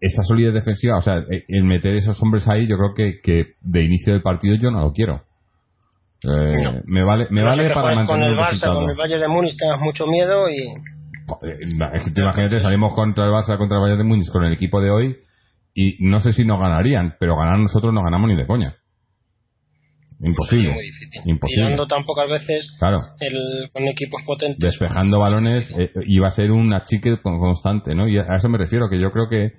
esa 0.00 0.22
solidez 0.22 0.54
defensiva, 0.54 0.96
o 0.96 1.02
sea, 1.02 1.18
eh, 1.30 1.44
el 1.48 1.64
meter 1.64 1.94
esos 1.94 2.20
hombres 2.22 2.48
ahí, 2.48 2.66
yo 2.66 2.76
creo 2.78 2.94
que, 2.94 3.20
que 3.22 3.54
de 3.60 3.84
inicio 3.84 4.14
del 4.14 4.22
partido 4.22 4.56
yo 4.56 4.70
no 4.70 4.80
lo 4.80 4.92
quiero. 4.92 5.22
Eh, 6.24 6.82
me 6.86 7.04
vale, 7.04 7.26
me 7.30 7.42
vale 7.42 7.68
para 7.74 7.94
mantener 7.94 8.06
con 8.06 8.22
el 8.22 8.36
Barça, 8.36 8.72
con 8.72 8.88
el 8.88 8.96
Bayern 8.96 9.20
de 9.20 9.28
Múnich 9.28 9.56
tengas 9.58 9.80
mucho 9.80 10.06
miedo 10.06 10.48
y 10.48 10.68
imagínate, 12.16 12.60
salimos 12.60 12.94
contra 12.94 13.26
el 13.26 13.32
Barça, 13.32 13.58
contra 13.58 13.76
el 13.76 13.82
Bayern 13.82 13.98
de 13.98 14.04
Múnich 14.04 14.30
con 14.30 14.44
el 14.44 14.52
equipo 14.52 14.80
de 14.80 14.90
hoy 14.90 15.16
y 15.74 15.96
no 16.00 16.20
sé 16.20 16.32
si 16.32 16.44
nos 16.44 16.58
ganarían, 16.58 17.16
pero 17.18 17.36
ganar 17.36 17.58
nosotros 17.58 17.92
no 17.92 18.02
ganamos 18.02 18.28
ni 18.28 18.36
de 18.36 18.46
coña. 18.46 18.76
Imposible. 20.22 20.72
Muy 20.72 20.84
difícil. 20.84 21.22
Imposible. 21.26 21.64
Tirando 21.64 21.86
tan 21.86 22.04
pocas 22.04 22.28
veces 22.28 22.70
claro. 22.78 23.00
el, 23.18 23.68
con 23.72 23.82
equipos 23.84 24.22
potentes. 24.22 24.58
Despejando 24.58 25.18
balones 25.18 25.68
eh, 25.76 25.90
iba 26.06 26.28
a 26.28 26.30
ser 26.30 26.52
un 26.52 26.72
achique 26.72 27.20
constante, 27.20 27.94
¿no? 27.94 28.08
Y 28.08 28.18
a 28.18 28.36
eso 28.36 28.48
me 28.48 28.58
refiero, 28.58 28.88
que 28.88 29.00
yo 29.00 29.10
creo 29.10 29.28
que, 29.28 29.54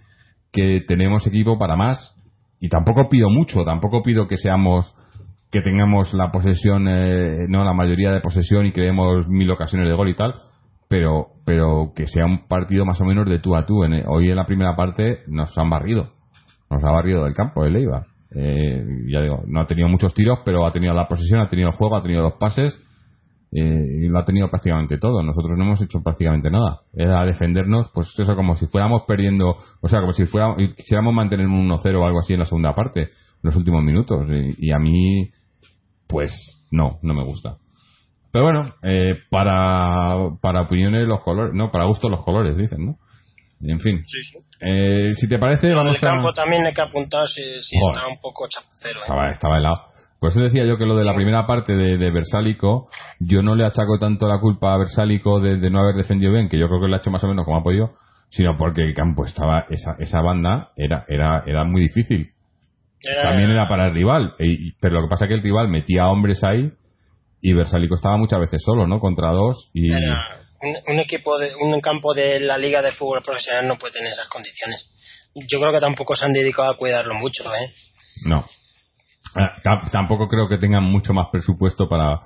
que 0.51 0.81
tenemos 0.87 1.27
equipo 1.27 1.59
para 1.59 1.75
más. 1.75 2.15
Y 2.61 2.69
tampoco 2.69 3.09
pido 3.09 3.29
mucho, 3.29 3.65
tampoco 3.65 4.01
pido 4.01 4.27
que 4.27 4.37
seamos 4.37 4.95
que 5.51 5.61
tengamos 5.61 6.13
la 6.13 6.31
posesión, 6.31 6.87
eh, 6.87 7.45
no 7.49 7.63
la 7.63 7.73
mayoría 7.73 8.11
de 8.11 8.21
posesión 8.21 8.65
y 8.65 8.71
creemos 8.71 9.27
mil 9.27 9.51
ocasiones 9.51 9.89
de 9.89 9.95
gol 9.95 10.09
y 10.09 10.15
tal, 10.15 10.33
pero 10.87 11.27
pero 11.45 11.91
que 11.93 12.07
sea 12.07 12.25
un 12.25 12.47
partido 12.47 12.85
más 12.85 13.01
o 13.01 13.05
menos 13.05 13.29
de 13.29 13.39
tú 13.39 13.53
a 13.55 13.65
tú. 13.65 13.83
En, 13.83 14.03
hoy 14.07 14.29
en 14.29 14.37
la 14.37 14.45
primera 14.45 14.75
parte 14.75 15.19
nos 15.27 15.55
han 15.57 15.69
barrido, 15.69 16.13
nos 16.69 16.83
ha 16.83 16.91
barrido 16.91 17.25
del 17.25 17.35
campo 17.35 17.65
el 17.65 17.75
Eibar. 17.75 18.12
Eh, 18.35 18.85
ya 19.11 19.21
digo, 19.21 19.43
no 19.47 19.61
ha 19.61 19.67
tenido 19.67 19.87
muchos 19.87 20.13
tiros, 20.13 20.39
pero 20.45 20.65
ha 20.65 20.71
tenido 20.71 20.93
la 20.93 21.07
posesión, 21.07 21.39
ha 21.39 21.47
tenido 21.47 21.69
el 21.69 21.75
juego, 21.75 21.95
ha 21.95 22.01
tenido 22.01 22.21
los 22.21 22.33
pases 22.33 22.79
eh, 23.51 23.99
y 24.01 24.07
lo 24.07 24.17
ha 24.17 24.25
tenido 24.25 24.49
prácticamente 24.49 24.97
todo. 24.97 25.21
Nosotros 25.21 25.51
no 25.57 25.63
hemos 25.63 25.81
hecho 25.81 26.01
prácticamente 26.01 26.49
nada. 26.49 26.81
Era 26.93 27.23
defendernos, 27.25 27.89
pues 27.93 28.13
eso, 28.17 28.35
como 28.35 28.55
si 28.55 28.65
fuéramos 28.65 29.03
perdiendo, 29.07 29.55
o 29.81 29.87
sea, 29.87 29.99
como 29.99 30.13
si 30.13 30.25
fuéramos, 30.25 30.57
quisiéramos 30.75 31.13
mantener 31.13 31.45
un 31.45 31.69
1-0 31.69 32.01
o 32.01 32.05
algo 32.05 32.19
así 32.19 32.33
en 32.33 32.39
la 32.39 32.45
segunda 32.45 32.73
parte, 32.73 33.01
en 33.01 33.09
los 33.43 33.55
últimos 33.55 33.83
minutos. 33.83 34.27
Y, 34.57 34.71
a 34.71 34.79
mí, 34.79 35.29
pues 36.07 36.65
no, 36.71 36.97
no 37.03 37.13
me 37.13 37.23
gusta. 37.23 37.57
Pero 38.31 38.45
bueno, 38.45 38.73
eh, 38.81 39.19
para, 39.29 40.31
para 40.41 40.61
opiniones 40.61 41.07
los 41.07 41.21
colores, 41.21 41.53
no, 41.53 41.69
para 41.69 41.85
gusto 41.85 42.09
los 42.09 42.23
colores, 42.23 42.57
dicen, 42.57 42.83
¿no? 42.83 42.97
En 43.65 43.79
fin. 43.79 44.03
Eh, 44.59 45.13
si 45.15 45.27
te 45.27 45.39
parece, 45.39 45.69
vamos 45.69 45.95
el 45.95 46.01
campo 46.01 46.33
también 46.33 46.65
hay 46.65 46.73
que 46.73 46.81
apuntar 46.81 47.27
si, 47.27 47.41
está 47.41 48.07
un 48.07 48.19
poco 48.21 48.47
chapucero. 48.47 48.99
¿eh? 48.99 49.29
Estaba, 49.31 49.57
helado. 49.57 49.75
Por 50.19 50.31
eso 50.31 50.41
decía 50.41 50.65
yo 50.65 50.77
que 50.77 50.85
lo 50.85 50.95
de 50.95 51.05
la 51.05 51.15
primera 51.15 51.47
parte 51.47 51.75
de, 51.75 51.97
de 51.97 52.11
Versálico, 52.11 52.89
yo 53.19 53.41
no 53.41 53.55
le 53.55 53.65
achaco 53.65 53.97
tanto 53.99 54.27
la 54.27 54.39
culpa 54.39 54.73
a 54.73 54.77
Versálico 54.77 55.39
de, 55.39 55.69
no 55.69 55.79
haber 55.79 55.95
defendido 55.95 56.31
bien, 56.31 56.49
que 56.49 56.57
yo 56.57 56.67
creo 56.67 56.81
que 56.81 56.87
lo 56.87 56.95
ha 56.95 56.99
hecho 56.99 57.11
más 57.11 57.23
o 57.23 57.27
menos 57.27 57.45
como 57.45 57.57
ha 57.57 57.63
podido, 57.63 57.95
sino 58.29 58.57
porque 58.57 58.83
el 58.83 58.93
campo 58.93 59.25
estaba, 59.25 59.65
esa, 59.69 59.95
esa 59.99 60.21
banda 60.21 60.71
era, 60.75 61.05
era, 61.07 61.43
era 61.45 61.63
muy 61.63 61.81
difícil. 61.81 62.29
También 63.21 63.51
era 63.51 63.67
para 63.67 63.87
el 63.87 63.93
rival, 63.93 64.31
pero 64.79 64.95
lo 64.95 65.01
que 65.01 65.09
pasa 65.09 65.25
es 65.25 65.29
que 65.29 65.35
el 65.35 65.43
rival 65.43 65.67
metía 65.67 66.07
hombres 66.07 66.41
ahí 66.43 66.71
y 67.41 67.51
Versálico 67.51 67.95
estaba 67.95 68.15
muchas 68.17 68.39
veces 68.39 68.61
solo, 68.63 68.87
¿no? 68.87 68.99
Contra 68.99 69.31
dos 69.31 69.69
y 69.73 69.89
un, 70.87 70.99
equipo 70.99 71.37
de 71.37 71.53
un 71.55 71.79
campo 71.81 72.13
de 72.13 72.39
la 72.39 72.57
liga 72.57 72.81
de 72.81 72.91
fútbol 72.91 73.21
profesional 73.23 73.67
no 73.67 73.77
puede 73.77 73.93
tener 73.93 74.11
esas 74.11 74.27
condiciones. 74.27 74.89
Yo 75.35 75.59
creo 75.59 75.71
que 75.71 75.79
tampoco 75.79 76.15
se 76.15 76.25
han 76.25 76.33
dedicado 76.33 76.71
a 76.71 76.77
cuidarlo 76.77 77.15
mucho 77.15 77.43
eh 77.55 77.71
no. 78.25 78.45
Ah, 79.35 79.89
tampoco 79.91 80.27
creo 80.27 80.47
que 80.47 80.57
tengan 80.57 80.83
mucho 80.83 81.13
más 81.13 81.27
presupuesto 81.31 81.89
para 81.89 82.21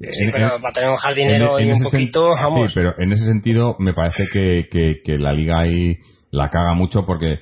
Sí, 0.00 0.24
pero 0.32 0.60
para 0.62 0.72
tener 0.72 0.88
un 0.88 0.96
jardinero 0.96 1.60
y 1.60 1.70
un 1.70 1.82
poquito, 1.82 2.30
vamos. 2.30 2.68
Sí, 2.68 2.72
pero 2.74 2.94
en 2.96 3.12
ese 3.12 3.26
sentido 3.26 3.76
me 3.78 3.92
parece 3.92 4.24
que, 4.32 4.66
que, 5.04 5.18
la 5.18 5.32
liga 5.32 5.60
ahí 5.60 5.98
la 6.30 6.48
caga 6.48 6.72
mucho 6.72 7.04
porque 7.04 7.40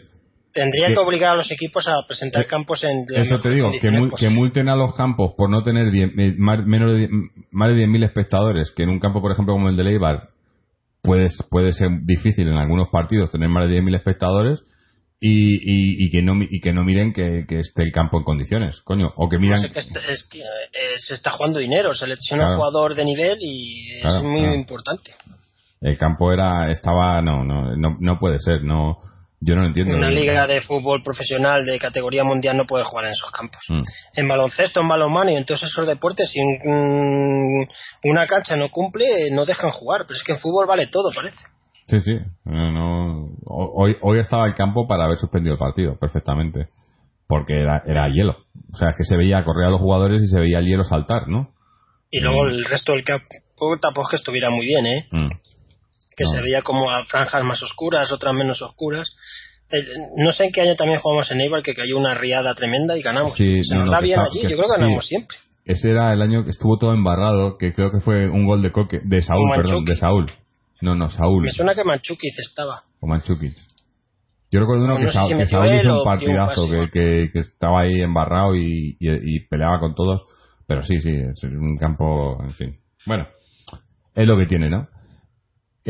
tendría 0.52 0.88
que, 0.88 0.98
obligar 0.98 1.32
a 1.32 1.36
los 1.36 1.50
equipos 1.52 1.86
a 1.86 2.04
presentar 2.08 2.42
eh, 2.42 2.46
campos 2.46 2.82
en 2.82 3.04
eso 3.14 3.38
te 3.38 3.50
digo 3.50 3.70
que, 3.70 4.10
que, 4.16 4.30
multen 4.30 4.68
a 4.68 4.74
los 4.74 4.94
campos 4.94 5.34
por 5.36 5.50
no 5.50 5.62
tener 5.62 5.94
eh, 5.94 6.34
más, 6.36 6.64
menos 6.66 6.94
de, 6.94 7.08
más 7.52 7.68
de 7.68 7.86
10.000 7.86 8.04
espectadores 8.06 8.72
que 8.74 8.82
en 8.82 8.88
un 8.88 8.98
campo 8.98 9.20
por 9.20 9.30
ejemplo 9.30 9.54
como 9.54 9.68
el 9.68 9.76
de 9.76 9.84
Leibar 9.84 10.30
puede, 11.08 11.28
puede 11.50 11.72
ser 11.72 11.88
difícil 12.02 12.48
en 12.48 12.58
algunos 12.58 12.88
partidos 12.88 13.30
tener 13.30 13.48
más 13.48 13.68
de 13.68 13.80
10.000 13.80 13.96
espectadores 13.96 14.62
y, 15.20 16.04
y, 16.04 16.10
que 16.10 16.22
no 16.22 16.34
y 16.42 16.60
que 16.60 16.72
no 16.72 16.84
miren 16.84 17.12
que, 17.12 17.44
esté 17.48 17.82
el 17.82 17.92
campo 17.92 18.18
en 18.18 18.24
condiciones, 18.24 18.80
coño, 18.82 19.10
o 19.16 19.28
que 19.28 19.38
miran 19.38 19.62
que 19.62 19.80
eh, 19.80 20.98
se 20.98 21.14
está 21.14 21.32
jugando 21.32 21.58
dinero, 21.58 21.92
selecciona 21.92 22.54
jugador 22.54 22.94
de 22.94 23.04
nivel 23.04 23.38
y 23.40 23.98
es 23.98 24.22
muy 24.22 24.54
importante. 24.54 25.12
El 25.80 25.98
campo 25.98 26.32
era 26.32 26.70
estaba 26.70 27.20
no 27.20 27.42
no 27.44 27.76
no, 27.76 27.96
no 27.98 28.18
puede 28.18 28.38
ser, 28.38 28.62
no 28.62 28.98
yo 29.40 29.54
no 29.54 29.62
lo 29.62 29.68
entiendo. 29.68 29.96
Una 29.96 30.10
liga 30.10 30.46
de 30.46 30.60
fútbol 30.60 31.02
profesional 31.02 31.64
de 31.64 31.78
categoría 31.78 32.24
mundial 32.24 32.56
no 32.56 32.66
puede 32.66 32.84
jugar 32.84 33.06
en 33.06 33.12
esos 33.12 33.30
campos. 33.30 33.60
Mm. 33.68 33.82
En 34.14 34.28
baloncesto, 34.28 34.80
en 34.80 34.88
balonmano 34.88 35.30
y 35.30 35.36
en 35.36 35.44
todos 35.44 35.62
esos 35.62 35.86
deportes, 35.86 36.30
si 36.30 36.40
una 38.04 38.26
cancha 38.26 38.56
no 38.56 38.68
cumple, 38.70 39.30
no 39.30 39.44
dejan 39.44 39.70
jugar. 39.70 40.06
Pero 40.06 40.16
es 40.16 40.24
que 40.24 40.32
en 40.32 40.38
fútbol 40.38 40.66
vale 40.66 40.88
todo, 40.88 41.10
parece. 41.14 41.38
Sí, 41.86 42.00
sí. 42.00 42.18
hoy, 43.46 43.96
hoy 44.02 44.18
estaba 44.18 44.46
el 44.46 44.54
campo 44.54 44.86
para 44.86 45.04
haber 45.04 45.18
suspendido 45.18 45.54
el 45.54 45.58
partido, 45.58 45.96
perfectamente. 45.98 46.68
Porque 47.28 47.60
era, 47.60 47.82
era 47.86 48.08
hielo. 48.08 48.36
O 48.72 48.76
sea, 48.76 48.88
es 48.88 48.96
que 48.96 49.04
se 49.04 49.16
veía 49.16 49.44
correr 49.44 49.66
a 49.66 49.70
los 49.70 49.80
jugadores 49.80 50.22
y 50.22 50.26
se 50.26 50.40
veía 50.40 50.58
el 50.58 50.66
hielo 50.66 50.82
saltar, 50.82 51.28
¿no? 51.28 51.52
Y 52.10 52.20
luego 52.20 52.46
el 52.46 52.64
resto 52.64 52.92
del 52.92 53.04
campo 53.04 53.26
tampoco 53.80 54.08
es 54.08 54.10
que 54.10 54.16
estuviera 54.16 54.50
muy 54.50 54.66
bien, 54.66 54.86
¿eh? 54.86 55.06
Mm 55.12 55.28
que 56.18 56.26
se 56.26 56.40
veía 56.40 56.62
como 56.62 56.90
a 56.90 57.04
franjas 57.04 57.44
más 57.44 57.62
oscuras, 57.62 58.10
otras 58.10 58.34
menos 58.34 58.60
oscuras. 58.60 59.08
no 60.16 60.32
sé 60.32 60.46
en 60.46 60.52
qué 60.52 60.62
año 60.62 60.74
también 60.74 60.98
jugamos 61.00 61.30
en 61.30 61.40
Eibar 61.40 61.62
que 61.62 61.74
cayó 61.74 61.96
una 61.96 62.14
riada 62.14 62.54
tremenda 62.54 62.98
y 62.98 63.02
ganamos. 63.02 63.34
Sí, 63.36 63.62
se 63.62 63.76
nos 63.76 63.90
da 63.90 64.00
bien 64.00 64.18
allí, 64.18 64.42
yo 64.42 64.56
creo 64.56 64.66
que 64.66 64.80
ganamos 64.80 65.06
siempre. 65.06 65.38
Ese 65.64 65.90
era 65.90 66.12
el 66.12 66.22
año 66.22 66.44
que 66.44 66.50
estuvo 66.50 66.76
todo 66.78 66.92
embarrado, 66.92 67.56
que 67.56 67.72
creo 67.72 67.92
que 67.92 68.00
fue 68.00 68.28
un 68.28 68.46
gol 68.46 68.62
de 68.62 68.72
Coque, 68.72 69.00
de 69.04 69.22
Saúl, 69.22 69.50
perdón, 69.54 69.84
de 69.84 69.96
Saúl. 69.96 70.26
No, 70.80 70.94
no, 70.94 71.10
Saúl. 71.10 71.44
Me 71.44 71.50
suena 71.50 71.74
que 71.74 71.84
Manchukic 71.84 72.38
estaba. 72.38 72.82
O 73.00 73.06
Manchukic. 73.06 73.54
Yo 74.50 74.60
recuerdo 74.60 74.84
uno 74.86 74.96
que, 74.96 75.10
Saúl, 75.10 75.32
hizo 75.32 75.98
un 75.98 76.04
partidazo, 76.04 76.68
que, 76.90 77.30
que, 77.32 77.38
estaba 77.38 77.82
ahí 77.82 78.00
embarrado 78.00 78.56
y, 78.56 78.96
y, 78.98 79.40
peleaba 79.40 79.78
con 79.78 79.94
todos. 79.94 80.22
Pero 80.66 80.82
sí, 80.82 81.00
sí, 81.00 81.10
es 81.10 81.44
un 81.44 81.76
campo, 81.76 82.38
en 82.42 82.52
fin. 82.52 82.78
Bueno, 83.04 83.28
es 84.14 84.26
lo 84.26 84.38
que 84.38 84.46
tiene, 84.46 84.70
¿no? 84.70 84.88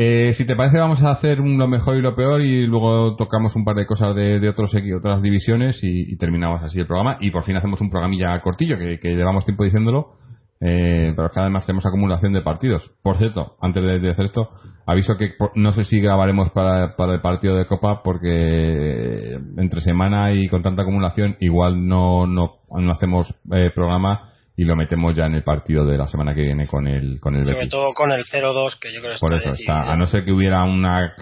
Eh, 0.01 0.31
si 0.31 0.45
te 0.45 0.55
parece, 0.55 0.79
vamos 0.79 1.03
a 1.03 1.11
hacer 1.11 1.39
lo 1.39 1.67
mejor 1.67 1.97
y 1.97 2.01
lo 2.01 2.15
peor 2.15 2.39
y 2.39 2.65
luego 2.65 3.17
tocamos 3.17 3.53
un 3.57 3.65
par 3.65 3.75
de 3.75 3.85
cosas 3.85 4.15
de, 4.15 4.39
de 4.39 4.47
otros, 4.47 4.71
otras 4.97 5.21
divisiones 5.21 5.77
y, 5.83 6.15
terminamos 6.15 6.63
así 6.63 6.79
el 6.79 6.87
programa. 6.87 7.17
Y 7.19 7.31
por 7.31 7.43
fin 7.43 7.57
hacemos 7.57 7.81
un 7.81 7.89
programilla 7.89 8.39
cortillo, 8.41 8.77
que, 8.77 8.97
que 8.97 9.09
llevamos 9.09 9.43
tiempo 9.43 9.65
diciéndolo, 9.65 10.13
eh, 10.61 11.11
pero 11.17 11.29
que 11.29 11.41
además 11.41 11.65
tenemos 11.65 11.85
acumulación 11.85 12.31
de 12.31 12.41
partidos. 12.41 12.89
Por 13.03 13.17
cierto, 13.17 13.57
antes 13.59 13.83
de, 13.83 14.09
hacer 14.09 14.23
esto, 14.23 14.47
aviso 14.85 15.17
que 15.17 15.33
no 15.55 15.73
sé 15.73 15.83
si 15.83 15.99
grabaremos 15.99 16.49
para, 16.51 16.95
para, 16.95 17.15
el 17.15 17.19
partido 17.19 17.57
de 17.57 17.65
Copa 17.65 18.01
porque 18.01 19.37
entre 19.57 19.81
semana 19.81 20.31
y 20.31 20.47
con 20.47 20.61
tanta 20.61 20.83
acumulación 20.83 21.35
igual 21.41 21.85
no, 21.85 22.25
no, 22.25 22.59
no 22.69 22.91
hacemos 22.93 23.35
eh, 23.51 23.69
programa 23.75 24.21
y 24.59 24.65
lo 24.65 24.75
metemos 24.75 25.15
ya 25.15 25.25
en 25.25 25.35
el 25.35 25.43
partido 25.43 25.85
de 25.85 25.97
la 25.97 26.09
semana 26.09 26.35
que 26.35 26.41
viene 26.41 26.67
con 26.67 26.85
el 26.85 27.17
con 27.21 27.33
el 27.33 27.45
Sobre 27.45 27.67
todo 27.67 27.93
con 27.93 28.11
el 28.11 28.25
0-2 28.25 28.77
que 28.77 28.93
yo 28.93 28.99
creo 28.99 29.13
que 29.13 29.19
Por 29.21 29.33
eso 29.33 29.53
está, 29.53 29.89
a 29.89 29.95
no 29.95 30.05
ser 30.05 30.25
que 30.25 30.33
hubiera 30.33 30.65
una 30.65 31.15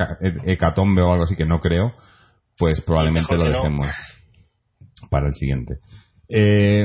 hecatombe 0.43 1.03
o 1.03 1.11
algo 1.11 1.25
así 1.25 1.35
que 1.35 1.45
no 1.45 1.61
creo, 1.61 1.93
pues 2.57 2.81
probablemente 2.81 3.37
lo 3.37 3.43
dejemos 3.43 3.85
para 5.11 5.27
el 5.27 5.35
siguiente. 5.35 5.75
Eh, 6.27 6.83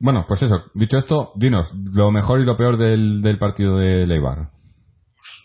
bueno, 0.00 0.24
pues 0.26 0.42
eso, 0.42 0.64
dicho 0.74 0.98
esto, 0.98 1.30
dinos 1.36 1.72
lo 1.72 2.10
mejor 2.10 2.40
y 2.40 2.44
lo 2.44 2.56
peor 2.56 2.76
del, 2.76 3.22
del 3.22 3.38
partido 3.38 3.78
de 3.78 4.04
Leibar. 4.04 4.48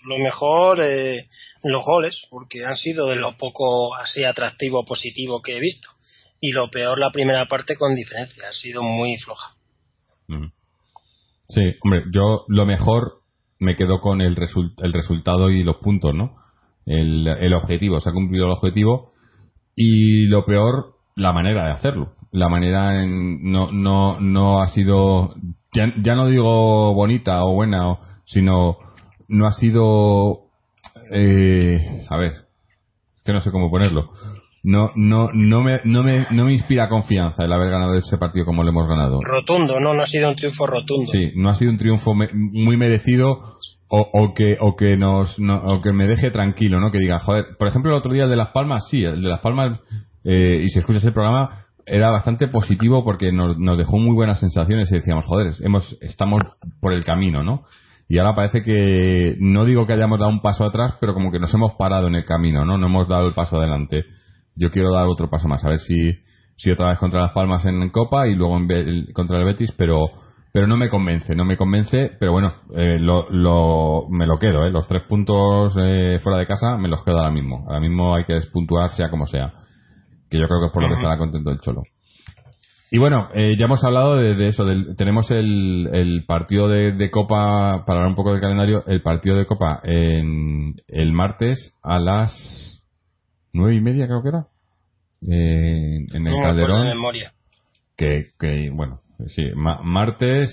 Lo 0.05 0.17
mejor, 0.17 0.79
eh, 0.81 1.27
los 1.63 1.85
goles, 1.85 2.23
porque 2.31 2.65
han 2.65 2.75
sido 2.75 3.05
de 3.05 3.17
lo 3.17 3.37
poco 3.37 3.93
así 3.93 4.23
atractivo, 4.23 4.83
positivo 4.83 5.43
que 5.43 5.57
he 5.57 5.59
visto. 5.59 5.91
Y 6.41 6.53
lo 6.53 6.71
peor, 6.71 6.97
la 6.97 7.11
primera 7.11 7.45
parte 7.45 7.75
con 7.75 7.93
diferencia, 7.93 8.49
ha 8.49 8.53
sido 8.53 8.81
muy 8.81 9.15
floja. 9.17 9.58
Sí, 11.47 11.61
hombre, 11.83 12.03
yo 12.13 12.45
lo 12.47 12.65
mejor 12.65 13.21
me 13.59 13.75
quedo 13.75 13.99
con 14.01 14.21
el, 14.21 14.35
el 14.77 14.93
resultado 14.93 15.49
y 15.49 15.63
los 15.63 15.77
puntos, 15.77 16.13
¿no? 16.13 16.35
El, 16.85 17.27
el 17.27 17.53
objetivo, 17.53 17.99
se 17.99 18.09
ha 18.09 18.13
cumplido 18.13 18.45
el 18.45 18.51
objetivo 18.51 19.11
y 19.75 20.27
lo 20.27 20.45
peor, 20.45 20.95
la 21.15 21.33
manera 21.33 21.65
de 21.65 21.71
hacerlo. 21.71 22.13
La 22.31 22.47
manera 22.47 23.03
no, 23.05 23.71
no, 23.71 24.19
no 24.19 24.61
ha 24.61 24.67
sido, 24.67 25.33
ya, 25.73 25.91
ya 26.01 26.15
no 26.15 26.27
digo 26.27 26.93
bonita 26.93 27.43
o 27.43 27.53
buena, 27.53 27.97
sino 28.25 28.77
no 29.27 29.47
ha 29.47 29.51
sido, 29.51 30.49
eh, 31.11 32.05
a 32.09 32.17
ver, 32.17 32.45
que 33.25 33.33
no 33.33 33.41
sé 33.41 33.51
cómo 33.51 33.71
ponerlo 33.71 34.09
no, 34.63 34.91
no, 34.95 35.29
no, 35.33 35.63
me, 35.63 35.79
no, 35.85 36.03
me, 36.03 36.25
no 36.31 36.45
me 36.45 36.53
inspira 36.53 36.89
confianza 36.89 37.45
el 37.45 37.53
haber 37.53 37.69
ganado 37.69 37.93
ese 37.95 38.17
partido 38.17 38.45
como 38.45 38.63
lo 38.63 38.71
hemos 38.71 38.87
ganado. 38.87 39.19
Rotundo, 39.21 39.79
no, 39.79 39.93
no 39.93 40.01
ha 40.01 40.07
sido 40.07 40.29
un 40.29 40.35
triunfo 40.35 40.65
rotundo. 40.65 41.11
Sí, 41.11 41.31
no 41.35 41.49
ha 41.49 41.55
sido 41.55 41.71
un 41.71 41.77
triunfo 41.77 42.13
muy 42.13 42.75
merecido 42.75 43.39
o, 43.87 44.09
o, 44.13 44.33
que, 44.33 44.57
o, 44.59 44.75
que 44.75 44.97
nos, 44.97 45.37
o 45.39 45.81
que 45.81 45.93
me 45.93 46.07
deje 46.07 46.29
tranquilo, 46.29 46.79
¿no? 46.79 46.91
Que 46.91 46.99
diga, 46.99 47.19
joder, 47.19 47.45
por 47.57 47.67
ejemplo, 47.67 47.91
el 47.91 47.97
otro 47.97 48.11
día 48.11 48.23
el 48.23 48.29
de 48.29 48.35
Las 48.35 48.49
Palmas, 48.49 48.87
sí, 48.89 49.03
el 49.03 49.21
de 49.21 49.29
Las 49.29 49.39
Palmas, 49.39 49.79
eh, 50.25 50.61
y 50.63 50.69
si 50.69 50.79
escuchas 50.79 51.03
el 51.05 51.13
programa, 51.13 51.49
era 51.85 52.11
bastante 52.11 52.47
positivo 52.49 53.03
porque 53.03 53.31
nos, 53.31 53.57
nos 53.57 53.77
dejó 53.77 53.97
muy 53.97 54.13
buenas 54.13 54.39
sensaciones 54.39 54.91
y 54.91 54.95
decíamos, 54.95 55.25
joder, 55.25 55.53
hemos, 55.63 55.97
estamos 56.01 56.41
por 56.81 56.93
el 56.93 57.05
camino, 57.05 57.43
¿no? 57.43 57.63
Y 58.09 58.17
ahora 58.17 58.35
parece 58.35 58.61
que, 58.61 59.35
no 59.39 59.65
digo 59.65 59.85
que 59.85 59.93
hayamos 59.93 60.19
dado 60.19 60.31
un 60.31 60.41
paso 60.41 60.65
atrás, 60.65 60.95
pero 60.99 61.13
como 61.13 61.31
que 61.31 61.39
nos 61.39 61.53
hemos 61.53 61.73
parado 61.73 62.07
en 62.07 62.15
el 62.15 62.25
camino, 62.25 62.65
¿no? 62.65 62.77
No 62.77 62.87
hemos 62.87 63.07
dado 63.07 63.27
el 63.27 63.33
paso 63.33 63.57
adelante 63.57 64.03
yo 64.59 64.69
quiero 64.71 64.91
dar 64.91 65.07
otro 65.07 65.29
paso 65.29 65.47
más, 65.47 65.63
a 65.63 65.69
ver 65.69 65.79
si, 65.79 66.11
si 66.55 66.69
otra 66.69 66.89
vez 66.89 66.99
contra 66.99 67.21
las 67.21 67.31
Palmas 67.31 67.65
en 67.65 67.89
Copa 67.89 68.27
y 68.27 68.35
luego 68.35 68.57
en, 68.57 69.07
contra 69.13 69.37
el 69.37 69.45
Betis, 69.45 69.73
pero 69.77 70.11
pero 70.51 70.65
no 70.65 70.77
me 70.77 70.89
convence, 70.89 71.35
no 71.35 71.45
me 71.45 71.57
convence, 71.57 72.11
pero 72.19 72.31
bueno, 72.31 72.51
eh, 72.75 72.97
lo, 72.99 73.29
lo, 73.29 74.07
me 74.09 74.25
lo 74.25 74.37
quedo, 74.37 74.65
eh, 74.65 74.71
los 74.71 74.87
tres 74.87 75.03
puntos 75.07 75.75
eh, 75.79 76.17
fuera 76.23 76.39
de 76.39 76.47
casa 76.47 76.75
me 76.75 76.87
los 76.87 77.03
quedo 77.03 77.19
ahora 77.19 77.31
mismo. 77.31 77.65
Ahora 77.67 77.79
mismo 77.79 78.15
hay 78.15 78.23
que 78.25 78.33
despuntuar 78.33 78.91
sea 78.91 79.11
como 79.11 79.27
sea, 79.27 79.53
que 80.29 80.39
yo 80.39 80.47
creo 80.47 80.59
que 80.59 80.65
es 80.67 80.71
por 80.73 80.81
lo 80.81 80.89
que 80.89 80.95
estará 80.95 81.17
contento 81.17 81.51
el 81.51 81.59
Cholo. 81.59 81.81
Y 82.91 82.97
bueno, 82.97 83.27
eh, 83.35 83.55
ya 83.59 83.65
hemos 83.65 83.83
hablado 83.83 84.15
de, 84.15 84.47
eso, 84.47 84.65
tenemos 84.97 85.29
el, 85.29 85.87
el 85.93 86.25
partido 86.25 86.67
de, 86.67 86.93
de, 86.93 87.11
Copa, 87.11 87.85
para 87.85 87.99
hablar 87.99 88.07
un 88.07 88.15
poco 88.15 88.31
del 88.31 88.41
calendario, 88.41 88.83
el 88.87 89.03
partido 89.03 89.37
de 89.37 89.45
Copa 89.45 89.79
en 89.83 90.73
el 90.87 91.13
martes 91.13 91.77
a 91.83 91.99
las 91.99 92.68
nueve 93.53 93.75
y 93.75 93.81
media 93.81 94.07
creo 94.07 94.21
que 94.21 94.29
era 94.29 94.47
en 95.21 96.27
el 96.27 96.33
Calderón. 96.41 96.87
memoria. 96.87 97.33
Que, 97.97 98.31
que 98.39 98.69
bueno 98.69 99.01
sí 99.27 99.43
martes 99.55 100.49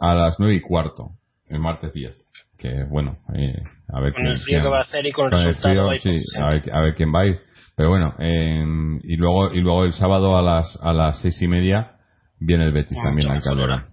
a 0.00 0.14
las 0.14 0.36
nueve 0.38 0.54
y 0.56 0.60
cuarto 0.60 1.10
el 1.48 1.60
martes 1.60 1.92
10 1.92 2.16
que 2.56 2.84
bueno 2.84 3.18
eh, 3.34 3.54
a 3.92 4.00
ver 4.00 4.14
con 4.14 4.26
el 4.26 4.38
frío 4.38 4.60
que 4.62 4.68
va 4.68 4.78
a 4.78 4.82
hacer 4.82 5.06
y 5.06 5.12
con, 5.12 5.32
el 5.32 5.44
resultado 5.44 5.92
sí, 5.98 6.24
a, 6.36 6.48
ver, 6.48 6.62
a 6.72 6.80
ver 6.80 6.94
quién 6.94 7.12
va 7.14 7.20
a 7.20 7.26
ir. 7.26 7.40
Pero 7.76 7.90
bueno 7.90 8.14
y 8.18 9.16
luego 9.16 9.52
y 9.52 9.60
luego 9.60 9.84
el 9.84 9.92
sábado 9.92 10.36
a 10.36 10.42
las 10.42 10.78
a 10.80 10.92
las 10.92 11.20
seis 11.20 11.40
y 11.42 11.48
media 11.48 11.96
viene 12.38 12.64
el 12.64 12.72
Betis 12.72 12.96
también 13.02 13.30
al 13.30 13.42
Calderón. 13.42 13.86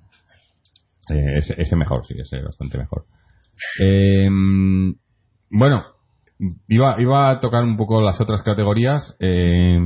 eh, 1.10 1.38
ese, 1.38 1.56
ese 1.62 1.76
mejor 1.76 2.06
sí 2.06 2.16
ese 2.18 2.42
bastante 2.42 2.78
mejor. 2.78 3.06
Eh, 3.82 4.30
bueno 5.50 5.84
Iba, 6.68 6.96
iba 7.00 7.30
a 7.30 7.40
tocar 7.40 7.64
un 7.64 7.78
poco 7.78 8.02
las 8.02 8.20
otras 8.20 8.42
categorías. 8.42 9.16
Eh, 9.20 9.78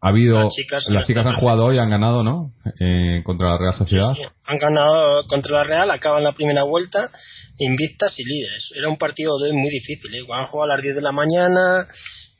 ha 0.00 0.08
habido. 0.08 0.48
Las 0.88 1.06
chicas, 1.06 1.26
han 1.26 1.34
jugado 1.34 1.64
hoy, 1.64 1.78
han 1.78 1.90
ganado, 1.90 2.22
¿no? 2.22 2.52
Eh, 2.78 3.22
contra 3.24 3.50
la 3.50 3.58
Real 3.58 3.74
Sociedad. 3.74 4.14
Han 4.46 4.58
ganado 4.58 5.26
contra 5.26 5.52
la 5.56 5.64
Real, 5.64 5.90
acaban 5.90 6.24
la 6.24 6.32
primera 6.32 6.62
vuelta, 6.62 7.10
invictas 7.58 8.18
y 8.18 8.24
líderes. 8.24 8.70
Era 8.74 8.88
un 8.88 8.96
partido 8.96 9.38
de 9.38 9.50
hoy 9.50 9.56
muy 9.56 9.68
difícil. 9.68 10.14
¿eh? 10.14 10.22
Han 10.32 10.46
jugado 10.46 10.70
a 10.70 10.76
las 10.76 10.82
10 10.82 10.94
de 10.94 11.02
la 11.02 11.12
mañana, 11.12 11.86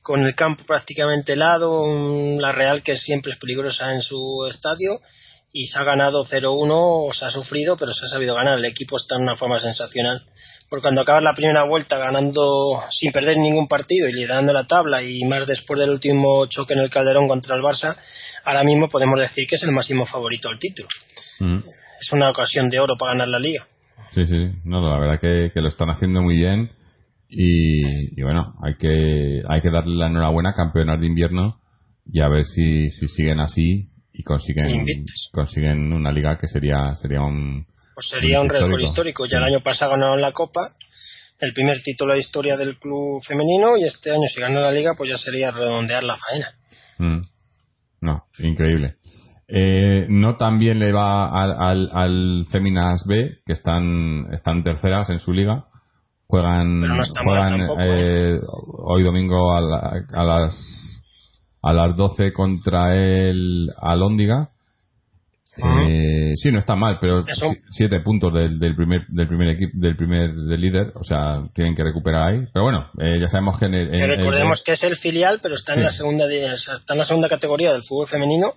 con 0.01 0.25
el 0.25 0.35
campo 0.35 0.65
prácticamente 0.65 1.35
helado, 1.35 1.87
la 2.39 2.53
Real 2.53 2.83
que 2.83 2.97
siempre 2.97 3.33
es 3.33 3.39
peligrosa 3.39 3.93
en 3.93 4.01
su 4.01 4.47
estadio, 4.49 5.01
y 5.53 5.67
se 5.67 5.79
ha 5.79 5.85
ganado 5.85 6.25
0-1, 6.25 7.13
se 7.13 7.25
ha 7.25 7.31
sufrido, 7.31 7.77
pero 7.77 7.93
se 7.93 8.07
ha 8.07 8.09
sabido 8.09 8.37
ganar. 8.37 8.59
El 8.59 8.65
equipo 8.65 8.97
está 8.97 9.17
en 9.17 9.23
una 9.23 9.37
forma 9.37 9.59
sensacional 9.61 10.25
porque 10.71 10.83
cuando 10.83 11.03
acabas 11.03 11.25
la 11.25 11.35
primera 11.35 11.65
vuelta 11.65 11.99
ganando 11.99 12.81
sin 12.91 13.11
perder 13.11 13.37
ningún 13.37 13.67
partido 13.67 14.09
y 14.09 14.13
liderando 14.13 14.53
la 14.53 14.65
tabla 14.65 15.03
y 15.03 15.25
más 15.25 15.45
después 15.47 15.81
del 15.81 15.91
último 15.91 16.47
choque 16.47 16.75
en 16.75 16.81
el 16.81 16.91
Calderón 16.91 17.27
contra 17.27 17.57
el 17.57 17.63
Barça, 17.63 17.97
ahora 18.45 18.63
mismo 18.63 18.89
podemos 18.89 19.19
decir 19.19 19.47
que 19.49 19.57
es 19.57 19.63
el 19.65 19.73
máximo 19.73 20.07
favorito 20.07 20.49
al 20.49 20.61
título. 20.61 20.89
Mm. 21.41 21.57
Es 21.57 22.13
una 22.13 22.31
ocasión 22.31 22.71
de 22.71 22.79
oro 22.79 22.95
para 22.97 23.13
ganar 23.13 23.29
la 23.29 23.41
liga. 23.41 23.67
Sí, 24.13 24.25
sí, 24.27 24.53
no, 24.65 24.81
la 24.89 24.99
verdad 24.99 25.21
que, 25.21 25.51
que 25.53 25.61
lo 25.61 25.69
están 25.69 25.91
haciendo 25.91 26.23
muy 26.23 26.37
bien 26.37 26.71
y, 27.29 28.23
bueno, 28.23 28.55
hay 28.63 28.75
que, 28.77 29.43
hay 29.49 29.61
que 29.61 29.71
darle 29.71 29.97
la 29.97 30.07
enhorabuena 30.07 30.51
a 30.51 30.55
campeonas 30.55 31.01
de 31.01 31.07
invierno 31.07 31.61
y 32.07 32.21
a 32.21 32.29
ver 32.29 32.45
si, 32.45 32.91
si 32.91 33.09
siguen 33.09 33.41
así 33.41 33.89
y 34.13 34.23
consiguen, 34.23 34.85
consiguen 35.33 35.93
una 35.93 36.13
liga 36.13 36.39
que 36.39 36.49
sería, 36.49 36.95
sería 36.95 37.23
un, 37.23 37.67
pues 38.01 38.09
sería 38.09 38.41
un 38.41 38.49
récord 38.49 38.81
histórico. 38.81 39.27
Ya 39.27 39.37
el 39.37 39.45
año 39.45 39.61
pasado 39.61 39.91
ganaron 39.91 40.23
la 40.23 40.33
Copa, 40.33 40.75
el 41.39 41.53
primer 41.53 41.83
título 41.83 42.15
de 42.15 42.21
historia 42.21 42.57
del 42.57 42.79
club 42.79 43.21
femenino, 43.23 43.77
y 43.77 43.85
este 43.85 44.11
año 44.11 44.27
si 44.35 44.41
gana 44.41 44.61
la 44.61 44.73
Liga, 44.73 44.95
pues 44.97 45.11
ya 45.11 45.19
sería 45.19 45.51
redondear 45.51 46.03
la 46.03 46.17
faena. 46.17 46.55
Mm. 46.99 47.23
No, 48.01 48.25
increíble. 48.39 48.97
Eh, 49.49 50.07
no 50.09 50.37
también 50.37 50.79
le 50.79 50.93
va 50.93 51.27
al, 51.27 51.91
al, 51.93 52.47
Feminas 52.51 53.05
B, 53.07 53.41
que 53.45 53.53
están, 53.53 54.33
están 54.33 54.63
terceras 54.63 55.11
en 55.11 55.19
su 55.19 55.33
liga. 55.33 55.67
Juegan, 56.27 56.83
juegan 57.23 57.61
eh, 57.81 58.31
¿eh? 58.31 58.37
hoy 58.85 59.03
domingo 59.03 59.53
a, 59.53 59.59
a, 60.15 60.25
las 60.25 60.55
a 61.61 61.73
las 61.75 61.97
12 61.97 62.33
contra 62.33 62.95
el 62.95 63.69
Alóndiga 63.83 64.53
eh, 65.63 66.33
sí, 66.37 66.51
no 66.51 66.59
está 66.59 66.77
mal, 66.77 66.99
pero 67.01 67.25
siete 67.71 68.01
puntos 68.01 68.33
del, 68.35 68.59
del 68.59 68.75
primer 68.75 69.07
del 69.09 69.29
primer 69.29 69.49
equipo 69.49 69.73
del 69.75 69.97
primer 69.97 70.35
del 70.35 70.61
líder, 70.61 70.93
o 70.95 71.05
sea, 71.05 71.43
tienen 71.55 71.75
que 71.75 71.83
recuperar 71.83 72.29
ahí. 72.29 72.47
Pero 72.53 72.65
bueno, 72.65 72.91
eh, 72.99 73.21
ya 73.21 73.27
sabemos 73.27 73.59
que 73.59 73.67
recordemos 73.67 74.63
que 74.65 74.73
es 74.73 74.83
el 74.83 74.97
filial, 74.97 75.41
pero 75.43 75.55
está 75.55 75.75
en 75.75 75.85
la 75.85 75.91
segunda 75.91 76.27
está 76.33 76.95
en 76.95 76.99
la 76.99 77.05
segunda 77.05 77.29
categoría 77.29 77.73
del 77.73 77.83
fútbol 77.83 78.09
femenino 78.09 78.53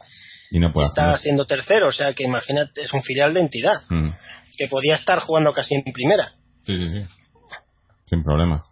y 0.52 0.60
no 0.60 0.72
puede 0.72 0.88
está 0.88 1.18
siendo 1.18 1.46
tercero, 1.46 1.88
o 1.88 1.92
sea 1.92 2.14
que 2.14 2.24
imagínate 2.24 2.84
es 2.84 2.94
un 2.94 3.02
filial 3.02 3.34
de 3.34 3.42
entidad 3.42 3.82
mm. 3.90 4.10
que 4.58 4.68
podía 4.68 4.96
estar 4.96 5.20
jugando 5.20 5.52
casi 5.54 5.76
en 5.76 5.84
primera. 5.84 6.34
Sí, 6.64 6.78
sí, 6.78 6.86
sí. 6.86 7.08
sin 8.06 8.24
problema. 8.24 8.64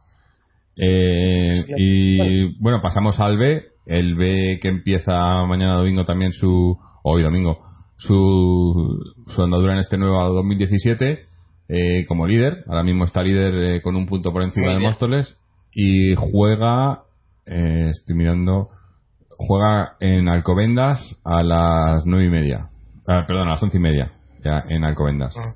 Eh, 0.76 1.66
y 1.78 2.62
bueno, 2.62 2.82
pasamos 2.82 3.20
al 3.20 3.38
B, 3.38 3.64
el 3.88 4.16
B 4.16 4.60
que 4.62 4.70
empieza 4.70 5.16
mañana 5.46 5.76
domingo 5.76 6.06
también 6.06 6.32
su, 6.32 6.78
hoy 7.04 7.24
domingo, 7.24 7.60
su, 8.08 9.00
su 9.28 9.44
andadura 9.44 9.74
en 9.74 9.80
este 9.80 9.98
nuevo 9.98 10.24
2017 10.34 11.26
eh, 11.70 12.06
como 12.08 12.28
líder. 12.28 12.64
Ahora 12.68 12.84
mismo 12.84 13.06
está 13.06 13.22
líder 13.22 13.54
eh, 13.54 13.82
con 13.82 13.96
un 13.96 14.06
punto 14.06 14.32
por 14.32 14.44
encima 14.44 14.74
de 14.74 14.80
Móstoles 14.80 15.38
y 15.74 16.16
juega, 16.16 17.04
eh, 17.46 17.90
estoy 17.92 18.16
mirando, 18.16 18.70
juega 19.38 19.96
en 20.00 20.30
Alcobendas 20.30 21.16
a 21.24 21.44
las 21.44 22.06
nueve 22.06 22.26
y 22.26 22.30
media. 22.30 22.70
Ah, 23.08 23.26
perdón, 23.28 23.48
a 23.48 23.52
las 23.52 23.64
once 23.64 23.78
y 23.78 23.82
media, 23.82 24.12
ya 24.44 24.64
en 24.68 24.84
Alcobendas. 24.84 25.36
Ah. 25.38 25.54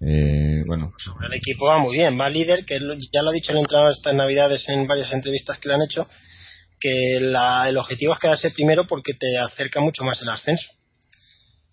Eh, 0.00 0.62
bueno. 0.66 0.92
el 1.26 1.34
equipo 1.34 1.66
va 1.66 1.78
muy 1.78 1.96
bien, 1.96 2.18
va 2.18 2.28
líder, 2.28 2.64
que 2.64 2.78
ya 3.12 3.22
lo 3.22 3.30
ha 3.30 3.32
dicho 3.32 3.50
el 3.50 3.58
entrenador 3.58 3.90
estas 3.90 4.14
navidades 4.14 4.68
en 4.68 4.86
varias 4.86 5.12
entrevistas 5.12 5.58
que 5.58 5.68
le 5.68 5.74
han 5.74 5.82
hecho, 5.82 6.06
que 6.78 7.16
el 7.16 7.76
objetivo 7.76 8.12
es 8.12 8.20
quedarse 8.20 8.50
primero 8.52 8.86
porque 8.86 9.14
te 9.14 9.36
acerca 9.38 9.80
mucho 9.80 10.04
más 10.04 10.22
el 10.22 10.28
ascenso. 10.28 10.68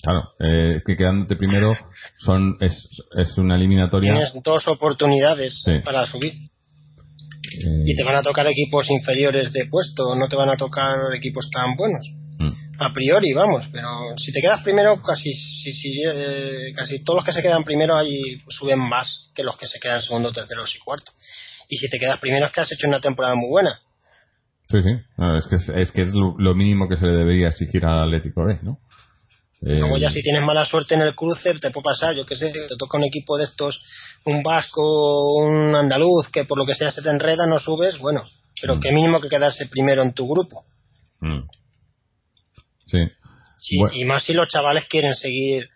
Claro, 0.02 0.30
eh, 0.40 0.76
es 0.76 0.84
que 0.84 0.96
quedándote 0.96 1.36
primero 1.36 1.76
son 2.20 2.58
es, 2.60 2.88
es 3.18 3.38
una 3.38 3.56
eliminatoria. 3.56 4.12
Tienes 4.12 4.34
dos 4.44 4.68
oportunidades 4.68 5.64
para 5.84 6.06
subir. 6.06 6.34
Eh, 6.34 7.84
y 7.86 7.96
te 7.96 8.04
van 8.04 8.18
a 8.18 8.22
tocar 8.22 8.46
equipos 8.48 8.90
inferiores 8.90 9.52
de 9.54 9.66
puesto, 9.66 10.16
no 10.16 10.28
te 10.28 10.36
van 10.36 10.50
a 10.50 10.58
tocar 10.58 10.96
equipos 11.16 11.50
tan 11.52 11.76
buenos. 11.76 12.08
Mm. 12.40 12.52
A 12.80 12.92
priori, 12.92 13.32
vamos, 13.34 13.68
pero 13.72 13.88
si 14.18 14.32
te 14.32 14.42
quedas 14.42 14.62
primero, 14.62 15.02
casi 15.02 15.34
si, 15.34 15.72
si, 15.72 16.04
eh, 16.06 16.74
casi 16.76 17.04
todos 17.04 17.18
los 17.18 17.26
que 17.26 17.32
se 17.32 17.42
quedan 17.42 17.64
primero 17.64 17.96
ahí 17.96 18.42
suben 18.50 18.80
más 18.80 19.30
que 19.34 19.44
los 19.44 19.58
que 19.58 19.68
se 19.68 19.80
quedan 19.80 20.02
segundo, 20.02 20.32
tercero 20.32 20.64
y 20.64 20.80
cuarto. 20.80 21.12
Y 21.70 21.78
si 21.78 21.90
te 21.90 21.98
quedas 21.98 22.20
primero 22.20 22.48
es 22.48 22.52
que 22.52 22.62
has 22.62 22.72
hecho 22.72 22.88
una 22.88 23.00
temporada 23.00 23.36
muy 23.36 23.50
buena. 23.50 23.80
Sí, 24.68 24.82
sí, 24.82 24.90
es 25.38 25.48
que 25.48 25.82
es, 25.82 25.92
que 25.92 26.02
es 26.02 26.10
lo, 26.14 26.56
mínimo 26.56 26.90
que 26.90 26.98
se 26.98 27.06
le 27.06 27.16
debería 27.16 27.50
exigir 27.50 27.86
al 27.86 28.06
Atlético 28.06 28.46
B, 28.46 28.60
¿no? 28.64 28.80
Luego 29.62 29.98
ya 29.98 30.08
eh, 30.08 30.12
si 30.12 30.22
tienes 30.22 30.44
mala 30.44 30.66
suerte 30.66 30.96
en 30.96 31.02
el 31.02 31.16
cruce 31.16 31.54
te 31.56 31.72
puede 31.72 31.84
pasar, 31.84 32.16
yo 32.16 32.26
qué 32.26 32.36
sé, 32.36 32.52
te 32.52 32.76
toca 32.78 32.98
un 32.98 33.06
equipo 33.06 33.38
de 33.38 33.46
estos, 33.46 33.82
un 34.26 34.44
vasco, 34.44 35.34
un 35.38 35.76
andaluz, 35.76 36.28
que 36.32 36.46
por 36.46 36.58
lo 36.58 36.66
que 36.66 36.76
sea 36.76 36.92
se 36.92 37.02
te 37.02 37.10
enreda, 37.10 37.48
no 37.48 37.58
subes, 37.58 37.98
bueno, 37.98 38.22
pero 38.62 38.76
mm. 38.76 38.80
qué 38.80 38.92
mínimo 38.92 39.20
que 39.20 39.30
quedarse 39.30 39.66
primero 39.68 40.04
en 40.04 40.14
tu 40.14 40.28
grupo. 40.28 40.66
Mm. 41.22 41.48
Sí. 42.86 43.00
Y 43.94 44.06
más 44.06 44.24
si 44.24 44.34
los 44.34 44.48
chavales 44.48 44.86
quieren 44.86 45.16
seguir 45.16 45.70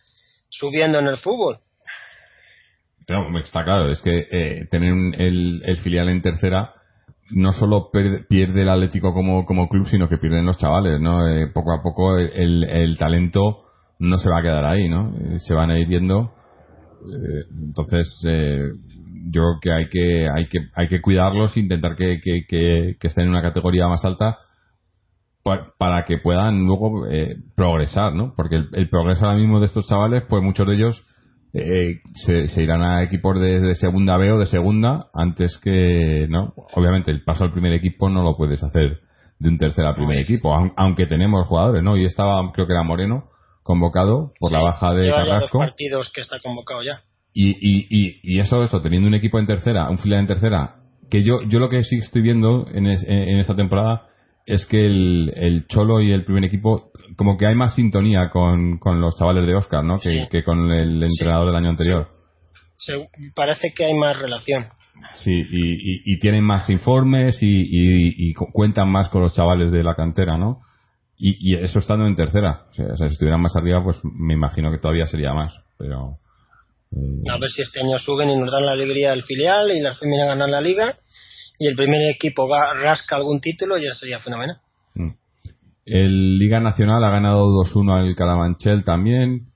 subiendo 0.49 0.99
en 0.99 1.07
el 1.07 1.17
fútbol. 1.17 1.55
está 3.43 3.63
claro, 3.63 3.89
es 3.91 4.01
que 4.01 4.27
eh, 4.31 4.67
tener 4.69 4.93
el, 5.19 5.77
filial 5.81 6.09
en 6.09 6.21
tercera 6.21 6.75
no 7.31 7.51
solo 7.53 7.89
pierde 7.91 8.61
el 8.61 8.69
Atlético 8.69 9.13
como, 9.13 9.45
como 9.45 9.67
club, 9.69 9.87
sino 9.87 10.09
que 10.09 10.17
pierden 10.17 10.45
los 10.45 10.57
chavales, 10.57 10.99
¿no? 10.99 11.27
Eh, 11.27 11.47
poco 11.53 11.73
a 11.73 11.81
poco 11.81 12.17
el, 12.17 12.63
el 12.63 12.97
talento 12.97 13.68
no 13.99 14.17
se 14.17 14.29
va 14.29 14.39
a 14.39 14.41
quedar 14.41 14.65
ahí, 14.65 14.87
¿no? 14.89 15.13
Eh, 15.15 15.39
se 15.39 15.53
van 15.53 15.69
a 15.69 15.77
ir 15.77 15.87
viendo. 15.87 16.31
Eh, 17.05 17.43
entonces, 17.51 18.21
eh, 18.25 18.71
yo 19.31 19.41
creo 19.41 19.59
que 19.61 19.71
hay 19.71 19.89
que 19.89 20.29
hay 20.29 20.47
que 20.47 20.59
hay 20.73 20.87
que 20.87 21.01
cuidarlos, 21.01 21.57
intentar 21.57 21.95
que, 21.95 22.19
que, 22.21 22.45
que, 22.47 23.07
estén 23.07 23.25
en 23.25 23.31
una 23.31 23.41
categoría 23.41 23.87
más 23.87 24.03
alta 24.05 24.37
para, 25.77 26.05
que 26.05 26.17
puedan 26.17 26.65
luego 26.65 27.05
progresar, 27.55 28.13
¿no? 28.13 28.33
Porque 28.35 28.55
el, 28.71 28.89
progreso 28.89 29.25
ahora 29.25 29.37
mismo 29.37 29.59
de 29.59 29.65
estos 29.65 29.87
chavales, 29.87 30.23
pues 30.29 30.43
muchos 30.43 30.67
de 30.67 30.75
ellos 30.75 31.03
se, 32.13 32.61
irán 32.61 32.83
a 32.83 33.01
equipos 33.03 33.39
de, 33.39 33.73
segunda 33.73 34.17
B 34.17 34.31
o 34.31 34.37
de 34.37 34.45
segunda 34.45 35.07
antes 35.13 35.57
que, 35.57 36.27
¿no? 36.29 36.53
Obviamente 36.75 37.09
el 37.09 37.23
paso 37.23 37.45
al 37.45 37.51
primer 37.51 37.73
equipo 37.73 38.09
no 38.09 38.21
lo 38.21 38.37
puedes 38.37 38.61
hacer 38.61 38.99
de 39.39 39.49
un 39.49 39.57
tercer 39.57 39.85
al 39.85 39.95
primer 39.95 40.19
equipo, 40.19 40.53
aunque 40.77 41.07
tenemos 41.07 41.47
jugadores, 41.47 41.81
¿no? 41.81 41.97
Y 41.97 42.05
estaba, 42.05 42.51
creo 42.51 42.67
que 42.67 42.73
era 42.73 42.83
Moreno, 42.83 43.29
convocado 43.69 44.33
por 44.39 44.51
la 44.51 44.61
baja 44.61 44.95
de 44.95 45.11
Carrasco. 45.11 45.59
partidos 45.59 46.11
que 46.11 46.21
está 46.21 46.39
convocado 46.39 46.81
ya. 46.81 47.03
Y, 47.35 47.51
y, 47.51 48.19
y, 48.23 48.39
eso, 48.39 48.63
eso, 48.63 48.81
teniendo 48.81 49.07
un 49.07 49.13
equipo 49.13 49.37
en 49.37 49.45
tercera, 49.45 49.91
un 49.91 49.99
filial 49.99 50.21
en 50.21 50.25
tercera, 50.25 50.77
que 51.11 51.21
yo, 51.21 51.43
yo 51.43 51.59
lo 51.59 51.69
que 51.69 51.83
sí 51.83 51.97
estoy 51.97 52.23
viendo 52.23 52.65
en, 52.73 52.87
en 52.87 53.37
esta 53.37 53.55
temporada 53.55 54.07
es 54.47 54.65
que 54.65 54.87
el, 54.87 55.31
el, 55.35 55.67
Cholo 55.67 56.01
y 56.01 56.11
el 56.11 56.25
primer 56.25 56.45
equipo, 56.45 56.91
como 57.15 57.37
que 57.37 57.45
hay 57.45 57.53
más 57.53 57.75
sintonía 57.75 58.31
con, 58.31 58.79
con 58.79 58.99
los 59.01 59.15
chavales 59.19 59.45
de 59.45 59.53
Oscar, 59.53 59.83
¿no? 59.83 59.99
Que, 59.99 60.27
que 60.31 60.43
con 60.43 60.73
el 60.73 61.03
entrenador 61.03 61.45
del 61.45 61.55
año 61.55 61.69
anterior. 61.69 62.07
parece 63.35 63.71
que 63.75 63.85
hay 63.85 63.93
más 63.93 64.19
relación. 64.19 64.63
Sí, 65.17 65.31
y, 65.31 66.11
y, 66.11 66.17
tienen 66.17 66.43
más 66.43 66.71
informes 66.71 67.37
y, 67.41 68.33
cuentan 68.33 68.89
más 68.89 69.09
con 69.09 69.21
los 69.21 69.35
chavales 69.35 69.71
de 69.71 69.83
la 69.83 69.93
cantera, 69.93 70.39
¿no? 70.39 70.61
Y, 71.21 71.53
eso 71.55 71.79
estando 71.79 72.07
en 72.07 72.15
tercera. 72.15 72.67
O 72.69 72.73
sea, 72.73 72.95
si 72.95 73.13
estuvieran 73.13 73.41
más 73.41 73.55
arriba, 73.57 73.83
pues 73.83 73.97
me 74.03 74.33
imagino 74.33 74.71
que 74.71 74.77
todavía 74.77 75.05
sería 75.05 75.33
más. 75.33 75.53
Pero. 75.77 76.17
Eh, 76.93 77.23
a 77.29 77.37
ver 77.37 77.49
si 77.49 77.61
este 77.61 77.81
año 77.81 77.99
suben 77.99 78.29
y 78.29 78.37
nos 78.37 78.51
dan 78.51 78.65
la 78.65 78.71
alegría 78.71 79.11
del 79.11 79.23
filial 79.23 79.69
y 79.71 79.81
las 79.81 80.01
a 80.01 80.25
ganar 80.25 80.49
la 80.49 80.61
liga. 80.61 80.97
Y 81.59 81.67
el 81.67 81.75
primer 81.75 82.09
equipo 82.09 82.47
va, 82.47 82.73
rasca 82.73 83.17
algún 83.17 83.41
título 83.41 83.77
y 83.77 83.83
ya 83.83 83.93
sería 83.93 84.19
fenomenal. 84.19 84.59
Mm. 84.95 85.09
El 85.85 86.37
Liga 86.37 86.61
Nacional 86.61 87.03
ha 87.03 87.09
ganado 87.09 87.47
2-1 87.65 87.99
al 87.99 88.15
Calamanchel 88.15 88.85
también. 88.85 89.47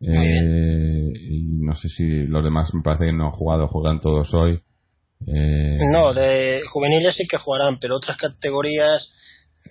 Eh, 0.00 1.12
y 1.14 1.42
no 1.64 1.74
sé 1.74 1.88
si 1.88 2.26
los 2.26 2.44
demás 2.44 2.72
me 2.74 2.82
parece 2.82 3.06
que 3.06 3.12
no 3.12 3.24
han 3.24 3.32
jugado, 3.32 3.66
juegan 3.66 4.00
todos 4.00 4.32
hoy. 4.34 4.60
Eh, 5.26 5.78
no, 5.92 6.12
de 6.12 6.62
juveniles 6.68 7.16
sí 7.16 7.26
que 7.28 7.38
jugarán, 7.38 7.78
pero 7.80 7.96
otras 7.96 8.16
categorías 8.16 9.12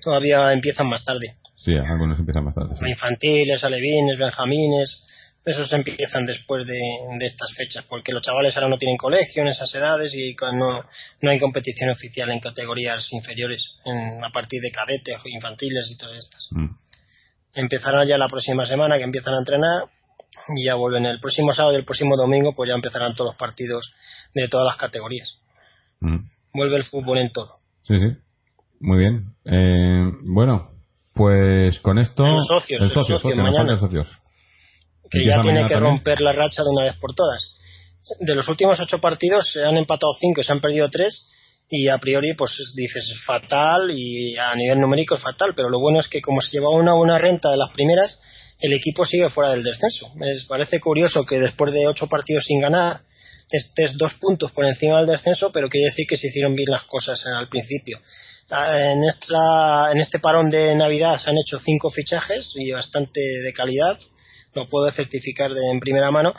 todavía 0.01 0.53
empiezan 0.53 0.87
más 0.87 1.03
tarde. 1.03 1.35
Sí, 1.57 1.73
algunos 1.75 2.17
empiezan 2.17 2.43
más 2.45 2.55
tarde. 2.55 2.75
Infantiles, 2.87 3.63
alevines, 3.63 4.17
benjamines, 4.17 5.03
esos 5.43 5.71
empiezan 5.73 6.25
después 6.25 6.67
de, 6.67 6.79
estas 7.21 7.51
fechas, 7.55 7.83
porque 7.89 8.11
los 8.11 8.21
chavales 8.21 8.55
ahora 8.55 8.69
no 8.69 8.77
tienen 8.77 8.97
colegio 8.97 9.41
en 9.41 9.47
esas 9.47 9.73
edades 9.73 10.13
y 10.13 10.35
no, 10.53 10.83
no 11.21 11.29
hay 11.31 11.39
competición 11.39 11.89
oficial 11.89 12.29
en 12.29 12.39
categorías 12.39 13.11
inferiores, 13.11 13.65
en, 13.85 14.23
a 14.23 14.29
partir 14.29 14.61
de 14.61 14.71
cadetes, 14.71 15.17
infantiles 15.25 15.89
y 15.89 15.97
todas 15.97 16.17
estas. 16.17 16.47
Mm. 16.51 16.67
Empezarán 17.55 18.07
ya 18.07 18.17
la 18.17 18.27
próxima 18.27 18.65
semana 18.65 18.97
que 18.97 19.03
empiezan 19.03 19.33
a 19.33 19.39
entrenar 19.39 19.85
y 20.55 20.65
ya 20.65 20.75
vuelven 20.75 21.05
el 21.05 21.19
próximo 21.19 21.53
sábado 21.53 21.73
y 21.73 21.79
el 21.79 21.85
próximo 21.85 22.15
domingo, 22.15 22.53
pues 22.53 22.69
ya 22.69 22.75
empezarán 22.75 23.15
todos 23.15 23.29
los 23.29 23.35
partidos 23.35 23.91
de 24.35 24.47
todas 24.47 24.65
las 24.65 24.77
categorías. 24.77 25.37
Mm. 26.01 26.17
Vuelve 26.53 26.77
el 26.77 26.83
fútbol 26.83 27.17
en 27.17 27.31
todo. 27.31 27.59
Sí, 27.83 27.99
sí. 27.99 28.15
Muy 28.81 28.97
bien. 28.97 29.35
Eh, 29.45 30.11
bueno, 30.23 30.71
pues 31.13 31.79
con 31.79 31.99
esto. 31.99 32.23
Los 32.23 32.47
socios, 32.47 32.81
el 32.81 32.91
socio, 32.91 33.19
mañana, 33.35 33.79
socios. 33.79 34.07
Que 35.09 35.25
ya 35.25 35.39
tiene 35.41 35.67
que 35.67 35.79
romper 35.79 36.21
la 36.21 36.31
racha 36.31 36.63
de 36.63 36.69
una 36.69 36.85
vez 36.85 36.95
por 36.99 37.13
todas. 37.13 37.49
De 38.19 38.33
los 38.33 38.47
últimos 38.47 38.79
ocho 38.79 38.99
partidos 38.99 39.51
se 39.51 39.63
han 39.63 39.77
empatado 39.77 40.13
cinco 40.19 40.41
y 40.41 40.43
se 40.43 40.51
han 40.51 40.61
perdido 40.61 40.89
tres. 40.89 41.27
Y 41.69 41.87
a 41.87 41.97
priori, 41.99 42.33
pues 42.33 42.51
dices 42.75 43.07
es 43.09 43.23
fatal 43.23 43.91
y 43.91 44.35
a 44.35 44.55
nivel 44.55 44.79
numérico 44.79 45.15
es 45.15 45.21
fatal. 45.21 45.53
Pero 45.55 45.69
lo 45.69 45.79
bueno 45.79 45.99
es 45.99 46.07
que, 46.07 46.21
como 46.21 46.41
se 46.41 46.49
lleva 46.51 46.69
una 46.69 46.93
buena 46.93 47.17
renta 47.17 47.51
de 47.51 47.57
las 47.57 47.71
primeras, 47.71 48.19
el 48.59 48.73
equipo 48.73 49.05
sigue 49.05 49.29
fuera 49.29 49.51
del 49.51 49.63
descenso. 49.63 50.09
Me 50.15 50.33
parece 50.47 50.79
curioso 50.79 51.23
que 51.23 51.39
después 51.39 51.71
de 51.71 51.87
ocho 51.87 52.07
partidos 52.07 52.45
sin 52.45 52.61
ganar 52.61 53.01
estés 53.49 53.97
dos 53.97 54.13
puntos 54.15 54.51
por 54.53 54.65
encima 54.65 54.97
del 54.97 55.07
descenso, 55.07 55.51
pero 55.51 55.69
quiere 55.69 55.87
decir 55.87 56.07
que 56.07 56.17
se 56.17 56.27
hicieron 56.27 56.55
bien 56.55 56.71
las 56.71 56.83
cosas 56.85 57.23
al 57.25 57.47
principio 57.47 57.99
en, 58.51 59.03
esta, 59.03 59.91
en 59.91 60.01
este 60.01 60.19
parón 60.19 60.49
de 60.49 60.75
Navidad 60.75 61.17
se 61.17 61.29
han 61.29 61.37
hecho 61.37 61.59
cinco 61.59 61.89
fichajes 61.89 62.51
y 62.55 62.71
bastante 62.71 63.21
de 63.21 63.53
calidad, 63.53 63.97
lo 64.53 64.67
puedo 64.67 64.91
certificar 64.91 65.51
de, 65.51 65.71
en 65.71 65.79
primera 65.79 66.11
mano, 66.11 66.33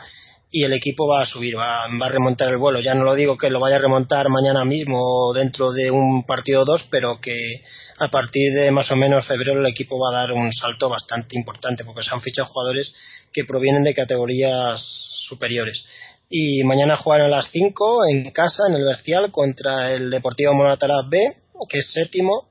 y 0.51 0.63
el 0.63 0.73
equipo 0.73 1.07
va 1.07 1.23
a 1.23 1.25
subir, 1.25 1.57
va, 1.57 1.87
va, 1.99 2.05
a 2.05 2.09
remontar 2.09 2.49
el 2.49 2.57
vuelo. 2.57 2.79
Ya 2.79 2.93
no 2.93 3.03
lo 3.03 3.15
digo 3.15 3.35
que 3.37 3.49
lo 3.49 3.59
vaya 3.59 3.77
a 3.77 3.79
remontar 3.79 4.29
mañana 4.29 4.63
mismo 4.63 4.99
o 5.01 5.33
dentro 5.33 5.71
de 5.71 5.89
un 5.89 6.27
partido 6.27 6.61
o 6.61 6.65
dos, 6.65 6.85
pero 6.91 7.19
que 7.19 7.63
a 7.97 8.07
partir 8.09 8.53
de 8.53 8.69
más 8.69 8.91
o 8.91 8.95
menos 8.95 9.25
febrero 9.25 9.59
el 9.59 9.65
equipo 9.65 9.97
va 9.97 10.15
a 10.15 10.21
dar 10.21 10.31
un 10.31 10.53
salto 10.53 10.89
bastante 10.89 11.35
importante, 11.35 11.83
porque 11.83 12.03
se 12.03 12.13
han 12.13 12.21
fichado 12.21 12.49
jugadores 12.49 12.93
que 13.31 13.45
provienen 13.45 13.83
de 13.83 13.95
categorías 13.95 14.79
superiores. 15.27 15.83
Y 16.29 16.63
mañana 16.63 16.97
juegan 16.97 17.25
a 17.25 17.35
las 17.35 17.49
5 17.51 18.05
en 18.11 18.29
casa, 18.29 18.67
en 18.69 18.75
el 18.75 18.85
Bercial, 18.85 19.31
contra 19.31 19.91
el 19.91 20.11
Deportivo 20.11 20.53
Monataraz 20.53 21.09
B 21.09 21.42
que 21.69 21.79
es 21.79 21.91
séptimo, 21.91 22.49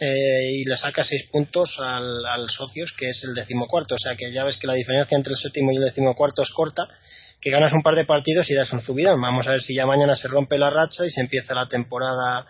eh, 0.00 0.50
y 0.54 0.64
le 0.64 0.76
saca 0.76 1.04
seis 1.04 1.24
puntos 1.30 1.76
al, 1.78 2.48
Socios, 2.48 2.92
que 2.96 3.10
es 3.10 3.22
el 3.24 3.34
decimocuarto. 3.34 3.94
O 3.94 3.98
sea 3.98 4.16
que 4.16 4.32
ya 4.32 4.44
ves 4.44 4.56
que 4.56 4.66
la 4.66 4.74
diferencia 4.74 5.16
entre 5.16 5.32
el 5.32 5.38
séptimo 5.38 5.70
y 5.72 5.76
el 5.76 5.84
decimocuarto 5.84 6.42
es 6.42 6.50
corta, 6.50 6.88
que 7.40 7.50
ganas 7.50 7.72
un 7.72 7.82
par 7.82 7.94
de 7.94 8.04
partidos 8.04 8.50
y 8.50 8.54
das 8.54 8.72
un 8.72 8.80
subidón. 8.80 9.20
Vamos 9.20 9.46
a 9.46 9.50
ver 9.50 9.60
si 9.60 9.74
ya 9.74 9.86
mañana 9.86 10.16
se 10.16 10.28
rompe 10.28 10.58
la 10.58 10.70
racha 10.70 11.06
y 11.06 11.10
se 11.10 11.20
empieza 11.20 11.54
la 11.54 11.68
temporada 11.68 12.46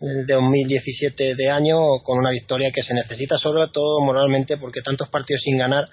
de 0.00 0.32
2017 0.32 1.34
de 1.34 1.50
año 1.50 2.02
con 2.04 2.18
una 2.18 2.30
victoria 2.30 2.70
que 2.70 2.82
se 2.82 2.94
necesita 2.94 3.36
sobre 3.36 3.66
todo 3.68 4.00
moralmente 4.00 4.56
porque 4.56 4.80
tantos 4.80 5.08
partidos 5.08 5.42
sin 5.42 5.58
ganar 5.58 5.88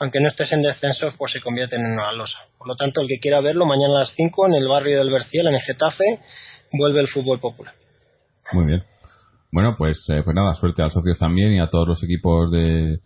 aunque 0.00 0.18
no 0.18 0.28
estés 0.28 0.50
en 0.52 0.62
descenso, 0.62 1.12
pues 1.18 1.32
se 1.32 1.42
convierten 1.42 1.82
en 1.82 1.92
una 1.92 2.10
losa. 2.12 2.38
Por 2.56 2.66
lo 2.68 2.74
tanto, 2.74 3.02
el 3.02 3.06
que 3.06 3.18
quiera 3.18 3.42
verlo, 3.42 3.66
mañana 3.66 3.96
a 3.96 4.00
las 4.00 4.14
5 4.16 4.46
en 4.46 4.54
el 4.54 4.66
barrio 4.66 4.98
del 4.98 5.10
Berciel, 5.10 5.46
en 5.46 5.54
el 5.54 5.60
Getafe, 5.60 6.20
vuelve 6.72 7.00
el 7.00 7.08
fútbol 7.08 7.38
popular. 7.38 7.74
Muy 8.52 8.64
bien. 8.64 8.82
Bueno, 9.52 9.74
pues, 9.76 10.04
eh, 10.08 10.22
pues 10.24 10.34
nada, 10.34 10.54
suerte 10.54 10.82
a 10.82 10.86
los 10.86 10.94
socios 10.94 11.18
también 11.18 11.52
y 11.52 11.60
a 11.60 11.68
todos 11.68 11.88
los 11.88 12.02
equipos 12.02 12.50
de, 12.50 13.00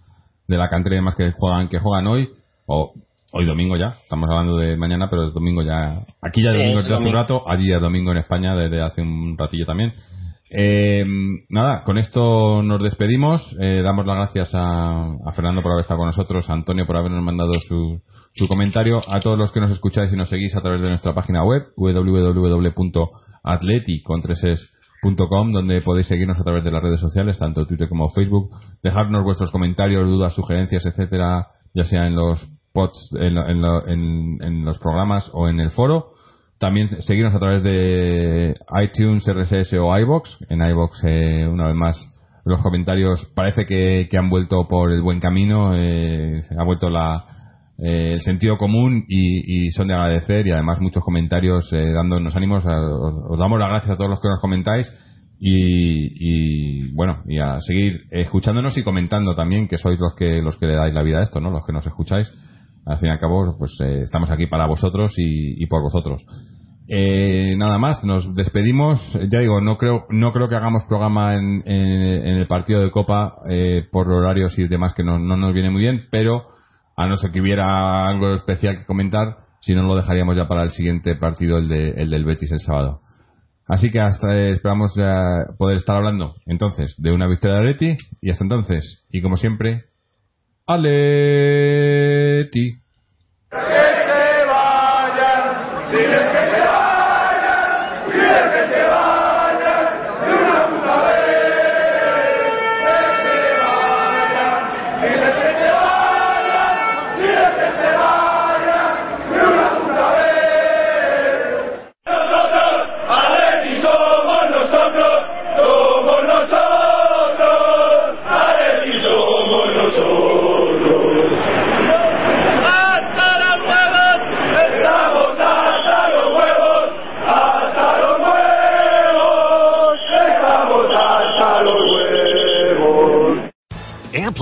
de 0.47 0.57
la 0.57 0.69
cantera 0.69 0.97
y 0.97 0.99
demás 0.99 1.15
que 1.15 1.33
juegan, 1.33 1.69
que 1.69 1.79
juegan 1.79 2.07
hoy, 2.07 2.29
o 2.67 2.93
hoy 3.33 3.47
domingo 3.47 3.77
ya, 3.77 3.97
estamos 4.03 4.29
hablando 4.29 4.57
de 4.59 4.77
mañana, 4.77 5.09
pero 5.09 5.25
el 5.25 5.33
domingo 5.33 5.63
ya, 5.63 6.05
aquí 6.23 6.43
ya 6.43 6.51
es 6.51 6.57
domingo 6.57 6.83
desde 6.83 6.95
hace 6.95 7.09
un 7.09 7.15
rato, 7.15 7.45
allí 7.49 7.73
es 7.73 7.81
domingo 7.81 8.13
en 8.13 8.19
España 8.19 8.55
desde 8.55 8.83
hace 8.83 9.03
un 9.03 9.37
ratillo 9.39 9.67
también. 9.67 9.95
Eh, 10.57 11.05
nada, 11.49 11.83
con 11.83 11.99
esto 11.99 12.63
nos 12.63 12.81
despedimos. 12.81 13.57
Eh, 13.61 13.81
damos 13.83 14.07
las 14.07 14.17
gracias 14.17 14.51
a, 14.55 15.17
Fernando 15.35 15.63
por 15.63 15.73
haber 15.73 15.83
estado 15.83 15.99
con 15.99 16.07
nosotros, 16.07 16.49
a 16.49 16.53
Antonio 16.53 16.87
por 16.87 16.97
habernos 16.97 17.25
mandado 17.25 17.55
su, 17.67 18.01
su 18.35 18.47
comentario, 18.47 19.03
a 19.09 19.19
todos 19.19 19.37
los 19.37 19.51
que 19.51 19.59
nos 19.59 19.73
escucháis 19.73 20.13
y 20.13 20.17
nos 20.17 20.29
seguís 20.29 20.55
a 20.55 20.61
través 20.61 20.81
de 20.81 20.91
nuestra 20.91 21.13
página 21.13 21.43
web 21.43 21.63
www.atleti.com 25.05 25.53
donde 25.53 25.83
podéis 25.83 26.07
seguirnos 26.07 26.39
a 26.39 26.45
través 26.45 26.65
de 26.65 26.71
las 26.71 26.83
redes 26.83 27.01
sociales, 27.01 27.39
tanto 27.39 27.67
Twitter 27.67 27.89
como 27.89 28.11
Facebook, 28.11 28.51
dejarnos 28.83 29.23
vuestros 29.25 29.51
comentarios, 29.51 30.07
dudas, 30.07 30.35
sugerencias, 30.35 30.87
etcétera, 30.87 31.49
ya 31.75 31.85
sea 31.85 32.07
en 32.07 32.15
los 32.15 32.47
pods, 32.73 33.11
en, 33.19 33.37
en 33.37 34.65
los 34.65 34.79
programas 34.79 35.31
o 35.33 35.49
en 35.49 35.61
el 35.61 35.71
foro 35.71 36.15
también 36.59 37.03
seguirnos 37.03 37.35
a 37.35 37.41
través 37.41 37.63
de 37.63 38.55
iTunes, 38.83 39.25
RSS 39.27 39.75
o 39.75 39.97
iBox. 39.99 40.39
En 40.49 40.63
iBox, 40.63 41.05
eh, 41.05 41.47
una 41.47 41.67
vez 41.67 41.75
más, 41.75 42.09
los 42.45 42.61
comentarios 42.61 43.27
parece 43.35 43.67
que, 43.67 44.09
han 44.17 44.31
vuelto 44.31 44.67
por 44.69 44.93
el 44.93 45.03
buen 45.03 45.21
camino, 45.21 45.75
eh, 45.75 46.45
ha 46.57 46.65
vuelto 46.65 46.89
la, 46.91 47.25
eh, 47.79 48.13
el 48.13 48.23
sentido 48.23 48.57
común 48.57 49.05
y, 49.09 49.71
son 49.71 49.89
de 49.89 49.95
agradecer 49.95 50.47
y 50.47 50.53
además 50.53 50.81
muchos 50.81 51.03
comentarios 51.03 51.71
dándonos 51.71 52.37
ánimos. 52.37 52.65
os, 52.65 53.39
damos 53.39 53.59
las 53.59 53.69
gracias 53.69 53.93
a 53.93 53.97
todos 53.97 54.11
los 54.11 54.21
que 54.21 54.29
nos 54.29 54.41
comentáis 54.41 54.91
y, 55.41 56.93
bueno, 56.95 57.23
y 57.27 57.39
a 57.39 57.61
seguir 57.61 58.03
escuchándonos 58.11 58.79
y 58.79 58.83
comentando 58.85 59.35
también 59.35 59.69
que 59.69 59.79
sois 59.79 59.99
los 59.99 60.15
que 60.15 60.41
los 60.41 60.57
que 60.57 60.67
le 60.67 60.75
dais 60.75 60.95
la 60.95 61.03
vida 61.03 61.19
a 61.19 61.23
esto, 61.23 61.41
¿no? 61.41 61.51
Los 61.51 61.67
que 61.67 61.73
nos 61.73 61.87
escucháis 61.87 62.33
al 62.87 62.99
fin 62.99 63.09
y 63.09 63.13
al 63.13 63.19
cabo, 63.19 63.57
pues 63.59 63.73
eh, 63.81 64.01
estamos 64.03 64.31
aquí 64.31 64.47
para 64.47 64.67
vosotros 64.67 65.15
y, 65.17 65.65
por 65.67 65.83
vosotros. 65.83 66.25
Eh, 66.87 67.55
nada 67.57 67.79
más, 67.79 68.05
nos 68.05 68.35
despedimos. 68.35 69.01
Ya 69.31 69.41
digo, 69.41 69.61
no 69.61 69.79
creo, 69.79 70.05
no 70.11 70.33
creo 70.33 70.49
que 70.49 70.57
hagamos 70.57 70.85
programa 70.85 71.35
en, 71.35 71.63
el 71.67 72.47
partido 72.47 72.81
de 72.83 72.91
Copa 72.91 73.35
eh, 73.49 73.85
por 73.91 74.11
horarios 74.11 74.59
y 74.59 74.69
demás 74.69 74.93
que 74.95 75.03
no, 75.03 75.19
nos 75.19 75.55
viene 75.55 75.71
muy 75.71 75.81
bien, 75.81 76.07
pero 76.11 76.45
a 76.97 77.07
no 77.07 77.17
ser 77.17 77.31
que 77.33 77.41
hubiera 77.41 78.07
algo 78.07 78.35
especial 78.35 78.79
que 78.79 78.85
comentar, 78.85 79.39
si 79.61 79.75
no 79.75 79.83
lo 79.83 79.97
dejaríamos 79.97 80.37
ya 80.37 80.47
para 80.47 80.63
el 80.63 80.71
siguiente 80.71 81.17
partido, 81.17 81.59
el, 81.59 81.69
de, 81.69 81.91
el 81.91 82.11
del 82.11 82.25
Betis 82.25 82.53
el 82.53 82.61
sábado. 82.61 83.01
Así 83.67 83.91
que 83.91 83.99
hasta 83.99 84.49
esperamos 84.51 84.93
poder 85.59 85.79
estar 85.79 85.97
hablando 85.97 86.35
entonces 86.45 86.95
de 86.99 87.13
una 87.13 87.27
victoria 87.27 87.59
de 87.59 87.65
Leti 87.65 87.97
y 88.21 88.31
hasta 88.31 88.45
entonces, 88.45 89.03
y 89.11 89.23
como 89.23 89.37
siempre, 89.37 89.85
Aleti. 90.67 90.85